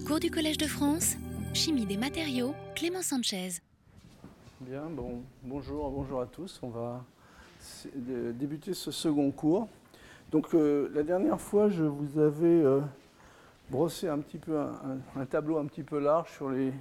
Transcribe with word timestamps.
Cours 0.00 0.20
du 0.20 0.30
Collège 0.30 0.56
de 0.56 0.66
France, 0.66 1.16
Chimie 1.52 1.84
des 1.84 1.98
matériaux, 1.98 2.54
Clément 2.74 3.02
Sanchez. 3.02 3.60
Bien, 4.60 4.84
bon, 4.88 5.20
bonjour, 5.42 5.90
bonjour 5.90 6.22
à 6.22 6.26
tous. 6.26 6.58
On 6.62 6.68
va 6.68 7.04
débuter 7.94 8.72
ce 8.72 8.90
second 8.90 9.30
cours. 9.30 9.68
Donc 10.30 10.54
euh, 10.54 10.88
la 10.94 11.02
dernière 11.02 11.38
fois, 11.38 11.68
je 11.68 11.84
vous 11.84 12.18
avais 12.18 12.46
euh, 12.46 12.80
brossé 13.70 14.08
un 14.08 14.18
petit 14.20 14.38
peu 14.38 14.58
un, 14.58 15.26
tableau 15.26 15.58
un 15.58 15.66
petit 15.66 15.82
peu 15.82 15.98
large 15.98 16.30
sur 16.32 16.48
les, 16.48 16.72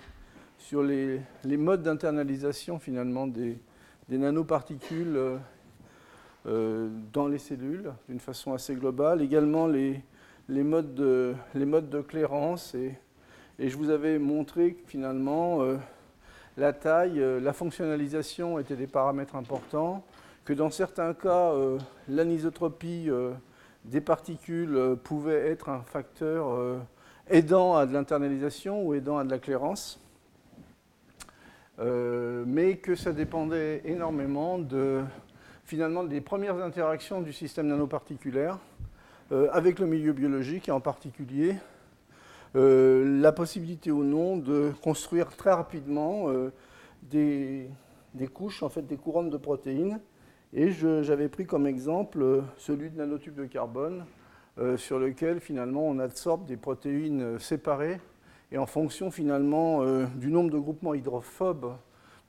sur 0.58 0.82
les, 0.82 1.20
les 1.44 1.58
modes 1.58 1.84
d'internalisation 1.84 2.80
finalement 2.80 3.28
des, 3.28 3.58
des 4.08 4.18
nanoparticules 4.18 5.38
euh, 6.46 6.90
dans 7.12 7.28
les 7.28 7.40
cellules 7.40 7.92
d'une 8.08 8.22
façon 8.22 8.54
assez 8.54 8.74
globale. 8.74 9.22
Également 9.22 9.68
les, 9.68 10.02
les 10.50 10.64
modes 10.64 10.94
de, 10.96 12.02
clairance 12.02 12.76
et, 12.76 12.98
je 13.60 13.78
vous 13.78 13.92
avais 13.92 14.18
montré 14.18 14.74
que 14.74 14.88
finalement 14.88 15.62
euh, 15.62 15.78
la 16.58 16.74
taille, 16.74 17.22
euh, 17.22 17.40
la 17.40 17.54
fonctionnalisation 17.54 18.58
étaient 18.58 18.76
des 18.76 18.88
paramètres 18.88 19.36
importants, 19.36 20.04
que 20.46 20.54
dans 20.54 20.72
certains 20.72 21.14
cas 21.14 21.52
euh, 21.52 21.78
l'anisotropie 22.08 23.10
des 23.86 24.02
particules 24.02 24.98
pouvait 25.04 25.50
être 25.50 25.70
un 25.70 25.84
facteur 25.84 26.80
aidant 27.30 27.76
à 27.76 27.86
de 27.86 27.94
l'internalisation 27.94 28.84
ou 28.84 28.96
aidant 28.96 29.18
à 29.18 29.24
de 29.24 29.30
la 29.30 29.40
clairance, 29.40 30.00
mais 31.80 32.78
que 32.78 32.96
ça 32.96 33.12
dépendait 33.12 33.82
énormément 33.86 34.58
de 34.60 35.02
finalement 35.66 36.04
des 36.04 36.22
premières 36.22 36.58
interactions 36.58 37.22
du 37.22 37.32
système 37.34 37.68
nanoparticulaire 37.68 38.60
avec 39.32 39.80
le 39.80 39.86
milieu 39.86 40.12
biologique 40.12 40.68
et 40.68 40.72
en 40.72 40.82
particulier 40.82 41.56
euh, 42.58 43.22
la 43.22 43.32
possibilité 43.32 43.92
ou 43.92 44.04
non 44.04 44.36
de 44.36 44.74
construire 44.84 45.36
très 45.38 45.54
rapidement 45.54 46.30
euh, 46.30 46.52
des, 47.04 47.70
couches, 48.34 48.62
en 48.62 48.68
fait 48.70 48.82
des 48.82 48.98
couronnes 48.98 49.30
de 49.30 49.38
protéines. 49.38 50.02
Et 50.54 50.72
j'avais 50.72 51.30
pris 51.30 51.46
comme 51.46 51.66
exemple 51.66 52.44
celui 52.58 52.90
de 52.90 52.98
nanotubes 52.98 53.36
de 53.36 53.46
carbone, 53.46 54.06
sur 54.76 55.00
lequel 55.00 55.40
finalement 55.40 55.88
on 55.88 55.98
absorbe 55.98 56.46
des 56.46 56.58
protéines 56.58 57.40
séparées 57.40 58.02
et 58.52 58.58
en 58.58 58.66
fonction 58.66 59.12
finalement 59.12 59.82
du 60.18 60.30
nombre 60.30 60.52
de 60.52 60.58
groupements 60.58 60.94
hydrophobes 60.94 61.74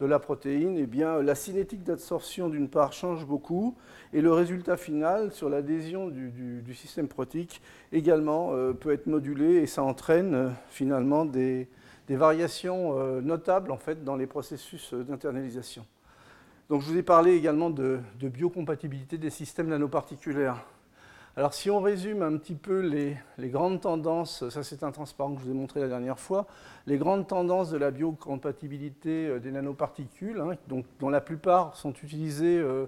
de 0.02 0.06
la 0.08 0.18
protéine, 0.18 0.76
eh 0.76 1.22
la 1.22 1.34
cinétique 1.36 1.84
d'absorption 1.84 2.48
d'une 2.48 2.68
part 2.68 2.92
change 2.92 3.24
beaucoup 3.24 3.76
et 4.12 4.20
le 4.20 4.32
résultat 4.32 4.76
final 4.76 5.30
sur 5.30 5.48
l'adhésion 5.48 6.08
du, 6.08 6.74
système 6.74 7.06
protéique 7.06 7.62
également 7.92 8.50
euh, 8.52 8.72
peut 8.72 8.92
être 8.92 9.06
modulé 9.06 9.58
et 9.58 9.66
ça 9.66 9.84
entraîne 9.84 10.34
euh, 10.34 10.48
finalement 10.70 11.24
des, 11.24 11.68
variations 12.08 12.98
euh, 12.98 13.20
notables 13.20 13.70
en 13.70 13.78
fait, 13.78 14.02
dans 14.04 14.16
les 14.16 14.26
processus 14.26 14.92
d'internalisation. 14.92 15.86
Donc 16.68 16.82
je 16.82 16.90
vous 16.90 16.98
ai 16.98 17.02
parlé 17.02 17.34
également 17.36 17.70
de, 17.70 18.00
de 18.18 18.28
biocompatibilité 18.28 19.18
des 19.18 19.30
systèmes 19.30 19.68
nanoparticulaires. 19.68 20.62
Alors 21.34 21.54
si 21.54 21.70
on 21.70 21.80
résume 21.80 22.20
un 22.20 22.36
petit 22.36 22.54
peu 22.54 22.80
les, 22.80 23.16
grandes 23.48 23.80
tendances, 23.80 24.46
ça 24.50 24.62
c'est 24.62 24.82
un 24.82 24.90
transparent 24.92 25.32
que 25.34 25.40
je 25.40 25.46
vous 25.46 25.50
ai 25.50 25.54
montré 25.54 25.80
la 25.80 25.88
dernière 25.88 26.18
fois, 26.18 26.46
les 26.86 26.98
grandes 26.98 27.26
tendances 27.26 27.70
de 27.70 27.78
la 27.78 27.90
biocompatibilité 27.90 29.28
euh, 29.28 29.38
des 29.38 29.50
nanoparticules, 29.50 30.38
hein, 30.38 30.58
dont 30.68 31.08
la 31.08 31.22
plupart 31.22 31.74
sont 31.74 31.94
utilisées 31.94 32.58
euh, 32.58 32.84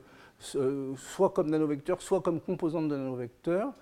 euh, 0.56 0.92
soit 0.96 1.30
comme 1.30 1.48
nanovecteurs, 1.48 2.02
soit 2.02 2.20
comme 2.20 2.38
composantes 2.38 2.88
de 2.88 2.96
nanovecteurs. 2.96 3.72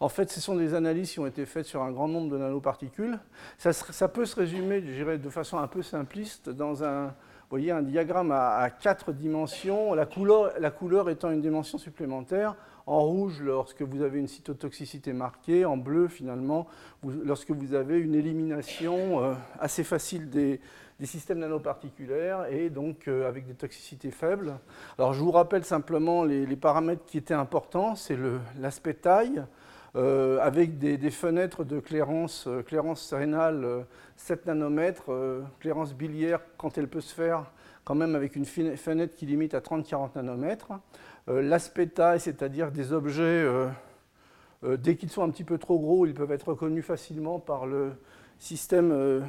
En 0.00 0.10
fait, 0.10 0.30
ce 0.30 0.38
sont 0.38 0.54
des 0.54 0.74
analyses 0.74 1.12
qui 1.12 1.20
ont 1.20 1.26
été 1.26 1.46
faites 1.46 1.64
sur 1.64 1.82
un 1.82 1.90
grand 1.90 2.08
nombre 2.08 2.30
de 2.30 2.36
nanoparticules. 2.36 3.18
Ça, 3.56 4.08
peut 4.08 4.26
se 4.26 4.36
résumer, 4.36 4.82
je 4.82 4.92
dirais, 4.92 5.16
de 5.16 5.30
façon 5.30 5.58
un 5.58 5.66
peu 5.66 5.82
simpliste 5.82 6.50
dans 6.50 6.84
un, 6.84 7.14
voyez, 7.48 7.70
un 7.70 7.82
diagramme 7.82 8.32
à, 8.32 8.68
quatre 8.70 9.12
dimensions, 9.12 9.94
la 9.94 10.06
couleur 10.06 11.10
étant 11.10 11.30
une 11.30 11.42
dimension 11.42 11.76
supplémentaire 11.76 12.54
en 12.90 13.02
rouge 13.02 13.40
lorsque 13.40 13.82
vous 13.82 14.02
avez 14.02 14.18
une 14.18 14.26
cytotoxicité 14.26 15.12
marquée, 15.12 15.64
en 15.64 15.76
bleu 15.76 16.08
finalement 16.08 16.66
lorsque 17.04 17.52
vous 17.52 17.74
avez 17.74 18.00
une 18.00 18.16
élimination 18.16 19.22
euh, 19.22 19.34
assez 19.60 19.84
facile 19.84 20.28
des, 20.28 20.60
systèmes 21.04 21.38
nanoparticulaires 21.38 22.46
et 22.50 22.68
donc 22.68 23.06
euh, 23.06 23.28
avec 23.28 23.46
des 23.46 23.54
toxicités 23.54 24.10
faibles. 24.10 24.58
Alors 24.98 25.14
je 25.14 25.20
vous 25.20 25.30
rappelle 25.30 25.64
simplement 25.64 26.24
les, 26.24 26.56
paramètres 26.56 27.04
qui 27.06 27.16
étaient 27.16 27.32
importants, 27.32 27.94
c'est 27.94 28.18
l'aspect 28.58 28.94
taille, 28.94 29.44
euh, 29.94 30.40
avec 30.40 30.78
des, 30.78 31.10
fenêtres 31.10 31.62
de 31.62 31.78
clairance, 31.78 32.48
clairance 32.66 33.14
rénale 33.14 33.86
7 34.16 34.46
nanomètres, 34.46 35.10
clairance 35.60 35.94
biliaire 35.94 36.40
quand 36.58 36.76
elle 36.76 36.88
peut 36.88 37.00
se 37.00 37.14
faire 37.14 37.46
quand 37.84 37.94
même 37.94 38.14
avec 38.14 38.36
une 38.36 38.44
fenêtre 38.44 39.16
qui 39.16 39.26
limite 39.26 39.54
à 39.54 39.60
30-40 39.60 40.14
nanomètres. 40.14 40.68
Euh, 41.30 41.42
l'aspect 41.42 41.86
taille, 41.86 42.18
c'est-à-dire 42.18 42.72
des 42.72 42.92
objets, 42.92 43.22
euh, 43.22 43.68
euh, 44.64 44.76
dès 44.76 44.96
qu'ils 44.96 45.10
sont 45.10 45.22
un 45.22 45.30
petit 45.30 45.44
peu 45.44 45.58
trop 45.58 45.78
gros, 45.78 46.04
ils 46.04 46.14
peuvent 46.14 46.32
être 46.32 46.48
reconnus 46.48 46.84
facilement 46.84 47.38
par 47.38 47.66
le 47.66 47.92
système 48.38 49.22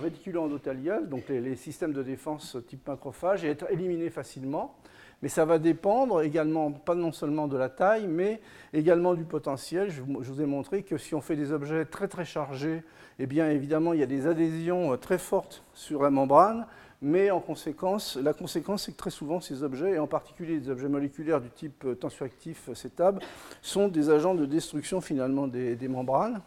réticulo-endothélial, 0.00 1.08
donc 1.08 1.28
les, 1.28 1.56
systèmes 1.56 1.92
de 1.92 2.04
défense 2.04 2.56
type 2.68 2.86
macrophage, 2.86 3.44
et 3.44 3.48
être 3.48 3.66
éliminés 3.70 4.10
facilement. 4.10 4.76
Mais 5.22 5.28
ça 5.28 5.44
va 5.44 5.58
dépendre 5.58 6.22
également, 6.22 6.70
pas 6.70 6.94
non 6.94 7.10
seulement 7.10 7.48
de 7.48 7.56
la 7.56 7.68
taille, 7.68 8.06
mais 8.06 8.40
également 8.72 9.14
du 9.14 9.24
potentiel. 9.24 9.90
Je 9.90 10.02
vous 10.02 10.40
ai 10.40 10.46
montré 10.46 10.84
que 10.84 10.98
si 10.98 11.16
on 11.16 11.20
fait 11.20 11.34
des 11.34 11.50
objets 11.50 11.84
très 11.84 12.06
très 12.06 12.24
chargés, 12.24 12.84
eh 13.18 13.26
bien 13.26 13.50
évidemment 13.50 13.92
il 13.92 13.98
y 13.98 14.04
a 14.04 14.06
des 14.06 14.28
adhésions 14.28 14.96
très 14.98 15.18
fortes 15.18 15.64
sur 15.74 16.02
la 16.02 16.10
membrane, 16.10 16.66
mais 17.04 17.30
en 17.30 17.38
conséquence, 17.38 18.16
la 18.16 18.32
conséquence, 18.32 18.84
c'est 18.84 18.92
que 18.92 18.96
très 18.96 19.10
souvent, 19.10 19.38
ces 19.38 19.62
objets, 19.62 19.92
et 19.92 19.98
en 19.98 20.06
particulier 20.06 20.58
des 20.58 20.70
objets 20.70 20.88
moléculaires 20.88 21.42
du 21.42 21.50
type 21.50 21.84
euh, 21.84 21.94
tensioactif 21.94 22.70
euh, 22.70 22.74
CETAB, 22.74 23.20
sont 23.60 23.88
des 23.88 24.08
agents 24.08 24.34
de 24.34 24.46
destruction 24.46 25.02
finalement 25.02 25.46
des, 25.46 25.76
membranes. 25.86 26.40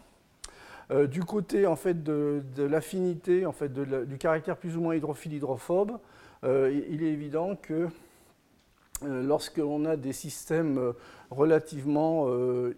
Euh, 0.90 1.06
du 1.06 1.24
côté 1.24 1.68
en 1.68 1.76
fait, 1.76 2.04
de, 2.04 2.42
l'affinité, 2.58 3.46
en 3.46 3.52
fait, 3.52 3.72
du 3.72 4.18
caractère 4.18 4.58
plus 4.58 4.76
ou 4.76 4.82
moins 4.82 4.96
hydrophile-hydrophobe, 4.96 6.00
il 6.44 7.04
est 7.04 7.12
évident 7.12 7.56
que 7.56 7.90
lorsqu'on 9.04 9.86
a 9.86 9.96
des 9.96 10.14
systèmes 10.14 10.94
relativement 11.30 12.28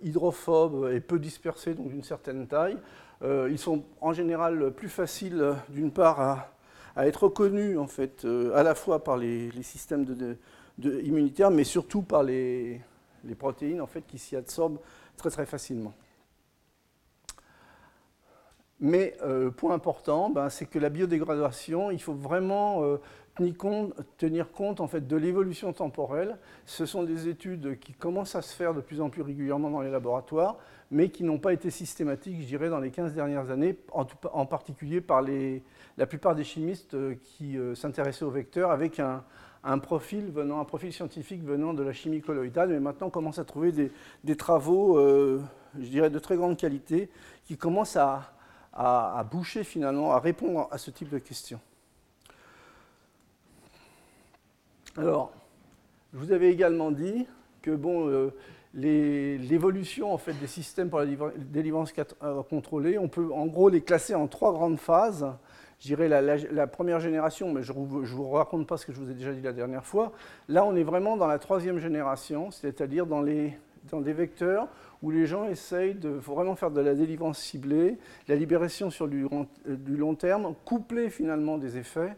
hydrophobes 0.01 0.91
et 0.91 1.01
peu 1.01 1.19
dispersés, 1.19 1.75
donc 1.75 1.89
d'une 1.89 2.03
certaine 2.03 2.47
taille, 2.47 2.77
ils 3.21 3.59
sont 3.59 3.83
en 4.01 4.13
général 4.13 4.71
plus 4.71 4.89
faciles 4.89 5.53
d'une 5.69 5.91
part 5.91 6.19
à 6.19 6.51
à 6.95 7.07
être 7.07 7.23
reconnu 7.23 7.77
en 7.77 7.87
fait, 7.87 8.25
euh, 8.25 8.55
à 8.55 8.63
la 8.63 8.75
fois 8.75 9.03
par 9.03 9.17
les, 9.17 9.51
systèmes 9.63 10.05
immunitaires, 10.83 11.51
mais 11.51 11.63
surtout 11.63 12.01
par 12.01 12.23
les, 12.23 12.81
protéines 13.37 13.81
en 13.81 13.87
fait, 13.87 14.05
qui 14.07 14.17
s'y 14.17 14.35
absorbent 14.35 14.79
très 15.17 15.29
très 15.29 15.45
facilement. 15.45 15.93
Mais 18.81 19.15
euh, 19.23 19.51
point 19.51 19.73
important, 19.73 20.29
ben, 20.29 20.49
c'est 20.49 20.65
que 20.65 20.79
la 20.79 20.89
biodégradation, 20.89 21.91
il 21.91 22.01
faut 22.01 22.13
vraiment 22.13 22.81
euh, 22.83 22.97
tenir 24.17 24.51
compte, 24.51 24.79
en 24.79 24.87
fait, 24.87 25.05
de 25.07 25.15
l'évolution 25.17 25.73
temporelle. 25.73 26.37
Ce 26.65 26.85
sont 26.85 27.03
des 27.03 27.27
études 27.27 27.79
qui 27.79 27.93
commencent 27.93 28.35
à 28.35 28.41
se 28.41 28.53
faire 28.53 28.73
de 28.73 28.81
plus 28.81 29.01
en 29.01 29.09
plus 29.09 29.21
régulièrement 29.21 29.69
dans 29.69 29.81
les 29.81 29.91
laboratoires, 29.91 30.57
mais 30.91 31.09
qui 31.09 31.23
n'ont 31.23 31.39
pas 31.39 31.53
été 31.53 31.69
systématiques, 31.69 32.41
je 32.41 32.45
dirais, 32.45 32.69
dans 32.69 32.79
les 32.79 32.91
15 32.91 33.13
dernières 33.13 33.51
années, 33.51 33.77
en, 33.91 34.45
particulier 34.45 35.01
par 35.01 35.21
les, 35.21 35.63
la 35.99 36.07
plupart 36.07 36.33
des 36.33 36.43
chimistes 36.43 36.95
euh, 36.95 37.13
qui 37.23 37.57
s'intéressaient 37.75 38.25
aux 38.25 38.31
vecteurs 38.31 38.71
avec 38.71 38.99
un, 38.99 39.23
profil 39.79 40.31
venant, 40.31 40.59
un 40.59 40.65
profil 40.65 40.91
scientifique 40.91 41.43
venant 41.43 41.75
de 41.75 41.83
la 41.83 41.93
chimie 41.93 42.21
colloïdale, 42.21 42.69
mais 42.69 42.79
maintenant 42.79 43.07
on 43.07 43.11
commence 43.11 43.37
à 43.37 43.45
trouver 43.45 43.71
des, 44.23 44.35
travaux, 44.35 44.97
je 44.97 45.87
dirais, 45.87 46.09
de 46.09 46.17
très 46.17 46.37
grande 46.37 46.57
qualité, 46.57 47.09
qui 47.45 47.57
commencent 47.57 47.97
à, 47.97 48.31
boucher 49.29 49.63
finalement, 49.63 50.13
à 50.13 50.19
répondre 50.19 50.67
à 50.71 50.77
ce 50.77 50.89
type 50.89 51.09
de 51.09 51.19
questions. 51.19 51.59
Alors, 54.97 55.31
je 56.13 56.17
vous 56.17 56.31
avais 56.31 56.51
également 56.51 56.91
dit 56.91 57.27
que 57.61 57.71
euh, 57.71 58.31
l'évolution 58.73 60.13
en 60.13 60.17
fait, 60.17 60.33
des 60.33 60.47
systèmes 60.47 60.89
pour 60.89 60.99
la 60.99 61.05
délivrance 61.37 61.93
euh, 62.23 62.43
contrôlée, 62.43 62.97
on 62.97 63.07
peut 63.07 63.31
en 63.31 63.45
gros 63.47 63.69
les 63.69 63.81
classer 63.81 64.15
en 64.15 64.27
trois 64.27 64.51
grandes 64.51 64.79
phases. 64.79 65.27
Je 65.79 65.87
dirais 65.87 66.09
la, 66.09 66.67
première 66.67 66.99
génération, 66.99 67.53
mais 67.53 67.63
je 67.63 67.71
ne 67.71 67.77
vous 67.77 68.29
raconte 68.31 68.67
pas 68.67 68.75
ce 68.75 68.85
que 68.85 68.91
je 68.91 68.99
vous 68.99 69.09
ai 69.09 69.13
déjà 69.13 69.31
dit 69.31 69.41
la 69.41 69.53
dernière 69.53 69.85
fois. 69.85 70.11
Là, 70.49 70.65
on 70.65 70.75
est 70.75 70.83
vraiment 70.83 71.15
dans 71.15 71.27
la 71.27 71.39
troisième 71.39 71.79
génération, 71.79 72.51
c'est-à-dire 72.51 73.05
dans, 73.05 73.23
des 73.23 73.53
vecteurs 74.13 74.67
où 75.01 75.09
les 75.09 75.25
gens 75.25 75.45
essayent 75.45 75.95
de 75.95 76.09
vraiment 76.09 76.57
faire 76.57 76.71
de 76.71 76.81
la 76.81 76.95
délivrance 76.95 77.39
ciblée, 77.39 77.97
la 78.27 78.35
libération 78.35 78.89
sur 78.89 79.07
du, 79.07 79.25
long 79.65 80.15
terme, 80.15 80.53
coupler 80.65 81.09
finalement 81.09 81.57
des 81.57 81.77
effets, 81.77 82.13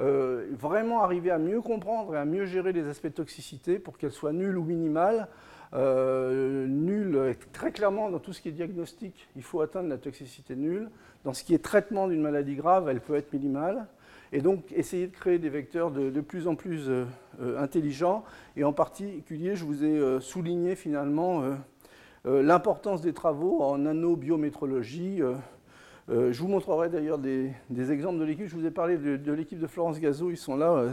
euh, 0.00 0.48
vraiment 0.58 1.02
arriver 1.02 1.30
à 1.30 1.38
mieux 1.38 1.62
comprendre 1.62 2.14
et 2.14 2.18
à 2.18 2.26
mieux 2.26 2.44
gérer 2.44 2.74
les 2.74 2.86
aspects 2.86 3.06
de 3.06 3.12
toxicité 3.12 3.78
pour 3.78 3.96
qu'elles 3.96 4.12
soient 4.12 4.34
nulles 4.34 4.58
ou 4.58 4.64
minimales, 4.64 5.26
Euh, 5.72 6.66
nul, 6.66 7.36
très 7.52 7.70
clairement, 7.70 8.10
dans 8.10 8.18
tout 8.18 8.32
ce 8.32 8.40
qui 8.40 8.48
est 8.48 8.52
diagnostic, 8.52 9.28
il 9.36 9.42
faut 9.42 9.60
atteindre 9.60 9.88
la 9.88 9.98
toxicité 9.98 10.56
nulle. 10.56 10.90
Dans 11.24 11.32
ce 11.32 11.44
qui 11.44 11.54
est 11.54 11.62
traitement 11.62 12.08
d'une 12.08 12.22
maladie 12.22 12.56
grave, 12.56 12.88
elle 12.88 13.00
peut 13.00 13.14
être 13.14 13.32
minimale. 13.32 13.86
Et 14.32 14.40
donc, 14.40 14.72
essayer 14.72 15.06
de 15.06 15.12
créer 15.12 15.38
des 15.38 15.48
vecteurs 15.48 15.90
de, 15.90 16.20
plus 16.20 16.46
en 16.46 16.54
plus 16.54 16.88
euh, 16.88 17.04
euh, 17.40 17.60
intelligents. 17.60 18.24
Et 18.56 18.64
en 18.64 18.72
particulier, 18.72 19.54
je 19.54 19.64
vous 19.64 19.84
ai 19.84 20.20
souligné 20.20 20.74
finalement 20.74 21.42
l'importance 22.24 23.00
des 23.00 23.12
travaux 23.12 23.62
en 23.62 23.78
nanobiométrologie. 23.78 25.22
je 26.08 26.38
vous 26.38 26.48
montrerai 26.48 26.88
d'ailleurs 26.90 27.18
des, 27.18 27.52
exemples 27.90 28.18
de 28.18 28.24
l'équipe. 28.24 28.46
Je 28.46 28.54
vous 28.54 28.66
ai 28.66 28.70
parlé 28.70 28.98
de, 28.98 29.32
l'équipe 29.32 29.58
de 29.58 29.66
Florence 29.66 30.00
Gazot, 30.00 30.30
ils 30.30 30.36
sont 30.36 30.56
là, 30.56 30.84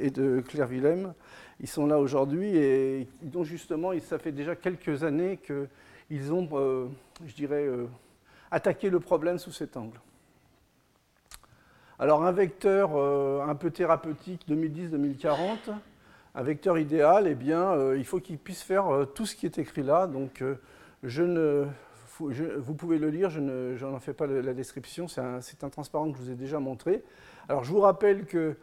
et 0.00 0.10
de 0.10 0.40
Claire 0.40 0.68
Willem. 0.68 1.14
Ils 1.60 1.68
sont 1.68 1.86
là 1.86 1.98
aujourd'hui 1.98 2.56
et 2.56 3.08
dont 3.22 3.44
justement, 3.44 3.92
ça 4.00 4.18
fait 4.18 4.32
déjà 4.32 4.56
quelques 4.56 5.04
années 5.04 5.38
qu'ils 5.38 6.32
ont, 6.32 6.48
euh, 6.52 6.86
je 7.24 7.34
dirais, 7.34 7.64
euh, 7.64 7.86
attaqué 8.50 8.90
le 8.90 9.00
problème 9.00 9.38
sous 9.38 9.52
cet 9.52 9.76
angle. 9.76 10.00
Alors 11.98 12.24
un 12.24 12.32
vecteur 12.32 12.96
euh, 12.96 13.46
un 13.46 13.54
peu 13.54 13.70
thérapeutique 13.70 14.46
2010-2040, 14.48 15.70
un 16.34 16.42
vecteur 16.42 16.76
idéal, 16.76 17.28
eh 17.28 17.36
bien, 17.36 17.94
il 17.94 18.04
faut 18.04 18.18
qu'il 18.18 18.38
puisse 18.38 18.62
faire 18.62 19.06
tout 19.14 19.24
ce 19.24 19.36
qui 19.36 19.46
est 19.46 19.56
écrit 19.58 19.84
là. 19.84 20.08
Donc 20.08 20.42
je 21.04 21.22
ne, 21.22 21.64
vous 22.18 22.74
pouvez 22.74 22.98
le 22.98 23.08
lire, 23.08 23.30
je 23.30 23.38
n'en 23.84 24.00
fais 24.00 24.14
pas 24.14 24.26
la 24.26 24.52
description, 24.52 25.06
c'est 25.06 25.20
un, 25.20 25.68
transparent 25.68 26.10
que 26.10 26.18
je 26.18 26.22
vous 26.22 26.30
ai 26.30 26.34
déjà 26.34 26.58
montré. 26.58 27.04
Alors 27.48 27.62
je 27.62 27.70
vous 27.70 27.80
rappelle 27.80 28.24
que 28.24 28.56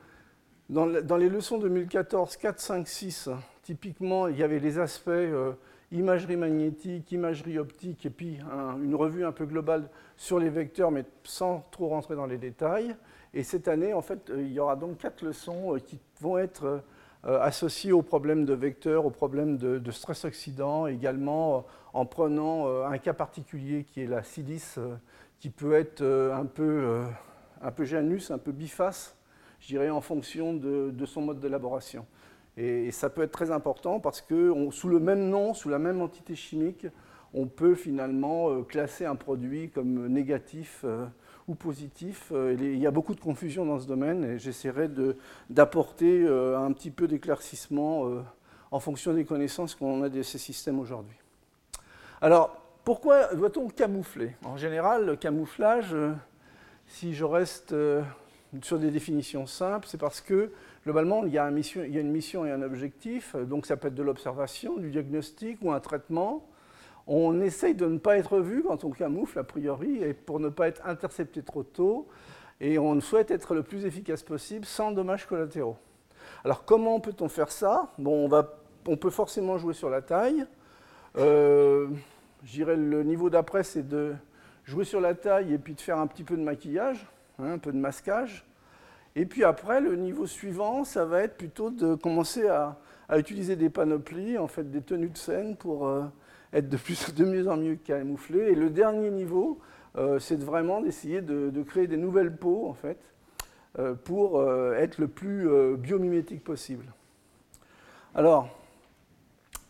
dans, 0.72 1.18
les 1.18 1.28
leçons 1.28 1.58
2014, 1.58 2.38
4, 2.38 2.60
5, 2.60 2.88
6, 2.88 3.30
typiquement, 3.62 4.28
il 4.28 4.38
y 4.38 4.44
avait 4.44 4.60
les 4.60 4.80
aspects 4.80 5.10
euh, 5.10 5.52
imagerie 5.92 6.38
magnétique, 6.38 7.12
imagerie 7.12 7.60
optique, 7.60 8.06
et 8.06 8.10
puis 8.10 8.40
une 8.82 8.96
revue 8.96 9.26
un 9.26 9.34
peu 9.34 9.46
globale 9.46 9.90
sur 10.16 10.40
les 10.40 10.50
vecteurs, 10.50 10.90
mais 10.90 11.04
sans 11.26 11.66
trop 11.72 11.90
rentrer 11.90 12.16
dans 12.16 12.26
les 12.26 12.38
détails. 12.38 12.96
Et 13.34 13.44
cette 13.44 13.68
année, 13.68 13.94
en 13.94 14.02
fait, 14.02 14.30
euh, 14.30 14.42
il 14.42 14.54
y 14.54 14.62
aura 14.62 14.78
donc 14.78 15.00
quatre 15.00 15.24
leçons 15.24 15.76
euh, 15.76 15.80
qui 15.80 16.00
vont 16.22 16.38
être 16.38 16.82
associées 17.24 17.92
aux 17.92 18.02
problèmes 18.02 18.46
de 18.46 18.54
vecteurs, 18.56 19.06
aux 19.06 19.12
problèmes 19.12 19.58
de, 19.58 19.92
stress 19.92 20.26
oxydant, 20.26 20.88
également 20.88 21.68
en 21.94 22.04
prenant 22.04 22.84
un 22.84 22.98
cas 22.98 23.14
particulier 23.14 23.84
qui 23.84 24.02
est 24.02 24.08
la 24.08 24.24
silice, 24.24 24.80
qui 25.40 25.52
peut 25.52 25.74
être 25.74 26.02
un 26.02 26.48
peu, 26.48 27.04
un 27.62 27.70
peu 27.70 27.84
janus, 27.84 28.32
un 28.32 28.40
peu 28.40 28.52
biface, 28.52 29.16
je 29.62 29.68
dirais, 29.68 29.90
en 29.90 30.02
fonction 30.02 30.54
de, 30.54 31.06
son 31.06 31.22
mode 31.22 31.40
d'élaboration. 31.40 32.06
Et, 32.58 32.92
ça 32.92 33.10
peut 33.10 33.22
être 33.22 33.32
très 33.32 33.52
important 33.52 34.00
parce 34.00 34.22
que 34.22 34.54
sous 34.72 34.90
le 34.90 35.00
même 35.00 35.30
nom, 35.30 35.54
sous 35.54 35.70
la 35.70 35.80
même 35.80 36.02
entité 36.02 36.36
chimique, 36.36 36.88
on 37.34 37.48
peut 37.48 37.76
finalement 37.76 38.50
euh, 38.50 38.64
classer 38.64 39.06
un 39.06 39.16
produit 39.16 39.70
comme 39.70 40.08
négatif 40.08 40.82
euh, 40.84 41.06
ou 41.48 41.56
positif. 41.56 42.32
Euh, 42.34 42.58
il 42.60 42.78
y 42.78 42.86
a 42.86 42.92
beaucoup 42.92 43.16
de 43.16 43.22
confusion 43.22 43.66
dans 43.66 43.80
ce 43.80 43.88
domaine 43.88 44.26
et 44.26 44.40
j'essaierai 44.40 44.90
d'apporter 45.50 46.28
un 46.28 46.72
petit 46.74 46.92
peu 46.92 47.08
d'éclaircissement 47.08 48.22
en 48.72 48.80
fonction 48.80 49.14
des 49.14 49.24
connaissances 49.24 49.76
qu'on 49.76 50.02
a 50.04 50.10
de 50.10 50.22
ces 50.24 50.38
systèmes 50.40 50.80
aujourd'hui. 50.80 51.16
Alors, 52.20 52.58
pourquoi 52.84 53.34
doit-on 53.34 53.70
camoufler? 53.70 54.36
En 54.44 54.58
général, 54.58 55.06
le 55.06 55.16
camouflage, 55.16 55.96
si 56.88 57.14
je 57.14 57.24
reste 57.24 57.74
sur 58.62 58.80
des 58.80 58.92
définitions 58.92 59.46
simples, 59.46 59.88
c'est 59.90 60.00
parce 60.00 60.22
que 60.22 60.52
globalement, 60.84 61.26
il 61.26 61.34
y, 61.34 61.38
a 61.38 61.48
une 61.48 62.12
mission 62.12 62.46
et 62.46 62.52
un 62.52 62.62
objectif, 62.62 63.36
donc 63.36 63.66
ça 63.66 63.78
peut 63.78 63.88
être 63.88 63.96
de 63.96 64.04
l'observation, 64.04 64.78
du 64.78 64.92
diagnostic 64.92 65.60
ou 65.62 65.72
un 65.72 65.80
traitement. 65.80 66.48
On 67.08 67.42
essaye 67.42 67.76
de 67.76 67.86
ne 67.86 67.98
pas 67.98 68.18
être 68.18 68.40
vu 68.40 68.64
quand 68.64 68.84
on 68.84 68.92
camoufle, 68.92 69.40
a 69.40 69.44
priori, 69.44 70.04
et 70.04 70.14
pour 70.14 70.40
ne 70.40 70.50
pas 70.50 70.68
être 70.68 70.86
intercepté 70.86 71.42
trop 71.44 71.64
tôt, 71.64 72.08
et 72.60 72.78
on 72.78 73.00
souhaite 73.00 73.32
être 73.32 73.56
le 73.56 73.64
plus 73.64 73.86
efficace 73.86 74.22
possible 74.22 74.66
sans 74.66 74.92
dommages 74.92 75.26
collatéraux. 75.26 75.78
Alors 76.44 76.66
comment 76.66 77.00
peut-on 77.00 77.30
faire 77.30 77.52
ça? 77.52 77.92
Bon, 77.98 78.30
on, 78.88 78.98
peut 78.98 79.10
forcément 79.10 79.58
jouer 79.58 79.74
sur 79.74 79.90
la 79.90 80.02
taille. 80.02 80.46
Euh, 81.18 81.88
je 82.44 82.52
dirais 82.52 82.76
le 82.76 83.04
niveau 83.04 83.30
d'après, 83.30 83.64
c'est 83.64 83.88
de 83.88 84.14
jouer 84.64 84.86
sur 84.86 85.02
la 85.02 85.16
taille 85.16 85.54
et 85.54 85.58
puis 85.58 85.74
de 85.74 85.82
faire 85.82 85.98
un 85.98 86.08
petit 86.08 86.24
peu 86.24 86.38
de 86.38 86.44
maquillage. 86.44 87.06
Hein, 87.42 87.54
un 87.54 87.58
peu 87.58 87.72
de 87.72 87.78
masquage. 87.78 88.46
Et 89.16 89.26
puis 89.26 89.44
après, 89.44 89.82
le 89.82 89.96
niveau 89.96 90.26
suivant, 90.26 90.84
ça 90.84 91.06
va 91.06 91.22
être 91.24 91.38
plutôt 91.38 91.70
de 91.70 91.96
commencer 91.96 92.48
à, 92.48 92.78
utiliser 93.18 93.58
des 93.58 93.70
panoplies, 93.70 94.38
en 94.38 94.48
fait 94.48 94.72
des 94.72 94.82
tenues 94.82 95.10
de 95.10 95.18
scène 95.18 95.58
pour 95.58 95.86
euh, 95.86 96.04
être 96.54 96.70
de, 96.70 96.78
plus, 96.78 97.14
de 97.14 97.26
mieux 97.26 97.50
en 97.50 97.58
mieux 97.58 97.76
camouflé. 97.76 98.52
Et 98.52 98.56
le 98.56 98.70
dernier 98.70 99.10
niveau, 99.10 99.60
euh, 99.98 100.18
c'est 100.18 100.42
vraiment 100.42 100.80
d'essayer 100.80 101.22
de, 101.22 101.52
créer 101.64 101.88
des 101.88 101.98
nouvelles 101.98 102.34
peaux, 102.34 102.70
en 102.70 102.74
fait, 102.74 103.00
euh, 103.80 103.96
pour 103.96 104.42
être 104.76 104.98
le 104.98 105.10
plus 105.10 105.50
biomimétique 105.78 106.44
possible. 106.44 106.86
Alors, 108.16 108.48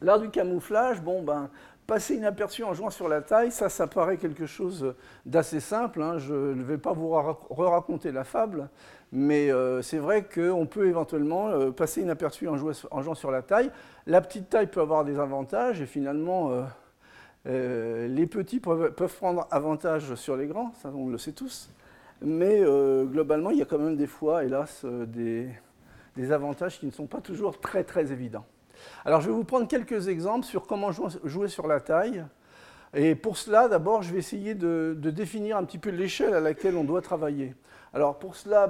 l'art 0.02 0.20
du 0.20 0.30
camouflage, 0.30 1.02
bon, 1.02 1.24
ben, 1.24 1.50
passer 1.92 2.16
inaperçu 2.16 2.64
en 2.64 2.74
jouant 2.74 2.90
sur 2.90 3.10
la 3.10 3.20
taille, 3.20 3.52
ça, 3.52 3.68
ça 3.68 3.86
paraît 3.86 4.16
quelque 4.16 4.46
chose 4.46 4.96
d'assez 5.26 5.60
simple. 5.60 6.02
Hein. 6.02 6.20
Je 6.20 6.34
ne 6.34 6.64
vais 6.64 6.78
pas 6.78 6.94
vous 6.94 7.10
re-raconter 7.10 8.14
la 8.14 8.24
fable, 8.24 8.70
mais 9.12 9.52
euh, 9.52 9.82
c'est 9.82 9.98
vrai 9.98 10.24
qu'on 10.24 10.66
peut 10.68 10.88
éventuellement 10.88 11.50
euh, 11.50 11.72
passer 11.72 12.00
inaperçu 12.00 12.48
en, 12.48 12.56
jouant 12.56 13.14
sur 13.14 13.30
la 13.30 13.42
taille. 13.42 13.70
La 14.08 14.22
petite 14.22 14.50
taille 14.50 14.68
peut 14.68 14.80
avoir 14.80 15.04
des 15.04 15.20
avantages, 15.20 15.82
et 15.82 15.86
finalement, 15.86 16.64
euh, 17.46 18.08
les 18.08 18.26
petits 18.26 18.62
peuvent, 18.62 18.94
prendre 18.94 19.46
avantage 19.52 20.16
sur 20.16 20.38
les 20.38 20.48
grands, 20.48 20.72
ça 20.82 20.94
on 20.96 21.10
le 21.10 21.18
sait 21.18 21.34
tous. 21.34 21.70
Mais 22.22 22.62
globalement, 23.04 23.50
il 23.50 23.58
y 23.58 23.62
a 23.62 23.66
quand 23.66 23.80
même 23.80 23.98
des 23.98 24.08
fois, 24.08 24.46
hélas, 24.46 24.86
des, 24.86 25.50
des 26.16 26.32
avantages 26.32 26.80
qui 26.80 26.86
ne 26.86 26.92
sont 26.92 27.08
pas 27.08 27.20
toujours 27.20 27.60
très 27.60 27.84
très 27.84 28.14
évidents. 28.14 28.46
Alors 29.06 29.22
je 29.22 29.28
vais 29.28 29.34
vous 29.34 29.44
prendre 29.44 29.68
quelques 29.68 30.08
exemples 30.08 30.46
sur 30.46 30.68
comment 30.68 30.92
jouer 30.92 31.48
sur 31.48 31.68
la 31.68 31.80
taille. 31.80 32.24
Et 32.94 33.16
pour 33.16 33.38
cela, 33.38 33.70
d'abord, 33.70 34.02
je 34.04 34.12
vais 34.12 34.20
essayer 34.20 34.54
de, 34.54 34.98
définir 35.02 35.58
un 35.58 35.64
petit 35.64 35.78
peu 35.78 35.90
l'échelle 35.90 36.34
à 36.34 36.42
laquelle 36.42 36.76
on 36.76 36.84
doit 36.84 37.02
travailler. 37.02 37.56
Alors 37.94 38.20
pour 38.20 38.36
cela, 38.36 38.70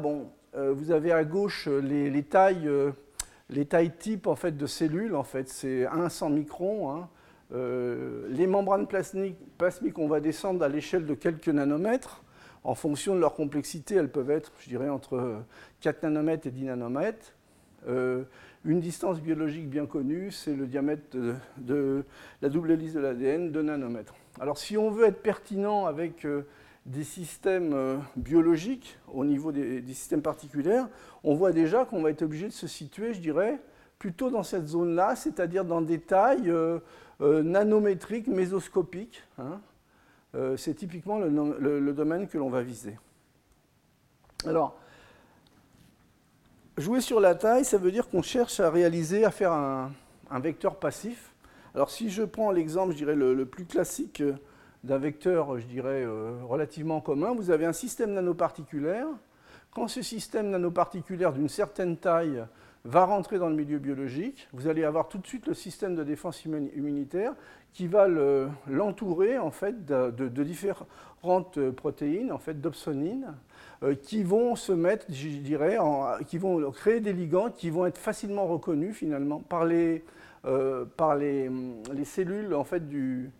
euh, 0.55 0.73
vous 0.73 0.91
avez 0.91 1.11
à 1.11 1.23
gauche 1.23 1.67
les, 1.67 2.23
tailles, 2.23 2.67
euh, 2.67 2.91
les 3.49 3.65
tailles 3.65 3.91
type 3.97 4.27
en 4.27 4.35
fait, 4.35 4.55
de 4.55 4.65
cellules. 4.67 5.15
En 5.15 5.23
fait, 5.23 5.49
c'est 5.49 5.87
1 5.87 6.09
100 6.09 6.29
microns. 6.29 6.91
Hein. 6.91 7.09
Euh, 7.53 8.27
les 8.29 8.47
membranes 8.47 8.87
plasmiques, 8.87 9.37
plasmiques, 9.57 9.97
on 9.97 10.07
va 10.07 10.19
descendre 10.19 10.63
à 10.63 10.69
l'échelle 10.69 11.05
de 11.05 11.15
quelques 11.15 11.49
nanomètres. 11.49 12.23
En 12.63 12.75
fonction 12.75 13.15
de 13.15 13.19
leur 13.19 13.33
complexité, 13.33 13.95
elles 13.95 14.11
peuvent 14.11 14.29
être, 14.29 14.51
je 14.59 14.69
dirais, 14.69 14.87
entre 14.87 15.41
4 15.79 16.03
nanomètres 16.03 16.45
et 16.45 16.51
10 16.51 16.65
nanomètres. 16.65 17.33
Une 18.63 18.79
distance 18.79 19.19
biologique 19.19 19.67
bien 19.69 19.87
connue, 19.87 20.29
c'est 20.29 20.53
le 20.53 20.67
diamètre 20.67 21.17
de, 21.57 22.05
la 22.43 22.49
double 22.49 22.71
hélice 22.71 22.93
de 22.93 22.99
l'ADN, 22.99 23.51
de 23.51 23.61
nanomètres. 23.61 24.13
Alors 24.39 24.59
si 24.59 24.77
on 24.77 24.91
veut 24.91 25.05
être 25.05 25.23
pertinent 25.23 25.87
avec 25.87 26.25
euh, 26.25 26.43
des 26.85 27.03
systèmes 27.03 27.73
euh, 27.73 27.97
biologiques 28.15 28.99
au 29.11 29.25
niveau 29.25 29.51
des, 29.51 29.81
systèmes 29.87 30.21
particuliers, 30.21 30.83
on 31.23 31.33
voit 31.33 31.51
déjà 31.51 31.85
qu'on 31.85 32.03
va 32.03 32.11
être 32.11 32.21
obligé 32.21 32.47
de 32.47 32.53
se 32.53 32.67
situer, 32.67 33.15
je 33.15 33.19
dirais, 33.19 33.59
plutôt 33.97 34.29
dans 34.29 34.43
cette 34.43 34.67
zone-là, 34.67 35.15
c'est-à-dire 35.15 35.65
dans 35.65 35.81
des 35.81 35.99
tailles 35.99 36.51
euh, 36.51 36.79
nanométriques, 37.19 38.27
mésoscopiques. 38.27 39.23
Hein. 39.39 39.59
c'est 40.55 40.75
typiquement 40.75 41.17
le, 41.17 41.79
le, 41.79 41.93
domaine 41.93 42.27
que 42.27 42.37
l'on 42.37 42.49
va 42.49 42.61
viser. 42.61 42.97
Alors, 44.45 44.79
Jouer 46.77 47.01
sur 47.01 47.19
la 47.19 47.35
taille, 47.35 47.65
ça 47.65 47.77
veut 47.77 47.91
dire 47.91 48.07
qu'on 48.07 48.21
cherche 48.21 48.61
à 48.61 48.69
réaliser, 48.69 49.25
à 49.25 49.31
faire 49.31 49.51
un, 49.51 49.91
vecteur 50.39 50.77
passif. 50.77 51.33
Alors 51.75 51.89
si 51.89 52.09
je 52.09 52.23
prends 52.23 52.49
l'exemple, 52.49 52.93
je 52.93 52.97
dirais, 52.97 53.15
le, 53.15 53.45
plus 53.45 53.65
classique 53.65 54.21
euh, 54.21 54.35
d'un 54.85 54.97
vecteur, 54.97 55.59
je 55.59 55.65
dirais, 55.65 56.03
euh, 56.05 56.31
relativement 56.47 57.01
commun, 57.01 57.33
vous 57.35 57.51
avez 57.51 57.65
un 57.65 57.73
système 57.73 58.13
nanoparticulaire. 58.13 59.07
Quand 59.71 59.89
ce 59.89 60.01
système 60.01 60.49
nanoparticulaire 60.49 61.33
d'une 61.33 61.49
certaine 61.49 61.97
taille 61.97 62.45
va 62.85 63.03
rentrer 63.03 63.37
dans 63.37 63.49
le 63.49 63.55
milieu 63.55 63.77
biologique, 63.77 64.47
vous 64.53 64.69
allez 64.69 64.85
avoir 64.85 65.09
tout 65.09 65.17
de 65.17 65.27
suite 65.27 65.47
le 65.47 65.53
système 65.53 65.93
de 65.95 66.05
défense 66.05 66.45
immunitaire 66.45 67.33
qui 67.73 67.87
va 67.87 68.07
l'entourer 68.67 69.37
en 69.37 69.51
fait 69.51 69.85
de, 69.85 70.43
différentes 70.43 71.69
protéines, 71.71 72.31
en 72.31 72.39
fait 72.39 72.59
d'opsonines, 72.61 73.27
euh, 73.27 73.50
qui 74.03 74.23
vont 74.23 74.55
se 74.55 74.71
mettre, 74.71 75.07
je 75.09 75.27
dirais, 75.27 75.77
qui 76.27 76.37
vont 76.37 76.69
créer 76.71 76.99
des 76.99 77.13
ligands 77.13 77.49
qui 77.49 77.69
vont 77.69 77.85
être 77.85 77.97
facilement 77.97 78.45
reconnus 78.45 78.95
finalement 78.95 79.39
par 79.39 79.65
les, 79.65 80.03
euh, 80.45 80.85
par 80.97 81.15
les, 81.15 81.49
les, 81.93 82.05
cellules 82.05 82.53
en 82.53 82.63
fait 82.63 82.87
du, 82.87 83.31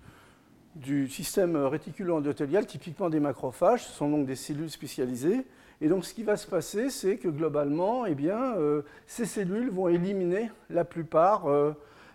du 0.76 1.08
système 1.08 1.56
réticulo-endothélial, 1.56 2.66
typiquement 2.66 3.10
des 3.10 3.20
macrophages, 3.20 3.86
ce 3.86 3.92
sont 3.92 4.10
donc 4.10 4.26
des 4.26 4.36
cellules 4.36 4.72
spécialisées. 4.72 5.46
Et 5.80 5.88
donc 5.88 6.06
ce 6.06 6.14
qui 6.14 6.24
va 6.24 6.38
se 6.38 6.48
passer, 6.48 6.90
c'est 6.90 7.18
que 7.18 7.28
globalement, 7.28 8.06
eh 8.06 8.16
bien, 8.16 8.56
euh, 8.58 8.82
ces 9.06 9.26
cellules 9.26 9.70
vont 9.70 9.90
éliminer 9.90 10.50
la 10.70 10.86
plupart 10.86 11.46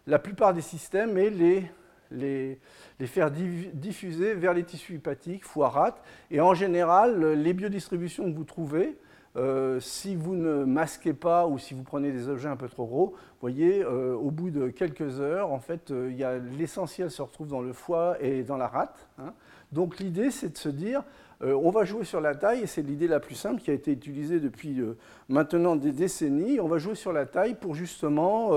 la 0.06 0.18
plupart 0.18 0.54
des 0.54 0.62
systèmes 0.62 1.18
et 1.18 1.30
les, 1.30 1.64
les, 2.10 2.58
faire 3.06 3.30
diffuser 3.30 4.34
vers 4.34 4.54
les 4.54 4.64
tissus 4.64 4.96
hépatiques, 4.96 5.44
foie 5.44 5.68
rate. 5.68 6.02
Et 6.30 6.40
en 6.40 6.54
général, 6.54 7.32
les 7.32 7.52
biodistributions 7.52 8.30
que 8.30 8.36
vous 8.36 8.44
trouvez, 8.44 8.96
euh, 9.36 9.80
si 9.80 10.16
vous 10.16 10.34
ne 10.34 10.64
masquez 10.64 11.12
pas 11.12 11.46
ou 11.46 11.58
si 11.58 11.74
vous 11.74 11.82
prenez 11.82 12.10
des 12.10 12.28
objets 12.28 12.48
un 12.48 12.56
peu 12.56 12.68
trop 12.68 12.86
gros, 12.86 13.06
vous 13.08 13.40
voyez, 13.40 13.84
euh, 13.84 14.14
au 14.14 14.30
bout 14.30 14.50
de 14.50 14.68
quelques 14.68 15.20
heures, 15.20 15.52
en 15.52 15.58
fait, 15.58 15.90
euh, 15.90 16.40
l'essentiel 16.56 17.10
se 17.10 17.20
retrouve 17.20 17.48
dans 17.48 17.60
le 17.60 17.74
foie 17.74 18.16
et 18.20 18.42
dans 18.42 18.56
la 18.56 18.66
rate. 18.66 19.08
Hein. 19.18 19.34
Donc 19.72 19.98
l'idée, 19.98 20.30
c'est 20.30 20.52
de 20.52 20.56
se 20.56 20.68
dire, 20.68 21.02
on 21.42 21.70
va 21.70 21.84
jouer 21.84 22.04
sur 22.04 22.22
la 22.22 22.34
taille, 22.34 22.62
et 22.62 22.66
c'est 22.66 22.80
l'idée 22.80 23.08
la 23.08 23.20
plus 23.20 23.34
simple 23.34 23.60
qui 23.60 23.70
a 23.70 23.74
été 23.74 23.92
utilisée 23.92 24.40
depuis 24.40 24.80
maintenant 25.28 25.76
des 25.76 25.92
décennies. 25.92 26.60
On 26.60 26.68
va 26.68 26.78
jouer 26.78 26.94
sur 26.94 27.12
la 27.12 27.26
taille 27.26 27.56
pour 27.56 27.74
justement 27.74 28.52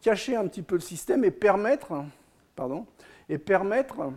cacher 0.00 0.34
un 0.34 0.48
petit 0.48 0.62
peu 0.62 0.74
le 0.74 0.80
système 0.80 1.24
et 1.24 1.30
permettre, 1.30 1.92
et 3.28 3.38
permettre 3.38 4.12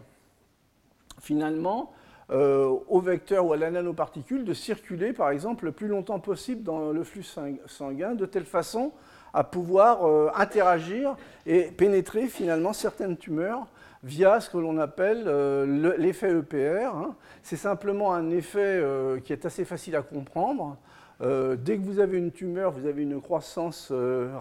finalement 1.19 1.91
euh, 2.31 2.75
au 2.87 2.99
vecteur 2.99 3.45
ou 3.45 3.53
à 3.53 3.57
la 3.57 3.71
nanoparticule 3.71 4.45
de 4.45 4.53
circuler, 4.53 5.13
par 5.13 5.31
exemple, 5.31 5.65
le 5.65 5.71
plus 5.71 5.87
longtemps 5.87 6.19
possible 6.19 6.61
dans 6.61 6.91
le 6.91 7.03
flux 7.03 7.25
sanguin, 7.65 8.13
de 8.13 8.25
telle 8.27 8.45
façon 8.45 8.91
à 9.33 9.43
pouvoir 9.43 10.05
euh, 10.05 10.29
interagir 10.35 11.15
et 11.47 11.63
pénétrer 11.63 12.27
finalement 12.27 12.71
certaines 12.71 13.17
tumeurs 13.17 13.65
via 14.03 14.39
ce 14.39 14.49
que 14.49 14.59
l'on 14.59 14.77
appelle 14.77 15.23
euh, 15.25 15.95
l'effet 15.97 16.31
EPR. 16.31 16.95
Hein. 16.95 17.15
C'est 17.41 17.57
simplement 17.57 18.13
un 18.13 18.29
effet 18.29 18.79
qui 19.23 19.33
est 19.33 19.45
assez 19.45 19.65
facile 19.65 19.95
à 19.95 20.03
comprendre. 20.03 20.77
dès 21.19 21.77
que 21.77 21.81
vous 21.81 21.99
avez 21.99 22.17
une 22.19 22.31
tumeur, 22.31 22.71
vous 22.71 22.85
avez 22.85 23.01
une 23.01 23.19
croissance 23.19 23.91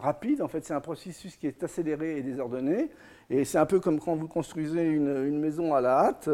rapide. 0.03 0.43
En 0.43 0.49
fait, 0.49 0.63
c'est 0.65 0.75
un 0.75 0.81
processus 0.81 1.37
qui 1.37 1.47
est 1.47 1.63
accéléré 1.65 2.19
et 2.19 2.23
désordonné. 2.23 2.91
Et 3.31 3.45
c'est 3.45 3.59
un 3.59 3.67
peu 3.67 3.81
comme 3.81 4.01
quand 4.01 4.15
vous 4.15 4.29
construisez 4.29 4.85
une, 4.85 5.39
maison 5.39 5.75
à 5.75 5.81
la 5.81 5.99
hâte. 5.99 6.29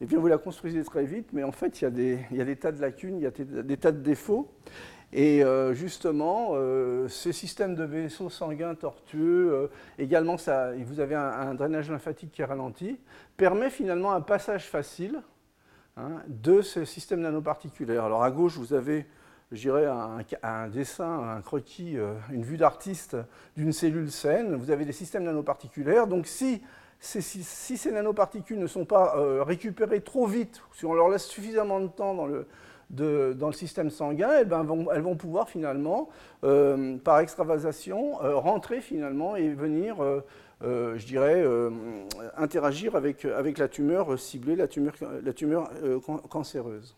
Et 0.00 0.06
bien 0.06 0.18
vous 0.18 0.28
la 0.28 0.38
construisez 0.38 0.82
très 0.82 1.04
vite, 1.04 1.28
mais 1.32 1.42
en 1.42 1.52
fait, 1.52 1.80
il 1.80 1.84
y 1.84 1.86
a 1.86 1.90
des, 1.90 2.18
il 2.30 2.38
y 2.38 2.40
a 2.40 2.44
des 2.44 2.56
tas 2.56 2.72
de 2.72 2.80
lacunes, 2.80 3.18
il 3.18 3.22
y 3.22 3.26
a 3.26 3.30
des, 3.30 3.76
tas 3.76 3.92
de 3.92 4.00
défauts. 4.00 4.50
Et 5.12 5.44
euh, 5.44 5.74
justement, 5.74 6.50
euh, 6.52 7.08
ce 7.08 7.32
système 7.32 7.74
de 7.74 7.84
vaisseaux 7.84 8.30
sanguins 8.30 8.74
tortueux, 8.74 9.52
euh, 9.52 9.68
également, 9.98 10.38
ça, 10.38 10.72
vous 10.74 11.00
avez 11.00 11.16
un, 11.16 11.52
drainage 11.54 11.90
lymphatique 11.90 12.30
qui 12.32 12.42
est 12.42 12.46
ralenti, 12.46 12.98
permet 13.36 13.70
finalement 13.70 14.12
un 14.12 14.20
passage 14.20 14.68
facile 14.68 15.20
hein, 15.96 16.22
de 16.28 16.62
ce 16.62 16.84
système 16.84 17.20
nanoparticulaire. 17.20 18.04
Alors 18.04 18.22
à 18.22 18.30
gauche, 18.30 18.56
vous 18.56 18.72
avez, 18.72 19.04
je 19.52 19.60
dirais, 19.60 19.86
un, 20.42 20.68
dessin, 20.68 21.36
un 21.36 21.40
croquis, 21.40 21.96
une 22.30 22.42
vue 22.42 22.56
d'artiste 22.56 23.16
d'une 23.56 23.72
cellule 23.72 24.10
saine. 24.10 24.54
Vous 24.54 24.70
avez 24.70 24.84
des 24.84 24.92
systèmes 24.92 25.24
nanoparticulaires. 25.24 26.06
Donc 26.06 26.26
si 26.26 26.62
ces 27.00 27.92
nanoparticules 27.92 28.58
ne 28.58 28.66
sont 28.66 28.84
pas 28.84 29.16
euh, 29.16 29.42
récupérées 29.42 30.02
trop 30.02 30.26
vite, 30.26 30.62
si 30.72 30.84
on 30.84 30.92
leur 30.92 31.08
laisse 31.08 31.24
suffisamment 31.24 31.80
de 31.80 31.88
temps 31.88 32.14
dans 32.14 32.26
le, 32.26 32.46
système 33.52 33.90
sanguin, 33.90 34.30
elles, 34.38 34.48
ben, 34.48 34.62
vont, 34.62 34.90
elles 34.92 35.00
vont, 35.00 35.16
pouvoir 35.16 35.48
finalement, 35.48 36.10
euh, 36.44 36.98
par 36.98 37.20
extravasation, 37.20 38.22
euh, 38.22 38.36
rentrer 38.36 38.80
finalement 38.80 39.36
et 39.36 39.48
venir, 39.48 39.96
je 40.62 41.06
dirais, 41.06 41.42
interagir 42.36 42.96
avec, 42.96 43.24
la 43.24 43.68
tumeur 43.68 44.18
ciblée, 44.18 44.56
la 44.56 44.68
tumeur 45.32 45.70
cancéreuse. 46.28 46.96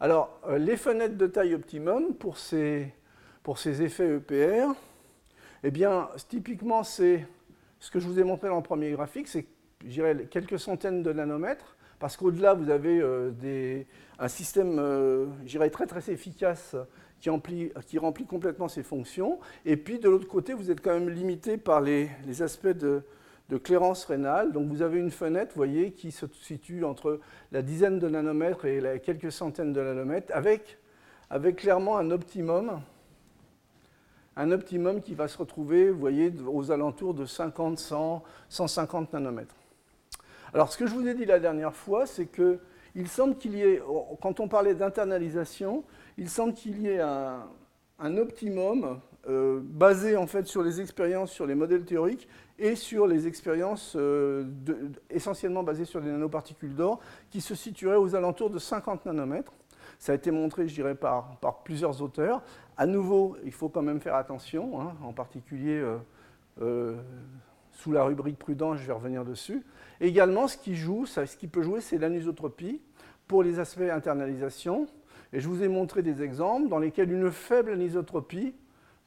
Alors, 0.00 0.40
les 0.58 0.76
fenêtres 0.76 1.16
de 1.16 1.26
taille 1.26 1.54
optimum 1.54 2.14
pour 2.14 2.36
ces, 2.38 2.92
pour 3.42 3.58
ces 3.58 3.82
effets 3.82 4.16
EPR, 4.16 4.72
eh 5.64 5.70
bien, 5.70 6.08
typiquement, 6.28 6.84
c'est 6.84 7.26
ce 7.80 7.90
que 7.90 7.98
je 7.98 8.06
vous 8.06 8.20
ai 8.20 8.24
montré 8.24 8.48
dans 8.48 8.56
le 8.56 8.62
premier 8.62 8.90
graphique, 8.90 9.28
c'est 9.28 9.46
quelques 10.30 10.58
centaines 10.58 11.02
de 11.02 11.12
nanomètres, 11.12 11.76
parce 11.98 12.16
qu'au-delà, 12.16 12.54
vous 12.54 12.70
avez 12.70 13.00
euh, 13.00 13.82
un 14.18 14.28
système 14.28 14.78
euh, 14.78 15.26
très 15.72 15.86
très 15.86 16.10
efficace 16.10 16.76
qui, 17.20 17.98
remplit 17.98 18.26
complètement 18.26 18.68
ses 18.68 18.82
fonctions. 18.82 19.38
Et 19.64 19.76
puis 19.76 19.98
de 19.98 20.08
l'autre 20.08 20.28
côté, 20.28 20.52
vous 20.52 20.70
êtes 20.70 20.80
quand 20.80 20.92
même 20.92 21.08
limité 21.08 21.56
par 21.56 21.80
les, 21.80 22.10
aspects 22.40 22.66
de, 22.68 23.02
clairance 23.56 24.04
rénale. 24.04 24.52
Donc 24.52 24.68
vous 24.68 24.82
avez 24.82 24.98
une 24.98 25.10
fenêtre, 25.10 25.52
vous 25.54 25.60
voyez, 25.60 25.92
qui 25.92 26.10
se 26.10 26.26
situe 26.40 26.84
entre 26.84 27.20
la 27.52 27.62
dizaine 27.62 27.98
de 27.98 28.08
nanomètres 28.08 28.64
et 28.64 29.00
quelques 29.04 29.32
centaines 29.32 29.72
de 29.72 29.80
nanomètres, 29.80 30.32
avec, 30.34 30.78
avec 31.30 31.56
clairement 31.56 31.96
un 31.98 32.10
optimum 32.10 32.80
un 34.36 34.52
optimum 34.52 35.00
qui 35.00 35.14
va 35.14 35.28
se 35.28 35.38
retrouver, 35.38 35.90
vous 35.90 35.98
voyez, 35.98 36.30
aux 36.46 36.70
alentours 36.70 37.14
de 37.14 37.24
50, 37.24 37.78
100, 37.78 38.22
150 38.50 39.14
nanomètres. 39.14 39.54
Alors, 40.52 40.70
ce 40.70 40.76
que 40.76 40.86
je 40.86 40.94
vous 40.94 41.08
ai 41.08 41.14
dit 41.14 41.24
la 41.24 41.40
dernière 41.40 41.74
fois, 41.74 42.06
c'est 42.06 42.26
que 42.26 42.60
il 42.94 43.08
semble 43.08 43.36
qu'il 43.36 43.54
y 43.54 43.62
ait, 43.62 43.82
quand 44.22 44.40
on 44.40 44.48
parlait 44.48 44.74
d'internalisation, 44.74 45.84
il 46.16 46.30
semble 46.30 46.54
qu'il 46.54 46.80
y 46.80 46.88
ait 46.88 47.00
un, 47.00 48.16
optimum 48.16 49.00
euh, 49.28 49.60
basé 49.62 50.16
en 50.16 50.26
fait 50.26 50.46
sur 50.46 50.62
les 50.62 50.80
expériences, 50.80 51.32
sur 51.32 51.46
les 51.46 51.54
modèles 51.54 51.84
théoriques 51.84 52.28
et 52.58 52.76
sur 52.76 53.06
les 53.06 53.26
expériences 53.26 53.94
euh, 53.96 54.44
essentiellement 55.10 55.62
basées 55.62 55.84
sur 55.84 56.00
des 56.00 56.10
nanoparticules 56.10 56.74
d'or 56.74 57.00
qui 57.30 57.40
se 57.40 57.54
situeraient 57.54 57.96
aux 57.96 58.14
alentours 58.14 58.50
de 58.50 58.58
50 58.58 59.06
nanomètres. 59.06 59.52
Ça 59.98 60.12
a 60.12 60.14
été 60.14 60.30
montré, 60.30 60.68
je 60.68 60.74
dirais, 60.74 60.94
par, 60.94 61.38
par 61.38 61.62
plusieurs 61.62 62.02
auteurs. 62.02 62.42
À 62.76 62.86
nouveau, 62.86 63.36
il 63.44 63.52
faut 63.52 63.68
quand 63.68 63.82
même 63.82 64.00
faire 64.00 64.14
attention, 64.14 64.80
hein, 64.80 64.94
en 65.02 65.12
particulier 65.12 65.82
euh, 66.62 66.96
sous 67.72 67.92
la 67.92 68.04
rubrique 68.04 68.38
prudence, 68.38 68.78
je 68.78 68.86
vais 68.86 68.92
revenir 68.92 69.24
dessus. 69.24 69.62
également, 70.00 70.48
ce 70.48 70.56
qui 70.56 70.74
joue, 70.74 71.04
ce 71.04 71.20
qui 71.36 71.46
peut 71.46 71.62
jouer, 71.62 71.80
c'est 71.80 71.98
l'anisotropie 71.98 72.80
pour 73.28 73.42
les 73.42 73.58
aspects 73.58 73.82
internalisation. 73.82 74.86
Et 75.32 75.40
je 75.40 75.48
vous 75.48 75.62
ai 75.62 75.68
montré 75.68 76.02
des 76.02 76.22
exemples 76.22 76.68
dans 76.68 76.78
lesquels 76.78 77.12
une 77.12 77.30
faible 77.30 77.72
anisotropie, 77.72 78.54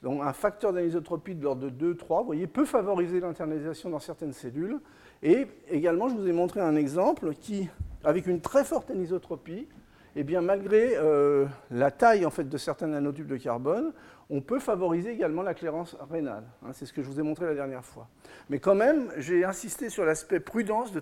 donc 0.02 0.22
un 0.24 0.34
facteur 0.34 0.72
d'anisotropie 0.72 1.36
de 1.36 1.44
l'ordre 1.44 1.64
de 1.64 1.70
2, 1.70 1.96
3, 1.96 2.22
vous 2.22 2.26
voyez, 2.26 2.48
peut 2.48 2.66
favoriser 2.66 3.20
l'internalisation 3.20 3.90
dans 3.90 4.00
certaines 4.00 4.34
cellules. 4.34 4.80
Et 5.22 5.48
également, 5.70 6.08
je 6.08 6.16
vous 6.16 6.28
ai 6.28 6.32
montré 6.32 6.62
un 6.62 6.76
exemple 6.76 7.34
qui, 7.34 7.70
avec 8.04 8.26
une 8.28 8.40
très 8.40 8.64
forte 8.64 8.90
anisotropie, 8.92 9.68
eh 10.16 10.24
bien, 10.24 10.42
malgré 10.42 10.96
euh, 10.96 11.46
la 11.70 11.92
taille 11.92 12.26
en 12.26 12.30
fait, 12.30 12.48
de 12.48 12.58
certains 12.58 12.88
nanotubes 12.88 13.28
de 13.28 13.38
carbone, 13.38 13.94
on 14.30 14.42
peut 14.42 14.60
favoriser 14.60 15.12
également 15.12 15.42
la 15.42 15.54
clairance 15.54 15.96
rénale. 16.10 16.44
Hein, 16.64 16.70
c'est 16.74 16.86
ce 16.86 16.94
que 16.94 17.02
je 17.02 17.08
vous 17.08 17.20
ai 17.20 17.24
montré 17.24 17.46
la 17.46 17.56
dernière 17.56 17.84
fois. 17.84 18.08
Mais 18.50 18.60
quand 18.60 18.76
même, 18.76 19.12
j'ai 19.18 19.44
insisté 19.44 19.90
sur 19.90 20.06
l'aspect 20.06 20.40
prudence 20.40 20.92
de 20.92 21.02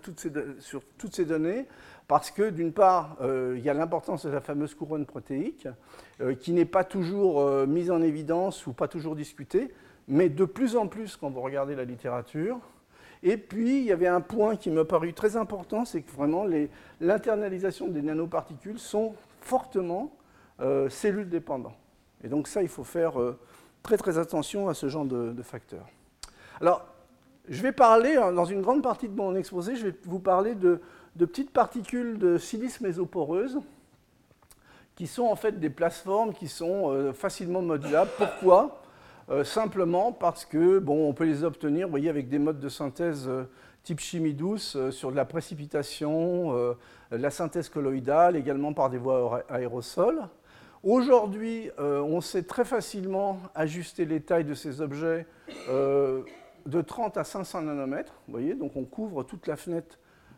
sur 0.60 0.84
toutes 0.98 1.16
ces 1.16 1.26
données, 1.26 1.68
parce 2.08 2.32
que 2.32 2.50
d'une 2.50 2.72
part, 2.72 3.18
euh, 3.22 3.56
il 3.58 3.64
y 3.64 3.70
a 3.70 3.74
l'importance 3.74 4.26
de 4.26 4.32
la 4.32 4.42
fameuse 4.42 4.76
couronne 4.76 5.06
protéique, 5.06 5.68
euh, 6.22 6.36
qui 6.36 6.54
n'est 6.54 6.66
pas 6.66 6.84
toujours 6.84 7.68
mise 7.68 7.92
en 7.92 8.02
évidence 8.02 8.66
ou 8.68 8.74
pas 8.74 8.88
toujours 8.88 9.16
discutée, 9.16 9.74
mais 10.08 10.30
de 10.30 10.46
plus 10.46 10.76
en 10.76 10.88
plus 10.88 11.18
quand 11.18 11.30
vous 11.30 11.42
regardez 11.42 11.76
la 11.76 11.84
littérature, 11.84 12.60
et 13.24 13.38
puis, 13.38 13.80
il 13.80 13.86
y 13.86 13.92
avait 13.92 14.08
un 14.08 14.22
point 14.22 14.56
qui 14.56 14.70
m'a 14.70 14.86
paru 14.86 15.14
très 15.14 15.36
important, 15.36 15.86
c'est 15.86 16.02
que 16.02 16.12
vraiment 16.12 16.46
l'internalisation 17.02 17.88
des 17.88 18.02
nanoparticules 18.02 18.80
sont 18.80 19.16
fortement 19.42 20.16
euh, 20.60 20.90
cellules 20.90 21.30
dépendantes. 21.30 21.78
Et 22.24 22.30
donc 22.30 22.48
ça, 22.48 22.62
il 22.62 22.68
faut 22.68 22.84
faire 22.84 23.20
euh, 23.20 23.40
très 23.84 23.98
très 23.98 24.18
attention 24.18 24.70
à 24.70 24.74
ce 24.74 24.90
genre 24.90 25.06
de, 25.06 25.42
facteurs. 25.42 25.88
Alors, 26.62 26.86
je 27.48 27.62
vais 27.62 27.72
parler, 27.72 28.16
hein, 28.16 28.32
dans 28.34 28.46
une 28.46 28.62
grande 28.62 28.84
partie 28.84 29.08
de 29.08 29.16
mon 29.16 29.36
exposé, 29.36 29.76
je 29.76 29.88
vais 29.88 29.96
vous 30.04 30.20
parler 30.20 30.56
de, 30.56 30.82
petites 31.26 31.52
particules 31.52 32.18
de 32.18 32.38
silice 32.38 32.82
mésoporeuse 32.82 33.60
qui 34.98 35.08
sont 35.08 35.26
en 35.26 35.36
fait 35.36 35.60
des 35.60 35.70
plateformes 35.70 36.34
qui 36.34 36.48
sont 36.48 36.92
euh, 36.92 37.14
facilement 37.14 37.62
modulables. 37.62 38.10
Pourquoi? 38.18 38.82
Euh, 39.30 39.44
simplement 39.44 40.12
parce 40.12 40.44
que 40.44 40.84
on 40.88 41.14
peut 41.14 41.26
les 41.26 41.44
obtenir, 41.44 41.88
avec 41.94 42.30
des 42.30 42.40
modes 42.40 42.60
de 42.60 42.70
synthèse 42.70 43.28
euh, 43.28 43.44
type 43.84 44.00
chimie 44.00 44.34
douce 44.34 44.78
sur 44.90 45.12
de 45.12 45.16
la 45.16 45.24
précipitation, 45.24 46.76
la 47.10 47.30
synthèse 47.30 47.70
colloïdale, 47.70 48.36
également 48.36 48.74
par 48.74 48.90
des 48.90 48.98
voies 48.98 49.44
aérosols. 49.48 50.28
Aujourd'hui, 50.84 51.70
on 51.78 52.20
sait 52.20 52.44
très 52.44 52.66
facilement 52.66 53.40
ajuster 53.56 54.04
les 54.04 54.20
tailles 54.20 54.44
de 54.44 54.56
ces 54.56 54.82
objets 54.82 55.26
de 55.70 56.82
30 56.82 57.16
à 57.16 57.24
500 57.24 57.62
nanomètres, 57.62 58.12
voyez, 58.28 58.56
donc 58.56 58.76
on 58.76 58.84
couvre 58.84 59.24
toute 59.24 59.48
la 59.48 59.56
fenêtre 59.56 59.98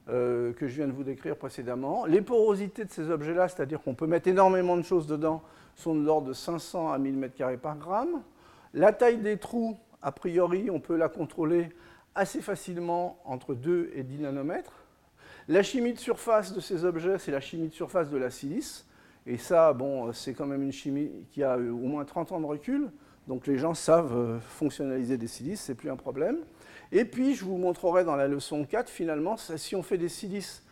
que 0.10 0.68
je 0.68 0.76
viens 0.76 0.88
de 0.88 0.92
vous 0.92 1.04
décrire 1.04 1.36
précédemment. 1.36 2.06
Les 2.06 2.22
porosités 2.22 2.86
de 2.86 2.92
ces 2.92 3.10
objets-là, 3.10 3.48
c'est-à-dire 3.48 3.82
qu'on 3.82 3.94
peut 3.94 4.08
mettre 4.08 4.28
énormément 4.28 4.76
de 4.76 4.82
choses 4.82 5.08
dedans, 5.08 5.44
sont 5.76 5.96
de 5.96 6.04
l'ordre 6.04 6.28
de 6.28 6.34
500 6.34 6.92
à 6.92 6.98
1000 6.98 7.20
m2 7.20 7.58
par 7.58 7.78
gramme. 7.78 8.22
La 8.74 8.92
taille 8.92 9.20
des 9.20 9.38
trous, 9.38 9.78
a 10.02 10.12
priori, 10.12 10.70
on 10.70 10.80
peut 10.80 10.96
la 10.96 11.10
contrôler 11.10 11.70
assez 12.16 12.42
facilement 12.42 13.20
entre 13.26 13.54
2 13.54 13.92
et 13.94 14.04
10 14.04 14.20
nanomètres. 14.20 14.74
La 15.48 15.64
chimie 15.64 15.94
de 15.94 16.00
surface 16.00 16.54
de 16.54 16.60
ces 16.60 16.86
objets, 16.86 17.18
c'est 17.18 17.32
la 17.32 17.40
chimie 17.40 17.70
de 17.70 17.74
surface 17.74 18.10
de 18.10 18.18
la 18.18 18.30
silice. 18.30 18.86
Et 19.26 19.38
ça, 19.38 19.74
bon, 19.74 20.12
c'est 20.14 20.34
quand 20.34 20.46
même 20.46 20.64
une 20.64 20.72
chimie 20.72 21.12
qui 21.32 21.44
a 21.44 21.58
au 21.58 21.88
moins 21.88 22.06
30 22.06 22.32
ans 22.32 22.40
de 22.40 22.46
recul. 22.46 22.90
Donc 23.28 23.48
les 23.48 23.58
gens 23.58 23.74
savent 23.74 24.40
fonctionnaliser 24.42 25.18
des 25.18 25.28
silices, 25.28 25.62
c'est 25.62 25.76
plus 25.76 25.90
un 25.90 25.96
problème. 25.96 26.38
Et 26.92 27.06
puis 27.06 27.36
je 27.36 27.46
vous 27.46 27.58
montrerai 27.58 28.04
dans 28.04 28.16
la 28.16 28.28
leçon 28.28 28.66
4, 28.66 28.90
finalement, 28.90 29.38
si 29.38 29.76
on 29.76 29.84
fait 29.84 29.98
des 29.98 30.10
silices 30.10 30.64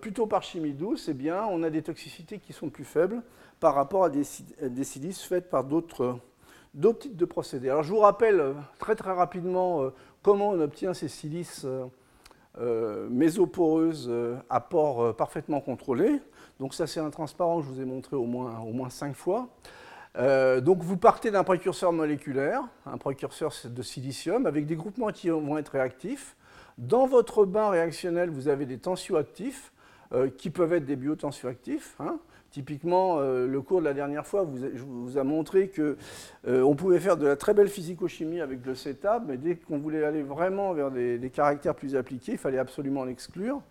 plutôt 0.00 0.26
par 0.26 0.42
chimie 0.42 0.74
douce, 0.74 1.08
eh 1.08 1.14
bien, 1.14 1.46
on 1.50 1.62
a 1.62 1.70
des 1.70 1.82
toxicités 1.82 2.38
qui 2.38 2.52
sont 2.52 2.68
plus 2.68 2.84
faibles 2.84 3.22
par 3.58 3.74
rapport 3.74 4.04
à 4.04 4.10
des, 4.10 4.24
silices 4.84 5.22
faites 5.22 5.48
par 5.48 5.64
d'autres 5.64 6.18
types 7.00 7.16
de 7.16 7.24
procédés. 7.24 7.70
Alors 7.70 7.82
je 7.82 7.90
vous 7.90 8.00
rappelle 8.00 8.54
très 8.78 8.94
très 8.94 9.12
rapidement 9.12 9.90
comment 10.22 10.50
on 10.50 10.60
obtient 10.60 10.92
ces 10.94 11.08
silices 11.08 11.66
euh, 12.58 13.08
mésoporeuse 13.08 14.08
euh, 14.10 14.36
à 14.50 14.60
port 14.60 15.00
euh, 15.00 15.12
parfaitement 15.14 15.62
contrôlé. 15.62 16.20
Donc 16.60 16.74
ça 16.74 16.86
c'est 16.86 17.00
un 17.00 17.08
transparent 17.08 17.60
que 17.60 17.66
je 17.66 17.70
vous 17.70 17.80
ai 17.80 17.86
montré 17.86 18.14
au 18.14 18.26
moins, 18.26 18.60
au 18.60 18.74
moins 18.74 18.90
cinq 18.90 19.16
fois. 19.16 19.48
Donc 20.16 20.82
vous 20.82 20.96
partez 20.96 21.30
d'un 21.30 21.44
précurseur 21.44 21.92
moléculaire, 21.92 22.62
un 22.86 22.98
précurseur 22.98 23.52
de 23.64 23.82
silicium, 23.82 24.46
avec 24.46 24.66
des 24.66 24.76
groupements 24.76 25.10
qui 25.10 25.30
vont 25.30 25.58
être 25.58 25.70
réactifs. 25.70 26.36
Dans 26.78 27.06
votre 27.06 27.44
bain 27.44 27.70
réactionnel, 27.70 28.30
vous 28.30 28.48
avez 28.48 28.66
des 28.66 28.78
tensioactifs, 28.78 29.72
qui 30.36 30.50
peuvent 30.50 30.74
être 30.74 30.84
des 30.84 30.96
biotensioactifs. 30.96 31.96
Hein. 31.98 32.18
Typiquement, 32.52 33.18
euh, 33.18 33.46
le 33.46 33.62
cours 33.62 33.80
de 33.80 33.86
la 33.86 33.94
dernière 33.94 34.26
fois 34.26 34.42
vous 34.42 34.58
vous 34.76 35.16
a 35.16 35.24
montré 35.24 35.70
qu'on 35.70 35.94
euh, 36.46 36.74
pouvait 36.74 37.00
faire 37.00 37.16
de 37.16 37.26
la 37.26 37.34
très 37.34 37.54
belle 37.54 37.68
physico-chimie 37.68 38.42
avec 38.42 38.66
le 38.66 38.74
CETA, 38.74 39.22
mais 39.26 39.38
dès 39.38 39.56
qu'on 39.56 39.78
voulait 39.78 40.04
aller 40.04 40.22
vraiment 40.22 40.74
vers 40.74 40.90
des, 40.90 41.30
caractères 41.32 41.74
plus 41.74 41.96
appliqués, 41.96 42.32
il 42.32 42.38
fallait 42.38 42.58
absolument 42.58 43.04
l'exclure. 43.04 43.62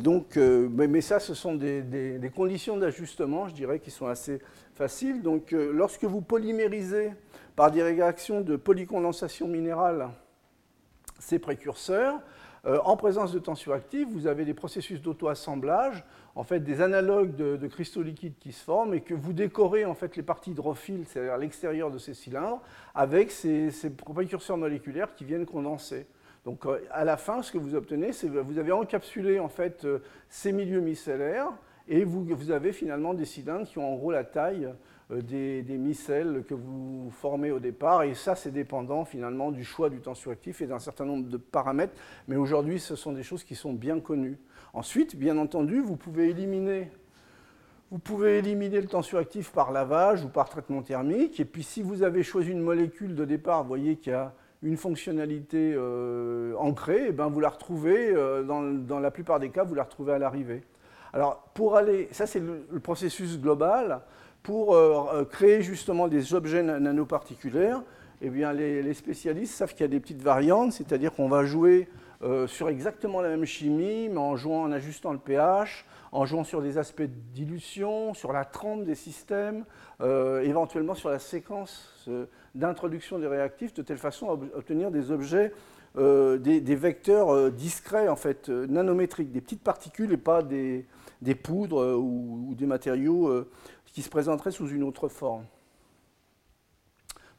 Donc, 0.00 0.36
euh, 0.36 0.68
mais, 0.70 1.00
ça, 1.00 1.20
ce 1.20 1.34
sont 1.34 1.54
des, 1.54 2.30
conditions 2.34 2.76
d'ajustement, 2.76 3.48
je 3.48 3.54
dirais, 3.54 3.78
qui 3.80 3.90
sont 3.90 4.06
assez 4.06 4.40
faciles. 4.74 5.22
Donc, 5.22 5.52
lorsque 5.52 6.04
vous 6.04 6.20
polymérisez 6.20 7.12
par 7.56 7.70
des 7.70 7.82
réactions 7.82 8.40
de 8.40 8.56
polycondensation 8.56 9.46
minérale 9.46 10.08
ces 11.20 11.38
précurseurs, 11.38 12.20
en 12.66 12.96
présence 12.96 13.32
de 13.32 13.38
tensioactifs, 13.38 14.08
vous 14.10 14.26
avez 14.26 14.44
des 14.44 14.54
processus 14.54 15.00
d'auto-assemblage 15.00 16.04
en 16.36 16.42
fait 16.42 16.60
des 16.60 16.80
analogues 16.80 17.36
de, 17.36 17.66
cristaux 17.68 18.02
liquides 18.02 18.34
qui 18.40 18.52
se 18.52 18.62
forment 18.64 18.94
et 18.94 19.00
que 19.00 19.14
vous 19.14 19.32
décorez 19.32 19.84
en 19.84 19.94
fait 19.94 20.16
les 20.16 20.22
parties 20.22 20.50
hydrophiles, 20.50 21.04
c'est-à-dire 21.06 21.38
l'extérieur 21.38 21.90
de 21.90 21.98
ces 21.98 22.14
cylindres, 22.14 22.60
avec 22.94 23.30
ces, 23.30 23.70
précurseurs 23.90 24.56
moléculaires 24.56 25.14
qui 25.14 25.24
viennent 25.24 25.46
condenser. 25.46 26.06
Donc 26.44 26.66
euh, 26.66 26.80
à 26.90 27.04
la 27.04 27.16
fin, 27.16 27.42
ce 27.42 27.50
que 27.50 27.58
vous 27.58 27.74
obtenez, 27.74 28.12
c'est 28.12 28.28
que 28.28 28.38
vous 28.38 28.58
avez 28.58 28.72
encapsulé 28.72 29.38
en 29.38 29.48
fait 29.48 29.84
euh, 29.84 30.00
ces 30.28 30.52
milieux 30.52 30.80
micellaires 30.80 31.52
et 31.88 32.04
vous, 32.04 32.50
avez 32.50 32.72
finalement 32.72 33.12
des 33.12 33.24
cylindres 33.24 33.66
qui 33.66 33.78
ont 33.78 33.92
en 33.92 33.96
gros 33.96 34.10
la 34.10 34.24
taille 34.24 34.72
euh, 35.10 35.20
des, 35.20 35.62
des, 35.62 35.76
micelles 35.76 36.44
que 36.48 36.54
vous 36.54 37.10
formez 37.10 37.50
au 37.50 37.58
départ. 37.58 38.04
Et 38.04 38.14
ça, 38.14 38.34
c'est 38.34 38.50
dépendant 38.50 39.04
finalement 39.04 39.50
du 39.50 39.64
choix 39.64 39.90
du 39.90 40.00
tensioactif 40.00 40.62
et 40.62 40.66
d'un 40.66 40.78
certain 40.78 41.04
nombre 41.04 41.28
de 41.28 41.36
paramètres. 41.36 41.94
Mais 42.26 42.36
aujourd'hui, 42.36 42.78
ce 42.80 42.96
sont 42.96 43.12
des 43.12 43.22
choses 43.22 43.44
qui 43.44 43.54
sont 43.54 43.74
bien 43.74 44.00
connues. 44.00 44.38
Ensuite, 44.72 45.16
bien 45.16 45.36
entendu, 45.36 45.80
vous 45.80 45.96
pouvez 45.96 46.30
éliminer, 46.30 46.90
vous 47.90 47.98
pouvez 47.98 48.38
éliminer 48.38 48.80
le 48.80 48.88
tensioactif 48.88 49.52
par 49.52 49.70
lavage 49.70 50.24
ou 50.24 50.28
par 50.28 50.48
traitement 50.48 50.82
thermique. 50.82 51.38
Et 51.38 51.44
puis 51.44 51.62
si 51.62 51.82
vous 51.82 52.02
avez 52.02 52.22
choisi 52.22 52.50
une 52.50 52.62
molécule 52.62 53.14
de 53.14 53.24
départ, 53.26 53.62
vous 53.62 53.68
voyez 53.68 53.96
qu'il 53.96 54.12
y 54.12 54.16
a 54.16 54.34
une 54.64 54.78
fonctionnalité 54.78 55.74
euh, 55.76 56.54
ancrée, 56.56 57.06
eh 57.08 57.12
ben 57.12 57.28
vous 57.28 57.38
la 57.38 57.50
retrouvez, 57.50 58.10
euh, 58.10 58.42
dans, 58.42 58.98
la 58.98 59.10
plupart 59.10 59.38
des 59.38 59.50
cas, 59.50 59.62
vous 59.62 59.74
la 59.74 59.84
retrouvez 59.84 60.14
à 60.14 60.18
l'arrivée. 60.18 60.62
Alors 61.12 61.50
pour 61.54 61.76
aller, 61.76 62.08
ça 62.12 62.26
c'est 62.26 62.40
le, 62.40 62.80
processus 62.80 63.38
global, 63.38 64.00
pour 64.42 64.74
euh, 64.74 65.24
créer 65.24 65.62
justement 65.62 66.08
des 66.08 66.34
objets 66.34 66.62
nanoparticulaires, 66.62 67.82
eh 68.22 68.30
bien 68.30 68.52
les 68.52 68.94
spécialistes 68.94 69.54
savent 69.54 69.72
qu'il 69.72 69.82
y 69.82 69.84
a 69.84 69.88
des 69.88 70.00
petites 70.00 70.22
variantes, 70.22 70.72
c'est-à-dire 70.72 71.12
qu'on 71.12 71.28
va 71.28 71.44
jouer 71.44 71.88
euh, 72.22 72.46
sur 72.46 72.68
exactement 72.68 73.20
la 73.20 73.28
même 73.28 73.44
chimie, 73.44 74.08
mais 74.08 74.18
en 74.18 74.36
jouant, 74.36 74.62
en 74.62 74.72
ajustant 74.72 75.12
le 75.12 75.18
pH, 75.18 75.84
en 76.12 76.24
jouant 76.24 76.44
sur 76.44 76.62
des 76.62 76.78
aspects 76.78 77.02
de 77.02 77.20
dilution, 77.32 78.14
sur 78.14 78.32
la 78.32 78.44
trempe 78.44 78.84
des 78.84 78.94
systèmes, 78.94 79.64
euh, 80.00 80.40
éventuellement 80.42 80.94
sur 80.94 81.10
la 81.10 81.18
séquence 81.18 82.04
euh, 82.08 82.26
d'introduction 82.54 83.18
des 83.18 83.26
réactifs, 83.26 83.74
de 83.74 83.82
telle 83.82 83.98
façon 83.98 84.28
à 84.28 84.32
obtenir 84.32 84.90
des 84.90 85.10
objets, 85.10 85.52
des, 85.96 86.74
vecteurs 86.74 87.52
discrets, 87.52 88.08
en 88.08 88.16
fait, 88.16 88.48
nanométriques, 88.48 89.30
des 89.30 89.40
petites 89.40 89.62
particules 89.62 90.12
et 90.12 90.16
pas 90.16 90.42
des, 90.42 90.86
poudres 91.40 91.96
ou, 91.96 92.52
des 92.56 92.66
matériaux 92.66 93.46
qui 93.92 94.02
se 94.02 94.10
présenteraient 94.10 94.50
sous 94.50 94.68
une 94.68 94.82
autre 94.82 95.06
forme. 95.06 95.44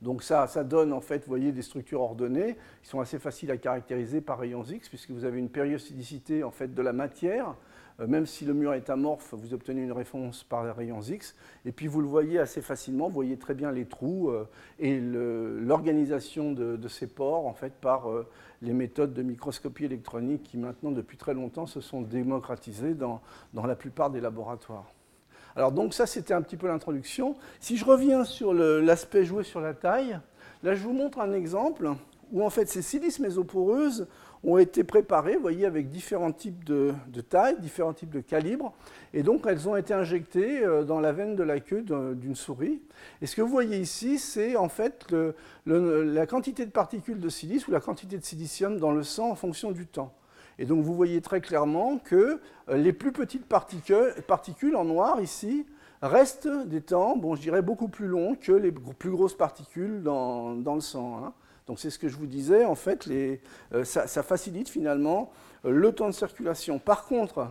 Donc 0.05 0.21
ça, 0.21 0.45
donne 0.63 0.93
en 0.93 1.01
fait, 1.01 1.25
voyez, 1.27 1.51
des 1.51 1.63
structures 1.63 2.01
ordonnées 2.01 2.57
qui 2.83 2.89
sont 2.89 2.99
assez 2.99 3.17
faciles 3.17 3.49
à 3.49 3.57
caractériser 3.57 4.21
par 4.21 4.37
rayons 4.37 4.63
X, 4.63 4.87
puisque 4.87 5.09
vous 5.09 5.25
avez 5.25 5.39
une 5.39 5.49
périodicité 5.49 6.43
en 6.43 6.51
fait 6.51 6.75
de 6.75 6.81
la 6.83 6.93
matière. 6.93 7.55
Euh, 7.99 8.05
même 8.05 8.27
si 8.27 8.45
le 8.45 8.53
mur 8.53 8.75
est 8.75 8.91
amorphe, 8.91 9.33
vous 9.33 9.55
obtenez 9.55 9.81
une 9.81 9.91
réponse 9.91 10.43
par 10.43 10.63
rayons 10.75 11.01
X. 11.01 11.35
Et 11.65 11.71
puis 11.71 11.87
vous 11.87 12.01
le 12.01 12.07
voyez 12.07 12.37
assez 12.37 12.61
facilement, 12.61 13.07
vous 13.07 13.15
voyez 13.15 13.37
très 13.37 13.55
bien 13.55 13.71
les 13.71 13.85
trous 13.85 14.29
euh, 14.29 14.47
et 14.77 14.99
l'organisation 14.99 16.51
de, 16.51 16.87
ces 16.87 17.07
pores 17.07 17.47
en 17.47 17.55
fait 17.55 17.73
par 17.73 18.11
euh, 18.11 18.29
les 18.61 18.73
méthodes 18.73 19.15
de 19.15 19.23
microscopie 19.23 19.85
électronique 19.85 20.43
qui 20.43 20.59
maintenant 20.59 20.91
depuis 20.91 21.17
très 21.17 21.33
longtemps 21.33 21.65
se 21.65 21.81
sont 21.81 22.03
démocratisées 22.03 22.93
dans 22.93 23.21
la 23.55 23.75
plupart 23.75 24.11
des 24.11 24.21
laboratoires. 24.21 24.94
Alors 25.55 25.71
donc 25.71 25.93
ça, 25.93 26.05
c'était 26.05 26.33
un 26.33 26.41
petit 26.41 26.57
peu 26.57 26.67
l'introduction. 26.67 27.35
Si 27.59 27.77
je 27.77 27.85
reviens 27.85 28.23
sur 28.25 28.53
l'aspect 28.53 29.23
joué 29.23 29.43
sur 29.43 29.61
la 29.61 29.73
taille, 29.73 30.19
là 30.63 30.75
je 30.75 30.83
vous 30.83 30.93
montre 30.93 31.19
un 31.19 31.33
exemple 31.33 31.89
où 32.31 32.43
en 32.43 32.49
fait 32.49 32.67
ces 32.67 32.81
silices 32.81 33.19
mésoporeuses 33.19 34.07
ont 34.43 34.57
été 34.57 34.83
préparées, 34.83 35.35
vous 35.35 35.41
voyez, 35.41 35.65
avec 35.65 35.89
différents 35.89 36.31
types 36.31 36.63
de, 36.63 36.93
tailles, 37.29 37.59
différents 37.59 37.93
types 37.93 38.11
de 38.11 38.19
calibres, 38.19 38.73
et 39.13 39.23
donc 39.23 39.45
elles 39.47 39.67
ont 39.67 39.75
été 39.75 39.93
injectées 39.93 40.63
euh, 40.63 40.83
dans 40.83 40.99
la 40.99 41.11
veine 41.13 41.35
de 41.35 41.43
la 41.43 41.59
queue 41.59 41.81
d'une 41.81 42.35
souris. 42.35 42.81
Et 43.21 43.25
ce 43.25 43.35
que 43.35 43.41
vous 43.41 43.49
voyez 43.49 43.79
ici, 43.79 44.19
c'est 44.19 44.55
en 44.55 44.69
fait 44.69 45.07
la 45.65 46.27
quantité 46.27 46.65
de 46.65 46.71
particules 46.71 47.19
de 47.19 47.29
silice 47.29 47.67
ou 47.67 47.71
la 47.71 47.79
quantité 47.79 48.17
de 48.17 48.23
silicium 48.23 48.77
dans 48.77 48.91
le 48.91 49.03
sang 49.03 49.31
en 49.31 49.35
fonction 49.35 49.71
du 49.71 49.87
temps. 49.87 50.13
Et 50.57 50.65
donc 50.65 50.83
vous 50.83 50.93
voyez 50.93 51.21
très 51.21 51.41
clairement 51.41 51.97
que 51.97 52.39
euh, 52.69 52.77
les 52.77 52.93
plus 52.93 53.11
petites 53.11 53.45
particules, 53.45 54.75
en 54.75 54.85
noir 54.85 55.21
ici 55.21 55.65
restent 56.01 56.47
des 56.67 56.81
temps, 56.81 57.17
bon, 57.17 57.35
je 57.35 57.41
dirais, 57.41 57.61
beaucoup 57.61 57.87
plus 57.87 58.07
longs 58.07 58.35
que 58.35 58.51
les 58.51 58.71
plus 58.71 59.11
grosses 59.11 59.35
particules 59.35 60.03
dans, 60.03 60.53
le 60.53 60.81
sang. 60.81 61.23
Hein. 61.23 61.33
Donc 61.67 61.79
c'est 61.79 61.89
ce 61.89 61.99
que 61.99 62.07
je 62.07 62.15
vous 62.15 62.27
disais, 62.27 62.63
en 62.63 62.75
fait, 62.75 63.07
euh, 63.09 63.83
ça, 63.83 64.23
facilite 64.23 64.69
finalement 64.69 65.31
euh, 65.65 65.71
le 65.71 65.91
temps 65.93 66.07
de 66.07 66.13
circulation. 66.13 66.79
Par 66.79 67.05
contre, 67.05 67.47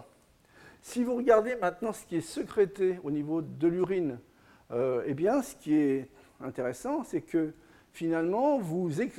si 0.82 1.02
vous 1.04 1.16
regardez 1.16 1.56
maintenant 1.56 1.92
ce 1.92 2.04
qui 2.04 2.16
est 2.16 2.20
sécrété 2.20 3.00
au 3.02 3.10
niveau 3.10 3.42
de 3.42 3.68
l'urine, 3.68 4.18
eh 5.06 5.14
bien, 5.14 5.40
ce 5.40 5.54
qui 5.54 5.76
est 5.76 6.08
intéressant, 6.40 7.04
c'est 7.04 7.20
que 7.20 7.54
finalement, 7.92 8.60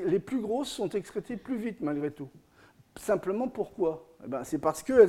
les 0.05 0.19
plus 0.19 0.41
grosses 0.41 0.67
sont 0.67 0.89
excrétées 0.89 1.37
plus 1.37 1.55
vite 1.55 1.79
malgré 1.79 2.11
tout. 2.11 2.29
Simplement 2.97 3.47
pourquoi 3.47 4.07
eh 4.23 4.27
ben, 4.27 4.43
C'est 4.43 4.57
parce 4.57 4.83
que 4.83 5.07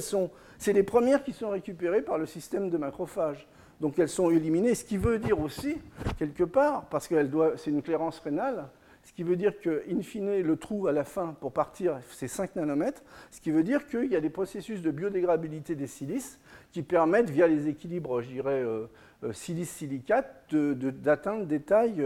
c'est 0.59 0.73
les 0.73 0.83
premières 0.83 1.23
qui 1.23 1.33
sont 1.33 1.51
récupérées 1.51 2.03
par 2.03 2.19
le 2.19 2.27
système 2.27 2.71
de 2.71 2.77
macrophages. 2.77 3.47
Donc 3.81 3.99
elles 3.99 4.09
sont 4.09 4.31
éliminées, 4.31 4.75
ce 4.75 4.85
qui 4.85 4.97
veut 4.97 5.19
dire 5.19 5.39
aussi, 5.41 5.77
quelque 6.19 6.45
part, 6.45 6.87
parce 6.87 7.09
que 7.09 7.29
c'est 7.57 7.71
une 7.71 7.83
clairance 7.83 8.19
rénale, 8.21 8.69
ce 9.07 9.13
qui 9.13 9.23
veut 9.23 9.37
dire 9.37 9.61
que, 9.61 9.85
in 9.89 10.03
fine, 10.03 10.41
le 10.41 10.57
trou 10.57 10.89
à 10.89 10.93
la 10.93 11.05
fin 11.05 11.37
pour 11.41 11.53
partir, 11.53 12.01
c'est 12.11 12.27
5 12.27 12.57
nanomètres, 12.57 13.03
ce 13.31 13.41
qui 13.41 13.51
veut 13.51 13.63
dire 13.63 13.87
qu'il 13.87 14.11
y 14.11 14.17
a 14.17 14.21
des 14.21 14.31
processus 14.31 14.83
de 14.83 14.91
biodégradabilité 14.91 15.75
des 15.75 15.87
silices 15.87 16.41
qui 16.73 16.83
permettent, 16.83 17.31
via 17.31 17.47
les 17.47 17.69
équilibres, 17.69 18.21
je 18.23 18.29
dirais, 18.31 18.63
euh, 18.63 18.87
euh, 19.23 19.33
silice-silicate, 19.33 20.53
d'atteindre 20.53 21.45
des 21.45 21.61
tailles 21.61 22.05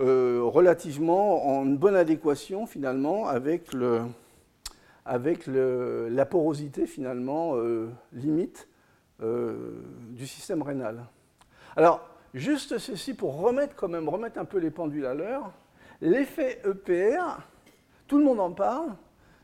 euh, 0.00 0.40
relativement 0.42 1.46
en 1.46 1.64
bonne 1.64 1.96
adéquation, 1.96 2.66
finalement, 2.66 3.26
avec 3.26 3.72
le, 3.72 4.02
avec 5.08 5.46
la 5.46 6.26
porosité 6.26 6.86
finalement 6.86 7.56
euh, 7.56 7.88
limite 8.12 8.68
euh, 9.22 9.80
du 10.10 10.26
système 10.26 10.62
rénal. 10.62 11.06
Alors, 11.76 12.06
juste 12.34 12.76
ceci 12.78 13.14
pour 13.14 13.40
remettre 13.40 13.74
quand 13.74 13.88
même, 13.88 14.08
remettre 14.08 14.38
un 14.38 14.44
peu 14.44 14.58
les 14.58 14.70
pendules 14.70 15.06
à 15.06 15.14
l'heure, 15.14 15.50
l'effet 16.02 16.60
EPR, 16.64 17.40
tout 18.06 18.18
le 18.18 18.24
monde 18.24 18.38
en 18.38 18.52
parle, 18.52 18.94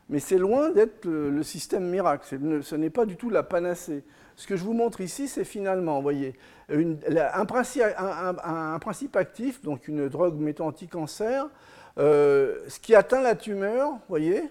mais 0.07 0.19
c'est 0.19 0.37
loin 0.37 0.69
d'être 0.69 1.05
le, 1.05 1.41
système 1.41 1.89
miracle, 1.89 2.37
ce 2.61 2.75
n'est 2.75 2.91
pas 2.91 3.05
du 3.05 3.17
tout 3.17 3.31
la 3.31 3.41
panacée. 3.41 4.03
Ce 4.35 4.45
que 4.45 4.55
je 4.55 4.63
vous 4.63 4.73
montre 4.73 5.01
ici, 5.01 5.27
c'est 5.27 5.45
finalement, 5.45 5.95
vous 5.95 6.03
voyez, 6.03 6.35
un, 6.69 7.45
principe, 7.45 9.15
actif, 9.15 9.63
donc 9.63 9.87
une 9.87 10.09
drogue 10.09 10.39
mettant 10.39 10.67
anti-cancer, 10.67 11.49
euh, 11.97 12.59
ce 12.67 12.79
qui 12.79 12.93
atteint 12.93 13.21
la 13.21 13.33
tumeur, 13.35 13.93
vous 13.93 13.99
voyez, 14.09 14.43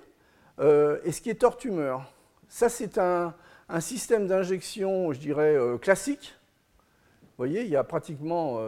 euh, 0.61 0.99
et 1.05 1.13
ce 1.13 1.21
qui 1.21 1.31
est 1.31 1.43
hors 1.43 1.57
tumeur, 1.57 2.11
ça 2.49 2.69
c'est 2.69 2.99
un, 2.99 3.35
système 3.81 4.27
d'injection, 4.27 5.13
je 5.13 5.19
dirais, 5.19 5.57
euh, 5.57 5.79
classique. 5.79 6.35
Vous 7.23 7.39
voyez, 7.39 7.63
il 7.63 7.69
y 7.69 7.77
a 7.77 7.83
pratiquement 7.83 8.61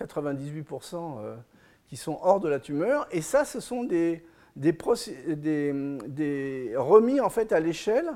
98% 0.00 1.18
euh, 1.20 1.36
qui 1.86 1.96
sont 1.96 2.18
hors 2.22 2.40
de 2.40 2.48
la 2.48 2.58
tumeur. 2.58 3.06
Et 3.12 3.20
ça, 3.20 3.44
ce 3.44 3.60
sont 3.60 3.84
des, 3.84 4.24
des, 4.56 4.74
remis 6.76 7.20
en 7.20 7.30
fait 7.30 7.52
à 7.52 7.60
l'échelle 7.60 8.10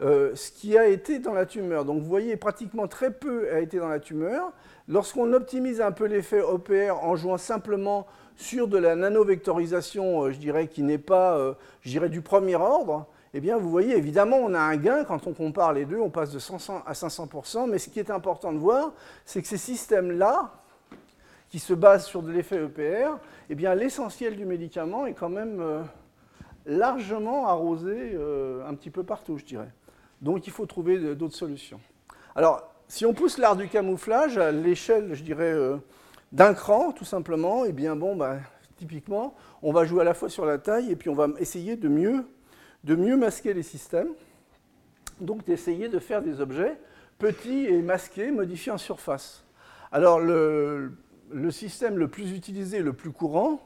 euh, 0.00 0.32
ce 0.36 0.52
qui 0.52 0.78
a 0.78 0.86
été 0.86 1.18
dans 1.18 1.32
la 1.32 1.44
tumeur. 1.44 1.84
Donc 1.84 2.00
vous 2.00 2.08
voyez, 2.08 2.36
pratiquement 2.36 2.86
très 2.86 3.10
peu 3.12 3.52
a 3.52 3.58
été 3.58 3.78
dans 3.78 3.88
la 3.88 3.98
tumeur. 3.98 4.52
Lorsqu'on 4.86 5.32
optimise 5.32 5.80
un 5.80 5.90
peu 5.90 6.04
l'effet 6.04 6.40
OPR 6.40 7.02
en 7.02 7.16
jouant 7.16 7.36
simplement 7.36 8.06
sur 8.36 8.68
de 8.68 8.78
la 8.78 8.94
nanovectorisation, 8.94 10.22
euh, 10.22 10.30
je 10.30 10.38
dirais, 10.38 10.68
qui 10.68 10.84
n'est 10.84 10.98
pas, 10.98 11.36
euh, 11.36 11.54
du 11.84 12.22
premier 12.22 12.54
ordre, 12.54 13.06
eh 13.34 13.40
bien, 13.40 13.56
vous 13.58 13.68
voyez, 13.68 13.96
évidemment, 13.96 14.36
on 14.36 14.54
a 14.54 14.60
un 14.60 14.76
gain 14.76 15.02
quand 15.02 15.26
on 15.26 15.32
compare 15.32 15.72
les 15.72 15.84
deux, 15.84 15.98
on 15.98 16.10
passe 16.10 16.30
de 16.30 16.38
100 16.38 16.84
à 16.86 16.92
500%, 16.92 17.68
mais 17.68 17.78
ce 17.78 17.88
qui 17.88 17.98
est 17.98 18.10
important 18.10 18.52
de 18.52 18.58
voir, 18.58 18.92
c'est 19.24 19.42
que 19.42 19.48
ces 19.48 19.58
systèmes-là, 19.58 20.52
qui 21.50 21.58
se 21.58 21.74
basent 21.74 22.04
sur 22.04 22.22
de 22.22 22.30
l'effet 22.30 22.62
EPR, 22.62 23.18
eh 23.50 23.54
bien, 23.56 23.74
l'essentiel 23.74 24.36
du 24.36 24.44
médicament 24.44 25.06
est 25.06 25.14
quand 25.14 25.30
même 25.30 25.62
largement 26.66 27.48
arrosé 27.48 28.18
un 28.66 28.74
petit 28.74 28.90
peu 28.90 29.02
partout, 29.02 29.38
je 29.38 29.44
dirais. 29.46 29.70
Donc 30.20 30.46
il 30.46 30.52
faut 30.52 30.66
trouver 30.66 31.14
d'autres 31.14 31.36
solutions. 31.36 31.80
Alors, 32.34 32.74
si 32.88 33.04
on 33.04 33.12
pousse 33.12 33.38
l'art 33.38 33.56
du 33.56 33.68
camouflage 33.68 34.38
à 34.38 34.50
l'échelle, 34.50 35.14
je 35.14 35.22
dirais, 35.22 35.52
euh, 35.52 35.76
d'un 36.32 36.54
cran, 36.54 36.92
tout 36.92 37.04
simplement, 37.04 37.64
eh 37.64 37.72
bien 37.72 37.96
bon, 37.96 38.16
bah, 38.16 38.38
typiquement, 38.76 39.34
on 39.62 39.72
va 39.72 39.84
jouer 39.84 40.00
à 40.00 40.04
la 40.04 40.14
fois 40.14 40.28
sur 40.28 40.46
la 40.46 40.58
taille 40.58 40.90
et 40.90 40.96
puis 40.96 41.10
on 41.10 41.14
va 41.14 41.28
essayer 41.38 41.76
de 41.76 41.88
mieux, 41.88 43.16
masquer 43.16 43.54
les 43.54 43.62
systèmes. 43.62 44.08
Donc 45.20 45.44
d'essayer 45.44 45.88
de 45.88 45.98
faire 45.98 46.22
des 46.22 46.40
objets 46.40 46.78
petits 47.18 47.66
et 47.66 47.82
masqués, 47.82 48.30
modifiés 48.30 48.72
en 48.72 48.78
surface. 48.78 49.44
Alors 49.90 50.20
le, 50.20 50.92
système 51.50 51.98
le 51.98 52.08
plus 52.08 52.32
utilisé, 52.32 52.80
le 52.80 52.92
plus 52.92 53.10
courant, 53.10 53.60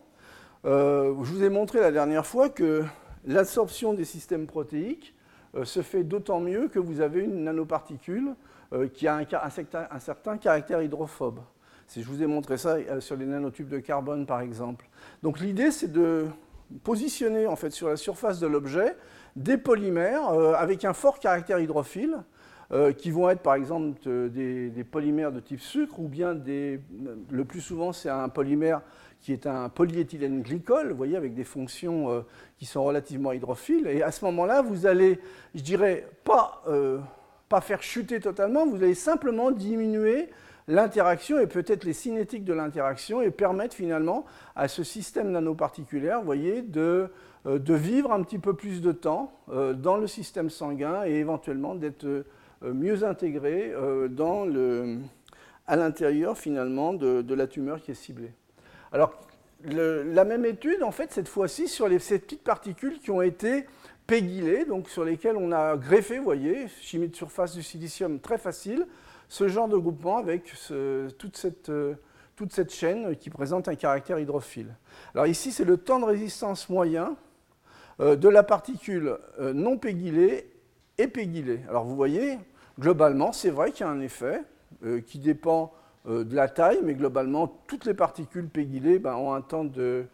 euh, 0.64 1.14
je 1.22 1.32
vous 1.32 1.44
ai 1.44 1.50
montré 1.50 1.80
la 1.80 1.92
dernière 1.92 2.24
fois 2.24 2.48
que 2.48 2.84
l'absorption 3.26 3.92
des 3.92 4.04
systèmes 4.04 4.46
protéiques 4.46 5.14
euh, 5.14 5.21
se 5.64 5.82
fait 5.82 6.02
d'autant 6.02 6.40
mieux 6.40 6.68
que 6.68 6.78
vous 6.78 7.00
avez 7.00 7.20
une 7.20 7.44
nanoparticule 7.44 8.34
euh, 8.72 8.88
qui 8.88 9.06
a 9.06 9.16
un, 9.16 9.98
certain, 10.00 10.38
caractère 10.38 10.82
hydrophobe. 10.82 11.40
Si 11.86 12.02
je 12.02 12.08
vous 12.08 12.22
ai 12.22 12.26
montré 12.26 12.56
ça 12.56 12.76
euh, 12.76 13.00
sur 13.00 13.16
les 13.16 13.26
nanotubes 13.26 13.68
de 13.68 13.78
carbone, 13.78 14.24
par 14.24 14.40
exemple. 14.40 14.88
Donc 15.22 15.40
l'idée, 15.40 15.70
c'est 15.70 15.92
de 15.92 16.26
positionner 16.82 17.46
en 17.46 17.56
fait, 17.56 17.70
sur 17.70 17.88
la 17.88 17.96
surface 17.96 18.40
de 18.40 18.46
l'objet 18.46 18.96
des 19.36 19.58
polymères 19.58 20.28
avec 20.56 20.86
un 20.86 20.94
fort 20.94 21.18
caractère 21.18 21.58
hydrophile, 21.58 22.18
qui 22.96 23.10
vont 23.10 23.28
être 23.28 23.42
par 23.42 23.54
exemple 23.54 23.98
des, 24.30 24.86
polymères 24.90 25.32
de 25.32 25.40
type 25.40 25.60
sucre, 25.60 26.00
ou 26.00 26.08
bien 26.08 26.34
le 26.34 27.44
plus 27.44 27.60
souvent 27.60 27.92
c'est 27.92 28.08
un 28.08 28.30
polymère 28.30 28.80
qui 29.22 29.32
est 29.32 29.46
un 29.46 29.68
polyéthylène 29.68 30.42
glycol, 30.42 30.90
vous 30.90 30.96
voyez, 30.96 31.16
avec 31.16 31.34
des 31.34 31.44
fonctions 31.44 32.10
euh, 32.10 32.20
qui 32.58 32.66
sont 32.66 32.82
relativement 32.82 33.32
hydrophiles. 33.32 33.86
Et 33.86 34.02
à 34.02 34.10
ce 34.10 34.24
moment-là, 34.24 34.62
vous 34.62 34.84
allez, 34.84 35.20
je 35.54 35.62
dirais, 35.62 36.08
pas, 36.24 36.62
euh, 36.66 36.98
pas 37.48 37.60
faire 37.60 37.82
chuter 37.82 38.18
totalement, 38.18 38.66
vous 38.66 38.82
allez 38.82 38.96
simplement 38.96 39.52
diminuer 39.52 40.28
l'interaction 40.66 41.38
et 41.38 41.46
peut-être 41.46 41.84
les 41.84 41.92
cinétiques 41.92 42.44
de 42.44 42.52
l'interaction 42.52 43.22
et 43.22 43.30
permettre 43.30 43.74
finalement 43.76 44.24
à 44.56 44.66
ce 44.66 44.82
système 44.82 45.30
nanoparticulaire, 45.30 46.18
vous 46.18 46.26
voyez, 46.26 46.62
de, 46.62 47.08
euh, 47.46 47.58
de 47.60 47.74
vivre 47.74 48.12
un 48.12 48.22
petit 48.24 48.38
peu 48.38 48.54
plus 48.54 48.82
de 48.82 48.90
temps 48.92 49.32
dans 49.48 49.98
le 49.98 50.06
système 50.06 50.50
sanguin 50.50 51.04
et 51.04 51.12
éventuellement 51.14 51.74
d'être 51.74 52.24
mieux 52.62 53.04
intégré 53.04 53.74
dans 54.08 54.44
le, 54.44 54.98
à 55.66 55.76
l'intérieur 55.76 56.38
finalement 56.38 56.94
de, 56.94 57.22
de 57.22 57.34
la 57.34 57.46
tumeur 57.46 57.80
qui 57.82 57.90
est 57.90 57.94
ciblée. 57.94 58.32
Alors, 58.92 59.14
la 59.64 60.24
même 60.24 60.44
étude, 60.44 60.82
en 60.82 60.90
fait, 60.90 61.12
cette 61.12 61.28
fois-ci, 61.28 61.68
sur 61.68 61.88
ces 62.00 62.18
petites 62.18 62.42
particules 62.42 62.98
qui 62.98 63.10
ont 63.10 63.22
été 63.22 63.66
pégylées, 64.06 64.64
donc 64.64 64.88
sur 64.88 65.04
lesquelles 65.04 65.36
on 65.36 65.52
a 65.52 65.76
greffé, 65.76 66.18
vous 66.18 66.24
voyez, 66.24 66.68
chimie 66.80 67.08
de 67.08 67.16
surface 67.16 67.54
du 67.54 67.62
silicium 67.62 68.20
très 68.20 68.38
facile, 68.38 68.86
ce 69.28 69.48
genre 69.48 69.68
de 69.68 69.78
groupement 69.78 70.18
avec 70.18 70.44
toute, 70.44 71.36
cette, 71.36 71.70
euh, 71.70 71.94
toute, 72.36 72.52
cette, 72.52 72.72
chaîne 72.72 73.16
qui 73.16 73.30
présente 73.30 73.68
un 73.68 73.76
caractère 73.76 74.18
hydrophile. 74.18 74.74
Alors 75.14 75.26
ici, 75.26 75.52
c'est 75.52 75.64
le 75.64 75.78
temps 75.78 76.00
de 76.00 76.04
résistance 76.04 76.68
moyen 76.68 77.16
euh, 78.00 78.16
de 78.16 78.28
la 78.28 78.42
particule 78.42 79.16
euh, 79.40 79.54
non 79.54 79.78
pégylée 79.78 80.50
et 80.98 81.08
pégylée. 81.08 81.60
Alors 81.68 81.84
vous 81.84 81.96
voyez, 81.96 82.38
globalement, 82.78 83.32
c'est 83.32 83.48
vrai 83.48 83.70
qu'il 83.70 83.86
y 83.86 83.88
a 83.88 83.92
un 83.92 84.00
effet 84.00 84.42
qui 85.06 85.18
dépend 85.18 85.72
de 86.06 86.34
la 86.34 86.48
taille, 86.48 86.80
mais 86.82 86.94
globalement, 86.94 87.46
toutes 87.66 87.84
les 87.84 87.94
particules 87.94 88.48
pégylées 88.48 88.98
ben, 88.98 89.14
ont 89.14 89.32
un 89.32 89.40
temps 89.40 89.64
de, 89.64 90.06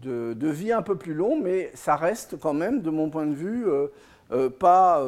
vie 0.00 0.72
un 0.72 0.82
peu 0.82 0.96
plus 0.96 1.14
long, 1.14 1.40
mais 1.40 1.70
ça 1.74 1.96
reste 1.96 2.38
quand 2.38 2.54
même, 2.54 2.80
de 2.80 2.90
mon 2.90 3.10
point 3.10 3.26
de 3.26 3.34
vue, 3.34 3.66
euh, 3.66 3.88
euh, 4.32 4.50
pas 4.50 5.04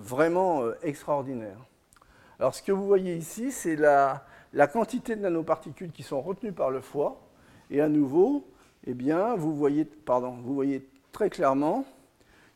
vraiment 0.00 0.62
extraordinaire. 0.82 1.58
Alors 2.38 2.54
ce 2.54 2.62
que 2.62 2.72
vous 2.72 2.86
voyez 2.86 3.16
ici, 3.16 3.50
c'est 3.50 3.76
la, 3.76 4.24
quantité 4.72 5.16
de 5.16 5.22
nanoparticules 5.22 5.90
qui 5.90 6.02
sont 6.02 6.20
retenues 6.20 6.52
par 6.52 6.70
le 6.70 6.80
foie, 6.80 7.20
et 7.70 7.80
à 7.80 7.88
nouveau, 7.88 8.46
eh 8.86 8.94
bien, 8.94 9.34
vous, 9.34 9.54
voyez, 9.54 9.84
pardon, 9.84 10.36
vous 10.44 10.54
voyez 10.54 10.88
très 11.10 11.28
clairement 11.28 11.84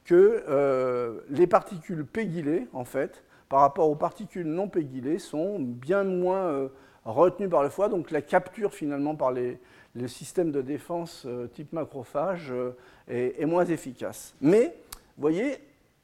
que 0.05 1.25
les 1.29 1.46
particules 1.49 2.07
pégylées, 2.07 2.68
en 2.73 2.85
fait, 2.85 3.25
par 3.49 3.61
rapport 3.61 3.90
aux 3.90 3.96
particules 3.96 4.46
non 4.46 4.68
pégylées, 4.68 5.18
sont 5.18 5.59
bien 5.59 6.05
moins 6.05 6.70
retenu 7.05 7.49
par 7.49 7.63
le 7.63 7.69
foie, 7.69 7.89
donc 7.89 8.11
la 8.11 8.23
capture 8.23 8.75
finalement 8.75 9.15
par 9.15 9.33
les, 9.33 9.59
systèmes 10.07 10.53
de 10.53 10.63
défense 10.63 11.25
euh, 11.27 11.49
type 11.49 11.73
macrophage 11.73 12.53
euh, 12.53 12.73
est, 13.09 13.45
moins 13.47 13.65
efficace. 13.65 14.35
Mais, 14.41 14.77
vous 15.17 15.23
voyez, 15.23 15.59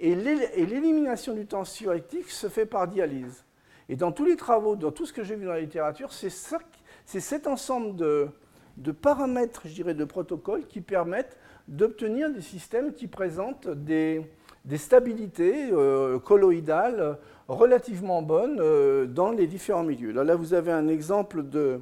Et 0.00 0.14
l'élimination 0.14 1.34
du 1.34 1.46
temps 1.46 1.64
suractif 1.64 2.30
se 2.30 2.48
fait 2.48 2.66
par 2.66 2.86
dialyse. 2.86 3.44
Et 3.88 3.96
dans 3.96 4.12
tous 4.12 4.24
les 4.24 4.36
travaux, 4.36 4.76
dans 4.76 4.92
tout 4.92 5.06
ce 5.06 5.12
que 5.12 5.24
j'ai 5.24 5.34
vu 5.34 5.46
dans 5.46 5.52
la 5.52 5.60
littérature, 5.60 6.12
c'est 6.12 7.20
cet 7.20 7.46
ensemble 7.46 7.96
de, 7.96 8.92
paramètres, 8.92 9.62
je 9.64 9.72
dirais, 9.72 9.94
de 9.94 10.04
protocoles 10.04 10.66
qui 10.66 10.80
permettent 10.80 11.36
d'obtenir 11.66 12.30
des 12.30 12.42
systèmes 12.42 12.92
qui 12.92 13.06
présentent 13.06 13.68
des, 13.68 14.22
stabilités 14.76 15.70
euh, 15.72 16.18
colloïdales 16.18 17.18
relativement 17.48 18.20
bonnes 18.20 18.58
euh, 18.60 19.06
dans 19.06 19.30
les 19.30 19.46
différents 19.46 19.82
milieux. 19.82 20.12
Là, 20.12 20.36
vous 20.36 20.52
avez 20.52 20.70
un 20.70 20.88
exemple 20.88 21.42
de, 21.42 21.80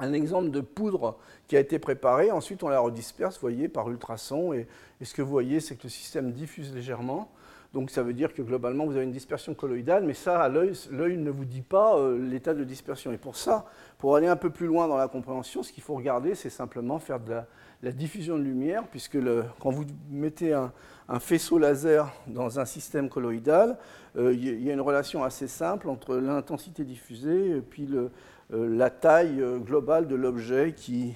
un 0.00 0.12
exemple 0.12 0.50
de 0.50 0.60
poudre 0.60 1.18
qui 1.46 1.56
a 1.56 1.60
été 1.60 1.78
préparée. 1.78 2.30
Ensuite, 2.30 2.62
on 2.62 2.68
la 2.68 2.80
redisperse, 2.80 3.34
vous 3.34 3.42
voyez, 3.42 3.68
par 3.68 3.88
ultrasons. 3.90 4.52
Et, 4.52 4.66
ce 5.02 5.14
que 5.14 5.22
vous 5.22 5.30
voyez, 5.30 5.60
c'est 5.60 5.76
que 5.76 5.84
le 5.84 5.90
système 5.90 6.32
diffuse 6.32 6.74
légèrement. 6.74 7.30
Donc 7.72 7.90
ça 7.90 8.02
veut 8.02 8.14
dire 8.14 8.34
que 8.34 8.42
globalement, 8.42 8.84
vous 8.84 8.96
avez 8.96 9.04
une 9.04 9.12
dispersion 9.12 9.54
colloïdale, 9.54 10.02
mais 10.04 10.14
ça, 10.14 10.48
l'œil, 10.48 10.72
l'œil 10.90 11.16
ne 11.16 11.30
vous 11.30 11.44
dit 11.44 11.62
pas 11.62 11.96
euh, 11.96 12.18
l'état 12.18 12.52
de 12.52 12.64
dispersion. 12.64 13.12
Et 13.12 13.16
pour 13.16 13.36
ça, 13.36 13.64
pour 13.98 14.16
aller 14.16 14.26
un 14.26 14.34
peu 14.34 14.50
plus 14.50 14.66
loin 14.66 14.88
dans 14.88 14.96
la 14.96 15.06
compréhension, 15.06 15.62
ce 15.62 15.72
qu'il 15.72 15.84
faut 15.84 15.94
regarder, 15.94 16.34
c'est 16.34 16.50
simplement 16.50 16.98
faire 16.98 17.20
de 17.20 17.36
la, 17.82 17.92
diffusion 17.92 18.36
de 18.36 18.42
lumière, 18.42 18.88
puisque 18.90 19.18
quand 19.60 19.70
vous 19.70 19.84
mettez 20.10 20.52
un, 20.52 20.72
faisceau 21.20 21.58
laser 21.58 22.12
dans 22.26 22.58
un 22.58 22.64
système 22.64 23.08
colloïdal, 23.08 23.78
euh, 24.16 24.32
il 24.32 24.62
y 24.62 24.70
a 24.70 24.72
une 24.72 24.80
relation 24.80 25.24
assez 25.24 25.48
simple 25.48 25.88
entre 25.88 26.16
l'intensité 26.16 26.84
diffusée 26.84 27.56
et 27.56 27.60
puis 27.60 27.86
le, 27.86 28.10
la 28.52 28.90
taille 28.90 29.42
globale 29.64 30.08
de 30.08 30.16
l'objet 30.16 30.74
qui, 30.76 31.14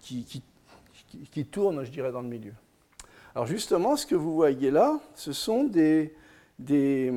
qui, 0.00 1.46
tourne, 1.46 1.84
je 1.84 1.90
dirais, 1.90 2.12
dans 2.12 2.22
le 2.22 2.28
milieu. 2.28 2.52
Alors 3.34 3.46
justement, 3.46 3.96
ce 3.96 4.06
que 4.06 4.14
vous 4.14 4.34
voyez 4.34 4.70
là, 4.70 4.98
ce 5.14 5.32
sont 5.32 5.64
des, 5.64 6.14
des, 6.58 7.10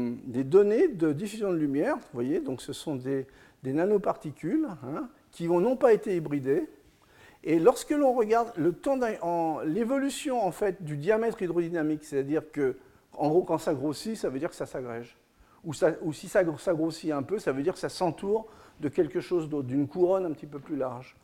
données 0.43 0.87
de 0.89 1.13
diffusion 1.13 1.51
de 1.51 1.57
lumière. 1.57 1.95
Vous 1.95 2.13
voyez, 2.13 2.39
donc 2.39 2.61
ce 2.61 2.73
sont 2.73 2.95
des, 2.95 3.25
nanoparticules 3.63 4.67
hein, 4.83 5.09
qui 5.31 5.47
n'ont 5.47 5.77
pas 5.77 5.93
été 5.93 6.15
hybridées. 6.15 6.67
Et 7.43 7.57
lorsque 7.57 7.91
l'on 7.91 8.13
regarde 8.13 8.51
l'évolution 9.65 10.45
en 10.45 10.51
fait 10.51 10.83
du 10.83 10.97
diamètre 10.97 11.41
hydrodynamique, 11.41 12.03
c'est-à-dire 12.03 12.51
que, 12.51 12.75
en 13.13 13.29
gros, 13.29 13.43
quand 13.43 13.57
ça 13.57 13.73
grossit, 13.73 14.17
ça 14.17 14.29
veut 14.29 14.39
dire 14.39 14.49
que 14.49 14.55
ça 14.55 14.65
s'agrège. 14.65 15.17
Ou, 15.63 15.71
ou, 16.01 16.13
si 16.13 16.27
ça, 16.27 16.41
ça, 16.57 16.73
grossit 16.73 17.11
un 17.11 17.23
peu, 17.23 17.39
ça 17.39 17.51
veut 17.51 17.63
dire 17.63 17.73
que 17.73 17.79
ça 17.79 17.89
s'entoure 17.89 18.47
de 18.79 18.89
quelque 18.89 19.19
chose 19.19 19.49
d'autre, 19.49 19.67
d'une 19.67 19.87
couronne 19.87 20.25
un 20.25 20.31
petit 20.31 20.45
peu 20.45 20.59
plus 20.59 20.75
large. 20.75 21.15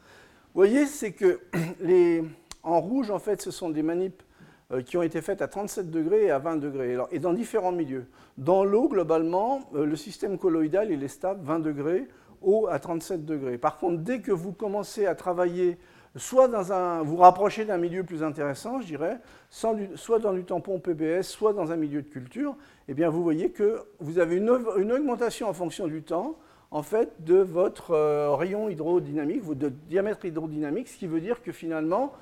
Vous 0.53 0.59
voyez, 0.59 0.85
c'est 0.85 1.11
que 1.11 1.39
les, 1.81 2.23
en 2.63 2.79
rouge, 2.79 3.11
en 3.11 3.19
fait, 3.19 3.41
ce 3.41 3.51
sont 3.51 3.69
des 3.69 3.83
manips 3.83 4.23
euh, 4.71 4.81
qui 4.81 4.97
ont 4.97 5.03
été 5.03 5.21
faites 5.21 5.41
à 5.41 5.47
37 5.47 5.91
degrés 5.91 6.25
et 6.25 6.31
à 6.31 6.39
20 6.39 6.57
degrés, 6.57 6.97
et 7.11 7.19
dans 7.19 7.33
différents 7.33 7.71
milieux. 7.71 8.07
Dans 8.37 8.63
l'eau, 8.63 8.89
globalement, 8.89 9.61
euh, 9.75 9.85
le 9.85 9.95
système 9.95 10.37
colloïdal, 10.37 10.91
il 10.91 11.03
est 11.03 11.07
stable, 11.07 11.41
20 11.43 11.59
degrés, 11.59 12.07
eau 12.41 12.67
à 12.67 12.79
37 12.79 13.25
degrés. 13.25 13.57
Par 13.57 13.77
contre, 13.77 14.01
dès 14.01 14.21
que 14.21 14.31
vous 14.31 14.53
commencez 14.53 15.05
à 15.05 15.15
travailler, 15.15 15.77
soit 16.15 16.47
dans 16.47 16.71
un, 16.71 17.03
vous 17.03 17.17
rapprochez 17.17 17.65
d'un 17.65 17.77
milieu 17.77 18.03
plus 18.03 18.23
intéressant, 18.23 18.79
je 18.79 18.87
dirais, 18.87 19.19
soit 19.49 20.19
dans 20.19 20.33
du 20.33 20.43
tampon 20.43 20.79
PBS, 20.79 21.23
soit 21.23 21.53
dans 21.53 21.71
un 21.71 21.75
milieu 21.75 22.01
de 22.01 22.07
culture, 22.07 22.55
eh 22.87 22.93
bien, 22.93 23.09
vous 23.09 23.23
voyez 23.23 23.51
que 23.51 23.81
vous 23.99 24.19
avez 24.19 24.37
une, 24.37 24.49
augmentation 24.49 25.49
en 25.49 25.53
fonction 25.53 25.87
du 25.87 26.03
temps, 26.03 26.37
en 26.75 26.83
fait, 26.83 27.09
de 27.19 27.35
votre 27.35 27.91
euh, 27.91 28.35
rayon 28.35 28.69
hydrodynamique, 28.69 29.47
de 29.57 29.69
diamètre 29.69 30.25
hydrodynamique, 30.25 30.89
ce 30.89 30.97
qui 30.97 31.07
veut 31.07 31.21
dire 31.21 31.41
que 31.41 31.51
finalement, 31.51 32.13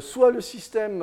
soit 0.00 0.32
le 0.32 0.40
système 0.40 1.00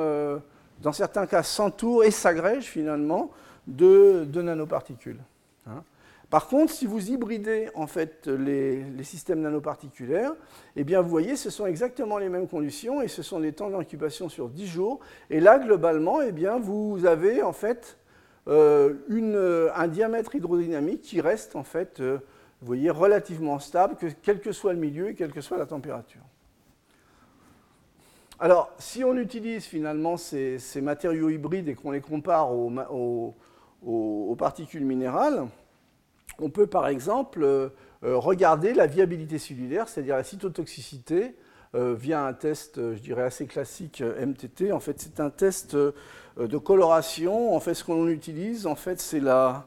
dans 0.82 0.92
certains 0.92 1.26
cas, 1.26 1.42
s'entoure 1.42 2.04
et 2.04 2.10
s'agrège 2.10 2.64
finalement 2.64 3.30
de, 3.66 4.26
nanoparticules. 4.34 5.20
Hein. 5.66 5.82
Par 6.30 6.46
contre, 6.46 6.72
si 6.72 6.84
vous 6.84 7.10
hybridez 7.10 7.70
en 7.74 7.86
fait 7.86 8.26
les, 8.26 8.84
systèmes 9.02 9.40
nanoparticulaires, 9.40 10.32
eh 10.76 10.84
bien 10.84 11.00
vous 11.00 11.08
voyez, 11.08 11.36
ce 11.36 11.48
sont 11.48 11.66
exactement 11.66 12.18
les 12.18 12.28
mêmes 12.28 12.46
conditions 12.46 13.00
et 13.00 13.08
ce 13.08 13.22
sont 13.22 13.40
des 13.40 13.52
temps 13.52 13.70
d'incubation 13.70 14.28
sur 14.28 14.48
10 14.48 14.66
jours. 14.66 15.00
Et 15.30 15.40
là, 15.40 15.58
globalement, 15.58 16.20
eh 16.20 16.32
bien, 16.32 16.58
vous 16.58 17.06
avez 17.06 17.42
en 17.42 17.54
fait 17.54 17.96
euh, 18.46 19.70
un 19.74 19.88
diamètre 19.88 20.34
hydrodynamique 20.34 21.00
qui 21.00 21.22
reste 21.22 21.56
en 21.56 21.64
fait, 21.64 22.00
euh, 22.00 22.18
vous 22.60 22.66
voyez, 22.66 22.90
relativement 22.90 23.58
stable, 23.58 23.96
quel 24.22 24.40
que 24.40 24.52
soit 24.52 24.72
le 24.72 24.80
milieu 24.80 25.10
et 25.10 25.14
quelle 25.14 25.32
que 25.32 25.40
soit 25.40 25.58
la 25.58 25.66
température. 25.66 26.22
Alors, 28.40 28.70
si 28.78 29.02
on 29.02 29.16
utilise 29.16 29.64
finalement 29.64 30.16
ces, 30.16 30.60
matériaux 30.80 31.28
hybrides 31.28 31.68
et 31.68 31.74
qu'on 31.74 31.90
les 31.90 32.00
compare 32.00 32.52
aux, 32.52 33.34
particules 34.38 34.84
minérales, 34.84 35.46
on 36.40 36.50
peut 36.50 36.68
par 36.68 36.86
exemple 36.86 37.42
euh, 37.42 37.70
regarder 38.02 38.74
la 38.74 38.86
viabilité 38.86 39.38
cellulaire, 39.38 39.88
c'est-à-dire 39.88 40.14
la 40.14 40.22
cytotoxicité, 40.22 41.34
euh, 41.74 41.94
via 41.98 42.24
un 42.24 42.32
test, 42.32 42.76
je 42.94 43.00
dirais, 43.00 43.24
assez 43.24 43.46
classique 43.46 44.00
euh, 44.00 44.24
MTT. 44.24 44.70
En 44.72 44.80
fait, 44.80 45.00
c'est 45.00 45.18
un 45.18 45.30
test 45.30 45.76
de 45.76 46.58
coloration. 46.58 47.54
En 47.54 47.60
fait, 47.60 47.74
ce 47.74 47.82
qu'on 47.82 48.06
utilise, 48.06 48.66
en 48.66 48.76
fait, 48.76 49.00
c'est 49.00 49.20
la, 49.20 49.66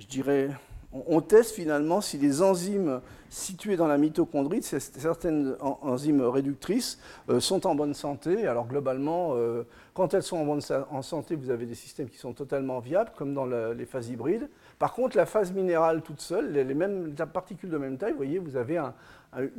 je 0.00 0.06
dirais, 0.06 0.48
on 0.92 1.20
teste 1.20 1.54
finalement 1.54 2.00
si 2.00 2.18
les 2.18 2.42
enzymes 2.42 3.00
situées 3.28 3.76
dans 3.76 3.86
la 3.86 3.96
mitochondrie, 3.96 4.60
certaines 4.62 5.54
enzymes 5.60 6.22
réductrices, 6.22 6.98
euh, 7.28 7.38
sont 7.38 7.64
en 7.66 7.76
bonne 7.76 7.94
santé. 7.94 8.46
Alors 8.48 8.66
globalement, 8.66 9.34
euh, 9.34 9.62
quand 9.94 10.14
elles 10.14 10.24
sont 10.24 10.38
en 10.38 10.44
bonne 10.44 11.02
santé, 11.02 11.36
vous 11.36 11.50
avez 11.50 11.66
des 11.66 11.76
systèmes 11.76 12.08
qui 12.08 12.18
sont 12.18 12.32
totalement 12.32 12.80
viables, 12.80 13.12
comme 13.14 13.34
dans 13.34 13.46
les 13.46 13.86
phases 13.86 14.08
hybrides. 14.08 14.48
Par 14.80 14.92
contre, 14.94 15.16
la 15.16 15.26
phase 15.26 15.52
minérale 15.52 16.02
toute 16.02 16.20
seule, 16.20 16.50
les, 16.50 16.64
mêmes 16.74 17.14
particules 17.32 17.70
de 17.70 17.78
même 17.78 17.96
taille, 17.96 18.12
vous 18.12 18.16
voyez, 18.16 18.38
vous 18.38 18.56
avez 18.56 18.80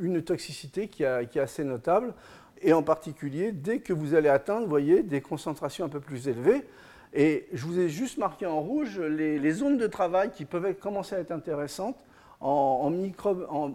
une 0.00 0.20
toxicité 0.22 0.88
qui, 0.88 1.04
est 1.04 1.36
assez 1.38 1.64
notable. 1.64 2.12
Et 2.60 2.72
en 2.72 2.82
particulier, 2.82 3.52
dès 3.52 3.78
que 3.78 3.92
vous 3.92 4.14
allez 4.14 4.28
atteindre, 4.28 4.66
voyez, 4.66 5.02
des 5.02 5.20
concentrations 5.20 5.84
un 5.84 5.88
peu 5.88 6.00
plus 6.00 6.28
élevées, 6.28 6.64
et 7.12 7.46
je 7.52 7.66
vous 7.66 7.78
ai 7.78 7.88
juste 7.88 8.18
marqué 8.18 8.46
en 8.46 8.60
rouge 8.60 8.98
les, 8.98 9.52
zones 9.52 9.76
de 9.76 9.86
travail 9.86 10.30
qui 10.30 10.44
peuvent 10.44 10.74
commencer 10.74 11.14
à 11.14 11.18
être 11.18 11.30
intéressantes 11.30 12.04
en, 12.40 12.90
microgrammes 12.90 13.74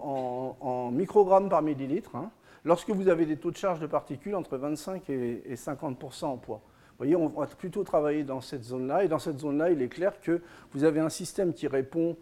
par 1.49 1.61
millilitre, 1.61 2.15
hein, 2.15 2.31
lorsque 2.65 2.89
vous 2.89 3.07
avez 3.07 3.25
des 3.25 3.37
taux 3.37 3.51
de 3.51 3.57
charge 3.57 3.79
de 3.79 3.87
particules 3.87 4.35
entre 4.35 4.57
25 4.57 5.09
et, 5.09 5.55
50% 5.55 6.25
en 6.25 6.37
poids. 6.37 6.61
Vous 6.91 7.05
voyez, 7.05 7.15
on 7.15 7.27
va 7.27 7.45
plutôt 7.45 7.83
travailler 7.83 8.23
dans 8.23 8.41
cette 8.41 8.63
zone-là, 8.63 9.03
et 9.03 9.07
dans 9.07 9.19
cette 9.19 9.39
zone-là, 9.39 9.69
il 9.69 9.81
est 9.83 9.87
clair 9.87 10.19
que 10.19 10.41
vous 10.73 10.83
avez 10.83 10.99
un 10.99 11.09
système 11.09 11.53
qui 11.53 11.67
répond, 11.67 12.17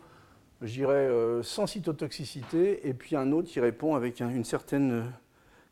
je 0.62 0.74
dirais, 0.74 0.94
euh, 0.94 1.42
sans 1.44 1.66
cytotoxicité, 1.66 2.88
et 2.88 2.94
puis 2.94 3.16
un 3.16 3.32
autre 3.32 3.48
qui 3.48 3.62
répond 3.62 3.96
avec 3.96 4.20
une 4.20 4.44
certaine 4.44 5.06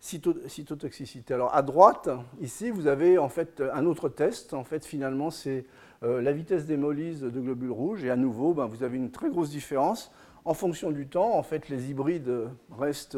cytotoxicité. 0.04 1.34
Alors 1.34 1.56
à 1.56 1.62
droite, 1.62 2.10
ici, 2.42 2.70
vous 2.70 2.88
avez 2.88 3.18
en 3.18 3.30
fait 3.30 3.64
un 3.74 3.86
autre 3.86 4.10
test. 4.10 4.54
En 4.54 4.66
fait, 4.66 4.86
finalement, 4.86 5.30
c'est 5.30 5.66
euh, 6.04 6.22
la 6.22 6.34
vitesse 6.34 6.66
d'hémolyse 6.66 7.22
de 7.22 7.40
globules 7.40 7.72
rouges. 7.72 8.04
Et 8.04 8.10
à 8.10 8.18
nouveau, 8.18 8.54
ben, 8.54 8.66
vous 8.66 8.84
avez 8.84 8.98
une 8.98 9.12
très 9.12 9.30
grosse 9.30 9.50
différence. 9.50 10.12
En 10.44 10.54
fonction 10.54 10.92
du 10.92 11.08
temps, 11.08 11.38
en 11.38 11.44
fait, 11.44 11.70
les 11.70 11.90
hybrides 11.90 12.50
restent... 12.78 13.18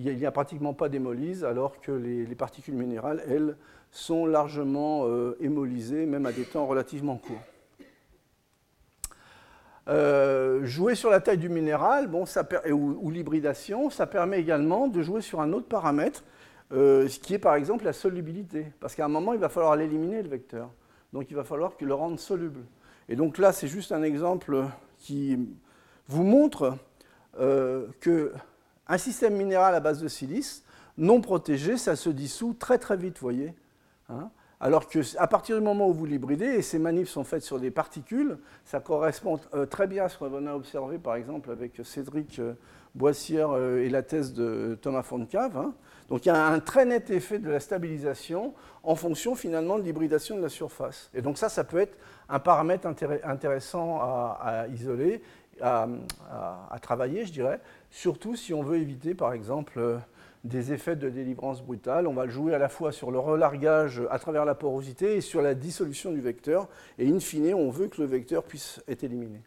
Il 0.00 0.16
n'y 0.16 0.26
a, 0.26 0.30
pratiquement 0.30 0.74
pas 0.74 0.88
d'hémolyse, 0.88 1.42
alors 1.42 1.80
que 1.80 1.90
les, 1.90 2.24
particules 2.36 2.74
minérales, 2.74 3.20
elles, 3.26 3.56
sont 3.90 4.26
largement 4.26 5.06
euh, 5.06 5.36
même 5.40 6.26
à 6.26 6.30
des 6.30 6.44
temps 6.44 6.66
relativement 6.66 7.16
courts. 7.16 7.42
Euh, 9.88 10.64
jouer 10.64 10.94
sur 10.94 11.08
la 11.08 11.20
taille 11.20 11.38
du 11.38 11.48
minéral 11.48 12.10
ou, 12.70 13.10
l'hybridation, 13.10 13.88
ça 13.88 14.06
permet 14.06 14.38
également 14.38 14.86
de 14.86 15.00
jouer 15.02 15.22
sur 15.22 15.40
un 15.40 15.52
autre 15.52 15.66
paramètre, 15.66 16.24
euh, 16.72 17.08
qui 17.22 17.34
est 17.34 17.38
par 17.38 17.54
exemple 17.54 17.84
la 17.84 17.94
solubilité. 17.94 18.66
Parce 18.80 18.94
qu'à 18.94 19.06
un 19.06 19.08
moment, 19.08 19.32
il 19.32 19.40
va 19.40 19.48
falloir 19.48 19.76
l'éliminer, 19.76 20.22
le 20.22 20.28
vecteur. 20.28 20.70
Donc 21.12 21.30
il 21.30 21.36
va 21.36 21.44
falloir 21.44 21.72
le 21.80 21.94
rendre 21.94 22.20
soluble. 22.20 22.60
Et 23.08 23.16
donc 23.16 23.38
là, 23.38 23.52
c'est 23.52 23.68
juste 23.68 23.92
un 23.92 24.02
exemple 24.02 24.64
qui 24.98 25.38
vous 26.06 26.24
montre 26.24 26.76
euh, 27.40 27.86
qu'un 28.00 28.98
système 28.98 29.36
minéral 29.36 29.74
à 29.74 29.80
base 29.80 30.02
de 30.02 30.08
silice, 30.08 30.64
non 30.98 31.22
protégé, 31.22 31.78
ça 31.78 31.96
se 31.96 32.10
dissout 32.10 32.54
très 32.58 32.76
très 32.76 32.96
vite, 32.96 33.18
vous 33.18 33.24
voyez. 33.24 33.54
Hein. 34.10 34.30
Alors 34.60 34.88
qu'à 34.88 35.26
partir 35.28 35.56
du 35.56 35.62
moment 35.62 35.88
où 35.88 35.92
vous 35.92 36.04
l'hybridez, 36.04 36.46
et 36.46 36.62
ces 36.62 36.80
manifs 36.80 37.08
sont 37.08 37.22
faites 37.22 37.42
sur 37.42 37.60
des 37.60 37.70
particules, 37.70 38.38
ça 38.64 38.80
correspond 38.80 39.38
euh, 39.54 39.66
très 39.66 39.86
bien 39.86 40.06
à 40.06 40.08
ce 40.08 40.18
qu'on 40.18 40.46
a 40.46 40.54
observé 40.54 40.98
par 40.98 41.14
exemple 41.14 41.52
avec 41.52 41.80
Cédric 41.84 42.40
euh, 42.40 42.54
Boissière 42.96 43.50
euh, 43.52 43.84
et 43.84 43.88
la 43.88 44.02
thèse 44.02 44.32
de 44.32 44.76
Thomas 44.82 45.04
Fontcave. 45.04 45.56
Hein. 45.56 45.74
Donc 46.08 46.26
il 46.26 46.30
y 46.30 46.32
a 46.32 46.46
un 46.46 46.58
très 46.58 46.86
net 46.86 47.08
effet 47.10 47.38
de 47.38 47.48
la 47.48 47.60
stabilisation 47.60 48.52
en 48.82 48.96
fonction 48.96 49.36
finalement 49.36 49.78
de 49.78 49.84
l'hybridation 49.84 50.36
de 50.36 50.42
la 50.42 50.48
surface. 50.48 51.08
Et 51.14 51.22
donc 51.22 51.38
ça, 51.38 51.48
ça 51.48 51.62
peut 51.62 51.78
être 51.78 51.96
un 52.28 52.40
paramètre 52.40 52.88
intéressant 53.24 54.00
à, 54.00 54.66
isoler, 54.72 55.22
à, 55.60 55.86
travailler, 56.82 57.26
je 57.26 57.32
dirais, 57.32 57.60
surtout 57.90 58.34
si 58.34 58.52
on 58.54 58.62
veut 58.62 58.78
éviter 58.78 59.14
par 59.14 59.32
exemple 59.32 59.98
des 60.44 60.72
effets 60.72 60.96
de 60.96 61.08
délivrance 61.08 61.62
brutale. 61.62 62.06
On 62.06 62.14
va 62.14 62.24
le 62.24 62.30
jouer 62.30 62.54
à 62.54 62.58
la 62.58 62.68
fois 62.68 62.92
sur 62.92 63.10
le 63.10 63.18
relargage 63.18 64.02
à 64.10 64.18
travers 64.18 64.44
la 64.44 64.54
porosité 64.54 65.16
et 65.16 65.20
sur 65.20 65.42
la 65.42 65.54
dissolution 65.54 66.12
du 66.12 66.20
vecteur. 66.20 66.68
Et 66.98 67.08
in 67.08 67.20
fine, 67.20 67.54
on 67.54 67.70
veut 67.70 67.88
que 67.88 68.00
le 68.00 68.06
vecteur 68.06 68.44
puisse 68.44 68.80
être 68.88 69.04
éliminé. 69.04 69.40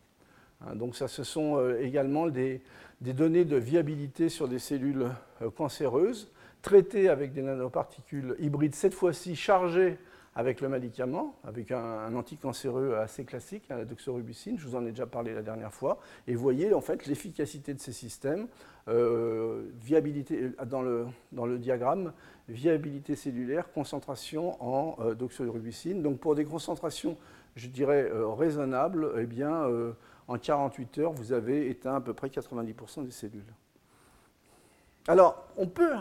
Hein, 0.62 0.76
donc 0.76 0.96
ça, 0.96 1.08
ce 1.08 1.24
sont 1.24 1.58
euh, 1.58 1.82
également 1.82 2.28
des, 2.28 2.62
données 3.02 3.46
de 3.46 3.58
viabilité 3.58 4.30
sur 4.30 4.48
des 4.48 4.60
cellules 4.60 5.08
euh, 5.42 5.50
cancéreuses, 5.50 6.32
traitées 6.62 7.10
avec 7.10 7.34
des 7.34 7.42
nanoparticules 7.42 8.36
hybrides, 8.40 8.76
cette 8.76 8.94
fois-ci 8.94 9.36
chargées 9.36 9.98
avec 10.36 10.62
le 10.62 10.70
médicament, 10.70 11.36
avec 11.44 11.72
un, 11.72 12.16
anticancéreux 12.16 12.96
assez 12.96 13.26
classique, 13.26 13.64
la 13.70 13.84
doxorubicine, 13.84 14.58
je 14.58 14.66
vous 14.66 14.76
en 14.76 14.86
ai 14.86 14.92
déjà 14.92 15.06
parlé 15.06 15.34
la 15.34 15.42
dernière 15.42 15.74
fois, 15.74 16.00
et 16.28 16.36
vous 16.36 16.42
voyez 16.42 16.74
en 16.74 16.80
fait 16.80 17.06
l'efficacité 17.06 17.74
de 17.74 17.80
ces 17.80 17.92
systèmes, 17.92 18.48
euh, 18.88 19.64
viabilité, 19.82 20.52
dans, 20.66 20.82
le, 20.82 21.06
dans 21.34 21.46
le 21.46 21.60
diagramme, 21.60 22.14
viabilité 22.48 23.16
cellulaire, 23.16 23.72
concentration 23.74 24.62
en 24.64 24.98
euh, 25.02 25.16
doxorubicine. 25.16 26.02
Donc 26.02 26.20
pour 26.20 26.36
des 26.36 26.46
concentrations, 26.46 27.18
je 27.58 27.68
dirais, 27.68 28.10
euh, 28.10 28.28
raisonnables, 28.28 29.12
eh 29.20 29.26
bien, 29.26 29.68
en 30.30 30.38
48 30.38 30.98
heures, 31.00 31.12
vous 31.12 31.34
avez 31.34 31.70
éteint 31.70 31.96
à 31.96 32.02
peu 32.02 32.14
près 32.14 32.30
90% 32.30 33.04
des 33.04 33.12
cellules. 33.12 33.44
Alors, 35.08 35.46
on 35.58 35.68
peut, 35.68 35.96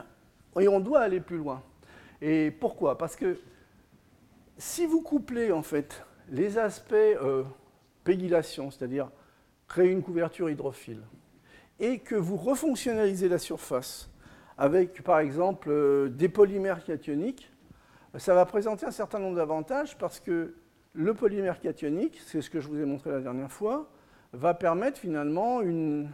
et 0.60 0.68
on 0.68 0.78
doit 0.78 1.00
aller 1.00 1.20
plus 1.20 1.38
loin. 1.38 1.62
Et 2.22 2.50
pourquoi? 2.50 2.96
Parce 2.96 3.16
que 3.16 3.38
si 4.60 4.84
vous 4.84 5.00
couplez 5.00 5.52
en 5.52 5.62
fait 5.62 6.04
les 6.28 6.58
aspects 6.58 6.92
euh, 6.92 7.44
c'est-à-dire 8.04 9.08
créer 9.66 9.90
une 9.90 10.02
couverture 10.02 10.50
hydrophile, 10.50 11.00
et 11.78 12.00
que 12.00 12.14
vous 12.14 12.36
refonctionnalisez 12.36 13.28
la 13.28 13.38
surface 13.38 14.10
avec 14.58 15.02
par 15.02 15.20
exemple 15.20 15.70
euh, 15.70 16.08
des 16.08 16.28
polymères 16.28 16.84
cationiques, 16.84 17.50
ça 18.18 18.34
va 18.34 18.44
présenter 18.44 18.84
un 18.84 18.90
certain 18.90 19.18
nombre 19.18 19.36
d'avantages 19.36 19.96
parce 19.96 20.20
que 20.20 20.54
le 20.92 21.14
polymère 21.14 21.60
cationique, 21.60 22.20
c'est 22.26 22.42
ce 22.42 22.50
que 22.50 22.60
je 22.60 22.68
vous 22.68 22.80
ai 22.80 22.84
montré 22.84 23.10
la 23.10 23.20
dernière 23.20 23.50
fois, 23.50 23.88
va 24.32 24.52
permettre 24.52 24.98
finalement 24.98 25.62
une, 25.62 26.10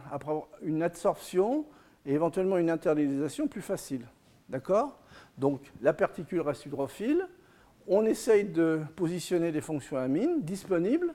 une 0.61 0.83
absorption 0.83 1.65
et 2.05 2.13
éventuellement 2.13 2.57
une 2.57 2.69
internalisation 2.69 3.47
plus 3.47 3.61
facile. 3.61 4.07
D'accord? 4.47 4.99
Donc 5.37 5.61
la 5.81 5.93
particule 5.93 6.41
reste 6.41 6.65
hydrophile, 6.65 7.27
on 7.87 8.05
essaye 8.05 8.45
de 8.45 8.81
positionner 8.95 9.51
des 9.51 9.61
fonctions 9.61 9.97
amines 9.97 10.41
disponibles 10.41 11.13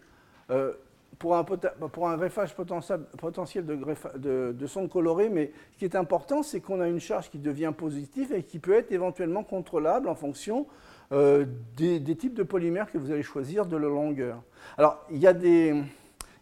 euh, 0.50 0.72
pour, 1.18 1.36
un, 1.36 1.44
pour, 1.44 2.08
un, 2.08 2.16
greffage 2.16 2.54
potentiel, 2.54 3.66
de, 3.66 4.52
de, 4.52 4.66
sonde 4.66 4.88
colorée, 4.88 5.28
mais 5.28 5.52
ce 5.72 5.78
qui 5.78 5.84
est 5.84 5.94
important, 5.94 6.42
c'est 6.42 6.60
qu'on 6.60 6.80
a 6.80 6.88
une 6.88 7.00
charge 7.00 7.30
qui 7.30 7.38
devient 7.38 7.72
positive 7.76 8.32
et 8.32 8.42
qui 8.42 8.58
peut 8.58 8.74
être 8.74 8.90
éventuellement 8.90 9.44
contrôlable 9.44 10.08
en 10.08 10.14
fonction 10.14 10.66
euh, 11.12 11.44
des, 11.76 12.16
types 12.16 12.34
de 12.34 12.42
polymères 12.42 12.90
que 12.90 12.98
vous 12.98 13.10
allez 13.10 13.22
choisir 13.22 13.66
de 13.66 13.76
la 13.76 13.88
longueur. 13.88 14.42
Alors, 14.78 15.04
il 15.10 15.18
y 15.18 15.26
a 15.26 15.34
des, 15.34 15.74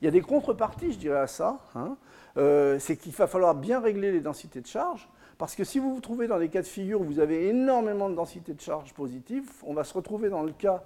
il 0.00 0.04
y 0.04 0.08
a 0.08 0.12
des 0.12 0.20
contreparties, 0.20 0.92
je 0.92 0.98
dirais, 0.98 1.18
à 1.18 1.26
ça. 1.26 1.58
Hein. 1.74 1.96
Euh, 2.36 2.78
c'est 2.78 2.96
qu'il 2.96 3.12
va 3.12 3.26
falloir 3.26 3.54
bien 3.54 3.80
régler 3.80 4.12
les 4.12 4.20
densités 4.20 4.60
de 4.60 4.66
charge. 4.66 5.08
Parce 5.40 5.56
que 5.56 5.64
si 5.64 5.78
vous 5.78 5.94
vous 5.94 6.02
trouvez 6.02 6.26
dans 6.26 6.38
des 6.38 6.50
cas 6.50 6.60
de 6.60 6.66
figure 6.66 7.00
où 7.00 7.04
vous 7.04 7.18
avez 7.18 7.48
énormément 7.48 8.10
de 8.10 8.14
densité 8.14 8.52
de 8.52 8.60
charge 8.60 8.92
positive, 8.92 9.50
on 9.62 9.72
va 9.72 9.84
se 9.84 9.94
retrouver 9.94 10.28
dans 10.28 10.42
le 10.42 10.52
cas 10.52 10.84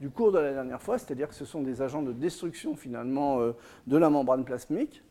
du 0.00 0.10
cours 0.10 0.30
de 0.30 0.38
la 0.38 0.52
dernière 0.52 0.80
fois, 0.80 0.96
c'est-à-dire 0.96 1.28
que 1.28 1.34
ce 1.34 1.44
sont 1.44 1.60
des 1.60 1.82
agents 1.82 2.02
de 2.02 2.12
destruction 2.12 2.76
finalement 2.76 3.40
euh, 3.40 3.50
de 3.88 3.96
la 3.96 4.08
membrane 4.08 4.44
plasmique. 4.44 5.02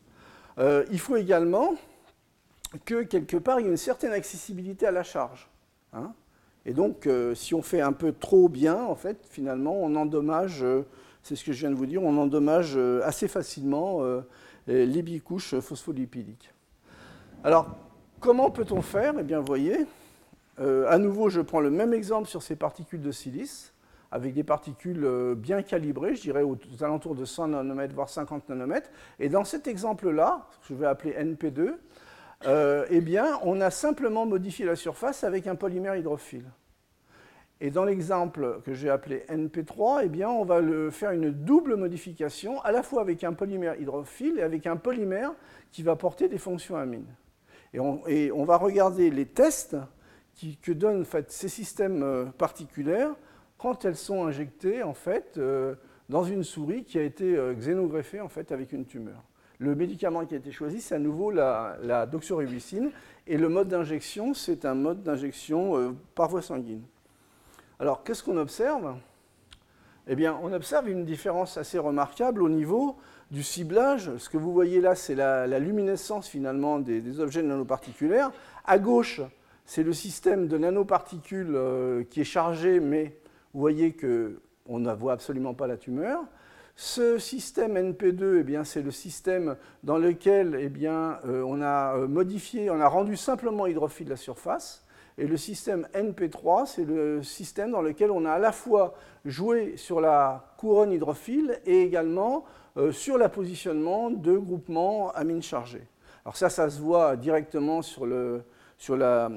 Euh, 0.56 0.86
il 0.90 0.98
faut 0.98 1.16
également 1.16 1.74
que 2.86 3.02
quelque 3.02 3.36
part 3.36 3.60
il 3.60 3.64
y 3.64 3.66
ait 3.66 3.72
une 3.72 3.76
certaine 3.76 4.12
accessibilité 4.12 4.86
à 4.86 4.92
la 4.92 5.02
charge. 5.02 5.50
Hein. 5.92 6.14
Et 6.64 6.72
donc, 6.72 7.06
euh, 7.06 7.34
si 7.34 7.52
on 7.52 7.60
fait 7.60 7.82
un 7.82 7.92
peu 7.92 8.12
trop 8.12 8.48
bien, 8.48 8.82
en 8.82 8.94
fait, 8.94 9.18
finalement, 9.28 9.76
on 9.78 9.94
endommage, 9.94 10.64
c'est 11.22 11.36
ce 11.36 11.44
que 11.44 11.52
je 11.52 11.58
viens 11.58 11.70
de 11.70 11.76
vous 11.76 11.84
dire, 11.84 12.02
on 12.02 12.16
endommage 12.16 12.78
assez 13.04 13.28
facilement 13.28 14.00
les 14.66 15.02
bicouches 15.02 15.60
phospholipidiques. 15.60 16.54
Alors, 17.44 17.76
Comment 18.20 18.50
peut-on 18.50 18.80
faire 18.80 19.14
Eh 19.20 19.22
bien, 19.22 19.40
vous 19.40 19.46
voyez, 19.46 19.86
euh, 20.58 20.86
à 20.88 20.96
nouveau, 20.96 21.28
je 21.28 21.42
prends 21.42 21.60
le 21.60 21.70
même 21.70 21.92
exemple 21.92 22.28
sur 22.28 22.42
ces 22.42 22.56
particules 22.56 23.02
de 23.02 23.12
silice, 23.12 23.74
avec 24.10 24.32
des 24.32 24.42
particules 24.42 25.04
euh, 25.04 25.34
bien 25.34 25.62
calibrées, 25.62 26.14
je 26.16 26.22
dirais 26.22 26.42
aux, 26.42 26.56
alentours 26.80 27.14
de 27.14 27.26
100 27.26 27.48
nanomètres, 27.48 27.94
voire 27.94 28.08
50 28.08 28.48
nanomètres. 28.48 28.88
Et 29.18 29.28
dans 29.28 29.44
cet 29.44 29.66
exemple-là, 29.66 30.48
que 30.62 30.68
je 30.70 30.74
vais 30.74 30.86
appeler 30.86 31.12
NP2, 31.12 31.74
euh, 32.46 32.86
eh 32.88 33.00
bien, 33.02 33.38
on 33.42 33.60
a 33.60 33.70
simplement 33.70 34.24
modifié 34.24 34.64
la 34.64 34.76
surface 34.76 35.22
avec 35.22 35.46
un 35.46 35.54
polymère 35.54 35.94
hydrophile. 35.94 36.46
Et 37.60 37.70
dans 37.70 37.84
l'exemple 37.84 38.60
que 38.64 38.72
j'ai 38.72 38.88
appelé 38.88 39.24
NP3, 39.28 40.02
eh 40.04 40.08
bien, 40.08 40.30
on 40.30 40.44
va 40.44 40.60
faire 40.90 41.10
une 41.10 41.30
double 41.30 41.76
modification, 41.76 42.60
à 42.62 42.72
la 42.72 42.82
fois 42.82 43.02
avec 43.02 43.24
un 43.24 43.34
polymère 43.34 43.78
hydrophile 43.78 44.38
et 44.38 44.42
avec 44.42 44.66
un 44.66 44.76
polymère 44.76 45.32
qui 45.70 45.82
va 45.82 45.96
porter 45.96 46.28
des 46.28 46.38
fonctions 46.38 46.76
amines. 46.76 47.14
Et 48.06 48.32
on, 48.32 48.44
va 48.44 48.56
regarder 48.56 49.10
les 49.10 49.26
tests 49.26 49.76
que 50.62 50.72
donnent 50.72 51.04
ces 51.28 51.48
systèmes 51.48 52.02
euh, 52.02 52.24
particuliers 52.24 53.08
quand 53.58 53.84
elles 53.84 53.96
sont 53.96 54.26
injectées 54.26 54.82
euh, 55.36 55.74
dans 56.08 56.24
une 56.24 56.42
souris 56.42 56.84
qui 56.84 56.98
a 56.98 57.02
été 57.02 57.36
euh, 57.36 57.52
xénogreffée 57.52 58.20
avec 58.50 58.72
une 58.72 58.86
tumeur. 58.86 59.22
Le 59.58 59.74
médicament 59.74 60.24
qui 60.24 60.34
a 60.34 60.38
été 60.38 60.52
choisi, 60.52 60.80
c'est 60.80 60.94
à 60.94 60.98
nouveau 60.98 61.30
la 61.30 62.06
doxorubicine. 62.10 62.90
Et 63.26 63.36
le 63.36 63.48
mode 63.48 63.68
d'injection, 63.68 64.32
c'est 64.32 64.64
un 64.64 64.74
mode 64.74 65.02
d'injection 65.02 65.96
par 66.14 66.28
voie 66.28 66.42
sanguine. 66.42 66.82
Alors, 67.78 68.04
qu'est-ce 68.04 68.22
qu'on 68.22 68.36
observe? 68.36 68.96
Eh 70.08 70.14
bien, 70.14 70.38
on 70.42 70.52
observe 70.52 70.90
une 70.90 71.06
différence 71.06 71.56
assez 71.56 71.78
remarquable 71.78 72.42
au 72.42 72.50
niveau 72.50 72.96
du 73.30 73.42
ciblage. 73.42 74.16
Ce 74.18 74.28
que 74.28 74.36
vous 74.36 74.52
voyez 74.52 74.80
là, 74.80 74.94
c'est 74.94 75.14
la, 75.14 75.58
luminescence 75.58 76.28
finalement 76.28 76.78
des, 76.78 77.20
objets 77.20 77.42
nanoparticulaires. 77.42 78.30
À 78.64 78.78
gauche, 78.78 79.20
c'est 79.64 79.82
le 79.82 79.92
système 79.92 80.48
de 80.48 80.58
nanoparticules 80.58 81.54
euh, 81.54 82.04
qui 82.04 82.20
est 82.20 82.24
chargé, 82.24 82.80
mais 82.80 83.16
vous 83.52 83.60
voyez 83.60 83.94
qu'on 83.96 84.78
ne 84.78 84.92
voit 84.92 85.12
absolument 85.12 85.54
pas 85.54 85.66
la 85.66 85.76
tumeur. 85.76 86.20
Ce 86.78 87.18
système 87.18 87.74
NP2, 87.74 88.44
eh 88.46 88.64
c'est 88.64 88.82
le 88.82 88.90
système 88.90 89.56
dans 89.82 89.96
lequel 89.96 90.58
eh 90.60 90.68
bien, 90.68 91.18
euh, 91.24 91.42
on 91.46 91.62
a 91.62 91.96
euh, 91.96 92.06
modifié, 92.06 92.68
on 92.70 92.80
a 92.80 92.86
rendu 92.86 93.16
simplement 93.16 93.66
hydrophile 93.66 94.10
la 94.10 94.16
surface. 94.16 94.84
Et 95.16 95.26
le 95.26 95.38
système 95.38 95.88
NP3, 95.94 96.66
c'est 96.66 96.84
le 96.84 97.22
système 97.22 97.70
dans 97.70 97.80
lequel 97.80 98.10
on 98.10 98.26
a 98.26 98.32
à 98.32 98.38
la 98.38 98.52
fois 98.52 98.92
joué 99.24 99.78
sur 99.78 100.02
la 100.02 100.52
couronne 100.58 100.92
hydrophile 100.92 101.58
et 101.64 101.80
également 101.80 102.44
sur 102.90 103.18
le 103.18 103.28
positionnement 103.28 104.10
de 104.10 104.36
groupements 104.36 105.10
amines 105.12 105.42
chargés. 105.42 105.86
Alors 106.24 106.36
ça, 106.36 106.50
ça 106.50 106.68
se 106.68 106.80
voit 106.80 107.16
directement 107.16 107.82
sur, 107.82 108.04
sur 108.78 108.96
la, 108.96 109.30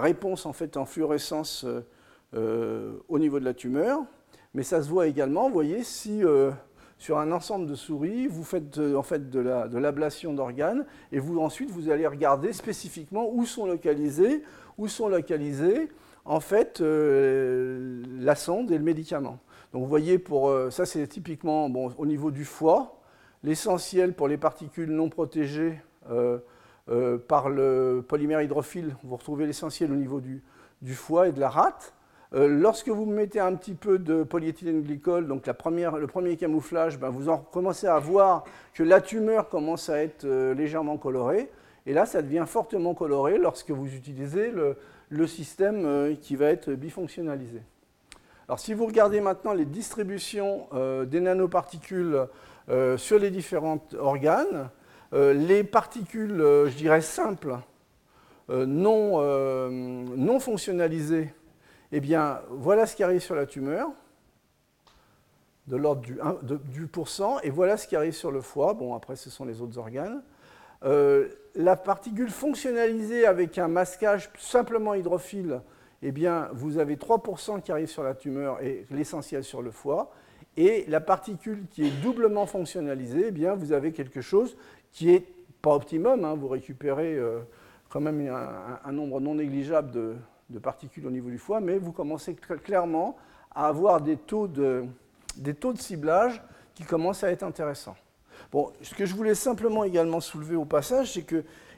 réponse 0.00 0.46
en, 0.46 0.52
fait, 0.52 0.76
en 0.76 0.84
fluorescence 0.84 1.64
euh, 1.64 1.80
euh, 2.34 2.92
au 3.08 3.18
niveau 3.18 3.40
de 3.40 3.44
la 3.44 3.54
tumeur, 3.54 4.00
mais 4.54 4.62
ça 4.62 4.82
se 4.82 4.88
voit 4.88 5.06
également, 5.06 5.48
vous 5.48 5.54
voyez, 5.54 5.82
si 5.82 6.22
sur 6.98 7.18
un 7.18 7.32
ensemble 7.32 7.66
de 7.66 7.74
souris, 7.74 8.26
vous 8.26 8.44
faites 8.44 8.78
en 8.78 9.02
fait 9.02 9.30
de 9.30 9.78
l'ablation 9.78 10.34
d'organes, 10.34 10.84
et 11.12 11.18
vous, 11.18 11.40
ensuite 11.40 11.70
vous 11.70 11.88
allez 11.88 12.06
regarder 12.06 12.52
spécifiquement 12.52 13.30
où 13.32 13.46
sont 13.46 13.66
localisés, 13.66 14.42
où 14.76 14.88
sont 14.88 15.08
localisés 15.08 15.88
en 16.24 16.40
fait 16.40 16.80
la 16.80 18.34
sonde 18.34 18.70
et 18.70 18.78
le 18.78 18.84
médicament. 18.84 19.38
Donc 19.72 19.82
vous 19.82 19.88
voyez, 19.88 20.18
pour, 20.18 20.48
euh, 20.48 20.70
ça 20.70 20.84
c'est 20.84 21.06
typiquement 21.06 21.66
au 21.66 22.06
niveau 22.06 22.30
du 22.30 22.44
foie, 22.44 23.00
l'essentiel 23.44 24.14
pour 24.14 24.26
les 24.26 24.36
particules 24.36 24.90
non 24.90 25.08
protégées 25.08 25.80
euh, 26.10 26.38
euh, 26.88 27.18
par 27.18 27.48
le 27.48 28.04
polymère 28.06 28.42
hydrophile, 28.42 28.96
vous 29.04 29.14
retrouvez 29.14 29.46
l'essentiel 29.46 29.92
au 29.92 29.96
niveau 29.96 30.20
du, 30.20 30.42
foie 30.94 31.28
et 31.28 31.32
de 31.32 31.38
la 31.38 31.50
rate. 31.50 31.94
lorsque 32.32 32.88
vous 32.88 33.06
mettez 33.06 33.38
un 33.38 33.54
petit 33.54 33.74
peu 33.74 33.98
de 33.98 34.24
polyéthylène 34.24 34.82
glycol, 34.82 35.28
donc 35.28 35.46
la 35.46 35.54
première, 35.54 35.98
le 35.98 36.06
premier 36.08 36.36
camouflage, 36.36 36.98
ben 36.98 37.10
vous 37.10 37.28
en 37.28 37.38
commencez 37.38 37.86
à 37.86 37.98
voir 37.98 38.44
que 38.74 38.82
la 38.82 39.00
tumeur 39.00 39.48
commence 39.48 39.88
à 39.88 40.02
être 40.02 40.26
légèrement 40.52 40.96
colorée. 40.96 41.50
Et 41.86 41.92
là, 41.92 42.06
ça 42.06 42.22
devient 42.22 42.44
fortement 42.46 42.94
coloré 42.94 43.38
lorsque 43.38 43.70
vous 43.70 43.94
utilisez 43.94 44.52
le 45.10 45.26
système 45.26 46.16
qui 46.20 46.34
va 46.34 46.46
être 46.46 46.72
bifonctionnalisé. 46.72 47.62
Alors 48.50 48.58
si 48.58 48.74
vous 48.74 48.86
regardez 48.86 49.20
maintenant 49.20 49.52
les 49.52 49.64
distributions 49.64 50.66
euh, 50.74 51.04
des 51.04 51.20
nanoparticules 51.20 52.26
euh, 52.68 52.98
sur 52.98 53.16
les 53.16 53.30
différents 53.30 53.80
organes, 53.96 54.70
euh, 55.12 55.32
les 55.32 55.62
particules, 55.62 56.38
je 56.66 56.76
dirais, 56.76 57.00
simples, 57.00 57.58
non, 58.48 59.20
non 59.70 60.40
fonctionnalisées, 60.40 61.32
eh 61.92 62.00
bien, 62.00 62.40
voilà 62.50 62.86
ce 62.86 62.96
qui 62.96 63.04
arrive 63.04 63.20
sur 63.20 63.36
la 63.36 63.46
tumeur, 63.46 63.88
de 65.68 65.76
l'ordre 65.76 66.02
du, 66.02 66.18
du 66.72 66.88
pourcent, 66.88 67.38
et 67.44 67.50
voilà 67.50 67.76
ce 67.76 67.86
qui 67.86 67.94
arrive 67.94 68.14
sur 68.14 68.32
le 68.32 68.40
foie. 68.40 68.74
Bon, 68.74 68.96
après, 68.96 69.14
ce 69.14 69.30
sont 69.30 69.44
les 69.44 69.60
autres 69.60 69.78
organes. 69.78 70.24
la 70.82 71.76
particule 71.76 72.30
fonctionnalisée 72.30 73.26
avec 73.26 73.58
un 73.58 73.68
masquage 73.68 74.28
simplement 74.40 74.94
hydrophile, 74.94 75.60
eh 76.02 76.12
bien, 76.12 76.48
vous 76.52 76.78
avez 76.78 76.96
3% 76.96 77.60
qui 77.60 77.72
arrivent 77.72 77.90
sur 77.90 78.02
la 78.02 78.14
tumeur 78.14 78.62
et 78.62 78.86
l'essentiel 78.90 79.44
sur 79.44 79.62
le 79.62 79.70
foie. 79.70 80.10
Et 80.56 80.84
la 80.88 81.00
particule 81.00 81.64
qui 81.70 81.84
est 81.84 82.02
doublement 82.02 82.46
fonctionnalisée, 82.46 83.26
eh 83.28 83.30
bien, 83.30 83.54
vous 83.54 83.72
avez 83.72 83.92
quelque 83.92 84.20
chose 84.20 84.56
qui 84.92 85.10
est 85.10 85.26
pas 85.62 85.74
optimum. 85.74 86.24
Hein. 86.24 86.34
vous 86.34 86.48
récupérez 86.48 87.14
euh, 87.14 87.40
quand 87.88 88.00
même 88.00 88.28
un, 88.84 88.92
nombre 88.92 89.20
non 89.20 89.34
négligeable 89.34 89.90
de, 89.90 90.58
particules 90.58 91.06
au 91.06 91.10
niveau 91.10 91.28
du 91.28 91.38
foie, 91.38 91.60
mais 91.60 91.78
vous 91.78 91.92
commencez 91.92 92.34
clairement 92.34 93.16
à 93.54 93.68
avoir 93.68 94.00
des 94.00 94.16
taux 94.16 94.48
de, 94.48 94.84
ciblage 95.76 96.42
qui 96.74 96.84
commencent 96.84 97.24
à 97.24 97.30
être 97.30 97.42
intéressants. 97.42 97.96
Bon, 98.50 98.72
ce 98.82 98.94
que 98.94 99.06
je 99.06 99.14
voulais 99.14 99.34
simplement 99.34 99.84
également 99.84 100.20
soulever 100.20 100.56
au 100.56 100.64
passage, 100.64 101.12
c'est 101.12 101.22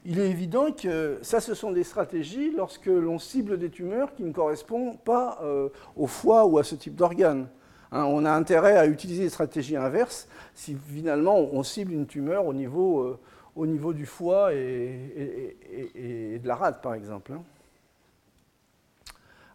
qu'il 0.03 0.19
est 0.19 0.31
évident 0.31 0.73
que 0.73 1.19
ça, 1.23 1.41
ce 1.41 1.55
sont 1.55 1.73
des 1.73 1.85
stratégies 1.85 2.51
lorsque 2.51 2.87
l'on 2.87 3.19
cible 3.19 3.59
des 3.59 3.71
tumeurs 3.71 4.15
qui 4.15 4.25
ne 4.25 4.33
correspondent 4.33 5.01
pas 5.01 5.39
euh, 5.43 5.69
au 5.97 6.07
foie 6.07 6.45
ou 6.47 6.59
à 6.59 6.65
ce 6.65 6.75
type 6.75 6.97
d'organe. 6.97 7.49
Hein, 7.93 8.05
on 8.05 8.25
a 8.25 8.33
intérêt 8.33 8.77
à 8.77 8.87
utiliser 8.87 9.25
des 9.25 9.31
stratégies 9.31 9.77
inverses 9.77 10.29
si 10.55 10.77
finalement 10.89 11.39
on 11.39 11.63
cible 11.63 11.93
une 11.93 12.07
tumeur 12.07 12.47
au 12.47 12.55
niveau, 12.55 13.19
euh, 13.57 13.93
du 13.93 14.07
foie 14.07 14.55
et, 14.55 15.57
et, 15.95 16.39
de 16.39 16.49
la 16.49 16.57
rate, 16.57 16.83
par 16.83 16.95
exemple. 16.95 17.33
Hein. 17.33 17.43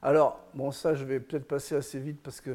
Alors, 0.01 0.39
bon, 0.53 0.71
ça, 0.71 0.93
je 0.93 1.03
vais 1.03 1.19
peut-être 1.19 1.47
passer 1.47 1.75
assez 1.75 1.99
vite 1.99 2.19
parce 2.23 2.39
que 2.39 2.51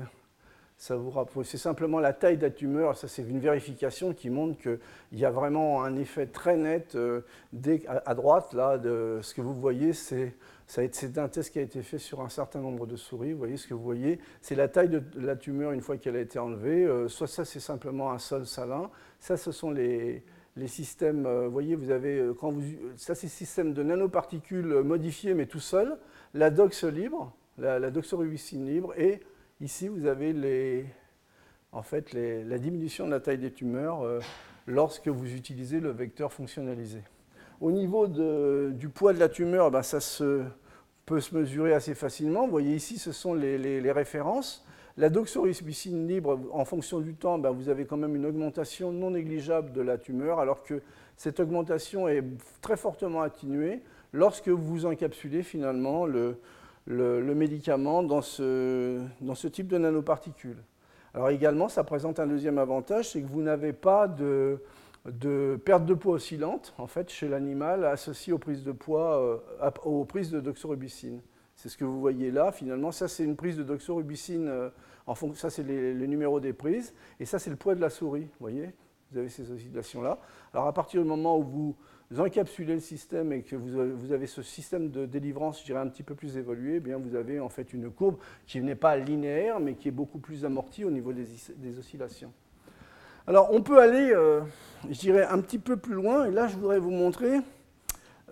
C'est 1.45 1.59
simplement 1.59 2.01
la 2.01 2.12
taille 2.12 2.39
de 2.39 2.43
la 2.43 2.51
tumeur. 2.51 2.97
Ça, 2.97 3.07
c'est 3.07 3.22
une 3.22 3.39
vérification 3.39 4.12
qui 4.12 4.30
montre 4.30 4.61
qu'il 4.61 4.80
y 5.12 5.24
a 5.24 5.30
vraiment 5.30 5.85
un 5.85 5.97
effet 5.97 6.26
très 6.26 6.57
net. 6.57 6.97
Euh, 6.97 7.20
à, 7.87 8.14
droite, 8.16 8.53
là, 8.53 8.80
ce 8.83 9.33
que 9.33 9.41
vous 9.41 9.55
voyez, 9.55 9.93
c'est 9.93 10.35
un 10.76 11.28
test 11.28 11.53
qui 11.53 11.61
a 11.61 11.62
été 11.62 11.83
fait 11.83 11.99
sur 11.99 12.20
un 12.20 12.28
certain 12.28 12.59
nombre 12.59 12.89
de 12.89 12.97
souris. 12.97 13.30
Vous 13.30 13.39
voyez 13.39 13.59
ce 13.59 13.68
que 13.68 13.74
vous 13.74 13.83
voyez 13.83 14.18
C'est 14.41 14.57
la 14.57 14.66
taille 14.66 14.89
de 14.89 15.05
la 15.14 15.37
tumeur 15.37 15.70
une 15.70 15.83
fois 15.83 15.99
qu'elle 15.99 16.16
a 16.16 16.20
été 16.20 16.41
enlevée. 16.41 16.85
Euh, 16.85 17.07
soit 17.07 17.28
ça, 17.28 17.45
c'est 17.45 17.61
simplement 17.61 18.11
un 18.11 18.18
sol 18.18 18.45
salin. 18.45 18.91
Ça, 19.20 19.37
ce 19.37 19.53
sont 19.53 19.70
les, 19.70 20.24
les 20.57 20.66
systèmes. 20.68 21.26
Euh, 21.26 21.47
vous 21.47 21.53
voyez, 21.53 21.76
vous 21.76 21.93
avez, 21.93 22.28
quand 22.41 22.51
vous, 22.51 22.62
ça, 22.97 23.14
c'est 23.14 23.28
système 23.28 23.72
de 23.72 23.85
nanoparticules 23.85 24.83
modifiés, 24.83 25.35
mais 25.35 25.47
tout 25.47 25.61
seul. 25.61 25.97
La 26.35 26.51
dox 26.51 26.83
libre, 26.83 27.33
la, 27.57 27.78
la 27.78 27.93
doxorubicine 27.93 28.66
libre 28.66 28.93
et 28.99 29.20
Ici, 29.62 29.86
vous 29.86 30.06
avez 30.06 30.32
les, 30.32 30.84
en 31.70 31.82
fait, 31.82 32.12
la 32.14 32.58
diminution 32.58 33.06
de 33.06 33.12
la 33.12 33.20
taille 33.20 33.38
des 33.38 33.52
tumeurs 33.52 34.02
euh, 34.02 34.18
lorsque 34.66 35.06
vous 35.06 35.34
utilisez 35.36 35.78
le 35.78 35.90
vecteur 35.90 36.32
fonctionnalisé. 36.32 36.98
Au 37.60 37.70
niveau 37.70 38.08
du 38.08 38.88
poids 38.88 39.12
de 39.12 39.20
la 39.20 39.28
tumeur, 39.28 39.70
ben, 39.70 39.82
ça 39.82 40.00
se, 40.00 40.42
peut 41.06 41.20
se 41.20 41.32
mesurer 41.36 41.74
assez 41.74 41.94
facilement. 41.94 42.46
Vous 42.46 42.50
voyez 42.50 42.74
ici, 42.74 42.98
ce 42.98 43.12
sont 43.12 43.34
les, 43.34 43.92
références. 43.92 44.66
La 44.96 45.10
doxorubicine 45.10 46.08
libre, 46.08 46.40
en 46.50 46.64
fonction 46.64 46.98
du 46.98 47.14
temps, 47.14 47.38
ben, 47.38 47.52
vous 47.52 47.68
avez 47.68 47.84
quand 47.84 47.96
même 47.96 48.16
une 48.16 48.26
augmentation 48.26 48.90
non 48.90 49.12
négligeable 49.12 49.70
de 49.70 49.80
la 49.80 49.96
tumeur, 49.96 50.40
alors 50.40 50.64
que 50.64 50.82
cette 51.16 51.38
augmentation 51.38 52.08
est 52.08 52.24
très 52.62 52.76
fortement 52.76 53.22
atténuée 53.22 53.80
lorsque 54.12 54.48
vous 54.48 54.86
encapsulez 54.86 55.44
finalement 55.44 56.04
le, 56.04 56.36
le, 56.87 57.35
médicament 57.35 58.03
dans 58.03 58.22
ce, 58.22 59.01
dans 59.20 59.35
ce 59.35 59.49
type 59.49 59.68
de 59.68 59.78
nanoparticules. 59.78 60.62
Alors 61.14 61.30
également, 61.30 61.68
ça 61.68 61.85
présente 61.85 62.20
un 62.20 62.26
deuxième 62.26 62.59
avantage, 62.59 63.11
c'est 63.11 63.22
que 63.22 63.28
vous 63.28 63.43
n'avez 63.43 63.72
pas 63.72 64.09
de, 64.09 64.62
de, 65.05 65.61
perte 65.62 65.85
de 65.85 65.95
poids 65.95 66.14
oscillante 66.14 66.74
en 66.78 66.87
fait, 66.87 67.11
chez 67.11 67.28
l'animal 67.28 67.85
associée 67.85 68.33
aux 68.33 68.39
prises 68.39 68.64
de 68.64 68.72
poids, 68.72 69.43
euh, 69.62 69.70
aux 69.85 70.05
prises 70.05 70.30
de 70.30 70.41
doxorubicine. 70.41 71.20
C'est 71.55 71.68
ce 71.68 71.76
que 71.76 71.85
vous 71.85 72.01
voyez 72.01 72.30
là, 72.30 72.51
finalement. 72.51 72.91
Ça, 72.93 73.09
c'est 73.09 73.24
une 73.24 73.37
prise 73.37 73.57
de 73.57 73.62
doxorubicine. 73.62 74.49
Euh, 74.49 74.70
en 75.07 75.14
fond, 75.14 75.35
ça, 75.35 75.51
c'est 75.51 75.62
le 75.62 76.07
numéro 76.07 76.41
des 76.41 76.53
prises. 76.53 76.95
Et 77.20 77.24
ça, 77.24 77.39
c'est 77.39 77.51
le 77.51 77.57
poids 77.57 77.74
de 77.74 77.80
la 77.80 77.91
souris. 77.91 78.22
Vous 78.22 78.41
voyez 78.41 78.70
Vous 79.11 79.18
avez 79.18 79.28
ces 79.28 79.51
oscillations-là. 79.51 80.18
Alors, 80.53 80.66
à 80.66 80.72
partir 80.72 81.03
du 81.03 81.09
moment 81.09 81.39
où 81.39 81.43
vous 81.43 81.76
encapsulez 82.20 82.74
le 82.74 82.80
système 82.80 83.32
et 83.32 83.42
que 83.42 83.56
vous 83.56 84.12
avez, 84.12 84.26
ce 84.26 84.42
système 84.42 84.90
de 84.90 85.06
délivrance, 85.06 85.60
je 85.60 85.66
dirais, 85.66 85.80
un 85.80 85.88
petit 85.88 86.02
peu 86.02 86.14
plus 86.14 86.36
évolué, 86.36 86.76
eh 86.76 86.80
bien 86.80 86.98
vous 86.98 87.14
avez 87.14 87.40
en 87.40 87.48
fait 87.48 87.72
une 87.72 87.90
courbe 87.90 88.16
qui 88.46 88.60
n'est 88.60 88.74
pas 88.74 88.96
linéaire, 88.96 89.60
mais 89.60 89.74
qui 89.74 89.88
est 89.88 89.92
beaucoup 89.92 90.18
plus 90.18 90.44
amortie 90.44 90.84
au 90.84 90.90
niveau 90.90 91.12
des, 91.12 91.78
oscillations. 91.78 92.32
Alors 93.26 93.50
on 93.52 93.62
peut 93.62 93.80
aller, 93.80 94.12
euh, 94.12 94.40
je 94.90 94.98
dirais, 94.98 95.24
un 95.24 95.40
petit 95.40 95.58
peu 95.58 95.76
plus 95.76 95.94
loin, 95.94 96.26
et 96.26 96.30
là 96.30 96.48
je 96.48 96.56
voudrais 96.56 96.78
vous 96.78 96.90
montrer 96.90 97.38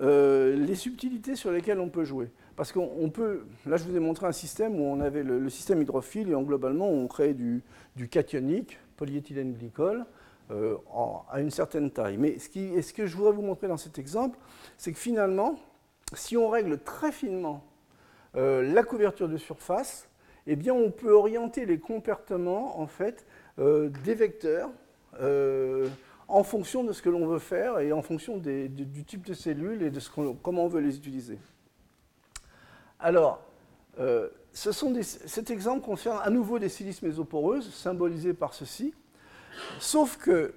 euh, 0.01 0.57
les 0.57 0.75
subtilités 0.75 1.37
sur 1.37 1.53
lesquelles 1.53 1.81
on 1.81 1.89
peut 1.89 2.05
jouer. 2.05 2.31
Parce 2.57 2.73
qu'on 2.73 3.11
peut, 3.11 3.45
là 3.67 3.77
je 3.77 3.85
vous 3.85 3.97
ai 3.97 4.01
montré 4.01 4.27
un 4.27 4.33
système 4.33 4.79
où 4.79 4.85
on 4.85 5.01
avait 5.01 5.23
le, 5.23 5.49
système 5.49 5.81
hydrophile 5.81 6.31
et 6.31 6.45
globalement 6.45 6.91
on 6.91 7.07
crée 7.07 7.35
du, 7.35 7.63
du 7.97 8.09
cationique, 8.09 8.79
polyéthylène 8.97 9.55
glycol, 9.55 10.05
euh, 10.51 10.77
à 11.31 11.41
une 11.41 11.51
certaine 11.51 11.93
taille. 11.93 12.17
Mais 12.17 12.37
ce, 12.41 12.93
que 12.93 13.07
je 13.07 13.17
voudrais 13.17 13.33
vous 13.33 13.43
montrer 13.43 13.69
dans 13.69 13.77
cet 13.77 14.01
exemple, 14.01 14.37
c'est 14.79 14.93
que 14.93 14.99
finalement, 14.99 15.55
si 16.13 16.37
on 16.37 16.49
règle 16.49 16.79
très 16.79 17.13
finement 17.13 17.65
euh, 18.35 18.63
la 18.63 18.83
couverture 18.83 19.29
de 19.29 19.37
surface, 19.37 20.09
eh 20.49 20.57
bien, 20.57 20.75
on 20.75 20.91
peut 20.91 21.13
orienter 21.13 21.67
les 21.67 21.79
comportements 21.79 22.81
en 22.81 22.89
fait, 22.89 23.27
euh, 23.61 23.91
des 24.05 24.15
vecteurs 24.15 24.71
en 26.29 26.45
fonction 26.45 26.83
de 26.83 26.93
ce 26.93 27.03
que 27.03 27.11
l'on 27.11 27.27
veut 27.27 27.39
faire 27.39 27.79
et 27.79 27.93
en 27.93 28.03
fonction 28.03 28.39
du 28.39 29.05
type 29.05 29.27
de 29.27 29.35
cellules 29.35 29.83
et 29.83 29.91
de 29.91 30.01
ce 30.01 30.09
comment 30.43 30.65
on 30.65 30.69
veut 30.69 30.81
les 30.81 30.97
utiliser. 30.97 31.39
Alors, 32.99 33.43
cet 34.53 35.51
exemple 35.51 35.85
concerne 35.85 36.21
à 36.23 36.31
nouveau 36.31 36.59
des 36.59 36.69
silices 36.69 37.03
mésoporeuses, 37.03 37.73
symbolisées 37.73 38.35
par 38.35 38.55
ceci. 38.55 38.95
Sauf 39.79 40.17
que 40.17 40.55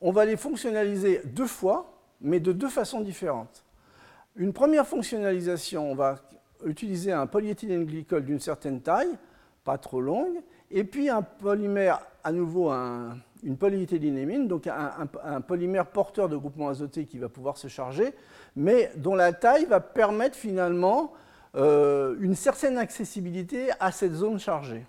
on 0.00 0.12
va 0.12 0.24
les 0.24 0.36
fonctionnaliser 0.36 1.22
deux 1.24 1.46
fois, 1.46 1.98
mais 2.20 2.40
de 2.40 2.52
deux 2.52 2.68
façons 2.68 3.00
différentes. 3.00 3.64
Une 4.36 4.52
première 4.52 4.86
fonctionnalisation, 4.86 5.90
on 5.90 5.94
va 5.94 6.16
utiliser 6.66 7.12
un 7.12 7.26
polyéthylène 7.26 7.84
glycol 7.84 8.24
d'une 8.24 8.40
certaine 8.40 8.80
taille, 8.80 9.16
pas 9.64 9.78
trop 9.78 10.00
longue, 10.00 10.40
et 10.70 10.84
puis 10.84 11.08
un 11.08 11.22
polymère, 11.22 12.00
à 12.22 12.32
nouveau 12.32 12.70
une 12.70 13.56
polyéthylénémine, 13.56 14.48
donc 14.48 14.66
un, 14.66 15.40
polymère 15.40 15.86
porteur 15.86 16.28
de 16.28 16.36
groupement 16.36 16.68
azoté 16.68 17.06
qui 17.06 17.18
va 17.18 17.28
pouvoir 17.28 17.56
se 17.56 17.68
charger, 17.68 18.14
mais 18.56 18.90
dont 18.96 19.14
la 19.14 19.32
taille 19.32 19.66
va 19.66 19.80
permettre 19.80 20.36
finalement 20.36 21.12
euh, 21.54 22.16
une 22.20 22.34
certaine 22.34 22.78
accessibilité 22.78 23.68
à 23.78 23.92
cette 23.92 24.14
zone 24.14 24.38
chargée. 24.38 24.84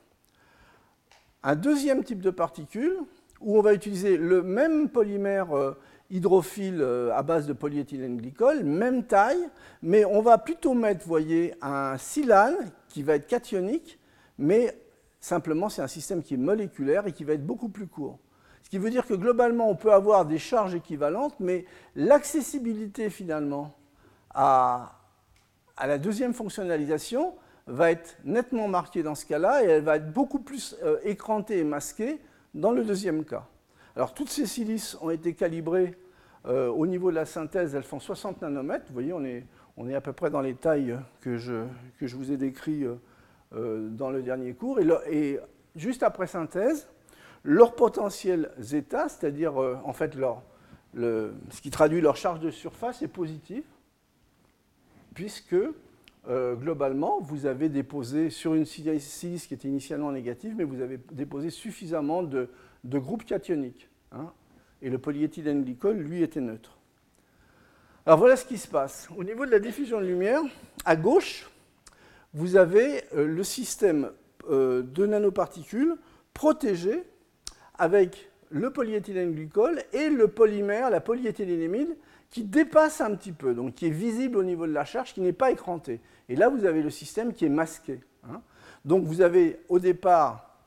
Un 1.44 1.56
deuxième 1.56 2.04
type 2.04 2.22
de 2.22 2.32
particules, 2.32 2.98
où 3.46 3.58
on 3.58 3.62
va 3.62 3.74
utiliser 3.74 4.18
le 4.18 4.42
même 4.42 4.90
polymère 4.90 5.56
euh, 5.56 5.78
hydrophile 6.10 6.82
euh, 6.82 7.16
à 7.16 7.22
base 7.22 7.46
de 7.46 7.54
polyéthylène 7.54 8.18
glycol, 8.18 8.64
même 8.64 9.04
taille, 9.04 9.48
mais 9.84 10.04
on 10.04 10.22
va 10.22 10.40
plutôt 10.40 10.74
mettre, 10.74 11.06
voyez, 11.08 11.54
un 11.62 11.98
silane 11.98 12.72
qui 12.90 13.04
va 13.04 13.16
être 13.16 13.28
cationique, 13.28 14.00
mais 14.40 14.76
simplement 15.20 15.70
c'est 15.70 15.84
un 15.84 15.88
système 15.88 16.24
qui 16.24 16.34
est 16.34 16.38
moléculaire 16.38 17.06
et 17.06 17.12
qui 17.12 17.24
va 17.24 17.34
être 17.34 17.46
beaucoup 17.46 17.70
plus 17.70 17.88
court. 17.88 18.18
Ce 18.64 18.70
qui 18.70 18.80
veut 18.80 18.90
dire 18.90 19.06
que 19.06 19.14
globalement, 19.14 19.70
on 19.70 19.76
peut 19.76 19.94
avoir 19.94 20.26
des 20.26 20.40
charges 20.40 20.74
équivalentes, 20.74 21.36
mais 21.40 21.66
l'accessibilité 21.96 23.12
finalement 23.12 23.76
à, 24.34 24.94
la 25.80 26.00
deuxième 26.00 26.34
fonctionnalisation 26.34 27.36
va 27.68 27.92
être 27.92 28.18
nettement 28.24 28.68
marquée 28.68 29.04
dans 29.04 29.14
ce 29.14 29.28
cas-là 29.28 29.64
et 29.64 29.68
elle 29.68 29.84
va 29.84 29.98
être 29.98 30.12
beaucoup 30.12 30.40
plus 30.40 30.76
euh, 30.84 30.98
écrantée 31.04 31.60
et 31.60 31.64
masquée 31.64 32.20
dans 32.56 32.72
le 32.72 32.84
deuxième 32.84 33.24
cas. 33.24 33.46
Alors 33.96 34.14
toutes 34.14 34.30
ces 34.30 34.46
silices 34.46 34.98
ont 35.02 35.12
été 35.12 35.34
calibrées 35.34 35.96
euh, 36.48 36.70
au 36.70 36.88
niveau 36.88 37.12
de 37.12 37.16
la 37.16 37.26
synthèse, 37.26 37.76
elles 37.76 37.84
font 37.84 38.00
60 38.00 38.42
nanomètres. 38.42 38.86
Vous 38.88 38.94
voyez, 38.94 39.14
on 39.14 39.24
est, 39.24 39.46
on 39.78 39.88
est 39.88 39.96
à 39.96 40.02
peu 40.02 40.14
près 40.14 40.30
dans 40.30 40.42
les 40.42 40.56
tailles 40.56 40.98
que 41.22 41.38
je, 41.38 41.66
que 42.00 42.08
je 42.08 42.16
vous 42.16 42.32
ai 42.32 42.38
décrites 42.38 42.84
euh, 42.84 42.96
euh, 43.56 43.90
dans 43.90 44.10
le 44.10 44.22
dernier 44.22 44.54
cours. 44.54 44.80
Et, 44.80 45.40
juste 45.76 46.04
après 46.04 46.28
synthèse, 46.28 46.88
leur 47.44 47.76
potentiel 47.76 48.52
zeta, 48.60 49.10
c'est-à-dire 49.10 49.58
en 49.58 49.92
fait 49.92 50.16
leur, 50.16 50.42
le, 50.94 51.34
ce 51.50 51.60
qui 51.62 51.70
traduit 51.70 52.00
leur 52.00 52.16
charge 52.16 52.40
de 52.40 52.50
surface, 52.50 53.02
est 53.02 53.10
positif, 53.10 53.66
puisque 55.14 55.58
euh, 56.28 56.56
globalement, 56.56 57.20
vous 57.22 57.46
avez 57.46 57.70
déposé 57.70 58.30
sur 58.30 58.56
une 58.56 58.66
silice 58.66 59.48
qui 59.48 59.54
était 59.54 59.68
initialement 59.68 60.12
négative, 60.12 60.56
mais 60.58 60.64
vous 60.64 60.82
avez 60.82 61.00
déposé 61.12 61.50
suffisamment 61.50 62.24
de, 62.24 62.50
groupes 62.86 63.26
cationiques. 63.26 63.90
Hein, 64.12 64.32
et 64.82 64.90
le 64.90 64.98
polyéthylène 64.98 65.64
glycol, 65.64 65.98
lui, 65.98 66.24
était 66.24 66.42
neutre. 66.42 66.78
Alors 68.06 68.20
voilà 68.20 68.36
ce 68.36 68.46
qui 68.46 68.58
se 68.58 68.68
passe. 68.68 69.08
Au 69.18 69.24
niveau 69.24 69.46
de 69.46 69.52
la 69.52 69.60
diffusion 69.60 70.00
de 70.00 70.06
lumière, 70.06 70.42
à 70.84 70.96
gauche, 70.96 71.50
vous 72.34 72.56
avez 72.56 73.04
euh, 73.16 73.26
le 73.26 73.44
système 73.44 74.12
euh, 74.50 74.84
de 74.84 75.06
nanoparticules 75.06 75.96
protégé 76.34 77.04
avec 77.78 78.30
le 78.50 78.72
polyéthylène 78.72 79.34
glycol 79.34 79.82
et 79.94 80.10
le 80.10 80.28
polymère, 80.28 80.90
la 80.90 81.02
polyéthylénémide, 81.02 81.96
qui 82.30 82.44
dépasse 82.44 83.02
un 83.02 83.16
petit 83.16 83.32
peu, 83.32 83.54
donc 83.54 83.76
qui 83.76 83.88
est 83.88 83.92
visible 83.92 84.38
au 84.38 84.44
niveau 84.44 84.68
de 84.68 84.74
la 84.74 84.86
charge, 84.86 85.14
qui 85.14 85.22
n'est 85.22 85.34
pas 85.34 85.52
écranté. 85.52 86.02
Et 86.30 86.36
là, 86.36 86.50
vous 86.50 86.66
avez 86.66 86.82
le 86.82 86.90
système 86.90 87.34
qui 87.34 87.46
est 87.46 87.50
masqué. 87.50 88.00
Hein. 88.30 88.42
Donc 88.84 89.04
vous 89.06 89.22
avez 89.22 89.60
au 89.70 89.80
départ, 89.80 90.58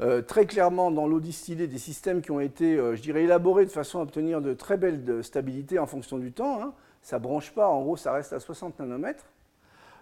euh, 0.00 0.22
très 0.22 0.46
clairement 0.46 0.90
dans 0.90 1.06
l'eau 1.06 1.20
distillée, 1.20 1.66
des 1.66 1.78
systèmes 1.78 2.22
qui 2.22 2.30
ont 2.30 2.40
été, 2.40 2.76
euh, 2.76 2.96
je 2.96 3.02
dirais, 3.02 3.24
élaborés 3.24 3.66
de 3.66 3.70
façon 3.70 4.00
à 4.00 4.02
obtenir 4.02 4.40
de 4.40 4.52
très 4.54 4.76
belles 4.76 5.22
stabilités 5.22 5.78
en 5.78 5.86
fonction 5.86 6.18
du 6.18 6.32
temps. 6.32 6.62
Hein. 6.62 6.74
Ça 7.02 7.18
ne 7.18 7.22
branche 7.22 7.52
pas, 7.52 7.68
en 7.68 7.82
gros, 7.82 7.96
ça 7.96 8.12
reste 8.12 8.32
à 8.32 8.40
60 8.40 8.78
nanomètres. 8.78 9.26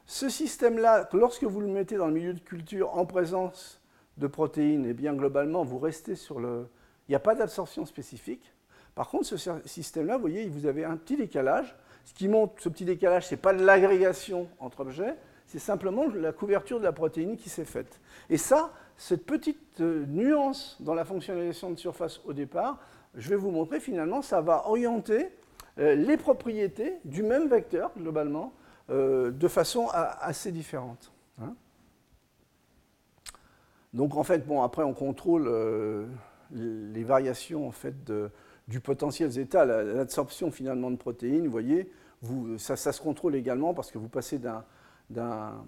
Ce 0.07 0.28
système-là, 0.28 1.09
lorsque 1.12 1.44
vous 1.44 1.61
le 1.61 1.66
mettez 1.66 1.96
dans 1.96 2.07
le 2.07 2.14
milieu 2.14 2.34
de 2.34 2.40
culture 2.40 2.96
en 2.96 3.07
présence 3.07 3.80
de 4.16 4.26
protéines, 4.26 4.84
et 4.86 4.90
eh 4.90 4.94
bien 4.94 5.14
globalement, 5.14 5.64
vous 5.64 5.78
restez 5.78 6.14
sur 6.14 6.40
le... 6.40 6.66
Il 7.09 7.12
n'y 7.12 7.16
a 7.16 7.20
pas 7.20 7.34
d'absorption 7.34 7.84
spécifique. 7.86 8.53
Par 8.94 9.09
contre, 9.09 9.24
ce 9.24 9.61
système-là, 9.64 10.16
vous 10.16 10.22
voyez, 10.22 10.48
vous 10.48 10.66
avez 10.66 10.84
un 10.84 10.96
petit 10.96 11.16
décalage. 11.16 11.74
Ce 12.05 12.14
qui 12.14 12.28
montre 12.28 12.55
ce 12.59 12.68
petit 12.68 12.84
décalage, 12.84 13.26
ce 13.26 13.34
n'est 13.34 13.40
pas 13.40 13.53
de 13.53 13.64
l'agrégation 13.64 14.48
entre 14.59 14.80
objets, 14.80 15.16
c'est 15.46 15.59
simplement 15.59 16.07
la 16.07 16.32
couverture 16.32 16.78
de 16.78 16.84
la 16.84 16.92
protéine 16.92 17.36
qui 17.36 17.48
s'est 17.48 17.64
faite. 17.64 18.01
Et 18.28 18.36
ça, 18.36 18.72
cette 18.96 19.26
petite 19.26 19.80
euh, 19.80 20.05
nuance 20.07 20.76
dans 20.78 20.94
la 20.94 21.05
fonctionnalisation 21.05 21.70
de 21.70 21.78
surface 21.78 22.20
au 22.24 22.32
départ, 22.32 22.78
je 23.16 23.28
vais 23.30 23.36
vous 23.36 23.51
montrer 23.51 23.80
finalement, 23.80 24.22
ça 24.22 24.40
va 24.42 24.68
orienter 24.68 25.30
euh, 25.78 25.94
les 25.94 26.16
propriétés 26.16 26.98
du 27.05 27.22
même 27.22 27.48
vecteur, 27.48 27.90
globalement, 27.96 28.53
euh, 28.90 29.30
de 29.30 29.48
façon 29.48 29.88
assez 29.92 30.53
différente. 30.53 31.12
Hein. 31.40 31.55
Donc 33.92 34.16
en 34.16 34.22
fait, 34.22 34.46
bon, 34.46 34.62
après 34.62 34.84
on 34.84 34.94
contrôle 34.94 35.51
les 36.53 37.03
variations 37.03 37.66
en 37.66 37.72
fait, 37.72 38.12
du 38.71 38.81
potentiel 38.81 39.29
zeta, 39.31 39.64
l'absorption 39.64 40.53
finalement 40.53 40.91
de 40.91 40.97
protéines, 40.97 41.45
vous 41.45 41.51
voyez, 41.51 41.91
ça, 42.57 42.77
se 42.77 43.01
contrôle 43.01 43.35
également 43.35 43.75
parce 43.75 43.91
que 43.91 43.99
vous 43.99 44.09
passez 44.09 44.39
d'un 44.39 45.64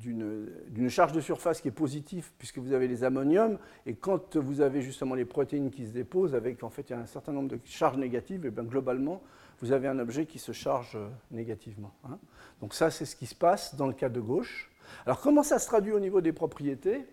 d'une 0.00 0.88
charge 0.88 1.12
de 1.12 1.20
surface 1.20 1.60
qui 1.60 1.68
est 1.68 1.70
positive 1.70 2.30
puisque 2.36 2.58
vous 2.58 2.72
avez 2.72 2.88
les 2.88 3.04
ammoniums 3.04 3.56
et 3.86 3.94
quand 3.94 4.36
vous 4.36 4.60
avez 4.60 4.82
justement 4.82 5.14
les 5.14 5.24
protéines 5.24 5.70
qui 5.70 5.86
se 5.86 5.92
déposent 5.92 6.34
avec 6.34 6.64
en 6.64 6.70
fait 6.70 6.90
un 6.90 7.06
certain 7.06 7.30
nombre 7.30 7.50
de 7.50 7.60
charges 7.64 7.98
négatives 7.98 8.44
et 8.44 8.50
bien 8.50 8.64
globalement 8.64 9.22
vous 9.60 9.70
avez 9.70 9.86
un 9.86 10.00
objet 10.00 10.26
qui 10.26 10.40
se 10.40 10.50
charge 10.50 10.96
euh, 10.96 11.06
négativement. 11.30 11.94
Hein. 12.02 12.18
Donc 12.60 12.74
ça 12.74 12.90
c'est 12.90 13.04
ce 13.04 13.14
qui 13.14 13.26
se 13.26 13.34
passe 13.36 13.76
dans 13.76 13.86
le 13.86 13.92
cas 13.92 14.08
de 14.08 14.20
gauche. 14.20 14.72
Alors 15.06 15.20
comment 15.20 15.44
ça 15.44 15.60
se 15.60 15.66
traduit 15.66 15.92
au 15.92 16.00
niveau 16.00 16.20
des 16.20 16.32
propriétés? 16.32 17.06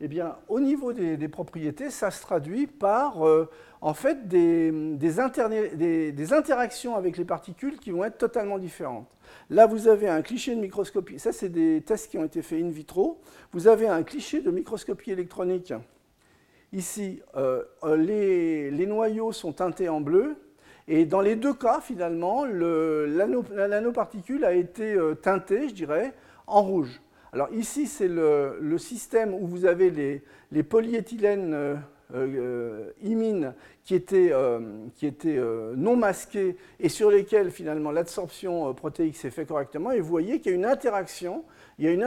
Eh 0.00 0.08
bien, 0.08 0.36
au 0.48 0.60
niveau 0.60 0.92
des, 0.92 1.28
propriétés, 1.28 1.88
ça 1.88 2.10
se 2.10 2.20
traduit 2.20 2.66
par 2.66 3.26
euh, 3.26 3.48
en 3.86 3.94
fait 3.94 4.26
des, 4.26 5.20
interactions 6.32 6.96
avec 6.96 7.16
les 7.16 7.24
particules 7.24 7.78
qui 7.78 7.92
vont 7.92 8.02
être 8.02 8.18
totalement 8.18 8.58
différentes. 8.58 9.06
Là, 9.48 9.66
vous 9.66 9.86
avez 9.86 10.08
un 10.08 10.22
cliché 10.22 10.56
de 10.56 10.60
microscopie. 10.60 11.20
Ça, 11.20 11.30
c'est 11.30 11.48
des 11.48 11.80
tests 11.86 12.10
qui 12.10 12.18
ont 12.18 12.24
été 12.24 12.42
faits 12.42 12.64
in 12.64 12.68
vitro. 12.68 13.20
Vous 13.52 13.68
avez 13.68 13.86
un 13.86 14.02
cliché 14.02 14.40
de 14.40 14.50
microscopie 14.50 15.12
électronique. 15.12 15.72
Ici, 16.72 17.22
euh, 17.36 17.62
les, 17.96 18.86
noyaux 18.88 19.30
sont 19.30 19.52
teintés 19.52 19.88
en 19.88 20.00
bleu. 20.00 20.34
Et 20.88 21.04
dans 21.04 21.20
les 21.20 21.36
deux 21.36 21.54
cas, 21.54 21.80
finalement, 21.80 22.44
la 22.44 23.68
nanoparticule 23.68 24.44
a 24.44 24.52
été 24.52 24.94
euh, 24.94 25.14
teintée, 25.14 25.68
je 25.68 25.74
dirais, 25.74 26.12
en 26.48 26.60
rouge. 26.60 27.00
Alors 27.32 27.52
ici, 27.52 27.86
c'est 27.86 28.08
le, 28.08 28.78
système 28.78 29.32
où 29.32 29.46
vous 29.46 29.64
avez 29.64 30.22
les, 30.50 30.62
polyéthylènes 30.64 31.78
euh, 32.14 32.28
euh, 32.36 32.92
imines 33.02 33.52
qui 33.82 33.96
étaient, 33.96 34.30
euh, 34.30 35.74
non 35.76 35.96
masqués 35.96 36.56
et 36.78 36.88
sur 36.88 37.10
lesquels 37.10 37.50
finalement 37.50 37.90
l'absorption 37.90 38.72
protéique 38.74 39.16
s'est 39.16 39.30
faite 39.30 39.48
correctement. 39.48 39.90
Et 39.90 39.98
vous 39.98 40.08
voyez 40.08 40.38
qu'il 40.38 40.52
y 40.52 40.54
a 40.54 40.56
une 40.56 40.66
interaction, 40.66 41.44
il 41.80 41.84
y 41.84 41.88
a 41.88 41.90
une, 41.90 42.04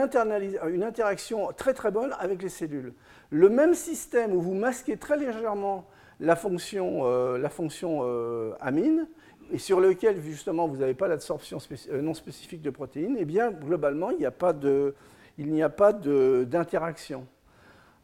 interaction 0.82 1.48
très 1.54 1.74
très 1.74 1.90
bonne 1.90 2.14
avec 2.18 2.42
les 2.42 2.48
cellules. 2.48 2.94
Le 3.28 3.50
même 3.50 3.74
système 3.74 4.32
où 4.32 4.40
vous 4.40 4.54
masquez 4.54 4.96
très 4.96 5.18
légèrement 5.18 5.86
la 6.18 6.34
fonction, 6.34 7.04
la 7.36 7.48
fonction 7.50 8.02
amine, 8.60 9.06
et 9.52 9.58
sur 9.58 9.80
lequel 9.80 10.20
justement 10.22 10.66
vous 10.66 10.78
n'avez 10.78 10.94
pas 10.94 11.08
l'absorption 11.08 11.58
non 11.92 12.14
spécifique 12.14 12.62
de 12.62 12.70
protéines, 12.70 13.16
eh 13.18 13.24
bien 13.26 13.50
globalement 13.50 14.10
il 14.10 14.18
n'y 14.18 14.24
a 14.24 14.30
pas 14.30 15.92
d'interaction. 15.92 17.26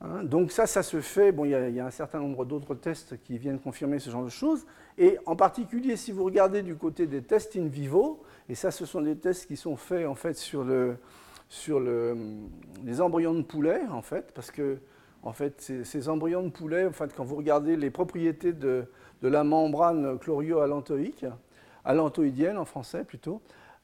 Hein. 0.01 0.25
donc 0.25 0.53
ça, 0.53 0.67
ça 0.67 0.83
se 0.83 1.01
fait, 1.01 1.33
bon, 1.33 1.45
il 1.45 1.51
y, 1.51 1.81
a, 1.81 1.87
un 1.87 1.91
certain 1.91 2.19
nombre 2.19 2.45
d'autres 2.45 2.75
tests 2.75 3.23
qui 3.23 3.39
viennent 3.39 3.59
confirmer 3.59 3.99
ce 3.99 4.11
genre 4.11 4.25
de 4.25 4.31
choses, 4.31 4.67
et 4.99 5.19
en 5.27 5.37
particulier 5.37 5.97
si 5.97 6.13
vous 6.13 6.25
regardez 6.25 6.63
du 6.63 6.77
côté 6.77 7.07
des 7.07 7.23
tests 7.23 7.57
in 7.57 7.67
vivo, 7.67 8.23
et 8.49 8.55
ça 8.55 8.71
ce 8.71 8.85
sont 8.85 9.01
des 9.01 9.17
tests 9.17 9.47
qui 9.47 9.57
sont 9.57 9.77
faits 9.77 10.07
en 10.07 10.15
fait 10.15 10.35
sur, 10.35 10.65
le, 10.65 10.97
sur 11.49 11.81
le, 11.81 12.17
les 12.85 13.01
embryons 13.01 13.35
de 13.35 13.43
poulet, 13.43 13.81
en 13.91 14.03
fait, 14.03 14.33
parce 14.35 14.51
que 14.51 14.79
en 15.23 15.33
fait, 15.33 15.61
ces, 15.83 16.09
embryons 16.09 16.45
de 16.45 16.51
poulet, 16.51 16.87
en 16.87 16.93
fait, 16.93 17.13
quand 17.13 17.25
vous 17.25 17.35
regardez 17.35 17.77
les 17.77 17.91
propriétés 17.91 18.53
de, 18.53 18.85
de 19.23 19.29
la 19.29 19.43
membrane 19.43 20.19
chlorio-allantoïque, 20.21 21.27
allantoïdienne 21.85 22.59
en 22.59 22.65
français 22.65 23.03
plutôt, 23.03 23.41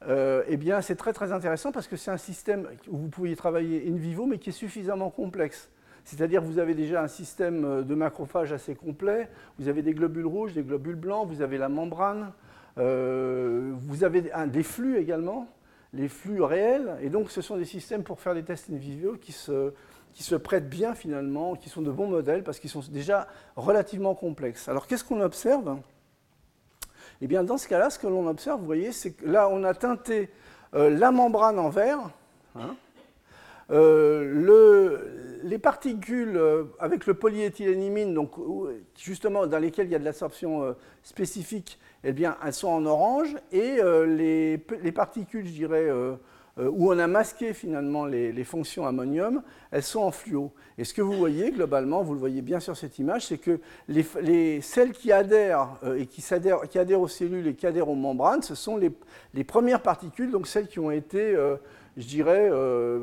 euh, 0.07 0.45
eh 0.47 0.57
bien, 0.57 0.81
c'est 0.81 0.97
très 0.97 1.13
très 1.13 1.33
intéressant 1.33 1.73
parce 1.73 1.87
que 1.87 1.97
c'est 1.97 2.11
un 2.11 2.17
système 2.17 2.69
où 2.89 2.97
vous 2.97 3.09
pouvez 3.09 3.35
travailler 3.37 3.89
in 3.89 3.97
vivo, 3.97 4.27
mais 4.27 4.39
qui 4.39 4.51
est 4.51 4.53
suffisamment 4.53 5.11
complexe. 5.11 5.71
C'est-à-dire 6.05 6.43
vous 6.43 6.59
avez 6.59 6.75
déjà 6.75 7.03
un 7.03 7.09
système 7.09 7.65
euh, 7.65 7.83
de 7.83 7.95
macrophage 7.95 8.53
assez 8.53 8.75
complet, 8.75 9.29
vous 9.59 9.69
avez 9.69 9.83
des 9.83 9.95
globules 9.95 10.27
rouges, 10.27 10.53
des 10.53 10.63
globules 10.63 10.97
blancs, 10.97 11.29
vous 11.29 11.43
avez 11.43 11.59
la 11.59 11.69
membrane, 11.69 12.33
euh, 12.79 13.73
vous 13.75 14.05
avez 14.05 14.31
des 14.47 14.63
flux 14.63 14.99
également, 14.99 15.47
les 15.93 16.09
flux 16.09 16.43
réels, 16.43 16.97
et 17.03 17.11
donc 17.11 17.31
ce 17.31 17.41
sont 17.41 17.57
des 17.57 17.65
systèmes 17.65 18.03
pour 18.03 18.21
faire 18.21 18.35
des 18.35 18.43
tests 18.43 18.71
in 18.71 18.77
vivo 18.77 19.17
qui 19.21 19.33
se, 19.33 19.73
qui 20.13 20.23
se 20.23 20.35
prêtent 20.35 20.69
bien 20.69 20.95
finalement, 20.95 21.55
qui 21.55 21.69
sont 21.69 21.83
de 21.83 21.91
bons 21.91 22.09
modèles 22.09 22.43
parce 22.43 22.59
qu'ils 22.59 22.71
sont 22.71 22.83
déjà 22.91 23.29
relativement 23.57 24.15
complexes. 24.15 24.69
Alors 24.69 24.87
qu'est-ce 24.87 25.05
qu'on 25.05 25.21
observe? 25.21 25.79
Eh 27.21 27.29
bien, 27.29 27.45
dans 27.45 27.57
ce 27.57 27.69
cas-là, 27.69 27.89
ce 27.89 28.01
que 28.01 28.09
l'on 28.09 28.27
observe, 28.27 28.59
vous 28.59 28.67
voyez, 28.67 28.91
c'est 28.91 29.13
que 29.13 29.25
là, 29.25 29.49
on 29.49 29.63
a 29.63 29.75
teinté 29.75 30.29
euh, 30.75 30.91
la 30.91 31.13
membrane 31.13 31.59
en 31.59 31.69
vert. 31.69 32.11
Hein. 32.57 32.75
Euh, 33.71 34.99
les 35.45 35.59
particules 35.59 36.37
euh, 36.37 36.65
avec 36.79 37.07
le 37.07 37.15
polyéthylénimine, 37.15 38.15
donc 38.15 38.33
justement 38.97 39.47
dans 39.47 39.59
lesquelles 39.59 39.87
il 39.87 39.93
y 39.93 39.97
a 39.97 39.99
de 39.99 40.05
l'absorption 40.05 40.75
spécifique, 41.03 41.79
eh 42.05 42.13
bien, 42.13 42.37
elles 42.45 42.53
sont 42.53 42.69
en 42.69 42.85
orange, 42.87 43.37
et 43.53 43.79
les, 44.07 44.61
les, 44.83 44.93
particules, 44.93 45.47
je 45.47 45.53
dirais, 45.53 45.89
euh, 46.59 46.69
où 46.71 46.93
on 46.93 46.99
a 46.99 47.07
masqué 47.07 47.55
finalement 47.55 48.05
les, 48.05 48.45
fonctions 48.45 48.87
ammonium, 48.87 49.43
elles 49.71 49.83
sont 49.83 50.01
en 50.01 50.11
fluo. 50.11 50.53
Et 50.77 50.85
ce 50.85 50.93
que 50.93 51.01
vous 51.01 51.15
voyez 51.15 51.51
globalement, 51.51 52.03
vous 52.03 52.13
le 52.13 52.19
voyez 52.19 52.43
bien 52.43 52.61
sur 52.61 52.77
cette 52.77 52.99
image, 52.99 53.27
c'est 53.27 53.39
que 53.39 53.59
les, 53.89 54.61
celles 54.61 54.93
qui 54.93 55.13
adhèrent 55.13 55.79
euh, 55.83 55.99
et 55.99 56.07
qui 56.07 56.23
adhèrent, 56.35 57.01
aux 57.01 57.09
cellules 57.09 57.47
et 57.47 57.55
qui 57.55 57.67
adhèrent 57.67 57.89
aux 57.89 57.95
membranes, 57.95 58.43
ce 58.43 58.55
sont 58.55 58.77
les, 58.77 59.45
premières 59.45 59.81
particules, 59.81 60.31
donc 60.31 60.47
celles 60.47 60.69
qui 60.69 60.79
ont 60.79 60.91
été, 60.91 61.35
euh, 61.35 61.57
je 61.97 62.07
dirais, 62.07 62.51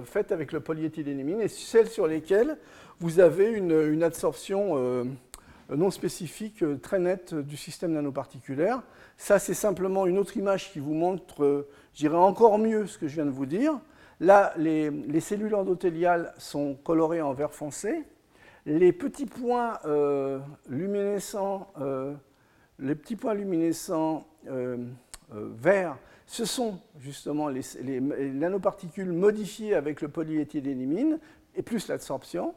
faites 0.06 0.32
avec 0.32 0.52
le 0.52 0.60
polyéthylénimine, 0.60 1.42
et 1.42 1.48
celles 1.48 1.90
sur 1.90 2.08
lesquelles 2.08 2.58
vous 3.00 3.20
avez 3.20 3.52
une, 3.52 4.04
absorption 4.04 5.06
non 5.70 5.92
spécifique 5.92 6.64
très 6.82 7.00
nette 7.00 7.34
du 7.36 7.58
système 7.58 7.94
nanoparticulaire. 7.94 8.82
Ça, 9.18 9.38
c'est 9.38 9.54
simplement 9.54 10.06
une 10.06 10.18
autre 10.18 10.38
image 10.38 10.72
qui 10.72 10.80
vous 10.80 10.94
montre 10.94 11.68
je 12.00 12.08
dirais 12.08 12.18
encore 12.18 12.58
mieux 12.60 12.88
ce 12.88 12.98
que 12.98 13.10
je 13.10 13.16
viens 13.16 13.26
de 13.26 13.32
vous 13.32 13.46
dire. 13.46 13.78
Là, 14.22 14.54
les, 14.58 15.20
cellules 15.20 15.54
endothéliales 15.54 16.34
sont 16.38 16.76
colorées 16.76 17.22
en 17.22 17.34
vert 17.34 17.54
foncé. 17.54 18.04
Les 18.66 18.94
petits 18.94 19.26
points 19.26 19.80
euh, 19.86 20.40
luminescents, 20.70 21.72
euh, 21.82 22.14
les 22.78 22.96
petits 22.96 23.18
points 23.18 23.34
luminescents 23.34 24.28
euh, 24.50 24.78
verts, 25.30 25.98
ce 26.30 26.46
sont 26.46 26.78
justement 27.00 27.48
les, 27.48 27.64
nanoparticules 28.00 29.12
modifiées 29.12 29.74
avec 29.74 30.00
le 30.00 30.10
polyéthylénimine 30.10 31.18
et 31.56 31.64
plus 31.64 31.88
l'absorption. 31.88 32.54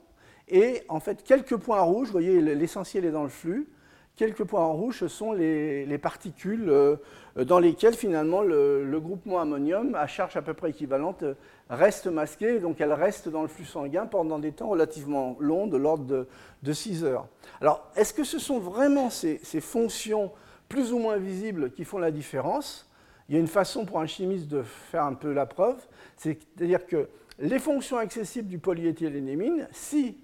Et 0.49 0.83
en 0.91 1.01
fait, 1.01 1.25
quelques 1.25 1.57
points 1.57 1.81
rouges, 1.81 2.09
vous 2.09 2.12
voyez, 2.12 2.39
l'essentiel 2.43 3.07
est 3.07 3.11
dans 3.11 3.23
le 3.23 3.31
flux. 3.31 3.70
Quelques 4.14 4.45
points 4.45 4.61
en 4.61 4.75
rouge, 4.75 4.99
ce 4.99 5.09
sont 5.09 5.33
les, 5.33 5.97
particules 5.97 6.68
euh, 6.68 6.97
dans 7.35 7.59
lesquelles 7.59 7.95
finalement 7.95 8.43
le, 8.43 9.01
groupement 9.01 9.41
ammonium 9.41 9.95
à 9.95 10.07
charge 10.07 10.37
à 10.37 10.43
peu 10.43 10.53
près 10.53 10.68
équivalente 10.68 11.23
euh, 11.23 11.35
reste 11.70 12.09
masqué, 12.09 12.61
donc 12.61 12.79
elle 12.83 12.93
reste 12.93 13.31
dans 13.31 13.41
le 13.41 13.49
flux 13.49 13.64
sanguin 13.64 14.05
pendant 14.05 14.39
des 14.39 14.53
temps 14.53 14.68
relativement 14.68 15.35
longs, 15.41 15.66
de 15.66 15.79
l'ordre 15.79 16.27
de, 16.62 16.73
6 16.75 17.05
heures. 17.05 17.27
Alors, 17.62 17.91
est-ce 17.97 18.12
que 18.12 18.25
ce 18.25 18.39
sont 18.39 18.59
vraiment 18.59 19.09
ces, 19.09 19.39
fonctions 19.62 20.31
plus 20.68 20.93
ou 20.93 20.99
moins 20.99 21.16
visibles 21.16 21.70
qui 21.70 21.87
font 21.87 21.99
la 21.99 22.11
différence? 22.11 22.91
Il 23.33 23.37
y 23.37 23.39
a 23.39 23.41
une 23.41 23.49
façon 23.49 23.87
pour 23.87 23.99
un 23.99 24.05
chimiste 24.05 24.49
de 24.49 24.61
faire 24.61 25.05
un 25.05 25.14
peu 25.14 25.33
la 25.33 25.47
preuve, 25.47 25.83
c'est-à-dire 26.18 26.85
que 26.85 27.09
les 27.39 27.59
fonctions 27.59 27.97
accessibles 27.97 28.47
du 28.47 28.59
polyéthylénémine, 28.59 29.68
si, 29.72 30.18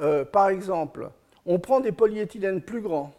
euh, 0.00 0.24
par 0.24 0.48
exemple, 0.48 1.10
on 1.46 1.60
prend 1.60 1.78
des 1.78 1.92
polyéthylènes 1.92 2.60
plus 2.60 2.80
grands, 2.80 3.12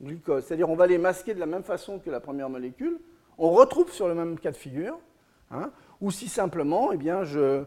glucose, 0.00 0.44
c'est-à-dire 0.44 0.70
on 0.70 0.76
va 0.76 0.86
les 0.86 0.96
masquer 0.96 1.34
de 1.34 1.40
la 1.40 1.46
même 1.46 1.64
façon 1.64 1.98
que 1.98 2.08
la 2.08 2.20
première 2.20 2.48
molécule, 2.48 3.00
on 3.36 3.50
retrouve 3.50 3.90
sur 3.90 4.06
le 4.06 4.14
même 4.14 4.38
cas 4.38 4.52
de 4.52 4.56
figure, 4.56 4.96
hein, 5.50 5.72
ou 6.00 6.12
si 6.12 6.28
simplement, 6.28 6.92
eh 6.92 6.96
bien, 6.96 7.24
je, 7.24 7.64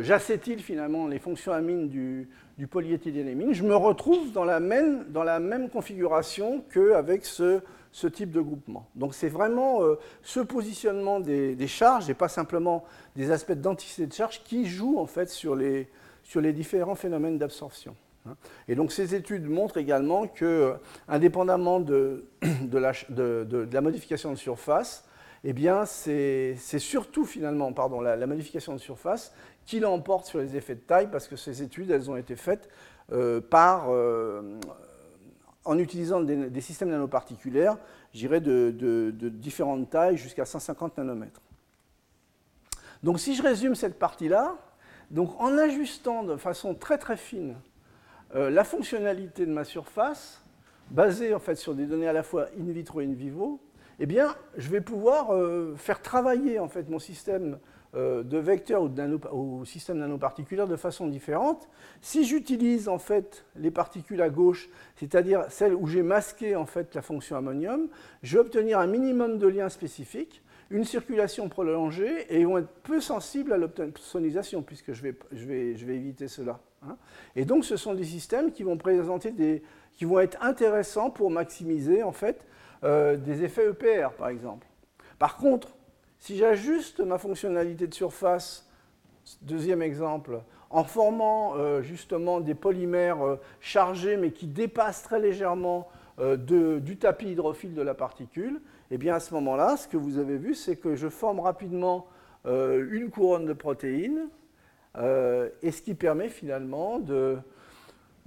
j'acétyle 0.00 0.62
finalement 0.62 1.06
les 1.06 1.18
fonctions 1.18 1.52
amines 1.52 1.90
du, 1.90 2.30
du 2.56 2.66
polyéthylénémine, 2.66 3.52
je 3.52 3.62
me 3.62 3.76
retrouve 3.76 4.32
dans 4.32 4.44
la 4.46 4.58
même, 4.58 5.04
dans 5.10 5.22
la 5.22 5.38
même 5.38 5.68
configuration 5.68 6.64
qu'avec 6.72 7.26
ce, 7.26 7.60
ce 7.92 8.06
type 8.06 8.30
de 8.30 8.40
groupement. 8.40 8.88
Donc 8.94 9.14
c'est 9.14 9.28
vraiment 9.28 9.82
euh, 9.82 9.98
ce 10.22 10.40
positionnement 10.40 11.20
des, 11.20 11.66
charges 11.66 12.08
et 12.10 12.14
pas 12.14 12.28
simplement 12.28 12.84
des 13.16 13.30
aspects 13.30 13.52
d'anticité 13.52 14.06
de 14.06 14.12
charge 14.12 14.42
qui 14.44 14.66
joue 14.66 14.98
en 14.98 15.06
fait 15.06 15.30
sur 15.30 15.54
les, 15.56 15.88
différents 16.52 16.94
phénomènes 16.94 17.38
d'absorption. 17.38 17.96
Hein. 18.26 18.36
Et 18.68 18.74
donc 18.74 18.92
ces 18.92 19.14
études 19.14 19.48
montrent 19.48 19.78
également 19.78 20.26
que, 20.26 20.74
indépendamment 21.08 21.80
de, 21.80 22.24
la, 22.72 23.80
modification 23.80 24.30
de 24.30 24.36
surface, 24.36 25.04
eh 25.44 25.52
bien, 25.52 25.84
c'est 25.84 26.56
surtout 26.56 27.24
finalement 27.24 27.72
pardon, 27.72 28.00
la, 28.00 28.26
modification 28.26 28.72
de 28.74 28.78
surface 28.78 29.32
qui 29.66 29.80
l'emporte 29.80 30.26
sur 30.26 30.38
les 30.38 30.56
effets 30.56 30.74
de 30.74 30.80
taille, 30.80 31.08
parce 31.10 31.28
que 31.28 31.36
ces 31.36 31.62
études, 31.62 31.90
elles 31.90 32.10
ont 32.10 32.16
été 32.16 32.36
faites 32.36 32.68
euh, 33.12 33.40
par, 33.40 33.86
euh, 33.90 34.58
en 35.64 35.78
utilisant 35.78 36.20
des, 36.20 36.60
systèmes 36.60 36.90
nanoparticulaires, 36.90 37.76
je 38.14 38.18
dirais 38.20 38.40
de, 38.40 38.70
de 38.78 39.28
différentes 39.28 39.90
tailles 39.90 40.16
jusqu'à 40.16 40.44
150 40.44 40.96
nanomètres. 40.98 41.40
Donc 43.02 43.20
si 43.20 43.34
je 43.34 43.42
résume 43.42 43.74
cette 43.74 43.98
partie-là, 43.98 44.56
donc 45.10 45.40
en 45.40 45.56
ajustant 45.56 46.24
de 46.24 46.36
façon 46.36 46.74
très 46.74 46.98
très 46.98 47.16
fine 47.16 47.56
euh, 48.34 48.50
la 48.50 48.64
fonctionnalité 48.64 49.46
de 49.46 49.52
ma 49.52 49.64
surface, 49.64 50.42
basée 50.90 51.34
en 51.34 51.38
fait 51.38 51.54
sur 51.54 51.74
des 51.74 51.86
données 51.86 52.08
à 52.08 52.12
la 52.12 52.22
fois 52.22 52.48
in 52.58 52.70
vitro 52.72 53.00
et 53.00 53.04
in 53.06 53.12
vivo, 53.14 53.60
eh 54.00 54.06
bien, 54.06 54.34
je 54.56 54.68
vais 54.68 54.80
pouvoir 54.80 55.34
euh, 55.34 55.74
faire 55.76 56.02
travailler 56.02 56.58
en 56.58 56.68
fait 56.68 56.88
mon 56.88 56.98
système 56.98 57.58
de 57.94 58.38
vecteurs 58.38 58.82
ou, 58.82 58.88
de 59.60 59.64
système 59.64 59.98
nanoparticulaire 59.98 60.68
de 60.68 60.76
façon 60.76 61.06
différente. 61.06 61.68
Si 62.02 62.24
j'utilise 62.24 62.88
en 62.88 62.98
fait 62.98 63.44
les 63.56 63.70
particules 63.70 64.20
à 64.20 64.28
gauche, 64.28 64.68
c'est-à-dire 64.96 65.44
celles 65.48 65.74
où 65.74 65.86
j'ai 65.86 66.02
masqué 66.02 66.54
en 66.54 66.66
fait 66.66 66.94
la 66.94 67.02
fonction 67.02 67.36
ammonium, 67.36 67.88
je 68.22 68.34
vais 68.34 68.40
obtenir 68.40 68.78
un 68.78 68.86
minimum 68.86 69.38
de 69.38 69.46
liens 69.46 69.68
spécifiques 69.70 70.42
une 70.70 70.84
circulation 70.84 71.48
prolongée 71.48 72.26
et 72.28 72.44
vont 72.44 72.58
être 72.58 72.68
peu 72.82 73.00
sensibles 73.00 73.52
à 73.52 73.56
l'opsonisation, 73.56 74.62
puisque 74.62 74.92
je 74.92 75.02
vais, 75.02 75.14
je, 75.32 75.46
vais, 75.46 75.76
je 75.76 75.86
vais, 75.86 75.96
éviter 75.96 76.28
cela. 76.28 76.60
Hein. 76.86 76.96
Et 77.36 77.44
donc, 77.44 77.64
ce 77.64 77.76
sont 77.76 77.94
des 77.94 78.04
systèmes 78.04 78.52
qui 78.52 78.62
vont 78.62 78.76
présenter 78.76 79.30
des, 79.30 79.62
qui 79.94 80.04
vont 80.04 80.20
être 80.20 80.38
intéressants 80.42 81.10
pour 81.10 81.30
maximiser 81.30 82.02
en 82.02 82.12
fait 82.12 82.44
euh, 82.84 83.16
des 83.16 83.44
effets 83.44 83.68
EPR, 83.68 84.10
par 84.16 84.28
exemple. 84.28 84.66
Par 85.18 85.36
contre, 85.36 85.74
si 86.18 86.36
j'ajuste 86.36 87.00
ma 87.00 87.18
fonctionnalité 87.18 87.86
de 87.86 87.94
surface, 87.94 88.68
deuxième 89.42 89.82
exemple, 89.82 90.40
en 90.70 90.84
formant 90.84 91.56
euh, 91.56 91.82
justement 91.82 92.40
des 92.40 92.54
polymères 92.54 93.22
euh, 93.22 93.36
chargés 93.60 94.16
mais 94.16 94.32
qui 94.32 94.46
dépassent 94.46 95.02
très 95.02 95.20
légèrement 95.20 95.88
du 96.18 96.96
tapis 96.96 97.30
hydrophile 97.30 97.74
de 97.74 97.82
la 97.82 97.94
particule, 97.94 98.60
et 98.90 98.94
eh 98.94 98.98
bien 98.98 99.14
à 99.14 99.20
ce 99.20 99.32
moment-là, 99.34 99.76
ce 99.76 99.86
que 99.86 99.96
vous 99.96 100.18
avez 100.18 100.36
vu, 100.36 100.56
c'est 100.56 100.74
que 100.74 100.96
je 100.96 101.08
forme 101.08 101.38
rapidement 101.38 102.08
euh, 102.46 102.88
une 102.92 103.10
couronne 103.10 103.46
de 103.46 103.52
protéines, 103.52 104.28
euh, 104.96 105.50
et 105.60 105.70
ce 105.70 105.82
qui 105.82 105.94
permet 105.94 106.28
finalement 106.28 106.98
de, 106.98 107.36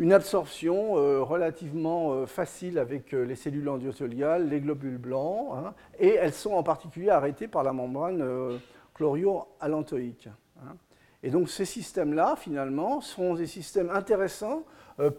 une 0.02 0.14
absorption 0.14 0.98
euh, 0.98 1.22
relativement 1.22 2.26
facile 2.26 2.80
avec 2.80 3.12
les 3.12 3.36
cellules 3.36 3.70
endotheliales, 3.70 4.50
les 4.50 4.60
globules 4.60 4.98
blancs, 4.98 5.54
hein, 5.56 5.74
et 6.00 6.16
elles 6.16 6.34
sont 6.34 6.54
en 6.54 6.64
particulier 6.64 7.10
arrêtées 7.10 7.48
par 7.48 7.64
la 7.64 7.72
membrane 7.72 8.60
chlorio-allantoïque. 8.96 10.28
Hein. 10.60 10.76
Et 11.24 11.30
donc 11.30 11.50
ces 11.50 11.66
systèmes-là, 11.66 12.36
finalement, 12.36 13.00
sont 13.00 13.36
des 13.36 13.46
systèmes 13.46 13.92
intéressants 13.92 14.64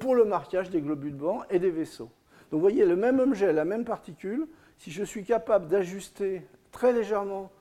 pour 0.01 0.17
le 0.17 0.25
marquage 0.25 0.71
des 0.71 0.81
globules 0.81 1.15
blancs 1.15 1.45
et 1.49 1.59
des 1.59 1.71
vaisseaux. 1.71 2.11
Donc 2.51 2.59
vous 2.59 2.67
voyez, 2.69 2.85
le 2.85 2.97
même 2.97 3.21
objet, 3.21 3.53
la 3.53 3.65
même 3.65 3.85
particule, 3.85 4.47
si 4.79 4.91
je 4.91 5.05
suis 5.05 5.25
capable 5.25 5.69
d'ajuster 5.69 6.43
très 6.73 6.93
légèrement 6.93 7.53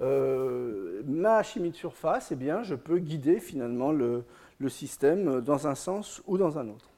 euh, 0.00 1.02
ma 1.06 1.42
chimie 1.42 1.70
de 1.70 1.76
surface, 1.76 2.32
eh 2.32 2.36
bien, 2.36 2.62
je 2.62 2.74
peux 2.74 2.98
guider 2.98 3.38
finalement 3.38 3.92
le, 3.92 4.24
système 4.68 5.40
dans 5.40 5.66
un 5.66 5.74
sens 5.74 6.22
ou 6.26 6.38
dans 6.38 6.58
un 6.58 6.68
autre. 6.68 6.90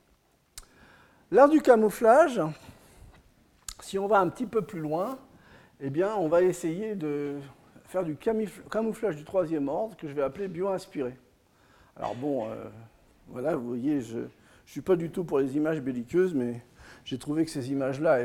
L'art 1.31 1.49
du 1.49 1.63
camouflage, 1.63 2.41
si 3.81 3.99
on 3.99 4.07
va 4.07 4.19
un 4.21 4.29
petit 4.29 4.47
peu 4.47 4.63
plus 4.63 4.81
loin, 4.81 5.19
eh 5.81 5.91
bien, 5.91 6.15
on 6.17 6.29
va 6.29 6.43
essayer 6.43 6.95
de 6.95 7.39
faire 7.87 8.05
du 8.05 8.17
camouflage 8.17 9.17
du 9.17 9.25
troisième 9.25 9.69
ordre 9.69 9.97
que 9.97 10.09
je 10.09 10.13
vais 10.13 10.23
appeler 10.23 10.49
bio-inspiré. 10.49 11.17
Alors 11.97 12.15
bon, 12.15 12.49
euh, 12.49 12.65
voilà, 13.29 13.57
vous 13.57 13.67
voyez, 13.67 14.01
je 14.01 14.19
ne 14.19 14.29
suis 14.67 14.81
pas 14.81 14.97
du 14.97 15.11
tout 15.11 15.25
pour 15.25 15.39
les 15.39 15.57
images 15.57 15.81
belliqueuses, 15.81 16.35
mais 16.35 16.63
j'ai 17.05 17.19
trouvé 17.19 17.45
que 17.45 17.51
ces 17.51 17.71
images-là 17.71 18.19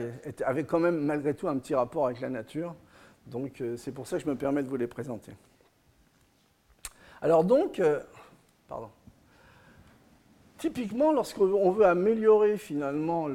avaient 0.45 0.63
quand 0.63 0.79
même 0.79 0.99
malgré 0.99 1.33
tout 1.33 1.47
un 1.47 1.57
petit 1.57 1.75
rapport 1.75 2.05
avec 2.05 2.21
la 2.21 2.29
nature. 2.29 2.75
Donc 3.25 3.61
euh, 3.61 3.75
c'est 3.77 3.91
pour 3.91 4.07
ça 4.07 4.17
que 4.17 4.23
je 4.23 4.29
me 4.29 4.35
permets 4.35 4.63
de 4.63 4.69
vous 4.69 4.77
les 4.77 4.87
présenter. 4.87 5.33
Alors 7.21 7.43
donc, 7.43 7.79
euh, 7.79 7.99
pardon. 8.67 8.89
Typiquement, 10.57 11.11
lorsqu'on 11.11 11.71
veut 11.71 11.85
améliorer 11.85 12.57
finalement 12.57 13.27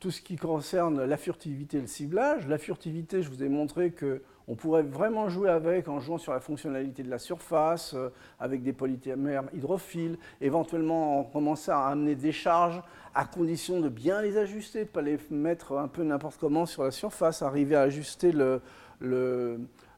tout 0.00 0.10
ce 0.10 0.22
qui 0.22 0.36
concerne 0.36 1.04
la 1.04 1.16
furtivité 1.16 1.76
et 1.78 1.80
le 1.82 1.86
ciblage, 1.86 2.46
la 2.48 2.56
furtivité, 2.58 3.22
je 3.22 3.28
vous 3.28 3.42
ai 3.42 3.48
montré 3.48 3.90
que 3.90 4.22
on 4.48 4.54
pourrait 4.54 4.82
vraiment 4.82 5.28
jouer 5.28 5.50
avec 5.50 5.88
en 5.88 5.98
jouant 5.98 6.18
sur 6.18 6.32
la 6.32 6.40
fonctionnalité 6.40 7.02
de 7.02 7.10
la 7.10 7.18
surface, 7.18 7.94
euh, 7.94 8.10
avec 8.38 8.62
des 8.62 8.72
polymères 8.72 9.42
hydrophiles, 9.52 10.18
éventuellement 10.40 11.24
commencer 11.24 11.72
à 11.72 11.86
amener 11.86 12.14
des 12.14 12.30
charges 12.32 12.80
à 13.14 13.24
condition 13.24 13.80
de 13.80 13.88
bien 13.88 14.22
les 14.22 14.36
ajuster, 14.36 14.80
de 14.80 14.84
ne 14.84 14.90
pas 14.90 15.02
les 15.02 15.18
mettre 15.30 15.76
un 15.76 15.88
peu 15.88 16.04
n'importe 16.04 16.38
comment 16.38 16.64
sur 16.64 16.84
la 16.84 16.92
surface, 16.92 17.42
arriver 17.42 17.74
à 17.74 17.82
ajuster 17.82 18.32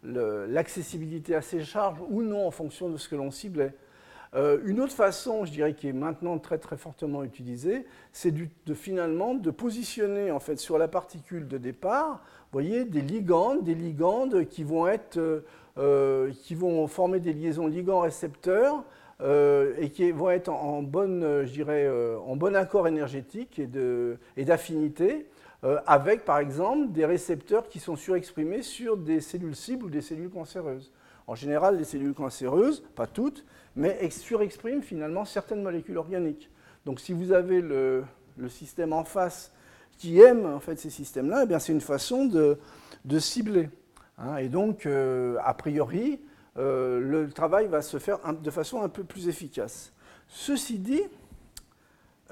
l'accessibilité 0.02 1.34
à 1.34 1.42
ces 1.42 1.62
charges 1.62 1.98
ou 2.09 2.22
non 2.22 2.46
en 2.46 2.50
fonction 2.50 2.88
de 2.88 2.96
ce 2.96 3.09
que 3.09 3.16
l'on 3.16 3.30
ciblait. 3.30 3.74
Euh, 4.35 4.59
une 4.64 4.81
autre 4.81 4.93
façon, 4.93 5.45
je 5.45 5.53
dirais, 5.53 5.74
qui 5.74 5.89
est 5.89 5.93
maintenant 5.93 6.39
très 6.39 6.59
très 6.59 6.76
fortement 6.76 7.24
utilisée, 7.24 7.87
c'est 8.12 8.33
de 8.33 8.74
finalement 8.74 9.35
de 9.35 9.51
positionner 9.51 10.31
en 10.31 10.41
fait 10.41 10.57
sur 10.57 10.79
la 10.79 10.89
particule 10.89 11.49
de 11.49 11.59
départ, 11.59 12.22
voyez, 12.53 12.85
des 12.85 13.01
ligandes, 13.01 13.64
des 13.64 13.74
ligandes 13.74 14.47
qui 14.47 14.64
vont 14.64 14.87
être, 14.87 15.16
euh, 15.16 15.45
euh, 15.79 16.33
qui 16.43 16.55
vont 16.55 16.87
former 16.87 17.20
des 17.20 17.33
liaisons 17.33 17.66
ligand-récepteurs 17.66 18.85
et 19.81 19.91
qui 19.91 20.12
vont 20.12 20.31
être 20.31 20.49
en, 20.49 20.81
bonne, 20.81 21.45
je 21.45 21.51
dirais, 21.51 21.91
en 22.24 22.37
bon 22.37 22.55
accord 22.55 22.87
énergétique 22.87 23.59
et 23.59 24.45
d'affinité. 24.45 25.26
avec 25.89 26.24
par 26.24 26.39
exemple 26.39 26.93
des 26.93 27.05
récepteurs 27.05 27.68
qui 27.68 27.81
sont 27.81 27.97
surexprimés 27.97 28.62
sur 28.62 28.97
des 28.97 29.20
cellules 29.20 29.57
cibles 29.57 29.87
ou 29.87 29.91
des 29.91 30.03
cellules 30.03 30.31
cancéreuses. 30.31 30.93
En 31.26 31.35
général, 31.35 31.79
les 31.79 31.85
cellules 31.85 32.14
cancéreuses, 32.14 32.85
pas 32.95 33.09
toutes, 33.09 33.45
mais 33.77 34.11
surexpriment 34.11 34.83
finalement 34.83 35.25
certaines 35.25 35.62
molécules 35.62 35.99
organiques. 35.99 36.51
Donc 36.85 37.01
si 37.01 37.12
vous 37.12 37.33
avez 37.33 37.61
le, 37.61 38.05
système 38.49 38.93
en 38.93 39.05
face 39.05 39.53
qui 39.99 40.21
aime 40.21 40.47
en 40.47 40.61
fait 40.61 40.79
ces 40.79 40.91
systèmes-là, 40.91 41.45
eh 41.51 41.59
c'est 41.59 41.73
une 41.73 41.81
façon 41.81 42.25
de, 42.25 42.59
cibler. 43.19 43.69
Hein. 44.16 44.37
et 44.37 44.49
donc, 44.49 44.87
euh, 44.87 45.37
a 45.45 45.55
priori, 45.55 46.21
euh, 46.57 47.01
le 47.01 47.31
travail 47.31 47.66
va 47.66 47.83
se 47.83 47.99
faire 47.99 48.19
de 48.33 48.51
façon 48.51 48.83
un 48.83 48.89
peu 48.89 49.05
plus 49.05 49.29
efficace. 49.29 49.93
Ceci 50.29 50.79
dit, 50.79 51.03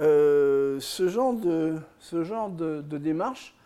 euh, 0.00 0.78
ce 0.80 1.08
genre, 1.08 1.34
de, 1.34 2.82
démarche 2.98 3.56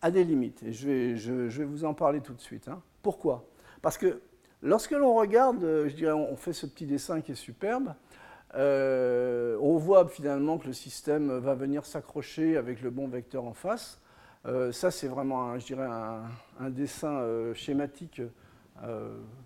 a 0.00 0.10
des 0.10 0.24
limites. 0.24 0.62
Et 0.62 0.72
je 0.72 0.86
vais, 0.86 1.16
je, 1.16 1.32
vais, 1.32 1.64
vous 1.64 1.84
en 1.84 1.94
parler 1.94 2.20
tout 2.20 2.34
de 2.34 2.40
suite. 2.40 2.68
Hein. 2.68 2.80
Pourquoi? 3.02 3.44
Parce 3.80 3.98
que 3.98 4.20
Lorsque 4.64 4.92
l'on 4.92 5.14
regarde, 5.14 5.64
euh, 5.64 5.88
je 5.88 5.96
dirais, 5.96 6.12
on 6.12 6.36
fait 6.36 6.52
ce 6.52 6.66
petit 6.66 6.86
dessin 6.86 7.20
qui 7.20 7.32
est 7.32 7.36
superbe, 7.36 7.94
euh, 8.54 9.58
on 9.60 9.76
voit 9.76 10.08
finalement 10.08 10.56
que 10.56 10.68
le 10.68 10.72
système 10.72 11.36
va 11.38 11.54
venir 11.56 11.84
s'accrocher 11.84 12.56
avec 12.56 12.80
le 12.80 12.90
bon 12.90 13.08
vecteur 13.08 13.44
en 13.44 13.54
face. 13.54 14.00
Euh, 14.46 14.70
ça, 14.70 14.92
c'est 14.92 15.08
vraiment, 15.08 15.50
un, 15.50 15.58
je 15.58 15.66
dirais, 15.66 15.88
un, 16.60 16.70
dessin 16.70 17.24
schématique 17.54 18.22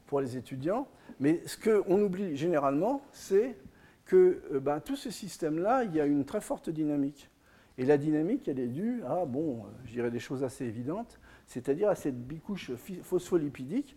pour 0.06 0.20
les 0.20 0.36
étudiants. 0.36 0.86
Mais 1.18 1.40
ce 1.46 1.56
qu'on 1.56 2.00
oublie 2.02 2.36
généralement, 2.36 3.00
c'est 3.12 3.56
que 4.04 4.58
ben, 4.58 4.80
tout 4.80 4.96
ce 4.96 5.10
système-là, 5.10 5.84
il 5.84 5.94
y 5.94 6.00
a 6.00 6.04
une 6.04 6.26
très 6.26 6.42
forte 6.42 6.68
dynamique. 6.68 7.30
Et 7.78 7.84
la 7.86 7.96
dynamique, 7.96 8.48
elle 8.48 8.58
est 8.58 8.68
due 8.68 9.02
à, 9.04 9.24
bon, 9.24 9.64
je 9.86 9.92
dirais 9.92 10.10
des 10.10 10.18
choses 10.18 10.44
assez 10.44 10.64
évidentes, 10.64 11.18
c'est-à-dire 11.46 11.88
à 11.88 11.94
cette 11.94 12.26
bicouche 12.26 12.72
phospholipidique 13.02 13.96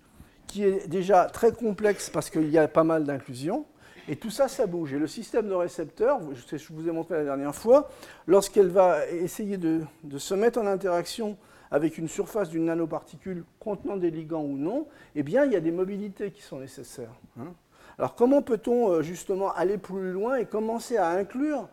qui 0.49 0.63
est 0.63 0.87
déjà 0.87 1.25
très 1.25 1.51
complexe 1.51 2.09
parce 2.09 2.29
qu'il 2.29 2.49
y 2.49 2.57
a 2.57 2.67
pas 2.67 2.83
mal 2.83 3.05
d'inclusions. 3.05 3.65
Et 4.09 4.15
tout 4.15 4.31
ça, 4.31 4.47
ça 4.47 4.65
bouge. 4.65 4.93
Et 4.93 4.97
le 4.97 5.05
système 5.05 5.47
de 5.47 5.53
récepteurs, 5.53 6.19
je 6.33 6.73
vous 6.73 6.89
ai 6.89 6.91
montré 6.91 7.15
la 7.15 7.23
dernière 7.23 7.53
fois, 7.53 7.89
lorsqu'elle 8.25 8.69
va 8.69 9.07
essayer 9.07 9.57
de, 9.57 9.81
se 10.17 10.33
mettre 10.33 10.59
en 10.59 10.65
interaction 10.65 11.37
avec 11.69 11.99
une 11.99 12.07
surface 12.07 12.49
d'une 12.49 12.65
nanoparticule 12.65 13.43
contenant 13.59 13.95
des 13.95 14.09
ligands 14.09 14.43
ou 14.43 14.57
non, 14.57 14.87
eh 15.13 15.21
bien, 15.21 15.45
il 15.45 15.53
y 15.53 15.55
a 15.55 15.59
des 15.59 15.71
mobilités 15.71 16.31
qui 16.31 16.41
sont 16.41 16.59
nécessaires. 16.59 17.13
Hein. 17.39 17.53
Alors, 17.99 18.15
comment 18.15 18.41
peut-on 18.41 18.89
euh, 18.89 19.01
justement 19.03 19.53
aller 19.53 19.77
plus 19.77 20.11
loin 20.11 20.37
et 20.37 20.45
commencer 20.45 20.97
à 20.97 21.09
inclure 21.09 21.67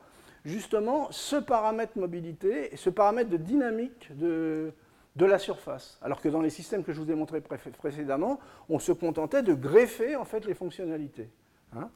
justement 0.44 1.08
ce 1.10 1.36
paramètre 1.36 1.96
mobilité 1.96 2.74
et 2.74 2.76
ce 2.76 2.90
paramètre 2.90 3.30
de 3.30 3.38
dynamique 3.38 4.10
de, 4.14 4.72
de 5.16 5.26
la 5.26 5.38
surface. 5.38 5.98
Alors 6.02 6.20
que 6.20 6.28
dans 6.28 6.40
les 6.40 6.50
systèmes 6.50 6.84
que 6.84 6.92
je 6.92 7.00
vous 7.00 7.10
ai 7.10 7.14
montrés 7.14 7.40
précédemment, 7.40 8.38
on 8.68 8.78
se 8.78 8.92
contentait 8.92 9.42
de 9.42 9.54
greffer 9.54 10.16
en 10.16 10.24
fait 10.24 10.46
les 10.46 10.54
fonctionnalités. 10.54 11.28
Hein. 11.74 11.88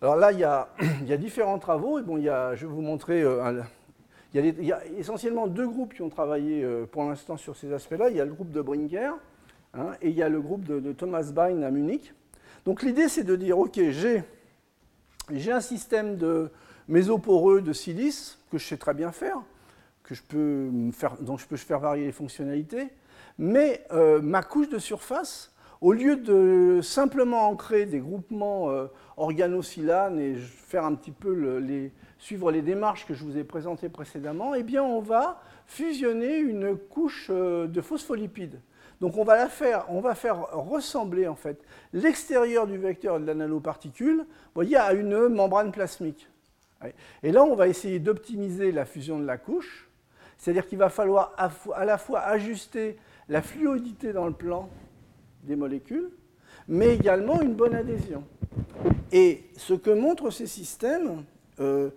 Alors 0.00 0.16
là, 0.16 0.32
il 0.32 0.38
y, 0.38 0.44
a, 0.44 0.68
différents 1.16 1.58
travaux. 1.58 1.98
Et 1.98 2.02
bon, 2.02 2.18
il 2.18 2.24
y 2.24 2.28
a, 2.28 2.54
je 2.54 2.66
vais 2.66 2.72
vous 2.72 2.82
montrer. 2.82 3.24
il, 4.34 4.64
y 4.64 4.72
a 4.72 4.86
essentiellement 4.98 5.46
deux 5.46 5.66
groupes 5.66 5.94
qui 5.94 6.02
ont 6.02 6.10
travaillé 6.10 6.66
pour 6.90 7.04
l'instant 7.04 7.36
sur 7.36 7.56
ces 7.56 7.72
aspects-là. 7.72 8.10
Il 8.10 8.16
y 8.16 8.20
a 8.20 8.24
le 8.24 8.32
groupe 8.32 8.50
de 8.50 8.60
Brinker 8.60 9.14
hein, 9.74 9.92
et 10.02 10.10
il 10.10 10.14
y 10.14 10.22
a 10.22 10.28
le 10.28 10.40
groupe 10.40 10.64
de, 10.64 10.80
de 10.80 10.92
Thomas 10.92 11.30
Bain 11.32 11.62
à 11.62 11.70
Munich. 11.70 12.12
Donc 12.64 12.82
l'idée, 12.82 13.08
c'est 13.08 13.24
de 13.24 13.36
dire, 13.36 13.58
OK, 13.58 13.80
j'ai 13.90 15.52
un 15.52 15.60
système 15.60 16.16
de 16.16 16.50
mésoporeux 16.88 17.60
de 17.60 17.72
silice 17.72 18.38
que 18.50 18.58
je 18.58 18.66
sais 18.66 18.76
très 18.76 18.94
bien 18.94 19.12
faire, 19.12 19.40
que 20.02 20.14
je 20.14 20.22
peux 20.22 20.70
dont 21.20 21.36
je 21.36 21.46
peux 21.46 21.56
faire 21.56 21.80
varier 21.80 22.06
les 22.06 22.12
fonctionnalités, 22.12 22.88
mais 23.38 23.84
euh, 23.92 24.20
ma 24.20 24.42
couche 24.42 24.68
de 24.68 24.78
surface, 24.78 25.52
au 25.80 25.92
lieu 25.92 26.16
de 26.16 26.80
simplement 26.82 27.48
ancrer 27.48 27.86
des 27.86 27.98
groupements 27.98 28.70
euh, 28.70 28.86
et 29.18 30.34
faire 30.34 30.84
un 30.84 30.94
petit 30.94 31.10
peu 31.10 31.90
suivre 32.18 32.52
les 32.52 32.62
démarches 32.62 33.06
que 33.06 33.14
je 33.14 33.24
vous 33.24 33.36
ai 33.36 33.44
présentées 33.44 33.88
précédemment, 33.88 34.54
eh 34.54 34.62
bien 34.62 34.82
on 34.82 35.00
va 35.00 35.40
fusionner 35.66 36.38
une 36.38 36.76
couche 36.76 37.28
euh, 37.30 37.66
de 37.66 37.80
phospholipides. 37.80 38.60
Donc 39.00 39.16
on 39.16 39.24
va, 39.24 39.36
la 39.36 39.48
faire, 39.48 39.84
on 39.88 40.00
va 40.00 40.14
faire 40.14 40.52
ressembler 40.52 41.26
en 41.26 41.34
fait 41.34 41.60
l'extérieur 41.92 42.68
du 42.68 42.78
vecteur 42.78 43.18
de 43.18 43.26
la 43.26 43.34
nanoparticule 43.34 44.24
voyez, 44.54 44.76
à 44.76 44.92
une 44.92 45.28
membrane 45.28 45.72
plasmique. 45.72 46.28
Et 47.22 47.32
là, 47.32 47.44
on 47.44 47.54
va 47.54 47.68
essayer 47.68 47.98
d'optimiser 47.98 48.72
la 48.72 48.84
fusion 48.84 49.18
de 49.18 49.24
la 49.24 49.38
couche, 49.38 49.88
c'est-à-dire 50.42 50.66
qu'il 50.66 50.78
va 50.78 50.88
falloir 50.88 51.36
à 51.36 51.84
la 51.84 51.98
fois 51.98 52.18
ajuster 52.22 52.96
la 53.28 53.42
fluidité 53.42 54.12
dans 54.12 54.26
le 54.26 54.32
plan 54.32 54.68
des 55.44 55.54
molécules, 55.54 56.10
mais 56.66 56.96
également 56.96 57.40
une 57.40 57.54
bonne 57.54 57.76
adhésion. 57.76 58.24
Et 59.12 59.44
ce 59.56 59.72
que 59.72 59.90
montrent 59.90 60.30
ces 60.30 60.48
systèmes, 60.48 61.22
euh, 61.60 61.90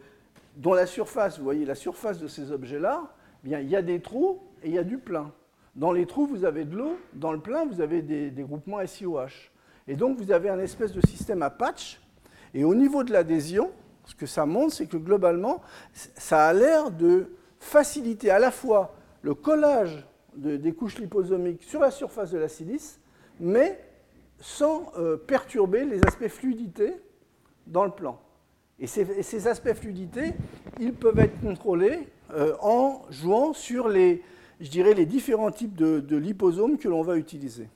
dont 0.57 0.75
la 0.75 0.85
surface, 0.85 1.39
vous 1.39 1.43
voyez 1.43 1.65
la 1.65 1.73
surface 1.73 2.19
de 2.19 2.27
ces 2.27 2.51
objets-là, 2.51 3.11
eh 3.47 3.49
il 3.49 3.67
y 3.67 3.75
a 3.75 3.81
des 3.81 3.99
trous 3.99 4.39
et 4.61 4.67
il 4.67 4.75
y 4.75 4.77
a 4.77 4.83
du 4.83 4.99
plein. 4.99 5.31
Dans 5.75 5.91
les 5.91 6.05
trous, 6.05 6.27
vous 6.27 6.45
avez 6.45 6.65
de 6.65 6.77
l'eau. 6.77 6.99
Dans 7.13 7.31
le 7.31 7.39
plein, 7.39 7.65
vous 7.65 7.81
avez 7.81 8.03
des, 8.03 8.43
groupements 8.43 8.85
SiOH. 8.85 9.49
Et 9.87 9.95
donc, 9.95 10.19
vous 10.19 10.31
avez 10.31 10.49
un 10.49 10.59
espèce 10.59 10.91
de 10.91 11.01
système 11.01 11.41
à 11.41 11.49
patch. 11.49 11.99
Et 12.53 12.63
au 12.63 12.75
niveau 12.75 13.03
de 13.03 13.11
l'adhésion, 13.11 13.71
ce 14.05 14.13
que 14.13 14.27
ça 14.27 14.45
montre, 14.45 14.75
c'est 14.75 14.85
que 14.85 14.97
globalement, 14.97 15.63
ça 15.93 16.45
a 16.45 16.53
l'air 16.53 16.91
de 16.91 17.31
faciliter 17.65 18.29
à 18.29 18.39
la 18.39 18.51
fois 18.51 18.95
le 19.21 19.33
collage 19.33 20.05
des 20.35 20.73
couches 20.73 20.99
liposomiques 20.99 21.63
sur 21.63 21.79
la 21.79 21.91
surface 21.91 22.31
de 22.31 22.37
la 22.37 22.47
silice, 22.47 22.99
mais 23.39 23.79
sans 24.39 24.91
euh, 24.97 25.17
perturber 25.17 25.83
les 25.85 26.03
aspects 26.05 26.27
fluidité 26.27 26.93
dans 27.65 27.83
le 27.83 27.91
plan. 27.91 28.19
Et 28.79 28.87
ces, 28.87 29.47
aspects 29.47 29.73
fluidité, 29.73 30.33
ils 30.79 30.93
peuvent 30.93 31.17
être 31.17 31.39
contrôlés 31.39 32.07
euh, 32.33 32.55
en 32.61 33.03
jouant 33.09 33.53
sur 33.53 33.87
les, 33.87 34.21
je 34.59 34.69
dirais, 34.69 34.93
les 34.93 35.05
différents 35.05 35.51
types 35.51 35.75
de, 35.75 36.17
liposomes 36.17 36.77
que 36.77 36.89
l'on 36.89 37.01
va 37.01 37.15
utiliser. 37.15 37.69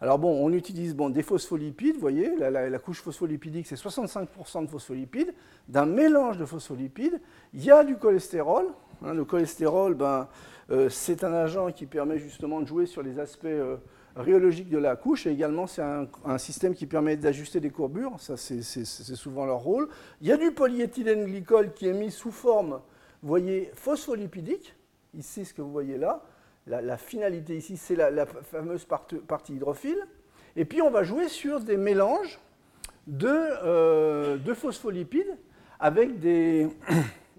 Alors 0.00 0.18
bon, 0.18 0.44
on 0.44 0.52
utilise 0.52 0.94
bon, 0.94 1.10
des 1.10 1.22
phospholipides, 1.22 1.94
vous 1.94 2.00
voyez, 2.00 2.34
la, 2.36 2.78
couche 2.78 3.00
phospholipidique, 3.00 3.66
c'est 3.66 3.76
65% 3.76 4.64
de 4.64 4.70
phospholipides. 4.70 5.32
D'un 5.68 5.86
mélange 5.86 6.38
de 6.38 6.44
phospholipides, 6.44 7.20
il 7.54 7.64
y 7.64 7.70
a 7.70 7.84
du 7.84 7.96
cholestérol. 7.96 8.66
Hein, 9.04 9.14
le 9.14 9.24
cholestérol, 9.24 9.94
ben, 9.94 10.28
euh, 10.70 10.88
c'est 10.88 11.24
un 11.24 11.32
agent 11.32 11.72
qui 11.72 11.86
permet 11.86 12.18
justement 12.18 12.60
de 12.60 12.66
jouer 12.66 12.86
sur 12.86 13.02
les 13.02 13.18
aspects 13.18 13.46
euh, 13.46 13.76
rhéologiques 14.16 14.68
de 14.68 14.78
la 14.78 14.96
couche. 14.96 15.26
Et 15.26 15.30
également, 15.30 15.66
c'est 15.66 15.82
un, 15.82 16.38
système 16.38 16.74
qui 16.74 16.86
permet 16.86 17.16
d'ajuster 17.16 17.60
des 17.60 17.70
courbures. 17.70 18.18
Ça, 18.18 18.36
c'est 18.36 18.62
souvent 18.62 19.46
leur 19.46 19.58
rôle. 19.58 19.88
Il 20.20 20.28
y 20.28 20.32
a 20.32 20.36
du 20.36 20.52
polyéthylène 20.52 21.24
glycol 21.24 21.72
qui 21.72 21.88
est 21.88 21.92
mis 21.92 22.10
sous 22.10 22.30
forme, 22.30 22.80
vous 23.22 23.28
voyez, 23.28 23.70
phospholipidique. 23.74 24.74
Ici, 25.14 25.44
ce 25.44 25.54
que 25.54 25.62
vous 25.62 25.72
voyez 25.72 25.98
là, 25.98 26.22
la, 26.66 26.96
finalité 26.96 27.56
ici, 27.56 27.76
c'est 27.76 27.96
la, 27.96 28.26
fameuse 28.26 28.84
partie 28.84 29.54
hydrophile. 29.54 30.06
Et 30.56 30.64
puis, 30.64 30.82
on 30.82 30.90
va 30.90 31.02
jouer 31.02 31.28
sur 31.28 31.60
des 31.60 31.76
mélanges 31.76 32.38
de, 33.06 33.26
euh, 33.28 34.54
phospholipides 34.54 35.36
avec 35.80 36.20
des, 36.20 36.68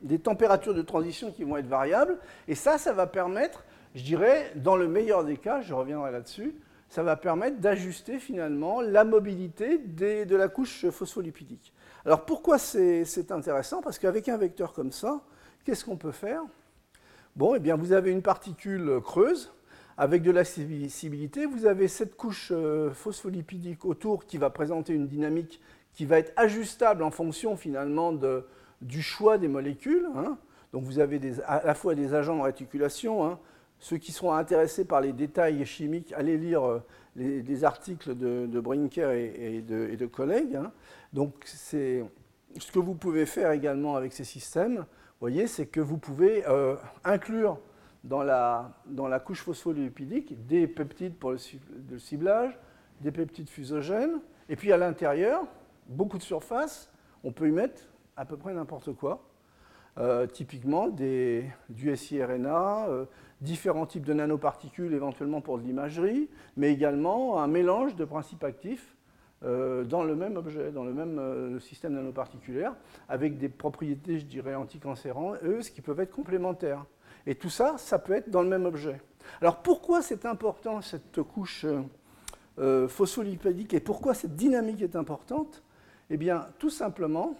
des, 0.01 0.19
températures 0.19 0.73
de 0.73 0.81
transition 0.81 1.31
qui 1.31 1.43
vont 1.43 1.57
être 1.57 1.67
variables. 1.67 2.17
Et 2.47 2.55
ça, 2.55 2.77
ça 2.77 2.93
va 2.93 3.07
permettre, 3.07 3.63
je 3.95 4.03
dirais, 4.03 4.51
dans 4.55 4.75
le 4.75 4.87
meilleur 4.87 5.23
des 5.23 5.37
cas, 5.37 5.61
je 5.61 5.73
reviendrai 5.73 6.11
là-dessus, 6.11 6.55
ça 6.89 7.03
va 7.03 7.15
permettre 7.15 7.59
d'ajuster 7.59 8.19
finalement 8.19 8.81
la 8.81 9.05
mobilité 9.05 9.77
de 9.77 10.35
la 10.35 10.47
couche 10.49 10.89
phospholipidique. 10.89 11.73
Alors 12.05 12.25
pourquoi 12.25 12.57
c'est 12.57 13.31
intéressant? 13.31 13.81
Parce 13.81 13.99
qu'avec 13.99 14.27
un 14.27 14.37
vecteur 14.37 14.73
comme 14.73 14.91
ça, 14.91 15.21
qu'est-ce 15.63 15.85
qu'on 15.85 15.97
peut 15.97 16.11
faire? 16.11 16.41
Bon, 17.35 17.55
eh 17.55 17.59
bien, 17.59 17.77
vous 17.77 17.93
avez 17.93 18.11
une 18.11 18.21
particule 18.21 18.99
creuse 19.01 19.53
avec 19.97 20.21
de 20.21 20.31
la 20.31 20.39
l'accessibilité. 20.41 21.45
Vous 21.45 21.65
avez 21.65 21.87
cette 21.87 22.15
couche 22.15 22.51
euh, 22.51 22.91
phospholipidique 22.91 23.85
autour 23.85 24.25
qui 24.25 24.37
va 24.37 24.49
présenter 24.49 24.93
une 24.93 25.07
dynamique 25.07 25.61
qui 25.93 26.05
va 26.05 26.17
être 26.17 26.33
ajustable 26.37 27.03
en 27.03 27.11
fonction 27.11 27.55
finalement 27.55 28.11
du 28.81 29.01
choix 29.01 29.37
des 29.37 29.47
molécules. 29.47 30.07
Hein. 30.15 30.37
Donc 30.73 30.83
vous 30.83 30.99
avez 30.99 31.19
à 31.45 31.65
la 31.65 31.73
fois 31.73 31.95
des 31.95 32.13
agents 32.13 32.37
de 32.37 32.41
réticulation. 32.41 33.25
Hein. 33.25 33.39
Ceux 33.79 33.97
qui 33.97 34.11
seront 34.11 34.33
intéressés 34.33 34.85
par 34.85 35.01
les 35.01 35.13
détails 35.13 35.65
chimiques, 35.65 36.13
allez 36.15 36.37
lire 36.37 36.63
euh, 36.63 36.83
les, 37.15 37.63
articles 37.63 38.15
de, 38.15 38.59
Brinker 38.59 39.11
et, 39.11 39.61
de, 39.61 40.05
collègues. 40.05 40.55
Hein. 40.55 40.71
Donc 41.13 41.33
c'est 41.45 42.03
ce 42.57 42.71
que 42.71 42.79
vous 42.79 42.93
pouvez 42.93 43.25
faire 43.25 43.51
également 43.51 43.95
avec 43.95 44.13
ces 44.13 44.23
systèmes 44.23 44.85
voyez, 45.21 45.47
c'est 45.47 45.67
que 45.67 45.79
vous 45.79 45.97
pouvez 45.97 46.45
euh, 46.47 46.75
inclure 47.03 47.59
dans 48.03 48.23
la, 48.23 48.73
dans 48.87 49.07
la 49.07 49.19
couche 49.19 49.43
phospholipidique 49.43 50.47
des 50.47 50.67
peptides 50.67 51.15
pour 51.15 51.31
le, 51.31 51.37
ciblage, 51.99 52.57
des 52.99 53.11
peptides 53.11 53.49
fusogènes, 53.49 54.19
et 54.49 54.55
puis 54.55 54.71
à 54.71 54.77
l'intérieur, 54.77 55.45
beaucoup 55.87 56.17
de 56.17 56.23
surface, 56.23 56.91
on 57.23 57.31
peut 57.31 57.47
y 57.47 57.51
mettre 57.51 57.83
à 58.17 58.25
peu 58.25 58.37
près 58.37 58.53
n'importe 58.53 58.93
quoi. 58.93 59.23
Euh, 59.97 60.25
typiquement 60.25 60.87
des, 60.87 61.45
du 61.67 61.95
siRNA, 61.97 62.87
euh, 62.87 63.05
différents 63.41 63.85
types 63.85 64.05
de 64.05 64.13
nanoparticules 64.13 64.93
éventuellement 64.93 65.41
pour 65.41 65.57
de 65.57 65.63
l'imagerie, 65.63 66.29
mais 66.55 66.71
également 66.71 67.41
un 67.41 67.47
mélange 67.47 67.97
de 67.97 68.05
principes 68.05 68.45
actifs 68.45 68.95
euh, 69.43 69.83
dans 69.83 70.03
le 70.03 70.15
même 70.15 70.37
objet, 70.37 70.71
dans 70.71 70.85
le 70.85 70.93
même 70.93 71.59
système 71.59 71.93
nanoparticulaire, 71.93 72.73
avec 73.09 73.37
des 73.37 73.49
propriétés, 73.49 74.19
je 74.19 74.25
dirais, 74.25 74.55
anticancéreuses 74.55 75.69
qui 75.69 75.81
peuvent 75.81 75.99
être 75.99 76.11
complémentaires. 76.11 76.85
Et 77.27 77.35
tout 77.35 77.49
ça, 77.49 77.75
ça 77.77 77.99
peut 77.99 78.13
être 78.13 78.29
dans 78.29 78.43
le 78.43 78.49
même 78.49 78.65
objet. 78.65 79.01
Alors 79.41 79.57
pourquoi 79.57 80.01
c'est 80.01 80.25
important 80.25 80.79
cette 80.81 81.21
couche 81.21 81.65
phospholipidique 82.87 83.73
et 83.73 83.81
pourquoi 83.81 84.13
cette 84.13 84.35
dynamique 84.35 84.81
est 84.81 84.95
importante? 84.95 85.63
Eh 86.09 86.17
bien, 86.17 86.47
tout 86.59 86.69
simplement 86.69 87.35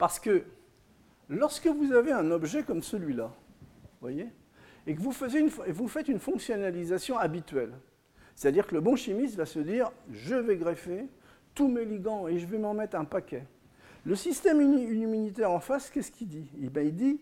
parce 0.00 0.18
que 0.18 0.44
lorsque 1.28 1.66
vous 1.66 1.92
avez 1.92 2.10
un 2.10 2.30
objet 2.30 2.62
comme 2.62 2.82
celui-là, 2.82 3.30
voyez, 4.00 4.28
et 4.86 4.94
que 4.94 5.00
vous, 5.02 5.12
faites 5.12 6.08
une 6.08 6.18
fonctionnalisation 6.18 7.18
habituelle, 7.18 7.74
c'est-à-dire 8.34 8.66
que 8.66 8.74
le 8.74 8.80
bon 8.80 8.96
chimiste 8.96 9.36
va 9.36 9.44
se 9.44 9.58
dire 9.58 9.92
je 10.10 10.36
vais 10.36 10.56
greffer 10.56 11.06
tous 11.54 11.68
mes 11.68 11.84
ligands 11.84 12.26
et 12.28 12.38
je 12.38 12.46
vais 12.46 12.56
m'en 12.56 12.72
mettre 12.72 12.96
un 12.96 13.04
paquet. 13.04 13.46
Le 14.06 14.16
système 14.16 14.62
immunitaire 14.62 15.50
en 15.50 15.60
face, 15.60 15.90
qu'est-ce 15.90 16.10
qu'il 16.10 16.28
dit? 16.28 16.50
Eh 16.62 16.70
ben, 16.70 16.86
Il 16.86 16.96
dit 16.96 17.20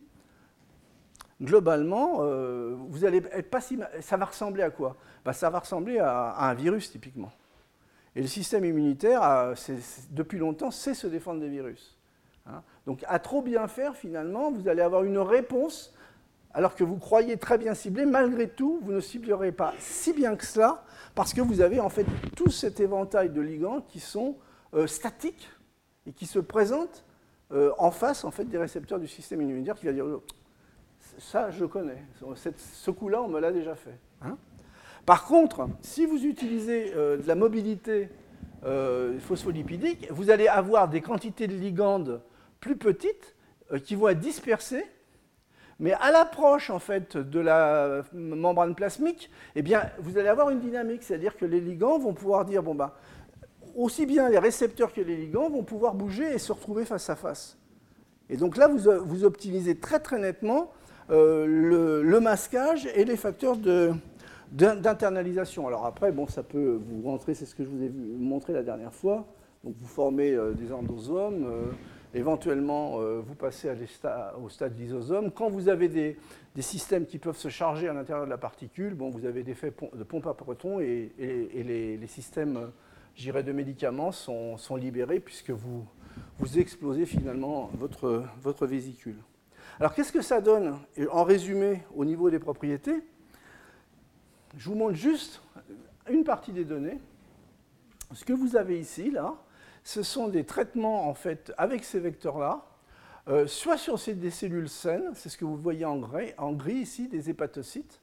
globalement, 1.42 2.18
euh, 2.20 2.76
vous 2.90 3.04
allez 3.04 3.20
être 3.32 3.50
pas 3.50 3.60
ça 3.60 4.16
va 4.16 4.24
ressembler 4.24 4.62
à 4.62 4.70
quoi? 4.70 4.96
Ben, 5.24 5.32
Ça 5.32 5.50
va 5.50 5.58
ressembler 5.58 5.98
à, 5.98 6.48
un 6.48 6.54
virus 6.54 6.92
typiquement. 6.92 7.32
Et 8.14 8.22
le 8.22 8.28
système 8.28 8.64
immunitaire, 8.64 9.52
depuis 10.12 10.38
longtemps, 10.38 10.70
sait 10.70 10.94
se 10.94 11.08
défendre 11.08 11.40
des 11.40 11.48
virus. 11.48 11.97
Hein. 12.48 12.62
Donc 12.86 13.04
à 13.06 13.18
trop 13.18 13.42
bien 13.42 13.68
faire, 13.68 13.96
finalement, 13.96 14.50
vous 14.50 14.68
allez 14.68 14.82
avoir 14.82 15.04
une 15.04 15.18
réponse 15.18 15.94
alors 16.54 16.74
que 16.74 16.84
vous 16.84 16.96
croyez 16.96 17.36
très 17.36 17.58
bien 17.58 17.74
cibler, 17.74 18.06
malgré 18.06 18.48
tout, 18.48 18.80
vous 18.82 18.92
ne 18.92 19.00
ciblerez 19.00 19.52
pas 19.52 19.74
si 19.78 20.12
bien 20.12 20.34
que 20.34 20.44
cela, 20.44 20.82
parce 21.14 21.34
que 21.34 21.40
vous 21.40 21.60
avez 21.60 21.78
en 21.80 21.88
fait 21.88 22.06
tout 22.36 22.50
cet 22.50 22.80
éventail 22.80 23.30
de 23.30 23.40
ligands 23.40 23.82
qui 23.82 24.00
sont 24.00 24.36
euh, 24.74 24.86
statiques 24.86 25.48
et 26.06 26.12
qui 26.12 26.26
se 26.26 26.38
présentent 26.38 27.04
euh, 27.52 27.72
en 27.78 27.90
face 27.90 28.24
en 28.24 28.30
fait, 28.30 28.44
des 28.44 28.58
récepteurs 28.58 28.98
du 28.98 29.06
système 29.06 29.42
immunitaire 29.42 29.74
qui 29.74 29.86
va 29.86 29.92
dire 29.92 30.06
oh, 30.06 30.22
ça 31.18 31.50
je 31.50 31.64
connais, 31.64 32.02
ce 32.56 32.90
coup-là 32.90 33.22
on 33.22 33.28
me 33.28 33.40
l'a 33.40 33.52
déjà 33.52 33.74
fait. 33.74 33.98
Hein. 34.22 34.36
Par 35.06 35.26
contre, 35.26 35.68
si 35.80 36.06
vous 36.06 36.24
utilisez 36.24 36.92
euh, 36.96 37.18
de 37.18 37.26
la 37.26 37.34
mobilité 37.34 38.08
phospholipidique, 39.20 40.08
vous 40.10 40.30
allez 40.30 40.48
avoir 40.48 40.88
des 40.88 41.00
quantités 41.00 41.46
de 41.46 41.54
ligandes 41.54 42.20
plus 42.60 42.76
petites 42.76 43.34
qui 43.84 43.94
vont 43.94 44.08
être 44.08 44.20
dispersées 44.20 44.84
mais 45.80 45.92
à 45.92 46.10
l'approche 46.10 46.70
en 46.70 46.78
fait 46.78 47.16
de 47.16 47.38
la 47.38 48.02
membrane 48.12 48.74
plasmique, 48.74 49.30
eh 49.54 49.62
bien, 49.62 49.82
vous 50.00 50.18
allez 50.18 50.28
avoir 50.28 50.50
une 50.50 50.58
dynamique, 50.58 51.04
c'est-à-dire 51.04 51.36
que 51.36 51.44
les 51.44 51.60
ligands 51.60 51.98
vont 51.98 52.14
pouvoir 52.14 52.44
dire 52.44 52.64
bon 52.64 52.74
bah, 52.74 52.96
aussi 53.76 54.04
bien 54.04 54.28
les 54.28 54.38
récepteurs 54.38 54.92
que 54.92 55.00
les 55.00 55.16
ligands 55.16 55.48
vont 55.48 55.62
pouvoir 55.62 55.94
bouger 55.94 56.34
et 56.34 56.38
se 56.38 56.52
retrouver 56.52 56.84
face 56.84 57.08
à 57.10 57.16
face. 57.16 57.56
Et 58.28 58.36
donc 58.36 58.56
là, 58.56 58.68
vous, 58.68 59.24
optimisez 59.24 59.76
très 59.76 60.00
très 60.00 60.18
nettement 60.18 60.72
le, 61.08 62.02
le, 62.02 62.20
masquage 62.20 62.86
et 62.94 63.04
les 63.04 63.16
facteurs 63.16 63.56
d'internalisation. 64.52 65.66
Alors 65.66 65.86
après, 65.86 66.12
bon, 66.12 66.26
ça 66.26 66.42
peut 66.42 66.78
vous 66.84 67.08
rentrer, 67.08 67.34
c'est 67.34 67.46
ce 67.46 67.54
que 67.54 67.64
je 67.64 67.68
vous 67.68 67.82
ai 67.82 67.90
montré 67.90 68.52
la 68.52 68.62
dernière 68.62 68.92
fois. 68.92 69.26
Donc 69.64 69.74
vous 69.80 69.86
formez 69.86 70.32
euh, 70.32 70.52
des 70.52 70.72
endosomes, 70.72 71.46
euh, 71.46 71.66
éventuellement 72.14 73.00
euh, 73.00 73.20
vous 73.20 73.34
passez 73.34 73.70
au 74.42 74.48
stade 74.48 74.74
d'isosome. 74.74 75.30
Quand 75.30 75.48
vous 75.48 75.68
avez 75.68 75.88
des, 75.88 76.16
systèmes 76.60 77.06
qui 77.06 77.18
peuvent 77.18 77.36
se 77.36 77.48
charger 77.48 77.88
à 77.88 77.92
l'intérieur 77.92 78.24
de 78.24 78.30
la 78.30 78.38
particule, 78.38 78.94
bon, 78.94 79.10
vous 79.10 79.26
avez 79.26 79.44
des 79.44 79.52
effets 79.52 79.72
de 79.92 80.02
pompe 80.02 80.26
à 80.26 80.34
protons 80.34 80.80
et, 80.80 81.12
les, 81.18 82.06
systèmes, 82.06 82.70
de 83.16 83.52
médicaments 83.52 84.10
sont, 84.12 84.76
libérés 84.76 85.20
puisque 85.20 85.50
vous, 85.50 85.86
vous 86.38 86.58
explosez 86.58 87.06
finalement 87.06 87.70
votre, 87.74 88.24
votre 88.42 88.66
vésicule. 88.66 89.16
Alors 89.78 89.94
qu'est-ce 89.94 90.12
que 90.12 90.22
ça 90.22 90.40
donne? 90.40 90.76
En 91.12 91.22
résumé, 91.22 91.82
au 91.94 92.04
niveau 92.04 92.30
des 92.30 92.40
propriétés, 92.40 93.00
je 94.56 94.68
vous 94.68 94.74
montre 94.74 94.94
juste 94.94 95.40
une 96.10 96.24
partie 96.24 96.52
des 96.52 96.64
données. 96.64 96.98
Ce 98.12 98.24
que 98.24 98.32
vous 98.32 98.56
avez 98.56 98.80
ici, 98.80 99.10
là, 99.10 99.36
ce 99.84 100.02
sont 100.02 100.28
des 100.28 100.44
traitements 100.44 101.08
en 101.08 101.14
fait 101.14 101.52
avec 101.56 101.84
ces 101.84 102.00
vecteurs-là, 102.00 102.64
euh, 103.28 103.46
soit 103.46 103.76
sur 103.76 103.98
des 103.98 104.30
cellules 104.30 104.68
saines, 104.68 105.12
c'est 105.14 105.28
ce 105.28 105.36
que 105.36 105.44
vous 105.44 105.56
voyez 105.56 105.84
en 105.84 105.98
gris, 105.98 106.32
en 106.38 106.52
gris 106.52 106.76
ici, 106.76 107.08
des 107.08 107.28
hépatocytes, 107.28 108.00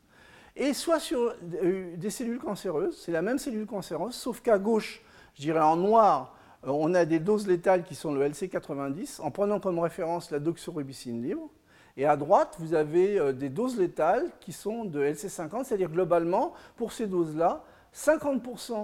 et 0.56 0.74
soit 0.74 1.00
sur 1.00 1.34
euh, 1.64 1.96
des 1.98 2.10
cellules 2.12 2.38
cancéreuses. 2.38 3.02
C'est 3.04 3.12
la 3.12 3.24
même 3.24 3.40
cellule 3.40 3.66
cancéreuse, 3.66 4.14
sauf 4.14 4.42
qu'à 4.42 4.60
gauche, 4.60 5.02
je 5.34 5.42
dirais 5.42 5.62
en 5.62 5.78
noir, 5.78 6.36
euh, 6.66 6.70
on 6.70 6.94
a 6.94 7.06
des 7.06 7.20
doses 7.20 7.48
létales 7.48 7.84
qui 7.84 7.96
sont 7.96 8.14
le 8.14 8.28
LC90, 8.28 9.20
en 9.22 9.32
prenant 9.32 9.60
comme 9.60 9.80
référence 9.80 10.30
la 10.30 10.40
doxorubicine 10.40 11.24
libre. 11.24 11.50
Et 11.98 12.06
à 12.06 12.18
droite, 12.18 12.58
vous 12.60 12.74
avez 12.74 13.34
des 13.34 13.48
doses 13.50 13.80
létales 13.80 14.30
qui 14.42 14.52
sont 14.52 14.84
de 14.84 15.02
LC50, 15.02 15.64
c'est-à-dire 15.64 15.90
globalement, 15.90 16.54
pour 16.76 16.92
ces 16.92 17.08
doses-là, 17.08 17.64
50% 17.96 18.74
euh, 18.74 18.84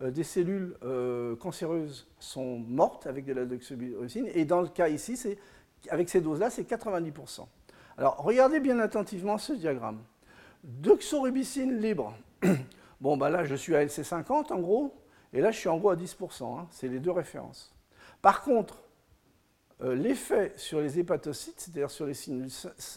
des 0.00 0.24
cellules 0.24 0.76
euh, 0.82 1.36
cancéreuses 1.36 2.08
sont 2.18 2.58
mortes 2.58 3.06
avec 3.06 3.26
de 3.26 3.34
la 3.34 3.44
doxorubicine, 3.44 4.28
et 4.32 4.44
dans 4.44 4.62
le 4.62 4.68
cas 4.68 4.88
ici, 4.88 5.36
avec 5.90 6.08
ces 6.08 6.20
doses-là, 6.20 6.48
c'est 6.50 6.68
90%. 6.68 7.46
Alors, 7.98 8.16
regardez 8.18 8.60
bien 8.60 8.78
attentivement 8.78 9.36
ce 9.36 9.52
diagramme. 9.52 10.00
Doxorubicine 10.64 11.78
libre. 11.78 12.14
bon, 13.00 13.16
bah 13.16 13.28
là, 13.28 13.44
je 13.44 13.54
suis 13.54 13.76
à 13.76 13.84
LC50 13.84 14.52
en 14.52 14.60
gros, 14.60 14.94
et 15.32 15.40
là, 15.40 15.50
je 15.50 15.58
suis 15.58 15.68
en 15.68 15.76
gros 15.76 15.90
à 15.90 15.96
10%. 15.96 16.58
Hein. 16.58 16.66
c'est 16.70 16.88
les 16.88 16.98
deux 16.98 17.10
références. 17.10 17.74
Par 18.22 18.42
contre, 18.42 18.82
euh, 19.82 19.94
l'effet 19.94 20.52
sur 20.56 20.80
les 20.80 20.98
hépatocytes, 20.98 21.60
c'est-à-dire 21.60 21.90
sur 21.90 22.06
les 22.06 22.14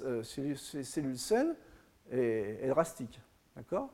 euh, 0.03 0.23
cellules, 0.23 1.17
saines, 1.17 1.55
est, 2.11 2.67
drastique. 2.67 3.19
D'accord? 3.55 3.89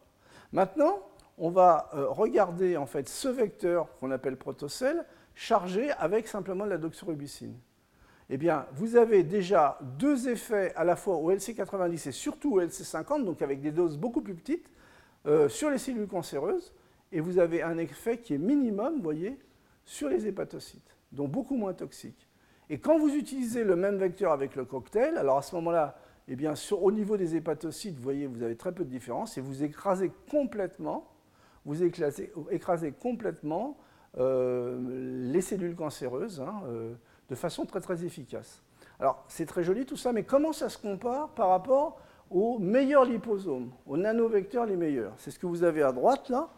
Maintenant, 0.51 0.99
on 1.39 1.49
va 1.49 1.89
euh, 1.93 2.07
regarder 2.07 2.77
en 2.77 2.85
fait 2.85 3.09
ce 3.09 3.27
vecteur 3.27 3.95
qu'on 3.97 4.11
appelle 4.11 4.37
protocelle 4.37 5.05
chargé 5.35 5.91
avec 5.91 6.27
simplement 6.27 6.65
de 6.65 6.69
la 6.69 6.77
doxorubicine. 6.77 7.55
Eh 8.29 8.37
bien, 8.37 8.67
vous 8.73 8.95
avez 8.95 9.23
déjà 9.23 9.79
deux 9.97 10.29
effets 10.29 10.73
à 10.75 10.83
la 10.83 10.95
fois 10.95 11.15
au 11.15 11.31
LC90 11.31 12.09
et 12.09 12.11
surtout 12.11 12.55
au 12.55 12.61
LC50, 12.61 13.23
donc 13.23 13.41
avec 13.41 13.61
des 13.61 13.71
doses 13.71 13.97
beaucoup 13.97 14.21
plus 14.21 14.35
petites, 14.35 14.69
sur 15.47 15.69
les 15.69 15.79
cellules 15.79 16.07
cancéreuses, 16.07 16.73
et 17.11 17.21
vous 17.21 17.39
avez 17.39 17.63
un 17.63 17.77
effet 17.77 18.19
qui 18.19 18.35
est 18.35 18.37
minimum, 18.37 18.97
vous 18.97 19.03
voyez, 19.03 19.39
sur 19.83 20.09
les 20.09 20.27
hépatocytes, 20.27 20.95
donc 21.11 21.31
beaucoup 21.31 21.55
moins 21.55 21.73
toxique. 21.73 22.29
Et 22.69 22.79
quand 22.79 22.99
vous 22.99 23.15
utilisez 23.15 23.63
le 23.63 23.75
même 23.75 23.97
vecteur 23.97 24.31
avec 24.31 24.55
le 24.55 24.63
cocktail, 24.63 25.17
alors 25.17 25.37
à 25.37 25.41
ce 25.41 25.55
moment-là, 25.55 25.97
eh 26.27 26.35
bien, 26.35 26.53
au 26.79 26.91
niveau 26.91 27.17
des 27.17 27.35
hépatocytes, 27.35 27.95
vous 27.95 28.03
voyez, 28.03 28.27
vous 28.27 28.43
avez 28.43 28.55
très 28.55 28.71
peu 28.71 28.85
de 28.85 28.89
différence 28.89 29.37
et 29.39 29.41
vous 29.41 29.63
écrasez 29.63 30.11
complètement, 30.29 31.07
vous 31.69 31.83
écrasez, 31.83 32.91
complètement 32.99 33.77
euh, 34.17 34.79
les 35.31 35.41
cellules 35.41 35.75
cancéreuses 35.75 36.41
hein, 36.41 36.63
euh, 36.65 36.95
de 37.29 37.35
façon 37.35 37.67
très 37.67 37.79
très 37.79 38.03
efficace. 38.03 38.63
Alors 38.99 39.23
c'est 39.27 39.45
très 39.45 39.63
joli 39.63 39.85
tout 39.85 39.95
ça, 39.95 40.11
mais 40.11 40.23
comment 40.23 40.51
ça 40.51 40.67
se 40.67 40.79
compare 40.79 41.29
par 41.29 41.49
rapport 41.49 41.99
aux 42.31 42.57
meilleurs 42.57 43.05
liposomes, 43.05 43.71
aux 43.85 43.97
nanovecteurs 43.97 44.65
les 44.65 44.75
meilleurs? 44.75 45.13
C'est 45.17 45.29
ce 45.29 45.37
que 45.37 45.45
vous 45.45 45.63
avez 45.63 45.83
à 45.83 45.91
droite 45.91 46.29
là. 46.29 46.49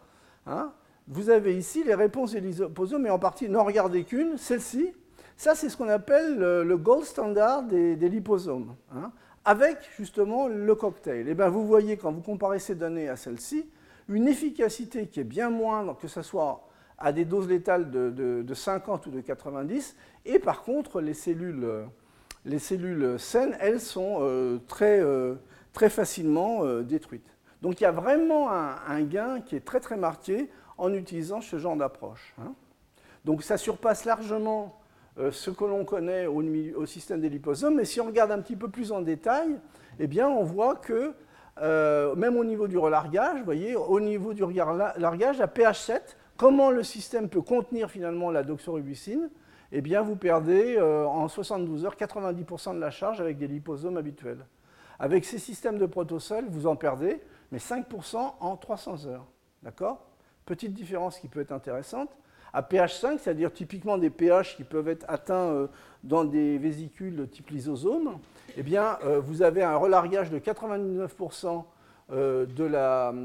Hein. 0.45 0.71
Vous 1.09 1.29
avez 1.29 1.57
ici 1.57 1.83
les 1.83 1.95
réponses 1.95 2.31
des 2.31 2.39
liposomes, 2.39 3.05
et 3.05 3.09
en 3.09 3.19
partie, 3.19 3.49
n'en 3.49 3.65
regardez 3.65 4.05
qu'une, 4.05 4.37
celle-ci, 4.37 4.93
ça, 5.35 5.55
c'est 5.55 5.67
ce 5.67 5.75
qu'on 5.75 5.89
appelle 5.89 6.37
le, 6.37 6.77
gold 6.77 7.03
standard 7.03 7.63
des, 7.63 7.95
liposomes, 7.95 8.75
hein, 8.95 9.11
avec 9.43 9.77
justement 9.97 10.47
le 10.47 10.75
cocktail. 10.75 11.27
Et 11.27 11.31
eh 11.31 11.33
bien, 11.33 11.49
vous 11.49 11.65
voyez, 11.65 11.97
quand 11.97 12.13
vous 12.13 12.21
comparez 12.21 12.59
ces 12.59 12.75
données 12.75 13.09
à 13.09 13.17
celles-ci, 13.17 13.67
une 14.11 14.27
efficacité 14.27 15.07
qui 15.07 15.19
est 15.19 15.25
bien 15.25 15.49
moindre, 15.49 15.97
que 15.97 16.07
ce 16.07 16.21
soit 16.21 16.67
à 16.97 17.11
des 17.11 17.25
doses 17.25 17.47
létales 17.47 17.89
de, 17.89 18.53
50 18.53 19.07
ou 19.07 19.11
de 19.11 19.21
90, 19.21 19.95
et 20.25 20.39
par 20.39 20.61
contre, 20.61 21.01
les 21.01 21.13
cellules, 21.13 21.67
les 22.45 22.59
cellules 22.59 23.19
saines, 23.19 23.57
elles 23.59 23.79
sont 23.79 24.19
euh, 24.21 24.59
très, 24.67 24.99
euh, 24.99 25.35
très 25.73 25.89
facilement 25.89 26.63
euh, 26.63 26.83
détruites. 26.83 27.35
Donc 27.61 27.79
il 27.79 27.83
y 27.83 27.87
a 27.87 27.91
vraiment 27.91 28.51
un, 28.51 29.01
gain 29.03 29.39
qui 29.41 29.55
est 29.55 29.65
très 29.65 29.79
très 29.79 29.97
marqué 29.97 30.49
en 30.77 30.93
utilisant 30.93 31.41
ce 31.41 31.57
genre 31.57 31.75
d'approche. 31.75 32.33
Hein. 32.39 32.53
Donc 33.23 33.43
ça 33.43 33.57
surpasse 33.57 34.05
largement 34.05 34.79
ce 35.31 35.51
que 35.51 35.65
l'on 35.65 35.85
connaît 35.85 36.25
au, 36.25 36.85
système 36.85 37.21
des 37.21 37.29
liposomes, 37.29 37.75
mais 37.75 37.85
si 37.85 38.01
on 38.01 38.05
regarde 38.05 38.31
un 38.31 38.39
petit 38.39 38.55
peu 38.55 38.69
plus 38.69 38.91
en 38.91 39.01
détail, 39.01 39.59
eh 39.99 40.07
bien, 40.07 40.27
on 40.27 40.43
voit 40.43 40.75
que 40.75 41.13
euh, 41.59 42.15
même 42.15 42.37
au 42.37 42.43
niveau 42.43 42.67
du 42.67 42.77
relargage, 42.77 43.39
vous 43.39 43.45
voyez, 43.45 43.75
au 43.75 43.99
niveau 43.99 44.33
du 44.33 44.43
relargage, 44.43 45.41
à 45.41 45.47
pH 45.47 45.79
7, 45.79 46.17
comment 46.37 46.71
le 46.71 46.83
système 46.83 47.29
peut 47.29 47.41
contenir 47.41 47.89
finalement 47.91 48.31
la 48.31 48.43
doxorubicine 48.43 49.29
Eh 49.71 49.81
bien, 49.81 50.01
vous 50.01 50.15
perdez 50.15 50.77
euh, 50.77 51.05
en 51.05 51.27
72 51.27 51.85
heures 51.85 51.95
90% 51.95 52.75
de 52.75 52.79
la 52.79 52.91
charge 52.91 53.19
avec 53.21 53.37
des 53.37 53.47
liposomes 53.47 53.97
habituels. 53.97 54.45
Avec 54.99 55.25
ces 55.25 55.39
systèmes 55.39 55.77
de 55.77 55.85
protosol, 55.85 56.45
vous 56.49 56.67
en 56.67 56.75
perdez, 56.75 57.21
mais 57.51 57.57
5% 57.57 58.33
en 58.39 58.55
300 58.55 59.07
heures. 59.07 59.25
D'accord? 59.63 60.05
Petite 60.45 60.73
différence 60.73 61.19
qui 61.19 61.27
peut 61.27 61.41
être 61.41 61.51
intéressante 61.51 62.09
à 62.53 62.61
pH 62.63 62.95
5, 62.95 63.19
c'est-à-dire 63.19 63.53
typiquement 63.53 63.97
des 63.97 64.09
pH 64.09 64.57
qui 64.57 64.63
peuvent 64.63 64.89
être 64.89 65.05
atteints 65.07 65.51
euh, 65.51 65.67
dans 66.03 66.25
des 66.25 66.57
vésicules 66.57 67.27
type 67.29 67.49
lysosome, 67.49 68.19
eh 68.57 68.63
bien, 68.63 68.97
euh, 69.03 69.19
vous 69.19 69.41
avez 69.41 69.63
un 69.63 69.75
relargage 69.75 70.29
de 70.29 70.39
99% 70.39 71.63
euh, 72.11 72.45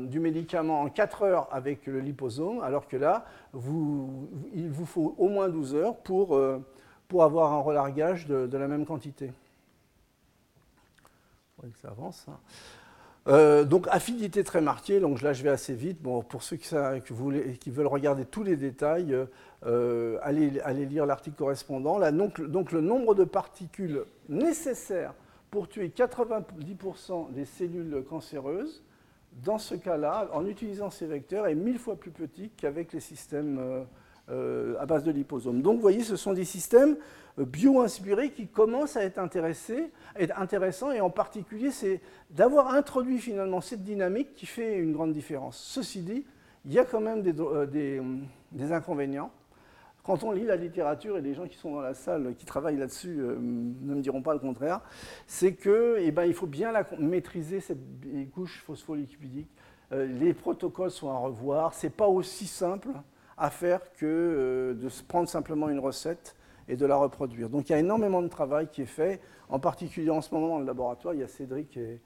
du 0.07 0.21
médicament 0.21 0.83
en 0.83 0.89
4 0.89 1.23
heures 1.23 1.49
avec 1.53 1.87
le 1.87 2.01
liposome, 2.01 2.61
alors 2.63 2.87
que 2.87 2.97
là, 2.97 3.25
il 3.53 4.71
vous 4.71 4.87
faut 4.87 5.15
au 5.19 5.29
moins 5.29 5.49
12 5.49 5.75
heures 5.75 5.97
pour, 5.97 6.41
pour 7.09 7.25
avoir 7.25 7.53
un 7.53 7.61
relargage 7.61 8.27
de, 8.27 8.57
la 8.57 8.69
même 8.69 8.87
quantité. 8.87 9.33
que 11.61 11.79
ça 11.79 11.89
avance. 11.89 12.27
Hein. 12.29 12.39
Euh, 13.29 13.65
donc 13.65 13.89
affinité 13.91 14.45
très 14.45 14.61
marquée, 14.61 15.01
donc 15.01 15.21
là 15.21 15.33
je 15.33 15.43
vais 15.43 15.49
assez 15.51 15.75
vite. 15.75 16.01
Bon, 16.01 16.23
pour 16.23 16.43
ceux 16.43 16.57
qui, 16.57 16.75
veulent 17.71 17.87
regarder 17.87 18.25
tous 18.25 18.45
les 18.45 18.57
détails, 18.57 19.17
euh, 19.67 20.19
allez, 20.23 20.87
lire 20.87 21.07
l'article 21.07 21.37
correspondant. 21.37 21.99
Là, 21.99 22.13
donc, 22.13 22.39
le 22.73 22.81
nombre 22.81 23.15
de 23.15 23.25
particules 23.25 24.05
nécessaires 24.29 25.15
pour 25.51 25.69
tuer 25.69 25.89
90% 25.89 27.33
des 27.33 27.45
cellules 27.45 28.05
cancéreuses, 28.09 28.83
dans 29.45 29.59
ce 29.59 29.75
cas-là, 29.75 30.29
en 30.33 30.47
utilisant 30.47 30.91
ces 30.91 31.07
vecteurs, 31.07 31.47
est 31.47 31.55
mille 31.55 31.79
fois 31.79 31.97
plus 31.97 32.11
petit 32.11 32.51
qu'avec 32.57 32.93
les 32.93 33.01
systèmes 33.01 33.59
euh, 33.59 33.83
euh, 34.31 34.75
à 34.81 34.87
base 34.87 35.05
de 35.05 35.11
liposomes. 35.11 35.63
Donc 35.63 35.77
vous 35.77 35.83
voyez, 35.83 36.03
ce 36.03 36.17
sont 36.17 36.33
des 36.33 36.45
systèmes 36.45 36.97
euh, 37.39 37.45
bio-inspirés 37.45 38.31
qui 38.31 38.47
commencent 38.47 38.97
à 38.97 39.05
être, 39.05 39.19
intéressés, 39.19 39.91
être 40.17 40.39
intéressants, 40.39 40.93
et 40.93 41.01
en 41.01 41.11
particulier, 41.11 41.71
c'est 41.71 42.01
d'avoir 42.31 42.75
introduit 42.75 43.19
finalement 43.19 43.61
cette 43.61 43.83
dynamique 43.83 44.35
qui 44.35 44.47
fait 44.47 44.79
une 44.79 44.93
grande 44.93 45.13
différence. 45.13 45.59
Ceci 45.59 46.03
dit, 46.03 46.25
il 46.65 46.73
y 46.73 46.79
a 46.79 46.85
quand 46.85 47.01
même 47.01 47.23
des, 47.23 47.35
euh, 47.39 47.67
des, 48.53 48.73
inconvénients. 48.73 49.31
Quand 50.03 50.23
on 50.23 50.31
lit 50.31 50.45
la 50.45 50.57
littérature, 50.57 51.19
et 51.19 51.21
les 51.21 51.35
gens 51.35 51.47
qui 51.47 51.57
sont 51.57 51.75
dans 51.75 51.81
la 51.81 51.95
salle, 51.95 52.35
qui 52.37 52.47
travaillent 52.47 52.77
là-dessus, 52.77 53.17
ne 53.17 53.95
me 53.95 54.01
diront 54.01 54.23
pas 54.23 54.35
le 54.35 54.39
contraire, 54.39 54.81
c'est 55.27 55.55
qu'il 55.55 55.97
eh 55.99 56.13
ben, 56.13 56.33
faut 56.33 56.47
bien 56.47 56.71
la, 56.71 56.87
maîtriser, 56.99 57.59
cette 57.59 57.81
couche 58.33 58.63
phospholipidique. 58.63 59.51
les 59.91 60.33
protocoles 60.33 60.93
sont 60.93 61.11
à 61.11 61.17
revoir, 61.17 61.75
ce 61.75 61.87
n'est 61.87 61.91
pas 61.91 62.07
aussi 62.07 62.47
simple 62.47 62.91
à 63.37 63.51
faire 63.51 63.81
que 63.95 64.07
euh, 64.07 64.75
de 64.75 64.89
prendre 65.07 65.29
simplement 65.29 65.69
une 65.69 65.79
recette 65.79 66.36
et 66.69 66.77
de 66.77 66.87
la 66.87 66.97
reproduire. 66.97 67.49
Donc 67.49 67.69
il 67.69 67.73
y 67.73 67.75
a 67.75 67.79
énormément 67.79 68.23
de 68.23 68.29
travail 68.29 68.69
qui 68.69 68.83
est 68.83 68.87
fait, 68.87 69.21
en 69.49 69.59
particulier 69.59 70.11
en 70.11 70.21
ce 70.21 70.35
moment 70.35 70.49
dans 70.49 70.59
le 70.59 70.67
laboratoire. 70.67 71.15
Il 71.15 71.21
y 71.21 71.25
a 71.25 71.29
Cédric 71.29 71.77
et 71.77 72.01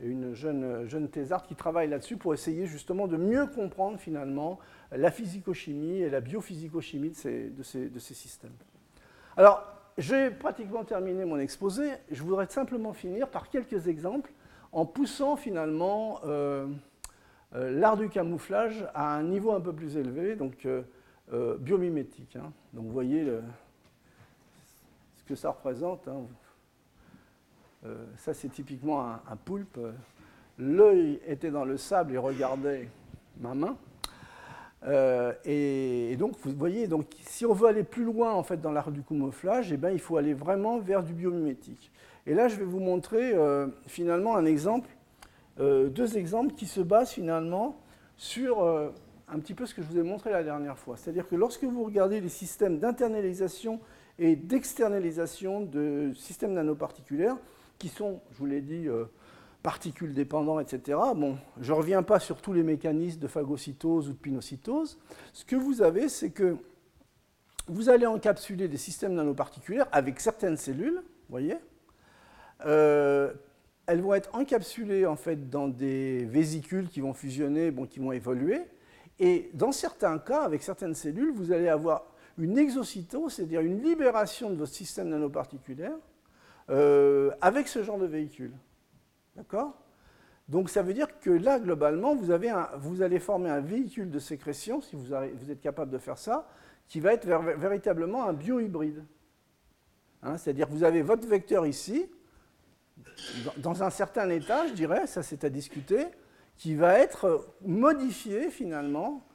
une 0.00 0.34
jeune, 0.34 0.88
jeune 0.88 1.08
thésarde 1.08 1.46
qui 1.46 1.54
travaille 1.54 1.88
là-dessus 1.88 2.16
pour 2.16 2.34
essayer 2.34 2.66
justement 2.66 3.06
de 3.06 3.16
mieux 3.16 3.46
comprendre 3.46 3.98
finalement 3.98 4.58
la 4.92 5.10
physico-chimie 5.10 5.98
et 5.98 6.10
la 6.10 6.20
biophysico-chimie 6.20 7.10
de 7.10 7.14
ces, 7.14 7.50
de, 7.50 7.62
ces, 7.62 7.88
de 7.88 7.98
ces, 7.98 8.14
systèmes. 8.14 8.54
Alors, 9.36 9.64
j'ai 9.98 10.30
pratiquement 10.30 10.84
terminé 10.84 11.24
mon 11.24 11.38
exposé. 11.38 11.90
Je 12.10 12.22
voudrais 12.22 12.46
simplement 12.46 12.92
finir 12.92 13.28
par 13.28 13.50
quelques 13.50 13.88
exemples 13.88 14.32
en 14.72 14.86
poussant 14.86 15.36
finalement 15.36 16.20
euh, 16.24 16.66
euh, 17.54 17.70
l'art 17.70 17.96
du 17.96 18.08
camouflage 18.08 18.86
à 18.94 19.14
un 19.14 19.22
niveau 19.22 19.52
un 19.52 19.60
peu 19.60 19.72
plus 19.72 19.96
élevé, 19.96 20.36
donc 20.36 20.66
euh, 20.66 21.58
biomimétique. 21.58 22.36
Hein. 22.36 22.52
Donc 22.72 22.86
vous 22.86 22.92
voyez 22.92 23.26
que 25.30 25.36
ça 25.36 25.50
représente. 25.50 26.08
Hein. 26.08 26.22
ça 28.16 28.34
c'est 28.34 28.48
typiquement 28.48 29.00
un, 29.00 29.36
poulpe. 29.36 29.78
L'œil 30.58 31.20
était 31.26 31.50
dans 31.50 31.64
le 31.64 31.76
sable 31.76 32.14
et 32.14 32.18
regardait 32.18 32.88
ma 33.38 33.54
main. 33.54 33.76
Euh, 34.86 35.32
et, 35.44 36.16
donc, 36.16 36.32
vous 36.42 36.52
voyez, 36.52 36.88
donc, 36.88 37.06
si 37.20 37.46
on 37.46 37.52
veut 37.52 37.68
aller 37.68 37.84
plus 37.84 38.04
loin 38.04 38.32
en 38.32 38.42
fait, 38.42 38.60
dans 38.60 38.72
l'art 38.72 38.90
du 38.90 39.02
camouflage, 39.02 39.72
eh 39.72 39.76
ben, 39.76 39.90
il 39.90 40.00
faut 40.00 40.16
aller 40.16 40.34
vraiment 40.34 40.78
vers 40.80 41.02
du 41.02 41.12
biomimétique. 41.12 41.92
Et 42.26 42.34
là, 42.34 42.48
je 42.48 42.56
vais 42.56 42.64
vous 42.64 42.80
montrer 42.80 43.32
euh, 43.34 43.68
finalement 43.86 44.36
un 44.36 44.44
exemple, 44.44 44.88
euh, 45.60 45.88
deux 45.88 46.18
exemples 46.18 46.54
qui 46.54 46.66
se 46.66 46.80
basent 46.80 47.12
finalement 47.12 47.76
sur 48.16 48.62
un 48.62 49.38
petit 49.38 49.54
peu 49.54 49.64
ce 49.64 49.74
que 49.74 49.80
je 49.80 49.86
vous 49.86 49.98
ai 49.98 50.02
montré 50.02 50.30
la 50.30 50.42
dernière 50.42 50.76
fois. 50.76 50.96
C'est-à-dire 50.96 51.26
que 51.28 51.36
lorsque 51.36 51.64
vous 51.64 51.84
regardez 51.84 52.20
les 52.20 52.28
systèmes 52.28 52.78
d'internalisation 52.78 53.80
et 54.20 54.36
d'externalisation 54.36 55.62
de 55.62 56.12
systèmes 56.14 56.52
nanoparticulaires, 56.52 57.36
qui 57.78 57.88
sont, 57.88 58.20
je 58.30 58.38
vous 58.38 58.46
l'ai 58.46 58.60
dit, 58.60 58.86
particules 59.62 60.14
dépendantes, 60.14 60.72
etc. 60.72 60.98
Bon, 61.16 61.36
je 61.60 61.72
ne 61.72 61.76
reviens 61.76 62.02
pas 62.02 62.20
sur 62.20 62.40
tous 62.40 62.52
les 62.52 62.62
mécanismes 62.62 63.18
de 63.18 63.26
phagocytose 63.26 64.08
ou 64.08 64.12
de 64.12 64.18
pinocytose. 64.18 64.98
Ce 65.32 65.44
que 65.44 65.56
vous 65.56 65.82
avez, 65.82 66.08
c'est 66.08 66.30
que 66.30 66.56
vous 67.66 67.88
allez 67.88 68.06
encapsuler 68.06 68.68
des 68.68 68.76
systèmes 68.76 69.14
nanoparticulaires 69.14 69.86
avec 69.92 70.20
certaines 70.20 70.56
cellules, 70.56 71.02
voyez. 71.28 71.56
Euh, 72.66 73.32
elles 73.86 74.00
vont 74.00 74.14
être 74.14 74.34
encapsulées 74.34 75.06
en 75.06 75.16
fait 75.16 75.48
dans 75.48 75.68
des 75.68 76.24
vésicules 76.24 76.88
qui 76.88 77.00
vont 77.00 77.14
fusionner, 77.14 77.70
bon, 77.70 77.86
qui 77.86 78.00
vont 78.00 78.12
évoluer. 78.12 78.60
Et 79.18 79.50
dans 79.54 79.72
certains 79.72 80.18
cas, 80.18 80.42
avec 80.42 80.62
certaines 80.62 80.94
cellules, 80.94 81.32
vous 81.32 81.52
allez 81.52 81.68
avoir 81.68 82.04
une 82.40 82.58
exocytose, 82.58 83.34
c'est-à-dire 83.34 83.60
une 83.60 83.82
libération 83.82 84.50
de 84.50 84.56
votre 84.56 84.72
système 84.72 85.08
nanoparticulaire 85.08 85.96
euh, 86.70 87.30
avec 87.40 87.68
ce 87.68 87.82
genre 87.82 87.98
de 87.98 88.06
véhicule. 88.06 88.52
D'accord? 89.36 89.74
Donc 90.48 90.68
ça 90.68 90.82
veut 90.82 90.94
dire 90.94 91.20
que 91.20 91.30
là, 91.30 91.60
globalement, 91.60 92.16
vous, 92.16 92.30
avez 92.30 92.52
vous, 92.78 93.02
allez 93.02 93.20
former 93.20 93.50
un 93.50 93.60
véhicule 93.60 94.10
de 94.10 94.18
sécrétion, 94.18 94.80
si 94.80 94.96
vous, 94.96 95.12
êtes 95.14 95.60
capable 95.60 95.92
de 95.92 95.98
faire 95.98 96.18
ça, 96.18 96.48
qui 96.88 96.98
va 96.98 97.12
être 97.12 97.26
véritablement 97.56 98.24
un 98.24 98.32
biohybride. 98.32 99.04
Hein, 100.22 100.36
c'est-à-dire 100.36 100.66
que 100.66 100.72
vous 100.72 100.82
avez 100.82 101.02
votre 101.02 101.26
vecteur 101.26 101.66
ici, 101.66 102.10
dans 103.58 103.82
un 103.82 103.90
certain 103.90 104.28
état, 104.30 104.66
je 104.66 104.72
dirais, 104.72 105.06
ça 105.06 105.22
c'est 105.22 105.44
à 105.44 105.50
discuter, 105.50 106.06
qui 106.56 106.74
va 106.74 106.98
être 106.98 107.54
modifié 107.62 108.50
finalement 108.50 109.26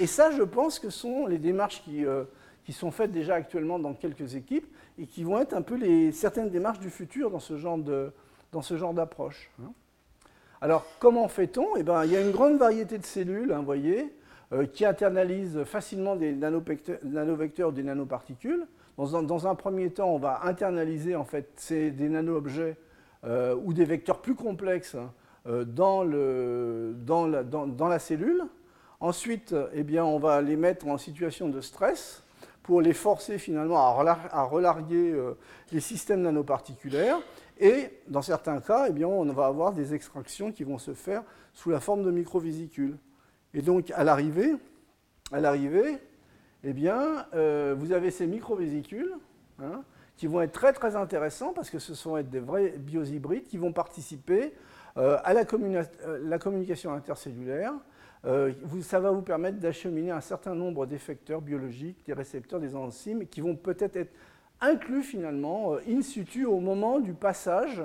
Et 0.00 0.06
ça, 0.06 0.30
je 0.30 0.42
pense 0.42 0.78
que 0.78 0.90
sont 0.90 1.26
les 1.26 1.38
démarches 1.38 1.82
qui, 1.82 2.04
euh, 2.04 2.24
qui 2.64 2.72
sont 2.72 2.90
faites 2.90 3.12
déjà 3.12 3.34
actuellement 3.34 3.78
dans 3.78 3.94
quelques 3.94 4.34
équipes 4.34 4.66
et 4.98 5.06
qui 5.06 5.24
vont 5.24 5.38
être 5.38 5.54
un 5.54 5.62
peu 5.62 5.76
les, 5.76 6.12
certaines 6.12 6.50
démarches 6.50 6.80
du 6.80 6.90
futur 6.90 7.30
dans 7.30 7.40
ce 7.40 7.56
genre 7.56 8.94
d'approche. 8.94 9.50
Hein. 9.62 9.72
Alors, 10.60 10.84
comment 10.98 11.28
fait-on? 11.28 11.76
Eh 11.76 11.82
ben, 11.82 12.04
Il 12.04 12.12
y 12.12 12.16
a 12.16 12.20
une 12.20 12.32
grande 12.32 12.58
variété 12.58 12.98
de 12.98 13.04
cellules, 13.04 13.52
hein, 13.52 13.62
voyez, 13.62 14.12
euh, 14.52 14.66
qui 14.66 14.84
internalisent 14.84 15.62
facilement 15.64 16.16
des 16.16 16.32
nanovecteurs 16.32 17.68
ou 17.68 17.72
des 17.72 17.82
nanoparticules. 17.82 18.66
Dans 18.98 19.46
un, 19.46 19.54
premier 19.54 19.90
temps, 19.90 20.10
on 20.10 20.18
va 20.18 20.40
internaliser 20.44 21.16
en 21.16 21.24
fait, 21.24 21.72
des 21.72 22.08
nano-objets 22.08 22.76
euh, 23.24 23.54
ou 23.64 23.72
des 23.72 23.86
vecteurs 23.86 24.20
plus 24.20 24.34
complexes 24.34 24.96
euh, 25.46 25.64
dans, 25.64 26.04
la, 26.04 27.42
dans, 27.42 27.88
la, 27.88 27.98
cellule. 27.98 28.42
Ensuite, 29.00 29.54
eh 29.72 29.82
bien, 29.82 30.04
on 30.04 30.18
va 30.18 30.42
les 30.42 30.56
mettre 30.56 30.86
en 30.86 30.98
situation 30.98 31.48
de 31.48 31.60
stress 31.60 32.22
pour 32.62 32.82
les 32.82 32.92
forcer 32.92 33.38
finalement 33.38 33.78
à, 33.78 34.42
relarguer 34.44 35.18
les 35.72 35.80
systèmes 35.80 36.20
nanoparticulaires. 36.20 37.18
Et 37.58 37.90
dans 38.08 38.22
certains 38.22 38.60
cas, 38.60 38.86
eh 38.88 38.92
bien, 38.92 39.08
on 39.08 39.24
va 39.32 39.46
avoir 39.46 39.72
des 39.72 39.94
extractions 39.94 40.52
qui 40.52 40.64
vont 40.64 40.78
se 40.78 40.92
faire 40.92 41.22
sous 41.54 41.70
la 41.70 41.80
forme 41.80 42.02
de 42.02 42.10
microvésicules. 42.10 42.98
Et 43.54 43.62
donc, 43.62 43.90
à 43.92 44.04
l'arrivée, 44.04 44.54
à 45.32 45.40
l'arrivée, 45.40 45.98
eh 46.64 46.72
bien, 46.72 47.26
euh, 47.34 47.74
vous 47.76 47.92
avez 47.92 48.10
ces 48.10 48.26
microvésicules 48.26 49.14
hein, 49.62 49.82
qui 50.16 50.26
vont 50.26 50.42
être 50.42 50.52
très 50.52 50.72
très 50.72 50.96
intéressants 50.96 51.52
parce 51.52 51.70
que 51.70 51.78
ce 51.78 51.94
sont 51.94 52.20
des 52.22 52.40
vrais 52.40 52.74
biohybrides 52.78 53.44
qui 53.44 53.56
vont 53.56 53.72
participer 53.72 54.54
euh, 54.96 55.16
à 55.24 55.32
euh, 55.32 56.18
la, 56.22 56.38
communication 56.38 56.92
intercellulaire. 56.92 57.72
Ça 58.82 59.00
va 59.00 59.10
vous 59.10 59.22
permettre 59.22 59.58
d'acheminer 59.58 60.10
un 60.10 60.20
certain 60.20 60.54
nombre 60.54 60.86
d'effecteurs 60.86 61.40
biologiques, 61.40 62.04
des 62.06 62.12
récepteurs, 62.12 62.60
des 62.60 62.76
enzymes, 62.76 63.26
qui 63.26 63.40
vont 63.40 63.56
peut-être 63.56 63.96
être 63.96 64.12
inclus 64.60 65.02
finalement 65.02 65.74
euh, 65.74 65.80
in 65.88 66.02
situ 66.02 66.44
au 66.44 66.60
moment 66.60 67.00
du 67.00 67.14
passage 67.14 67.82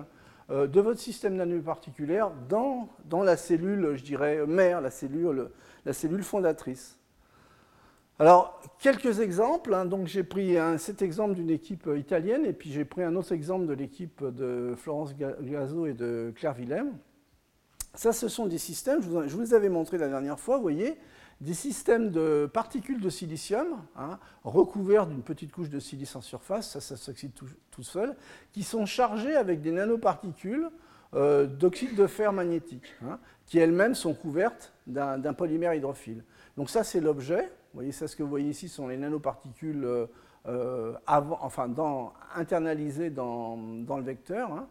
euh, 0.49 0.67
de 0.67 0.81
votre 0.81 0.99
système 0.99 1.35
nanoparticulaire 1.35 2.31
dans, 2.49 2.89
dans 3.05 3.23
la 3.23 3.37
cellule, 3.37 3.95
je 3.95 4.03
dirais, 4.03 4.45
mère, 4.45 4.81
la 4.81 4.91
cellule, 4.91 5.49
fondatrice. 6.21 6.99
Alors, 8.19 8.61
quelques 8.79 9.19
exemples. 9.19 9.73
Hein. 9.73 9.85
Donc, 9.85 10.07
j'ai 10.07 10.23
pris 10.23 10.55
cet 10.77 11.01
exemple 11.01 11.33
d'une 11.33 11.49
équipe 11.49 11.89
italienne 11.97 12.45
et 12.45 12.53
puis 12.53 12.71
j'ai 12.71 12.85
pris 12.85 13.03
un 13.03 13.15
autre 13.15 13.33
exemple 13.33 13.65
de 13.65 13.73
l'équipe 13.73 14.23
de 14.23 14.73
Florence 14.77 15.13
Gazo 15.17 15.85
et 15.85 15.93
de 15.93 16.31
Claire 16.35 16.53
Willem. 16.53 16.93
Ça, 17.95 18.11
ce 18.11 18.27
sont 18.27 18.45
des 18.45 18.57
systèmes, 18.57 19.01
je 19.01 19.09
vous, 19.09 19.41
les 19.41 19.53
avais 19.53 19.69
montrés 19.69 19.97
la 19.97 20.09
dernière 20.09 20.39
fois, 20.39 20.57
vous 20.57 20.61
voyez, 20.61 20.97
des 21.41 21.53
systèmes 21.53 22.11
de 22.11 22.49
particules 22.51 23.01
de 23.01 23.09
silicium, 23.09 23.67
hein, 23.97 24.19
recouverts 24.43 25.07
d'une 25.07 25.21
petite 25.21 25.51
couche 25.51 25.69
de 25.69 25.79
silice 25.79 26.15
en 26.15 26.21
surface, 26.21 26.71
ça, 26.71 26.81
ça 26.81 26.97
s'oxyde 26.97 27.31
tout, 27.71 27.83
seul, 27.83 28.15
qui 28.51 28.63
sont 28.63 28.85
chargés 28.85 29.35
avec 29.35 29.61
des 29.61 29.71
nanoparticules 29.71 30.69
euh, 31.13 31.45
d'oxyde 31.45 31.95
de 31.95 32.07
fer 32.07 32.33
magnétique, 32.33 32.93
hein, 33.05 33.19
qui 33.45 33.59
elles-mêmes 33.59 33.95
sont 33.95 34.13
couvertes 34.13 34.73
d'un 34.87 35.33
polymère 35.33 35.73
hydrophile. 35.73 36.23
Donc 36.57 36.69
ça, 36.69 36.83
c'est 36.83 36.99
l'objet. 36.99 37.43
Vous 37.73 37.79
voyez, 37.79 37.91
ça, 37.91 38.07
ce 38.07 38.15
que 38.15 38.23
vous 38.23 38.29
voyez 38.29 38.49
ici 38.49 38.69
sont 38.69 38.87
les 38.87 38.97
nanoparticules 38.97 39.83
euh, 39.85 40.05
euh, 40.47 40.93
enfin, 41.07 41.69
internalisées 42.35 43.09
dans, 43.09 43.57
le 43.57 44.03
vecteur. 44.03 44.51
Hein. 44.51 44.67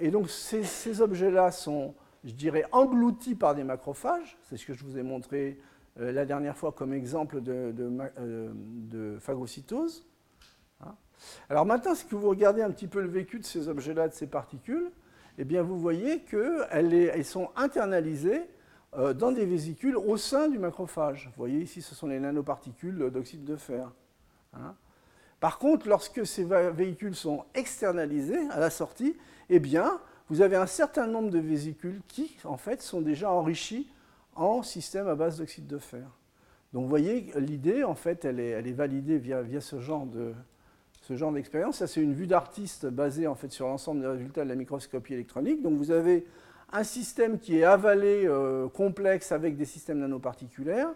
et 0.00 0.10
donc 0.10 0.28
ces 0.30 1.00
objets-là 1.00 1.52
sont 1.52 1.94
je 2.24 2.32
dirais, 2.32 2.64
engloutis 2.72 3.34
par 3.34 3.54
des 3.54 3.64
macrophages. 3.64 4.38
C'est 4.42 4.56
ce 4.56 4.66
que 4.66 4.72
je 4.72 4.84
vous 4.84 4.98
ai 4.98 5.02
montré 5.02 5.58
euh, 5.98 6.12
la 6.12 6.24
dernière 6.24 6.56
fois 6.56 6.72
comme 6.72 6.92
exemple 6.92 7.40
de, 7.40 7.74
euh, 8.18 9.18
phagocytose. 9.18 10.06
Hein. 10.84 10.94
Alors 11.48 11.66
maintenant, 11.66 11.94
si 11.94 12.06
vous 12.10 12.28
regardez 12.28 12.62
un 12.62 12.70
petit 12.70 12.86
peu 12.86 13.00
le 13.00 13.08
vécu 13.08 13.38
de 13.38 13.44
ces 13.44 13.68
objets-là, 13.68 14.08
de 14.08 14.14
ces 14.14 14.26
particules, 14.26 14.90
eh 15.38 15.44
bien 15.44 15.62
vous 15.62 15.78
voyez 15.78 16.20
qu'elles 16.20 16.94
elles 16.94 17.24
sont 17.24 17.50
internalisées 17.56 18.42
euh, 18.96 19.14
dans 19.14 19.32
des 19.32 19.46
vésicules 19.46 19.96
au 19.96 20.16
sein 20.16 20.48
du 20.48 20.58
macrophage. 20.58 21.26
Vous 21.26 21.38
voyez 21.38 21.60
ici, 21.60 21.80
ce 21.80 21.94
sont 21.94 22.06
les 22.06 22.20
nanoparticules 22.20 23.10
d'oxyde 23.10 23.44
de 23.44 23.56
fer. 23.56 23.90
Hein. 24.52 24.74
Par 25.38 25.58
contre, 25.58 25.88
lorsque 25.88 26.26
ces 26.26 26.44
véhicules 26.44 27.14
sont 27.14 27.44
externalisés 27.54 28.46
à 28.50 28.60
la 28.60 28.68
sortie, 28.68 29.16
eh 29.48 29.58
bien, 29.58 30.00
vous 30.30 30.42
avez 30.42 30.56
un 30.56 30.66
certain 30.66 31.06
nombre 31.06 31.30
de 31.30 31.40
vésicules 31.40 32.00
qui, 32.08 32.36
en 32.44 32.56
fait, 32.56 32.80
sont 32.80 33.00
déjà 33.00 33.30
enrichis 33.30 33.88
en 34.36 34.62
système 34.62 35.08
à 35.08 35.16
base 35.16 35.38
d'oxyde 35.38 35.66
de 35.66 35.78
fer. 35.78 36.06
Donc 36.72 36.84
vous 36.84 36.88
voyez, 36.88 37.32
l'idée, 37.36 37.82
en 37.82 37.96
fait, 37.96 38.24
elle 38.24 38.38
est, 38.38 38.72
validée 38.72 39.18
via, 39.18 39.42
ce 39.60 39.80
genre 39.80 40.06
de 40.06 40.32
ce 41.02 41.16
genre 41.16 41.32
d'expérience. 41.32 41.78
Ça, 41.78 41.86
c'est 41.86 42.00
une 42.00 42.14
vue 42.14 42.28
d'artiste 42.28 42.86
basée 42.86 43.26
en 43.26 43.34
fait 43.34 43.50
sur 43.50 43.66
l'ensemble 43.66 44.02
des 44.02 44.06
résultats 44.06 44.44
de 44.44 44.48
la 44.48 44.54
microscopie 44.54 45.14
électronique. 45.14 45.62
Donc 45.62 45.76
vous 45.76 45.90
avez 45.90 46.26
un 46.72 46.84
système 46.84 47.38
qui 47.38 47.58
est 47.58 47.64
avalé 47.64 48.26
euh, 48.26 48.68
complexe 48.68 49.32
avec 49.32 49.56
des 49.56 49.64
systèmes 49.64 49.98
nanoparticulaires. 49.98 50.90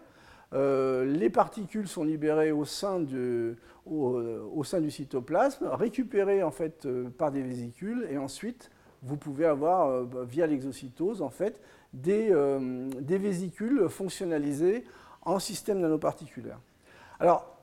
Euh, 0.53 1.03
les 1.03 1.29
particules 1.29 1.87
sont 1.87 2.03
libérées 2.03 2.51
au 2.51 2.63
sein, 2.63 2.99
de, 3.01 3.57
au, 3.85 4.63
sein, 4.63 4.79
du 4.79 4.91
cytoplasme, 4.91 5.67
récupérées 5.67 6.43
en 6.43 6.51
fait 6.51 6.85
euh, 6.85 7.09
par 7.09 7.31
des 7.31 7.41
vésicules, 7.41 8.07
et 8.09 8.17
ensuite 8.17 8.69
vous 9.03 9.17
pouvez 9.17 9.45
avoir 9.45 10.03
via 10.25 10.47
l'exocytose 10.47 11.21
en 11.21 11.29
fait 11.29 11.59
euh, 12.07 12.89
des, 12.99 13.17
vésicules 13.17 13.87
fonctionnalisées 13.89 14.83
en 15.21 15.39
système 15.39 15.79
nanoparticulaire. 15.79 16.59
Alors, 17.19 17.57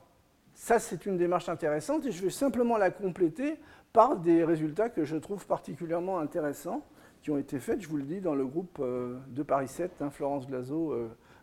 ça, 0.55 0.79
c'est 0.79 1.05
une 1.05 1.17
démarche 1.17 1.49
intéressante 1.49 2.05
et 2.05 2.11
je 2.11 2.23
vais 2.23 2.29
simplement 2.29 2.77
la 2.77 2.89
compléter 2.89 3.59
par 3.91 4.17
des 4.17 4.43
résultats 4.43 4.89
que 4.89 5.05
je 5.05 5.15
trouve 5.17 5.45
particulièrement 5.45 6.19
intéressants, 6.19 6.83
qui 7.21 7.31
ont 7.31 7.37
été 7.37 7.59
faites, 7.59 7.81
je 7.81 7.87
vous 7.87 7.97
le 7.97 8.03
dis, 8.03 8.21
dans 8.21 8.35
le 8.35 8.45
groupe 8.45 8.81
de 8.81 9.43
Paris 9.43 9.67
7, 9.67 10.01
hein, 10.01 10.09
Florence 10.09 10.47
Glazo, 10.47 10.93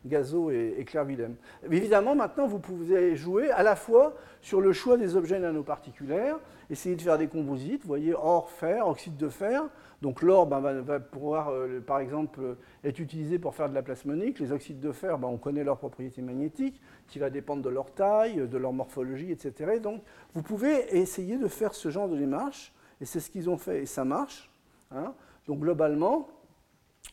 Gazo 0.06 0.50
et, 0.50 0.84
Claire 0.86 1.04
Willem. 1.04 1.36
Évidemment, 1.70 2.14
maintenant, 2.14 2.46
vous 2.46 2.58
pouvez 2.58 3.16
jouer 3.16 3.50
à 3.50 3.62
la 3.62 3.76
fois 3.76 4.14
sur 4.40 4.60
le 4.60 4.72
choix 4.72 4.96
des 4.96 5.16
objets 5.16 5.38
nanoparticulaires, 5.38 6.38
essayer 6.70 6.96
de 6.96 7.02
faire 7.02 7.18
des 7.18 7.28
composites, 7.28 7.84
voyez, 7.84 8.14
or, 8.14 8.50
fer, 8.50 8.86
oxyde 8.86 9.16
de 9.16 9.28
fer. 9.28 9.64
Donc 10.00 10.22
l'or 10.22 10.46
ben, 10.46 10.60
va, 10.60 10.98
pouvoir, 10.98 11.50
euh, 11.50 11.80
par 11.80 11.98
exemple, 11.98 12.56
être 12.84 12.98
utilisé 12.98 13.38
pour 13.38 13.54
faire 13.54 13.68
de 13.68 13.74
la 13.74 13.82
plasmonique. 13.82 14.38
Les 14.38 14.50
oxydes 14.52 14.80
de 14.80 14.92
fer, 14.92 15.18
ben, 15.18 15.28
on 15.28 15.36
connaît 15.36 15.64
leurs 15.64 15.76
propriétés 15.76 16.22
magnétiques, 16.22 16.80
qui 17.06 17.18
va 17.18 17.28
dépendre 17.28 17.62
de 17.62 17.68
leur 17.68 17.92
taille, 17.92 18.48
de 18.48 18.58
leur 18.58 18.72
morphologie, 18.72 19.30
etc. 19.30 19.80
donc 19.82 20.02
vous 20.32 20.42
pouvez 20.42 20.96
essayer 20.96 21.36
de 21.36 21.48
faire 21.48 21.74
ce 21.74 21.90
genre 21.90 22.08
de 22.08 22.16
démarche, 22.16 22.72
et 23.02 23.04
c'est 23.04 23.20
ce 23.20 23.30
qu'ils 23.30 23.50
ont 23.50 23.58
fait, 23.58 23.82
et 23.82 23.86
ça 23.86 24.04
marche. 24.04 24.50
Hein. 24.90 25.12
Donc 25.46 25.60
globalement, 25.60 26.28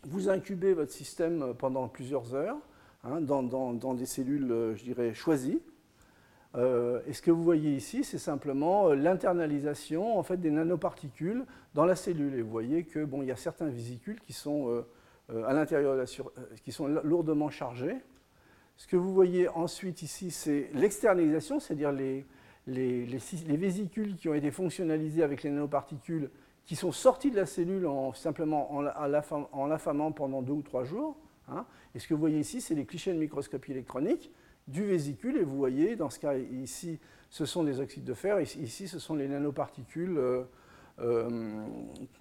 vous 0.03 0.29
incubez 0.29 0.73
votre 0.73 0.91
système 0.91 1.53
pendant 1.57 1.87
plusieurs 1.87 2.33
heures, 2.33 2.57
Hein, 3.09 3.21
dans, 3.21 3.93
des 3.93 4.05
cellules, 4.05 4.51
euh, 4.51 4.75
je 4.75 4.83
dirais, 4.83 5.13
choisies. 5.13 5.61
Euh, 6.55 6.99
et 7.07 7.13
ce 7.13 7.21
que 7.21 7.31
vous 7.31 7.43
voyez 7.43 7.73
ici, 7.73 8.03
c'est 8.03 8.17
simplement 8.17 8.89
euh, 8.89 8.95
l'internalisation 8.95 10.17
en 10.17 10.23
fait, 10.23 10.37
des 10.37 10.51
nanoparticules 10.51 11.45
dans 11.73 11.85
la 11.85 11.95
cellule. 11.95 12.33
Et 12.35 12.41
vous 12.41 12.49
voyez 12.49 12.83
que 12.83 13.05
bon, 13.05 13.21
y 13.21 13.31
a 13.31 13.35
certains 13.35 13.67
vésicules 13.67 14.19
qui 14.19 14.33
sont 14.33 14.83
à 15.29 15.53
l'intérieur 15.53 16.05
qui 16.63 16.71
sont 16.71 16.87
lourdement 16.87 17.49
chargés. 17.49 17.97
Ce 18.77 18.87
que 18.87 18.95
vous 18.95 19.13
voyez 19.13 19.47
ensuite 19.49 20.01
ici, 20.01 20.31
c'est 20.31 20.69
l'externalisation, 20.73 21.59
c'est-à-dire 21.59 21.91
les, 21.91 22.25
les, 22.65 23.05
les, 23.05 23.57
vésicules 23.57 24.15
qui 24.15 24.29
ont 24.29 24.33
été 24.33 24.51
fonctionnalisées 24.51 25.23
avec 25.23 25.43
les 25.43 25.49
nanoparticules 25.49 26.29
qui 26.65 26.75
sont 26.75 26.91
sortis 26.91 27.31
de 27.31 27.35
la 27.35 27.45
cellule 27.45 27.87
en, 27.87 28.13
simplement 28.13 28.71
en 28.71 29.67
l'affamant 29.67 30.11
pendant 30.11 30.41
deux 30.41 30.53
ou 30.53 30.61
trois 30.61 30.83
jours. 30.83 31.17
Hein. 31.47 31.65
Et 31.95 31.99
ce 31.99 32.07
que 32.07 32.13
vous 32.13 32.19
voyez 32.19 32.39
ici, 32.39 32.61
c'est 32.61 32.75
les 32.75 32.85
clichés 32.85 33.13
de 33.13 33.19
microscopie 33.19 33.71
électronique 33.71 34.31
du 34.67 34.85
vésicule. 34.85 35.37
Et 35.37 35.43
vous 35.43 35.57
voyez, 35.57 35.95
dans 35.95 36.09
ce 36.09 36.19
cas 36.19 36.35
ici, 36.35 36.99
ce 37.29 37.45
sont 37.45 37.63
des 37.63 37.79
oxydes 37.79 38.03
de 38.03 38.13
fer. 38.13 38.39
Ici, 38.39 38.87
ce 38.87 38.99
sont 38.99 39.15
les 39.15 39.27
nanoparticules 39.27 40.17
euh, 40.17 40.43
euh, 40.99 41.65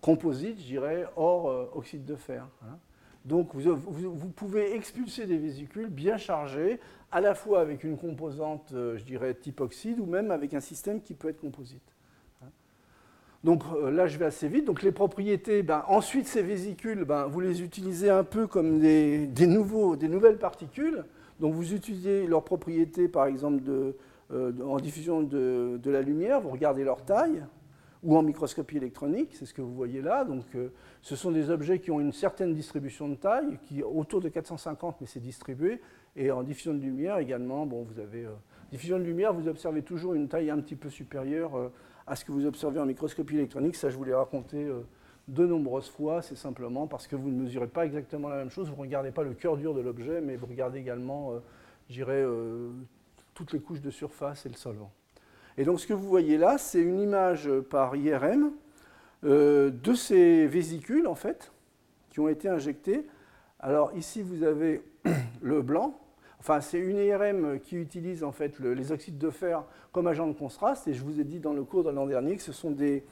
composites, 0.01 0.59
je 0.59 0.66
dirais, 0.66 1.07
hors 1.16 1.49
euh, 1.49 1.70
oxyde 1.74 2.05
de 2.05 2.16
fer. 2.16 2.49
Hein. 2.62 2.79
Donc 3.24 3.57
vous, 3.57 4.31
pouvez 4.37 4.77
expulser 4.77 5.27
des 5.27 5.39
vésicules 5.39 5.89
bien 5.89 6.16
chargés, 6.16 6.79
à 7.11 7.20
la 7.20 7.35
fois 7.35 7.61
avec 7.61 7.83
une 7.83 7.99
composante, 7.99 8.68
je 8.70 9.03
dirais, 9.03 9.35
type 9.35 9.61
oxyde, 9.61 9.99
ou 9.99 10.07
même 10.07 10.31
avec 10.31 10.55
un 10.55 10.61
système 10.61 11.03
qui 11.03 11.14
peut 11.14 11.29
être 11.29 11.41
composite. 11.41 11.95
Donc 13.47 13.62
euh, 13.72 13.92
là, 13.92 14.09
je 14.09 14.18
vais 14.18 14.24
assez 14.24 14.49
vite. 14.49 14.64
Donc 14.64 14.82
les 14.82 14.90
propriétés, 14.90 15.62
ben, 15.62 15.84
ensuite 15.86 16.26
ces 16.26 16.42
vésicules, 16.42 17.05
ben, 17.05 17.26
vous 17.26 17.38
les 17.38 17.62
utilisez 17.62 18.11
un 18.11 18.24
peu 18.24 18.49
comme 18.49 18.80
des, 18.80 19.28
nouvelles 19.47 20.38
particules. 20.38 21.05
Donc 21.38 21.55
vous 21.55 21.72
utilisez 21.72 22.26
leurs 22.26 22.42
propriétés, 22.42 23.07
par 23.07 23.26
exemple, 23.26 23.62
euh, 24.32 24.53
en 24.66 24.78
diffusion 24.78 25.22
de, 25.22 25.80
la 25.84 26.03
lumière, 26.03 26.40
vous 26.40 26.49
regardez 26.49 26.82
leur 26.82 27.05
taille, 27.05 27.44
ou 28.03 28.16
en 28.16 28.22
microscopie 28.24 28.78
électronique, 28.78 29.30
c'est 29.34 29.47
ce 29.47 29.55
que 29.55 29.62
vous 29.62 29.74
voyez 29.74 30.03
là. 30.03 30.24
Donc 30.24 30.47
euh, 30.57 30.70
ce 31.01 31.14
sont 31.14 31.30
des 31.30 31.49
objets 31.49 31.78
qui 31.78 31.92
ont 31.92 32.01
une 32.01 32.12
certaine 32.12 32.53
distribution 32.53 33.09
de 33.09 33.14
taille, 33.14 33.59
qui 33.62 33.80
autour 33.80 34.20
de 34.20 34.28
450, 34.28 34.97
mais 35.01 35.07
c'est 35.07 35.20
distribué. 35.20 35.80
Et 36.16 36.32
en 36.32 36.42
diffusion 36.42 36.74
de 36.74 36.80
lumière 36.80 37.18
également, 37.18 37.64
bon, 37.64 37.84
vous 37.84 38.01
avez... 38.01 38.26
diffusion 38.72 38.99
de 38.99 39.05
lumière, 39.05 39.32
vous 39.32 39.47
observez 39.47 39.82
toujours 39.82 40.14
une 40.14 40.26
taille 40.26 40.51
un 40.51 40.59
petit 40.59 40.74
peu 40.74 40.90
supérieure 40.90 41.70
à 42.07 42.17
ce 42.17 42.25
que 42.25 42.33
vous 42.33 42.47
observez 42.47 42.79
en 42.79 42.87
microscopie 42.87 43.35
électronique. 43.35 43.77
Ça, 43.77 43.91
je 43.91 43.97
vous 43.97 44.05
l'ai 44.05 44.15
raconté 44.15 44.65
euh, 44.65 44.83
de 45.29 45.45
nombreuses 45.47 45.91
fois. 45.91 46.23
C'est 46.23 46.37
simplement 46.37 46.87
parce 46.87 47.07
que 47.07 47.17
vous 47.17 47.31
ne 47.31 47.43
mesurez 47.43 47.67
pas 47.67 47.85
exactement 47.85 48.29
la 48.29 48.37
même 48.37 48.51
chose. 48.51 48.69
Vous 48.69 48.77
ne 48.77 48.81
regardez 48.81 49.11
pas 49.11 49.25
le 49.25 49.35
cœur 49.35 49.57
dur 49.57 49.75
de 49.75 49.81
l'objet, 49.81 50.21
mais 50.21 50.37
vous 50.37 50.47
regardez 50.47 50.79
également, 50.79 51.33
euh, 51.33 51.39
j'irais, 51.91 52.23
euh, 52.23 52.71
toutes 53.35 53.53
les 53.53 53.61
couches 53.61 53.81
de 53.81 53.91
surface 53.91 54.47
et 54.47 54.49
le 54.49 54.55
solvant. 54.55 54.93
Et 55.59 55.65
donc, 55.65 55.81
ce 55.81 55.87
que 55.87 55.95
vous 55.95 56.09
voyez 56.09 56.39
là, 56.39 56.59
c'est 56.59 56.81
une 56.81 57.01
image 57.01 57.51
par 57.71 57.97
IRM 57.97 58.53
de 59.23 59.95
ces 59.95 60.47
vésicules, 60.47 61.07
en 61.07 61.15
fait, 61.15 61.51
qui 62.11 62.21
ont 62.21 62.29
été 62.29 62.49
injectées. 62.49 63.07
Alors, 63.59 63.91
ici, 63.97 64.23
vous 64.23 64.43
avez 64.43 64.83
le 65.41 65.63
blanc, 65.63 65.99
Enfin, 66.49 66.61
c'est 66.61 66.78
une 66.78 66.99
IRM 66.99 67.59
qui 67.59 67.74
utilise 67.74 68.22
en 68.22 68.30
fait 68.30 68.61
les 68.61 68.92
oxydes 68.92 69.18
de 69.18 69.30
fer 69.30 69.64
comme 69.90 70.07
agent 70.07 70.28
de 70.28 70.32
contraste. 70.32 70.86
Et 70.86 70.94
je 70.94 71.03
vous 71.03 71.18
ai 71.18 71.24
dit 71.24 71.40
dans 71.40 71.53
le 71.53 71.64
cours 71.64 71.82
de 71.82 71.90
l'an 71.90 72.07
dernier 72.07 72.36
que 72.36 72.42
ce 72.42 72.53
sont 72.53 72.70
des, 72.70 73.03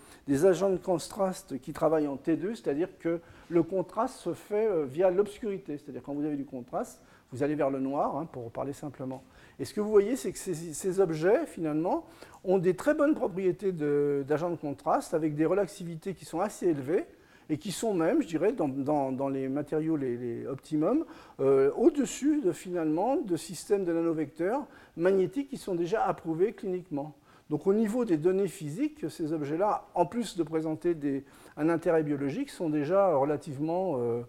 agents 0.45 0.71
de 0.71 0.77
contraste 0.77 1.59
qui 1.59 1.73
travaillent 1.73 2.07
en 2.07 2.15
T2, 2.15 2.55
c'est-à-dire 2.55 2.97
que 2.97 3.21
le 3.49 3.63
contraste 3.65 4.19
se 4.19 4.35
fait 4.35 4.69
euh, 4.69 4.85
via 4.85 5.11
l'obscurité. 5.11 5.79
C'est-à-dire 5.79 6.03
quand 6.05 6.15
vous 6.15 6.25
avez 6.25 6.37
du 6.37 6.45
contraste, 6.45 7.03
vous 7.33 7.43
allez 7.43 7.57
vers 7.57 7.71
le 7.71 7.81
noir, 7.81 8.17
hein, 8.17 8.29
pour 8.31 8.53
parler 8.53 8.73
simplement. 8.73 9.25
Et 9.59 9.65
ce 9.65 9.75
que 9.75 9.81
vous 9.81 9.91
voyez, 9.91 10.15
c'est 10.15 10.31
que 10.31 10.39
ces, 10.39 11.01
objets, 11.01 11.45
finalement, 11.47 12.07
ont 12.45 12.59
des 12.59 12.77
très 12.77 12.95
bonnes 12.95 13.17
propriétés 13.17 13.73
d'agents 13.73 14.51
de, 14.51 14.55
de 14.55 14.61
contraste 14.61 15.13
avec 15.13 15.35
des 15.35 15.45
relaxivités 15.45 16.15
qui 16.15 16.25
sont 16.25 16.39
assez 16.39 16.69
élevées 16.69 17.05
et 17.51 17.59
qui 17.59 17.73
sont 17.73 17.95
même, 17.95 18.23
je 18.23 18.27
dirais, 18.27 18.53
dans, 18.53 19.29
les 19.29 19.49
matériaux 19.49 19.97
les, 19.97 20.17
les 20.17 20.47
euh, 21.41 21.71
au-dessus 21.77 22.41
de, 22.41 22.53
finalement 22.53 23.17
de 23.17 23.37
systèmes 23.37 23.85
de 23.85 23.93
nanovecteurs 23.93 24.67
magnétiques 24.97 25.51
qui 25.51 25.57
sont 25.57 25.75
déjà 25.75 26.05
approuvés 26.05 26.53
cliniquement. 26.53 27.15
Donc 27.51 27.67
au 27.67 27.75
niveau 27.75 28.05
des 28.05 28.17
données 28.17 28.49
physiques, 28.49 29.11
ces 29.11 29.33
objets-là, 29.33 29.87
en 29.95 30.07
plus 30.07 30.37
de 30.37 30.43
présenter 30.43 30.97
un 31.57 31.69
intérêt 31.69 32.03
biologique, 32.03 32.49
sont 32.49 32.71
déjà 32.71 33.15
relativement, 33.15 33.99
euh, 33.99 34.23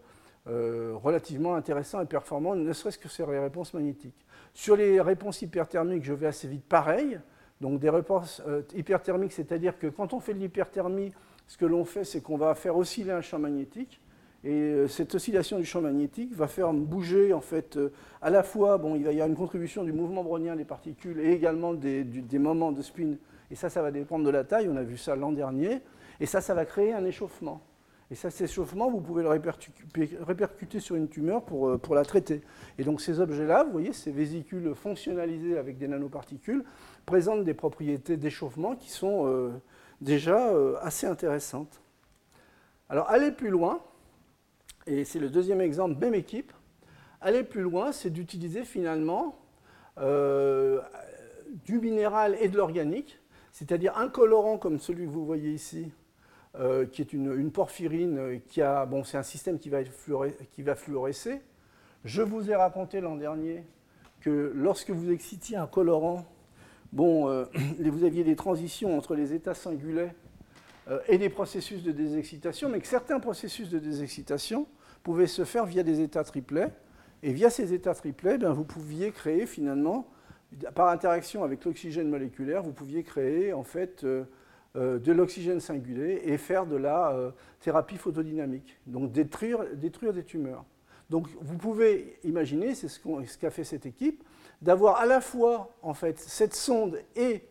euh, 0.47 0.93
relativement 1.01 1.55
intéressants 1.55 2.01
et 2.01 2.05
performants, 2.05 2.55
ne 2.55 2.73
serait-ce 2.73 2.99
que 2.99 3.07
sur 3.07 3.31
les 3.31 3.39
réponses 3.39 3.73
magnétiques. 3.73 4.25
Sur 4.53 4.75
les 4.75 4.99
réponses 4.99 5.41
hyperthermiques, 5.41 6.03
je 6.03 6.13
vais 6.13 6.27
assez 6.27 6.47
vite 6.47 6.65
pareil. 6.65 7.19
Donc 7.61 7.79
des 7.79 7.89
réponses 7.89 8.41
hyperthermiques, 8.75 9.31
c'est-à-dire 9.31 9.79
que 9.79 9.87
quand 9.87 10.11
on 10.11 10.19
fait 10.19 10.33
de 10.33 10.39
l'hyperthermie, 10.39 11.13
ce 11.47 11.57
que 11.57 11.65
l'on 11.65 11.85
fait, 11.85 12.03
c'est 12.03 12.21
qu'on 12.21 12.37
va 12.37 12.55
faire 12.55 12.75
osciller 12.77 13.11
un 13.11 13.21
champ 13.21 13.39
magnétique. 13.39 14.01
Et 14.43 14.51
euh, 14.51 14.87
cette 14.87 15.15
oscillation 15.15 15.57
du 15.57 15.65
champ 15.65 15.81
magnétique 15.81 16.35
va 16.35 16.47
faire 16.47 16.71
bouger, 16.71 17.33
en 17.33 17.41
fait, 17.41 17.77
euh, 17.77 17.91
à 18.21 18.29
la 18.29 18.43
fois, 18.43 18.77
bon, 18.77 18.95
il 18.95 19.03
va 19.03 19.11
y 19.11 19.15
avoir 19.15 19.27
une 19.27 19.35
contribution 19.35 19.83
du 19.83 19.91
mouvement 19.91 20.23
brownien 20.23 20.55
des 20.55 20.65
particules 20.65 21.19
et 21.19 21.31
également 21.31 21.73
des, 21.73 22.05
moments 22.33 22.71
de 22.71 22.81
spin. 22.81 23.15
Et 23.49 23.55
ça, 23.55 23.69
ça 23.69 23.81
va 23.81 23.91
dépendre 23.91 24.23
de 24.23 24.29
la 24.29 24.43
taille. 24.43 24.69
On 24.69 24.75
a 24.75 24.83
vu 24.83 24.97
ça 24.97 25.15
l'an 25.15 25.31
dernier. 25.31 25.81
Et 26.19 26.27
ça, 26.27 26.41
ça 26.41 26.53
va 26.53 26.65
créer 26.65 26.93
un 26.93 27.05
échauffement. 27.05 27.61
Et 28.11 28.15
ça, 28.15 28.29
cet 28.29 28.49
échauffement, 28.49 28.91
vous 28.91 29.01
pouvez 29.01 29.23
le 29.23 29.29
répercuter 29.29 30.79
sur 30.79 30.95
une 30.95 31.09
tumeur 31.09 31.43
pour, 31.43 31.67
euh, 31.67 31.77
pour 31.79 31.95
la 31.95 32.05
traiter. 32.05 32.41
Et 32.77 32.83
donc 32.83 33.01
ces 33.01 33.19
objets-là, 33.19 33.63
vous 33.63 33.71
voyez, 33.71 33.93
ces 33.93 34.11
vésicules 34.11 34.75
fonctionnalisées 34.75 35.57
avec 35.57 35.79
des 35.79 35.87
nanoparticules, 35.87 36.63
présentent 37.07 37.43
des 37.43 37.55
propriétés 37.55 38.15
d'échauffement 38.15 38.75
qui 38.75 38.91
sont 38.91 39.51
déjà 40.05 40.51
euh, 40.51 40.77
assez 40.81 41.07
intéressante. 41.07 41.81
Alors 42.87 43.09
aller 43.09 43.31
plus 43.31 43.49
loin, 43.49 43.81
et 44.85 45.03
c'est 45.03 45.19
le 45.19 45.29
deuxième 45.29 45.59
exemple, 45.59 45.99
même 45.99 46.13
équipe, 46.13 46.53
aller 47.19 47.43
plus 47.43 47.61
loin, 47.61 47.91
c'est 47.91 48.11
d'utiliser 48.11 48.63
finalement 48.63 49.37
euh, 49.97 50.79
du 51.65 51.79
minéral 51.79 52.37
et 52.39 52.47
de 52.47 52.55
l'organique, 52.55 53.19
c'est-à-dire 53.51 53.97
un 53.97 54.07
colorant 54.07 54.57
comme 54.57 54.79
celui 54.79 55.05
que 55.05 55.11
vous 55.11 55.25
voyez 55.25 55.51
ici, 55.51 55.91
euh, 56.59 56.85
qui 56.85 57.01
est 57.01 57.11
une, 57.11 57.51
porphyrine, 57.51 58.41
qui 58.47 58.61
a, 58.61 58.85
bon, 58.85 59.03
c'est 59.03 59.17
un 59.17 59.23
système 59.23 59.57
qui 59.57 59.69
va, 59.69 59.79
qui 59.83 60.61
va 60.61 60.75
fluorescer. 60.75 61.41
Je 62.03 62.21
vous 62.21 62.51
ai 62.51 62.55
raconté 62.55 63.01
l'an 63.01 63.15
dernier 63.15 63.63
que 64.21 64.51
lorsque 64.53 64.91
vous 64.91 65.11
excitiez 65.11 65.57
un 65.57 65.67
colorant 65.67 66.25
bon, 66.95 67.29
euh, 67.29 67.45
vous 67.79 68.03
aviez 68.03 68.23
des 68.23 68.35
transitions 68.35 68.97
entre 68.97 69.13
les 69.13 69.33
états 69.33 69.53
singulets 69.53 70.15
euh, 70.89 70.99
et 71.07 71.19
des 71.19 71.29
processus 71.29 71.83
de 71.83 71.91
désexcitation, 71.91 72.69
mais 72.69 72.79
que 72.79 72.87
certains 72.87 73.19
processus 73.19 73.69
de 73.69 73.77
désexcitation 73.77 74.65
pouvaient 75.03 75.27
se 75.27 75.45
faire 75.45 75.65
via 75.65 75.83
des 75.83 76.01
états 76.01 76.23
triplets. 76.23 76.71
Et 77.21 77.33
via 77.33 77.49
ces 77.49 77.73
états 77.73 77.93
triplets, 77.93 78.37
ben, 78.37 78.51
vous 78.51 78.63
pouviez 78.63 79.11
créer 79.11 79.45
finalement, 79.45 80.07
par 80.73 80.89
interaction 80.89 81.43
avec 81.43 81.65
l'oxygène 81.65 82.09
moléculaire, 82.09 82.63
vous 82.63 82.71
pouviez 82.71 83.03
créer 83.03 83.51
en 83.51 83.63
fait 83.63 84.03
euh, 84.03 84.25
de 84.75 85.11
l'oxygène 85.11 85.59
singulé 85.59 86.21
et 86.25 86.37
faire 86.37 86.65
de 86.65 86.75
la 86.75 87.33
thérapie 87.61 87.97
photodynamique, 87.97 88.77
donc 88.85 89.11
détruire 89.11 89.63
des 89.73 90.23
tumeurs. 90.23 90.65
Donc 91.09 91.27
vous 91.41 91.57
pouvez 91.57 92.19
imaginer, 92.23 92.75
c'est 92.75 92.87
ce 92.87 93.37
qu'a 93.37 93.51
fait 93.51 93.63
cette 93.63 93.85
équipe, 93.85 94.23
d'avoir 94.61 94.97
à 94.97 95.05
la 95.05 95.21
fois 95.21 95.69
en 95.81 95.93
fait 95.93 96.19
cette 96.19 96.53
sonde 96.53 96.99
et 97.15 97.43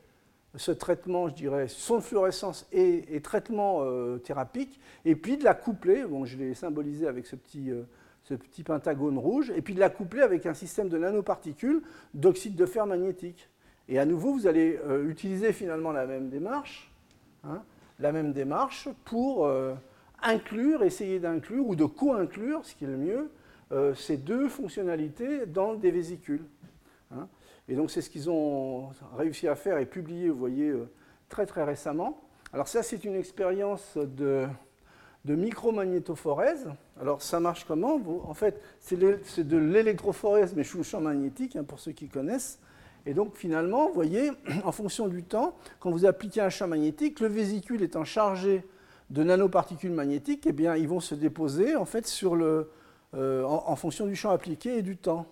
ce 0.57 0.71
traitement, 0.71 1.29
je 1.29 1.35
dirais, 1.35 1.67
sonde 1.69 2.03
fluorescence 2.03 2.67
et, 2.73 3.21
traitement 3.23 3.81
euh, 3.83 4.19
thérapique, 4.19 4.79
et 5.05 5.17
puis 5.17 5.37
de 5.37 5.43
la 5.43 5.55
coupler, 5.55 6.05
bon, 6.05 6.25
je 6.25 6.37
l'ai 6.37 6.55
symbolisé 6.55 7.09
avec 7.09 7.27
ce 7.27 7.35
petit, 7.35 7.73
euh, 7.73 7.83
ce 8.23 8.35
petit 8.35 8.63
pentagone 8.63 9.19
rouge, 9.19 9.53
et 9.57 9.63
puis 9.63 9.75
de 9.75 9.81
la 9.81 9.91
coupler 9.91 10.23
avec 10.23 10.47
un 10.47 10.55
système 10.55 10.89
de 10.89 10.97
nanoparticules 10.97 11.83
d'oxyde 12.15 12.55
de 12.55 12.67
fer 12.67 12.87
magnétique. 12.87 13.49
Et 13.89 13.99
à 13.99 14.05
nouveau, 14.07 14.33
vous 14.33 14.47
allez 14.47 14.79
euh, 14.85 15.11
utiliser 15.11 15.53
finalement 15.53 15.91
la 15.91 16.07
même 16.07 16.29
démarche, 16.29 16.93
hein, 17.43 17.63
la 17.99 18.13
même 18.13 18.33
démarche 18.33 18.89
pour 19.05 19.49
inclure, 20.25 20.83
essayer 20.83 21.21
d'inclure 21.21 21.67
ou 21.67 21.77
de 21.77 21.85
co-inclure, 21.85 22.65
ce 22.65 22.75
qui 22.75 22.85
est 22.85 22.89
le 22.89 22.97
mieux, 22.97 23.31
euh, 23.73 23.95
ces 23.95 24.17
deux 24.17 24.49
fonctionnalités 24.49 25.47
dans 25.47 25.75
des 25.75 25.91
vésicules. 25.91 26.45
Et 27.69 27.75
donc 27.75 27.91
c'est 27.91 28.03
ce 28.03 28.11
qu'ils 28.11 28.29
ont 28.31 28.91
réussi 29.17 29.49
à 29.49 29.55
faire 29.55 29.79
et 29.79 29.87
publié, 29.87 30.29
vous 30.29 30.39
voyez, 30.39 30.69
euh, 30.69 30.89
très 31.29 31.47
très 31.47 31.65
récemment. 31.65 32.21
Alors 32.53 32.69
ça 32.69 32.83
c'est 32.83 33.05
une 33.05 33.15
expérience 33.15 33.97
de, 33.97 34.47
de 35.25 35.35
micromagnétophorèse. 35.35 36.69
Alors 37.01 37.23
ça 37.23 37.41
marche 37.41 37.65
comment? 37.65 38.01
En 38.25 38.35
fait 38.35 38.61
c'est 38.81 38.99
de 38.99 39.57
l'électrophorèse 39.57 40.55
mais 40.55 40.65
sous 40.65 40.79
le 40.79 40.85
champ 40.85 41.01
magnétique, 41.01 41.57
hein, 41.57 41.65
pour 41.65 41.81
ceux 41.81 41.93
qui 41.93 42.09
connaissent. 42.09 42.59
Et 43.07 43.15
donc 43.15 43.37
finalement, 43.37 43.89
vous 43.89 43.95
voyez, 43.95 44.31
en 44.65 44.73
fonction 44.73 45.09
du 45.09 45.23
temps, 45.23 45.57
quand 45.81 45.91
vous 45.91 46.07
appliquez 46.07 46.41
un 46.41 46.51
champ 46.51 46.69
magnétique, 46.69 47.21
le 47.21 47.29
vésicule 47.29 47.83
étant 47.83 48.05
chargé 48.05 48.65
de 49.11 49.23
nanoparticules 49.23 49.93
magnétiques, 49.93 50.47
eh 50.47 50.53
bien, 50.53 50.77
ils 50.77 50.89
vont 50.89 51.01
se 51.01 51.15
déposer 51.15 51.77
en 51.77 51.85
fait 51.85 52.07
sur 52.07 52.37
le, 52.37 52.71
euh, 53.15 53.45
en, 53.45 53.77
fonction 53.77 54.07
du 54.07 54.17
champ 54.17 54.31
appliqué 54.31 54.79
et 54.79 54.83
du 54.83 54.97
temps. 54.97 55.27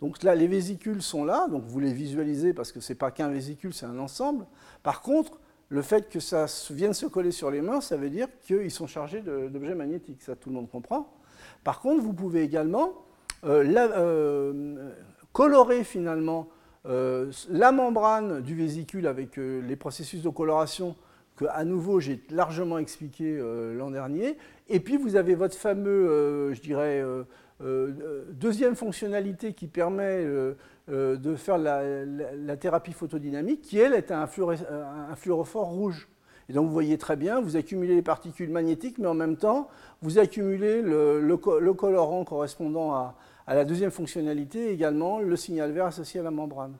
Donc 0.00 0.22
là, 0.22 0.34
les 0.34 0.46
vésicules 0.46 1.02
sont 1.02 1.24
là, 1.24 1.46
donc 1.48 1.64
vous 1.64 1.80
les 1.80 1.92
visualisez 1.92 2.52
parce 2.52 2.72
que 2.72 2.80
ce 2.80 2.92
n'est 2.92 2.98
pas 2.98 3.10
qu'un 3.10 3.28
vésicule, 3.28 3.72
c'est 3.72 3.86
un 3.86 3.98
ensemble. 3.98 4.46
Par 4.82 5.00
contre, 5.00 5.38
le 5.68 5.82
fait 5.82 6.08
que 6.08 6.20
ça 6.20 6.46
vienne 6.70 6.94
se 6.94 7.06
coller 7.06 7.30
sur 7.30 7.50
les 7.50 7.60
mains, 7.60 7.80
ça 7.80 7.96
veut 7.96 8.10
dire 8.10 8.28
qu'ils 8.42 8.70
sont 8.70 8.86
chargés 8.86 9.20
d'objets 9.20 9.74
magnétiques. 9.74 10.22
Ça, 10.22 10.36
tout 10.36 10.50
le 10.50 10.56
monde 10.56 10.70
comprend. 10.70 11.12
Par 11.64 11.80
contre, 11.80 12.02
vous 12.02 12.12
pouvez 12.12 12.42
également 12.42 12.92
euh, 13.44 13.64
euh, 13.76 14.92
colorer 15.32 15.82
finalement 15.84 16.48
la 16.84 17.72
membrane 17.72 18.42
du 18.42 18.54
vésicule 18.54 19.08
avec 19.08 19.36
les 19.38 19.74
processus 19.74 20.22
de 20.22 20.28
coloration 20.28 20.94
que 21.36 21.44
à 21.50 21.64
nouveau 21.64 22.00
j'ai 22.00 22.22
largement 22.30 22.78
expliqué 22.78 23.36
euh, 23.38 23.74
l'an 23.74 23.90
dernier. 23.90 24.36
Et 24.68 24.80
puis 24.80 24.96
vous 24.96 25.16
avez 25.16 25.34
votre 25.34 25.56
fameux, 25.56 26.08
euh, 26.08 26.54
je 26.54 26.60
dirais, 26.60 27.00
euh, 27.00 27.24
deuxième 27.60 28.76
fonctionnalité 28.76 29.52
qui 29.52 29.66
permet 29.66 30.24
de 30.88 31.36
faire 31.36 31.58
la, 31.58 32.56
thérapie 32.56 32.92
photodynamique, 32.92 33.62
qui 33.62 33.78
elle 33.78 33.94
est 33.94 34.10
un, 34.10 34.22
un 34.22 35.16
fluorophore 35.16 35.68
rouge. 35.68 36.08
Et 36.48 36.52
donc 36.52 36.66
vous 36.66 36.72
voyez 36.72 36.96
très 36.96 37.16
bien, 37.16 37.40
vous 37.40 37.56
accumulez 37.56 37.94
les 37.94 38.02
particules 38.02 38.50
magnétiques, 38.50 38.98
mais 38.98 39.08
en 39.08 39.14
même 39.14 39.36
temps, 39.36 39.68
vous 40.02 40.18
accumulez 40.18 40.80
le, 40.80 41.36
colorant 41.36 42.24
correspondant 42.24 42.94
à, 42.94 43.14
la 43.48 43.64
deuxième 43.64 43.90
fonctionnalité, 43.90 44.70
également 44.70 45.20
le 45.20 45.36
signal 45.36 45.72
vert 45.72 45.86
associé 45.86 46.20
à 46.20 46.22
la 46.22 46.30
membrane. 46.30 46.74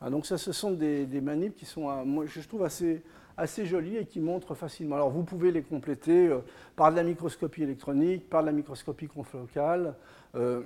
Ah, 0.00 0.10
donc 0.10 0.26
ça, 0.26 0.36
ce 0.36 0.52
sont 0.52 0.72
des, 0.72 1.06
des 1.06 1.20
manips 1.20 1.56
qui 1.56 1.64
sont, 1.64 2.04
moi, 2.04 2.24
je 2.26 2.40
trouve, 2.40 2.64
assez, 2.64 3.02
assez 3.36 3.66
jolis 3.66 3.96
et 3.96 4.06
qui 4.06 4.20
montrent 4.20 4.54
facilement. 4.54 4.96
Alors 4.96 5.10
vous 5.10 5.24
pouvez 5.24 5.50
les 5.50 5.62
compléter 5.62 6.28
euh, 6.28 6.38
par 6.76 6.90
de 6.90 6.96
la 6.96 7.02
microscopie 7.02 7.62
électronique, 7.62 8.28
par 8.28 8.42
de 8.42 8.46
la 8.46 8.52
microscopie 8.52 9.06
conflocale, 9.06 9.94
euh, 10.34 10.62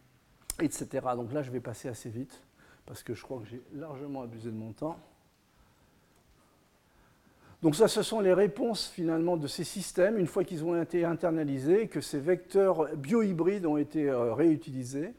etc. 0.60 0.88
Donc 1.16 1.32
là, 1.32 1.42
je 1.42 1.50
vais 1.50 1.60
passer 1.60 1.88
assez 1.88 2.10
vite 2.10 2.42
parce 2.86 3.02
que 3.02 3.14
je 3.14 3.22
crois 3.22 3.38
que 3.40 3.46
j'ai 3.46 3.62
largement 3.74 4.22
abusé 4.22 4.50
de 4.50 4.56
mon 4.56 4.72
temps. 4.72 4.98
Donc 7.62 7.76
ça, 7.76 7.86
ce 7.86 8.02
sont 8.02 8.20
les 8.20 8.34
réponses 8.34 8.88
finalement 8.88 9.36
de 9.36 9.46
ces 9.46 9.62
systèmes, 9.62 10.18
une 10.18 10.26
fois 10.26 10.42
qu'ils 10.42 10.64
ont 10.64 10.80
été 10.80 11.04
internalisés, 11.04 11.86
que 11.86 12.00
ces 12.00 12.18
vecteurs 12.18 12.88
biohybrides 12.96 13.66
ont 13.66 13.76
été 13.76 14.08
euh, 14.08 14.34
réutilisés 14.34 15.14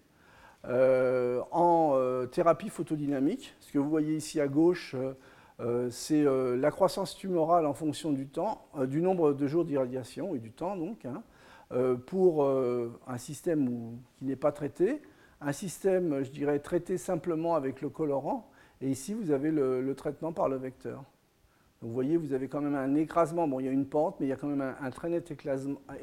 en 0.66 2.00
thérapie 2.32 2.70
photodynamique. 2.70 3.54
Ce 3.60 3.72
que 3.72 3.80
vous 3.80 3.90
voyez 3.90 4.16
ici 4.16 4.40
à 4.40 4.48
gauche, 4.48 4.96
euh, 4.96 5.14
c'est 5.90 6.26
euh, 6.26 6.58
la 6.58 6.72
croissance 6.72 7.16
tumorale 7.16 7.66
en 7.66 7.74
fonction 7.74 8.12
du 8.12 8.28
temps, 8.28 8.66
euh, 8.78 8.86
du 8.86 9.02
nombre 9.02 9.34
de 9.34 9.48
jours 9.48 9.66
d'irradiation 9.66 10.36
et 10.36 10.40
du 10.40 10.52
temps 10.52 10.76
donc, 10.76 11.06
hein, 11.06 11.24
pour 12.06 12.46
un 12.46 13.18
système 13.18 13.98
qui 14.18 14.26
n'est 14.26 14.36
pas 14.36 14.52
traité, 14.52 15.02
un 15.42 15.52
système, 15.52 16.24
je 16.24 16.30
dirais, 16.30 16.60
traité 16.60 17.00
simplement 17.00 17.56
avec 17.56 17.82
le 17.82 17.90
colorant, 17.90 18.48
et 18.80 18.92
ici 18.92 19.16
vous 19.16 19.32
avez 19.32 19.50
le, 19.50 19.92
traitement 19.96 20.34
par 20.34 20.50
le 20.50 20.58
vecteur. 20.58 20.98
Donc 21.82 21.90
vous 21.90 21.94
voyez, 21.94 22.16
vous 22.16 22.34
avez 22.34 22.48
quand 22.48 22.62
même 22.62 22.76
un 22.76 22.94
écrasement, 22.94 23.48
bon 23.48 23.60
il 23.60 23.66
y 23.66 23.70
a 23.70 23.72
une 23.72 23.88
pente, 23.88 24.18
mais 24.20 24.28
il 24.28 24.30
y 24.30 24.34
a 24.34 24.36
quand 24.36 24.46
même 24.46 24.62
un, 24.62 24.90
très 24.92 25.10
net 25.10 25.34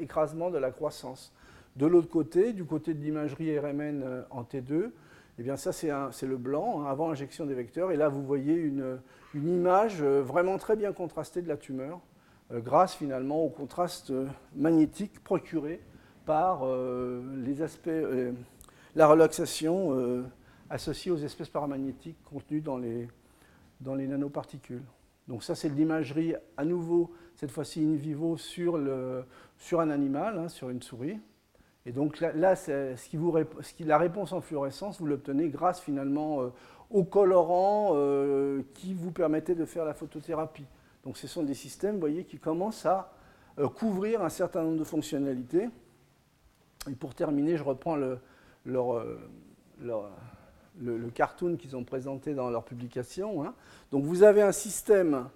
écrasement 0.01 0.49
de 0.49 0.57
la 0.57 0.71
croissance. 0.71 1.33
De 1.77 1.85
l'autre 1.85 2.09
côté, 2.09 2.51
du 2.51 2.65
côté 2.65 2.93
de 2.93 3.01
l'imagerie 3.01 3.57
RMN 3.57 4.25
en 4.29 4.43
T2, 4.43 4.91
eh 5.39 5.41
bien 5.41 5.55
ça 5.55 5.71
c'est 5.71 6.27
le 6.27 6.37
blanc, 6.37 6.81
hein, 6.81 6.91
avant 6.91 7.11
injection 7.11 7.45
des 7.45 7.53
vecteurs, 7.53 7.93
et 7.93 7.95
là 7.95 8.09
vous 8.09 8.23
voyez 8.23 8.55
une, 8.55 8.99
une 9.33 9.47
image 9.47 10.01
euh, 10.01 10.21
vraiment 10.21 10.57
très 10.57 10.75
bien 10.75 10.93
contrastée 10.93 11.41
de 11.41 11.47
la 11.47 11.57
tumeur, 11.57 11.99
euh, 12.51 12.59
grâce 12.59 12.95
finalement 12.95 13.43
au 13.43 13.49
contraste 13.49 14.11
euh, 14.11 14.27
magnétique 14.55 15.23
procuré 15.23 15.81
par 16.25 16.63
les 17.43 17.63
aspects, 17.63 17.89
la 18.95 19.07
relaxation 19.07 20.23
associée 20.69 21.11
aux 21.11 21.17
espèces 21.17 21.49
paramagnétiques 21.49 22.15
contenues 22.23 22.61
dans 22.61 22.77
les, 22.77 23.07
dans 23.81 23.95
les 23.95 24.07
nanoparticules. 24.07 24.83
Donc 25.27 25.43
ça, 25.43 25.55
c'est 25.55 25.69
de 25.69 25.73
l'imagerie 25.73 26.35
à 26.57 26.63
nouveau, 26.63 27.11
cette 27.35 27.49
fois-ci 27.49 27.83
in 27.83 27.95
vivo, 27.95 28.37
sur, 28.37 28.77
le, 28.77 29.25
sur 29.57 29.81
un 29.81 29.89
animal, 29.89 30.37
hein, 30.37 30.47
sur 30.47 30.69
une 30.69 30.83
souris. 30.83 31.19
Et 31.87 31.91
donc 31.91 32.19
là, 32.19 32.31
la 32.35 33.97
réponse 33.97 34.31
en 34.31 34.39
fluorescence, 34.39 34.99
vous 34.99 35.07
l'obtenez 35.07 35.49
grâce 35.49 35.81
finalement 35.81 36.51
au 36.91 37.03
colorant 37.03 37.91
euh, 37.93 38.61
qui 38.73 38.93
vous 38.93 39.11
permettait 39.11 39.55
de 39.55 39.65
faire 39.65 39.85
la 39.85 39.93
photothérapie. 39.93 40.65
Donc 41.03 41.17
ce 41.17 41.27
sont 41.27 41.43
des 41.43 41.53
systèmes, 41.53 41.99
voyez, 41.99 42.23
qui 42.23 42.37
commencent 42.37 42.85
à 42.85 43.11
euh, 43.59 43.67
couvrir 43.67 44.21
un 44.21 44.29
certain 44.29 44.63
nombre 44.63 44.79
de 44.79 44.83
fonctionnalités. 44.83 45.69
Et 46.89 46.95
pour 46.95 47.13
terminer, 47.13 47.57
je 47.57 47.63
reprends 47.63 47.95
le, 47.95 48.19
euh, 48.67 49.17
le, 50.79 51.09
cartoon 51.13 51.55
qu'ils 51.57 51.75
ont 51.75 51.83
présenté 51.83 52.33
dans 52.33 52.49
leur 52.49 52.63
publication. 52.63 53.43
Hein. 53.43 53.53
Donc 53.91 54.03
vous 54.03 54.23
avez 54.23 54.41
un 54.41 54.51
système 54.51 55.27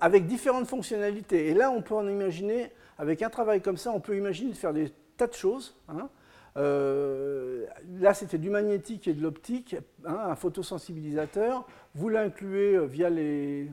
avec 0.00 0.26
différentes 0.26 0.66
fonctionnalités. 0.66 1.48
Et 1.48 1.54
là, 1.54 1.70
on 1.70 1.80
peut 1.80 1.94
en 1.94 2.08
imaginer, 2.08 2.72
avec 2.98 3.22
un 3.22 3.30
travail 3.30 3.60
comme 3.60 3.76
ça, 3.76 3.92
on 3.92 4.00
peut 4.00 4.16
imaginer 4.16 4.50
de 4.50 4.56
faire 4.56 4.72
des 4.72 4.92
tas 5.16 5.28
de 5.28 5.32
choses. 5.32 5.76
Hein. 5.88 6.08
Euh, 6.56 7.66
là, 8.00 8.14
c'était 8.14 8.38
du 8.38 8.50
magnétique 8.50 9.08
et 9.08 9.14
de 9.14 9.22
l'optique, 9.22 9.76
hein, 10.04 10.18
un 10.24 10.36
photosensibilisateur. 10.36 11.66
Vous 11.94 12.08
l'incluez 12.08 12.76
euh, 12.76 12.84
via 12.84 13.08
les, 13.10 13.70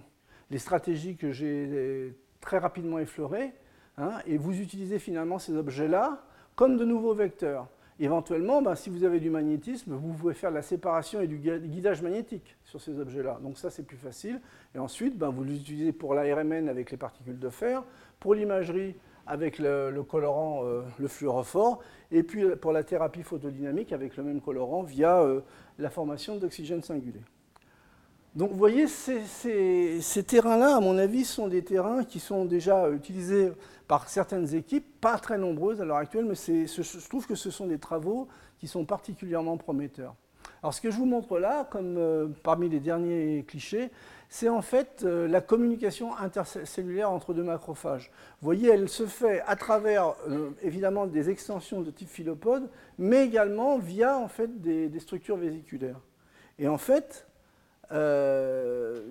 stratégies 0.58 1.16
que 1.16 1.32
j'ai 1.32 2.14
très 2.42 2.58
rapidement 2.58 3.00
effleurées, 3.00 3.54
hein, 3.98 4.14
et 4.26 4.38
vous 4.38 4.60
utilisez 4.60 5.00
finalement 5.00 5.40
ces 5.40 5.56
objets-là 5.56 6.24
comme 6.56 6.78
de 6.78 6.86
nouveaux 6.86 7.14
vecteurs. 7.14 7.68
Éventuellement, 8.02 8.62
ben, 8.62 8.76
si 8.76 8.90
vous 8.90 9.04
avez 9.04 9.20
du 9.20 9.30
magnétisme, 9.30 9.94
vous 9.94 10.14
pouvez 10.14 10.34
faire 10.34 10.52
la 10.52 10.62
séparation 10.62 11.20
et 11.20 11.28
du 11.28 11.38
guidage 11.38 12.02
magnétique 12.02 12.56
sur 12.64 12.80
ces 12.80 12.98
objets-là. 12.98 13.40
Donc 13.44 13.58
ça, 13.58 13.70
c'est 13.70 13.84
plus 13.84 13.98
facile. 13.98 14.40
Et 14.74 14.80
ensuite, 14.80 15.18
ben, 15.18 15.30
vous 15.30 15.44
l'utilisez 15.44 15.92
pour 15.92 16.14
la 16.14 16.24
RMN 16.34 16.70
avec 16.70 16.92
les 16.92 16.98
particules 16.98 17.38
de 17.38 17.50
fer, 17.50 17.84
pour 18.22 18.36
l'imagerie 18.36 18.96
avec 19.30 19.60
le, 19.60 20.02
colorant, 20.02 20.66
euh, 20.66 20.82
le 20.98 21.08
fluorophore, 21.08 21.80
et 22.12 22.24
puis 22.24 22.44
euh, 22.44 22.56
pour 22.56 22.72
la 22.72 22.84
thérapie 22.84 23.22
photodynamique 23.22 23.94
avec 23.94 24.18
le 24.18 24.24
même 24.24 24.42
colorant 24.42 24.82
via 24.82 25.22
euh, 25.22 25.42
la 25.78 25.92
formation 25.92 26.36
d'oxygène 26.38 26.82
singulé. 26.82 27.22
Donc 28.36 28.52
vous 28.52 28.58
voyez, 28.58 28.88
ces, 28.88 30.24
terrains-là, 30.26 30.78
à 30.78 30.80
mon 30.80 30.98
avis, 30.98 31.26
sont 31.26 31.48
des 31.48 31.64
terrains 31.64 32.04
qui 32.04 32.20
sont 32.20 32.46
déjà 32.46 32.90
utilisés 32.90 33.52
par 33.88 34.10
certaines 34.10 34.54
équipes, 34.56 35.00
pas 35.00 35.18
très 35.18 35.38
nombreuses 35.38 35.82
à 35.82 35.86
l'heure 35.86 35.98
actuelle, 35.98 36.26
mais 36.26 36.36
je 36.36 37.08
trouve 37.08 37.28
que 37.28 37.36
ce 37.36 37.52
sont 37.52 37.68
des 37.68 37.80
travaux 37.80 38.28
qui 38.58 38.68
sont 38.68 38.86
particulièrement 38.86 39.58
prometteurs. 39.58 40.16
Alors 40.62 40.74
ce 40.74 40.82
que 40.82 40.92
je 40.92 40.98
vous 40.98 41.06
montre 41.06 41.40
là, 41.40 41.68
comme 41.72 42.34
parmi 42.44 42.70
les 42.70 42.80
derniers 42.80 43.46
clichés, 43.48 43.90
c'est 44.30 44.48
en 44.48 44.62
fait 44.62 45.02
euh, 45.04 45.28
la 45.28 45.42
communication 45.42 46.16
intercellulaire 46.16 47.10
entre 47.10 47.34
deux 47.34 47.44
macrophages. 47.44 48.12
Vous 48.42 48.46
voyez, 48.46 48.70
elle 48.70 48.88
se 48.88 49.08
fait 49.08 49.42
à 49.48 49.56
travers 49.56 50.14
euh, 50.30 50.52
évidemment 50.62 51.08
des 51.08 51.32
extensions 51.32 51.82
de 51.82 51.90
type 51.90 52.08
philopode, 52.08 52.70
mais 53.00 53.26
également 53.26 53.80
via 53.80 54.18
en 54.18 54.28
fait 54.28 54.62
des, 54.62 55.00
structures 55.00 55.38
vésiculaires. 55.38 56.00
Et 56.60 56.68
en 56.68 56.78
fait, 56.78 57.26
euh, 57.92 59.02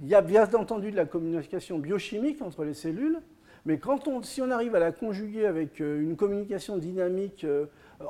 il 0.00 0.08
y 0.08 0.14
a 0.14 0.20
bien 0.20 0.48
entendu 0.54 0.92
de 0.92 0.96
la 0.96 1.06
communication 1.06 1.80
biochimique 1.80 2.40
entre 2.40 2.62
les 2.64 2.74
cellules, 2.74 3.18
mais 3.66 3.78
quand 3.78 4.06
on, 4.06 4.22
si 4.22 4.42
on 4.42 4.50
arrive 4.50 4.76
à 4.76 4.80
la 4.80 4.92
conjuguer 4.92 5.46
avec 5.46 5.80
une 5.80 6.16
communication 6.16 6.78
dynamique 6.78 7.46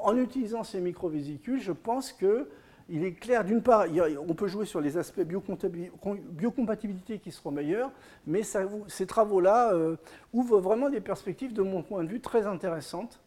en 0.02 0.16
utilisant 0.16 0.64
ces 0.64 0.80
microvésicules, 0.80 1.60
je 1.60 1.72
pense 1.72 2.12
que 2.12 2.48
il 2.92 3.04
est 3.04 3.14
clair, 3.14 3.42
d'une 3.42 3.62
part, 3.62 3.86
on 4.28 4.34
peut 4.34 4.48
jouer 4.48 4.66
sur 4.66 4.82
les 4.82 4.98
aspects 4.98 5.22
biocompatibilité 5.22 7.18
qui 7.18 7.32
seront 7.32 7.50
meilleurs, 7.50 7.90
mais 8.26 8.42
ces 8.42 9.06
travaux-là 9.06 9.72
euh, 9.72 9.96
ouvrent 10.34 10.60
vraiment 10.60 10.90
des 10.90 11.00
perspectives, 11.00 11.54
de 11.54 11.62
mon 11.62 11.82
point 11.82 12.04
de 12.04 12.08
vue, 12.10 12.20
très 12.20 12.46
intéressantes 12.46 13.18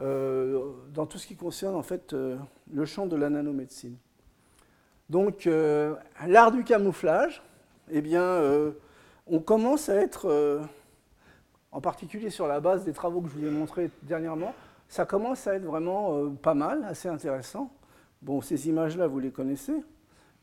euh, 0.00 0.72
dans 0.92 1.06
tout 1.06 1.18
ce 1.18 1.28
qui 1.28 1.36
concerne 1.36 1.76
en 1.76 1.84
fait 1.84 2.14
euh, 2.14 2.36
le 2.74 2.84
champ 2.84 3.06
de 3.06 3.14
la 3.14 3.30
nanomédecine. 3.30 3.96
Donc, 5.08 5.48
l'art 6.26 6.50
du 6.50 6.64
camouflage, 6.64 7.42
eh 7.90 8.00
bien, 8.00 8.40
on 9.26 9.40
commence 9.40 9.90
à 9.90 9.96
être 9.96 10.62
en 11.70 11.80
particulier 11.82 12.30
sur 12.30 12.48
la 12.48 12.60
base 12.60 12.84
des 12.84 12.94
travaux 12.94 13.20
que 13.20 13.28
je 13.28 13.34
vous 13.34 13.46
ai 13.46 13.50
montrés 13.50 13.90
dernièrement, 14.04 14.54
ça 14.88 15.04
commence 15.04 15.46
à 15.46 15.56
être 15.56 15.64
vraiment 15.64 16.30
pas 16.42 16.54
mal, 16.54 16.82
assez 16.84 17.08
intéressant. 17.08 17.70
Bon, 18.22 18.40
ces 18.40 18.68
images-là, 18.68 19.08
vous 19.08 19.18
les 19.18 19.32
connaissez, 19.32 19.82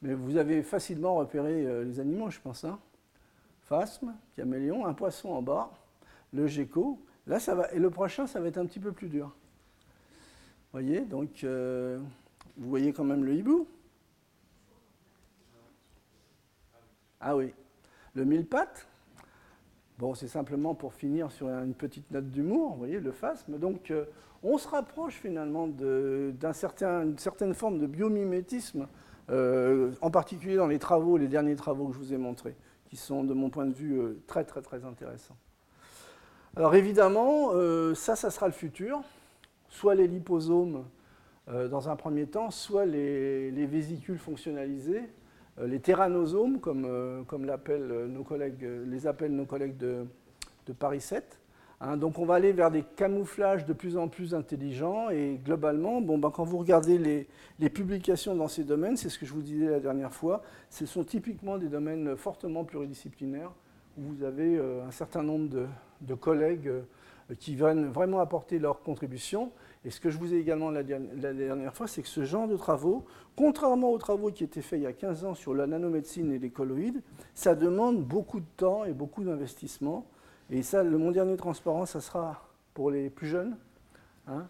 mais 0.01 0.13
vous 0.13 0.35
avez 0.35 0.63
facilement 0.63 1.15
repéré 1.15 1.65
euh, 1.65 1.85
les 1.85 2.01
animaux, 2.01 2.29
je 2.29 2.39
pense. 2.41 2.65
Hein. 2.65 2.77
Phasme, 3.61 4.13
caméléon, 4.35 4.85
un 4.85 4.93
poisson 4.93 5.29
en 5.29 5.41
bas, 5.41 5.71
le 6.33 6.45
gecko. 6.45 6.99
Là, 7.25 7.39
ça 7.39 7.55
va, 7.55 7.71
et 7.71 7.79
le 7.79 7.89
prochain, 7.89 8.27
ça 8.27 8.41
va 8.41 8.47
être 8.47 8.57
un 8.57 8.65
petit 8.65 8.81
peu 8.81 8.91
plus 8.91 9.07
dur. 9.07 9.27
Vous 9.27 10.79
voyez, 10.79 11.01
donc, 11.01 11.43
euh, 11.45 11.99
vous 12.57 12.69
voyez 12.69 12.91
quand 12.91 13.05
même 13.05 13.23
le 13.23 13.33
hibou. 13.33 13.65
Ah 17.21 17.37
oui, 17.37 17.53
le 18.13 18.25
mille 18.25 18.45
pattes. 18.45 18.87
Bon, 19.99 20.15
c'est 20.15 20.29
simplement 20.29 20.75
pour 20.75 20.93
finir 20.93 21.29
sur 21.29 21.49
une 21.49 21.73
petite 21.73 22.09
note 22.09 22.31
d'humour, 22.31 22.71
vous 22.71 22.77
voyez, 22.77 23.01
le 23.01 23.11
phasme. 23.11 23.57
Donc, 23.59 23.91
euh, 23.91 24.05
on 24.43 24.57
se 24.57 24.65
rapproche 24.65 25.15
finalement 25.15 25.67
d'une 25.67 26.53
certain, 26.53 27.05
certaine 27.17 27.53
forme 27.53 27.79
de 27.79 27.85
biomimétisme, 27.85 28.87
euh, 29.29 29.91
en 29.99 30.09
particulier 30.09 30.55
dans 30.55 30.67
les 30.67 30.79
travaux, 30.79 31.17
les 31.17 31.27
derniers 31.27 31.57
travaux 31.57 31.87
que 31.87 31.95
je 31.95 31.99
vous 31.99 32.13
ai 32.13 32.17
montrés, 32.17 32.55
qui 32.85 32.95
sont, 32.95 33.25
de 33.25 33.33
mon 33.33 33.49
point 33.49 33.65
de 33.65 33.73
vue, 33.73 33.99
euh, 33.99 34.23
très, 34.25 34.45
très, 34.45 34.61
très 34.61 34.85
intéressants. 34.85 35.35
Alors, 36.55 36.75
évidemment, 36.75 37.51
ça, 37.93 38.15
ça 38.15 38.31
sera 38.31 38.47
le 38.47 38.53
futur. 38.53 39.01
Soit 39.67 39.95
les 39.95 40.07
liposomes, 40.07 40.85
dans 41.47 41.89
un 41.89 41.95
premier 41.95 42.25
temps, 42.25 42.51
soit 42.51 42.85
les 42.85 43.65
vésicules 43.67 44.17
fonctionnalisées, 44.17 45.09
les 45.65 45.79
terranosomes, 45.79 46.59
comme, 46.59 46.85
euh, 46.85 47.23
comme 47.23 47.45
nos 47.45 48.23
collègues, 48.23 48.67
les 48.85 49.07
appellent 49.07 49.35
nos 49.35 49.45
collègues 49.45 49.77
de, 49.77 50.05
Paris 50.77 51.01
7. 51.01 51.39
Hein. 51.81 51.97
donc 51.97 52.19
on 52.19 52.25
va 52.25 52.35
aller 52.35 52.51
vers 52.51 52.69
des 52.69 52.83
camouflages 52.83 53.65
de 53.65 53.73
plus 53.73 53.97
en 53.97 54.07
plus 54.07 54.35
intelligents 54.35 55.09
et 55.09 55.39
globalement, 55.43 55.99
bon, 55.99 56.19
ben, 56.19 56.29
quand 56.29 56.43
vous 56.43 56.59
regardez 56.59 56.99
les, 57.57 57.69
publications 57.69 58.35
dans 58.35 58.47
ces 58.47 58.63
domaines, 58.63 58.95
c'est 58.95 59.09
ce 59.09 59.17
que 59.17 59.25
je 59.25 59.33
vous 59.33 59.41
disais 59.41 59.65
la 59.65 59.79
dernière 59.79 60.13
fois, 60.13 60.43
ce 60.69 60.85
sont 60.85 61.03
typiquement 61.03 61.57
des 61.57 61.69
domaines 61.69 62.15
fortement 62.15 62.63
pluridisciplinaires 62.65 63.51
où 63.97 64.03
vous 64.03 64.23
avez 64.23 64.57
euh, 64.57 64.85
un 64.85 64.91
certain 64.91 65.23
nombre 65.23 65.49
de, 65.49 65.65
de 66.01 66.13
collègues 66.13 66.71
qui 67.39 67.55
viennent 67.55 67.87
vraiment 67.87 68.19
apporter 68.19 68.59
leur 68.59 68.81
contribution. 68.81 69.51
Et 69.85 69.91
ce 69.91 70.01
que 70.01 70.09
je 70.09 70.17
vous 70.17 70.33
ai 70.33 70.37
également 70.37 70.71
la, 70.71 70.83
dernière 70.83 71.73
fois, 71.73 71.87
c'est 71.87 72.01
que 72.01 72.07
ce 72.07 72.25
genre 72.25 72.47
de 72.47 72.57
travaux, 72.57 73.05
contrairement 73.37 73.91
aux 73.91 73.97
travaux 73.97 74.29
qui 74.29 74.43
étaient 74.43 74.61
faits 74.61 74.79
il 74.79 74.83
y 74.83 74.87
a 74.87 74.93
15 74.93 75.23
ans 75.23 75.35
sur 75.35 75.53
la 75.53 75.67
nanomédecine 75.67 76.33
et 76.33 76.39
les 76.39 76.49
colloïdes, 76.49 77.01
ça 77.33 77.55
demande 77.55 78.03
beaucoup 78.03 78.41
de 78.41 78.45
temps 78.57 78.83
et 78.83 78.91
beaucoup 78.91 79.23
d'investissement. 79.23 80.05
Et 80.49 80.63
ça, 80.63 80.83
le 80.83 80.97
mon 80.97 81.11
dernier 81.11 81.37
transparent, 81.37 81.85
ça 81.85 82.01
sera 82.01 82.49
pour 82.73 82.91
les 82.91 83.09
plus 83.09 83.27
jeunes. 83.27 83.55
Hein. 84.27 84.47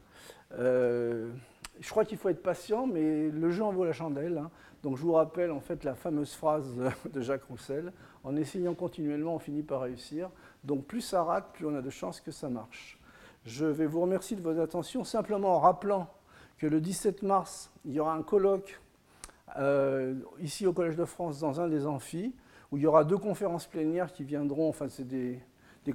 Euh, 0.54 1.32
je 1.80 1.90
crois 1.90 2.06
qu'il 2.06 2.18
faut 2.18 2.30
être 2.30 2.42
patient, 2.42 2.88
mais 2.88 3.30
le 3.30 3.52
jeu 3.52 3.64
en 3.64 3.72
vaut 3.72 3.86
la 3.86 3.94
chandelle. 3.94 4.38
Hein. 4.38 4.50
Donc 4.84 4.98
je 4.98 5.04
vous 5.04 5.14
rappelle 5.14 5.52
en 5.52 5.60
fait 5.60 5.84
la 5.84 5.94
fameuse 5.94 6.34
phrase 6.34 6.74
de 7.14 7.22
Jacques 7.22 7.44
Roussel 7.44 7.94
en 8.24 8.36
essayant 8.36 8.74
continuellement, 8.74 9.36
on 9.36 9.40
finit 9.40 9.64
par 9.64 9.82
réussir. 9.82 10.30
Donc 10.64 10.86
plus 10.86 11.02
ça 11.02 11.24
rate, 11.24 11.52
plus 11.54 11.66
on 11.66 11.76
a 11.76 11.82
de 11.82 11.90
chances 11.90 12.20
que 12.20 12.32
ça 12.32 12.50
marche. 12.50 12.99
Je 13.46 13.66
vais 13.66 13.86
vous 13.86 14.02
remercier 14.02 14.36
de 14.36 14.42
votre 14.42 14.60
attention 14.60 15.04
simplement 15.04 15.56
en 15.56 15.60
rappelant 15.60 16.08
que 16.58 16.68
le 16.68 16.82
17 16.82 17.24
mars, 17.24 17.72
il 17.86 17.94
y 17.94 18.00
aura 18.00 18.14
un 18.14 18.22
colloque 18.22 18.82
euh, 19.58 20.16
ici 20.42 20.68
au 20.68 20.74
Collège 20.74 20.98
de 20.98 21.06
France 21.06 21.40
dans 21.40 21.62
un 21.62 21.68
des 21.68 21.88
amphis, 21.88 22.36
où 22.72 22.78
il 22.78 22.84
y 22.84 22.86
aura 22.86 23.04
deux 23.04 23.18
conférences 23.18 23.66
plénières 23.66 24.12
qui 24.12 24.24
viendront, 24.24 24.70
enfin 24.70 24.90
c'est 24.90 25.08
des, 25.08 25.42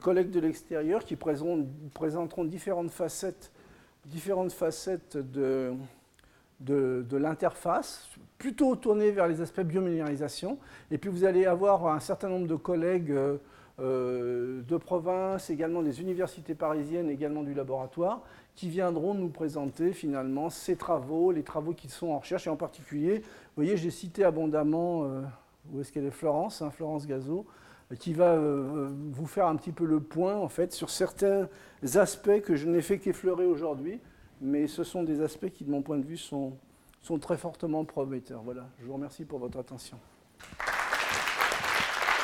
collègues 0.00 0.30
de 0.30 0.40
l'extérieur 0.40 1.04
qui 1.04 1.14
présenteront, 1.14 2.44
différentes 2.44 2.90
facettes, 2.90 3.52
différentes 4.06 4.50
facettes 4.50 5.16
de, 5.16 5.76
l'interface, 7.12 8.08
plutôt 8.38 8.74
tournées 8.74 9.12
vers 9.12 9.28
les 9.28 9.40
aspects 9.40 9.60
biominérisation. 9.60 10.58
Et 10.90 10.98
puis 10.98 11.10
vous 11.10 11.24
allez 11.24 11.46
avoir 11.46 11.86
un 11.86 12.00
certain 12.00 12.28
nombre 12.28 12.48
de 12.48 12.56
collègues 12.56 13.14
euh, 13.80 14.34
euh, 14.54 14.62
de 14.62 14.76
province, 14.76 15.50
également 15.50 15.82
des 15.82 16.00
universités 16.00 16.54
parisiennes, 16.54 17.10
également 17.10 17.42
du 17.42 17.54
laboratoire, 17.54 18.22
qui 18.54 18.68
viendront 18.68 19.14
nous 19.14 19.28
présenter 19.28 19.92
finalement 19.92 20.50
ces 20.50 20.76
travaux, 20.76 21.32
les 21.32 21.42
travaux 21.42 21.72
qui 21.72 21.88
sont 21.88 22.08
en 22.08 22.18
recherche, 22.18 22.46
et 22.46 22.50
en 22.50 22.56
particulier, 22.56 23.18
vous 23.18 23.62
voyez, 23.62 23.76
j'ai 23.76 23.90
cité 23.90 24.24
abondamment, 24.24 25.04
euh, 25.04 25.22
où 25.72 25.80
est-ce 25.80 25.92
qu'elle 25.92 26.06
est 26.06 26.10
Florence, 26.10 26.62
hein, 26.62 26.70
Florence 26.70 27.06
Gazot, 27.06 27.46
qui 27.98 28.12
va 28.12 28.32
euh, 28.32 28.90
vous 29.12 29.26
faire 29.26 29.46
un 29.46 29.56
petit 29.56 29.72
peu 29.72 29.84
le 29.84 30.00
point 30.00 30.34
en 30.34 30.48
fait 30.48 30.72
sur 30.72 30.90
certains 30.90 31.48
aspects 31.94 32.40
que 32.40 32.56
je 32.56 32.68
n'ai 32.68 32.80
fait 32.80 32.98
qu'effleurer 32.98 33.44
aujourd'hui, 33.44 34.00
mais 34.40 34.66
ce 34.66 34.84
sont 34.84 35.02
des 35.02 35.20
aspects 35.20 35.50
qui, 35.50 35.64
de 35.64 35.70
mon 35.70 35.82
point 35.82 35.98
de 35.98 36.04
vue, 36.04 36.16
sont, 36.16 36.54
sont 37.02 37.18
très 37.18 37.36
fortement 37.36 37.84
prometteurs. 37.84 38.42
Voilà, 38.42 38.66
je 38.80 38.86
vous 38.86 38.94
remercie 38.94 39.24
pour 39.24 39.38
votre 39.38 39.58
attention. 39.58 39.98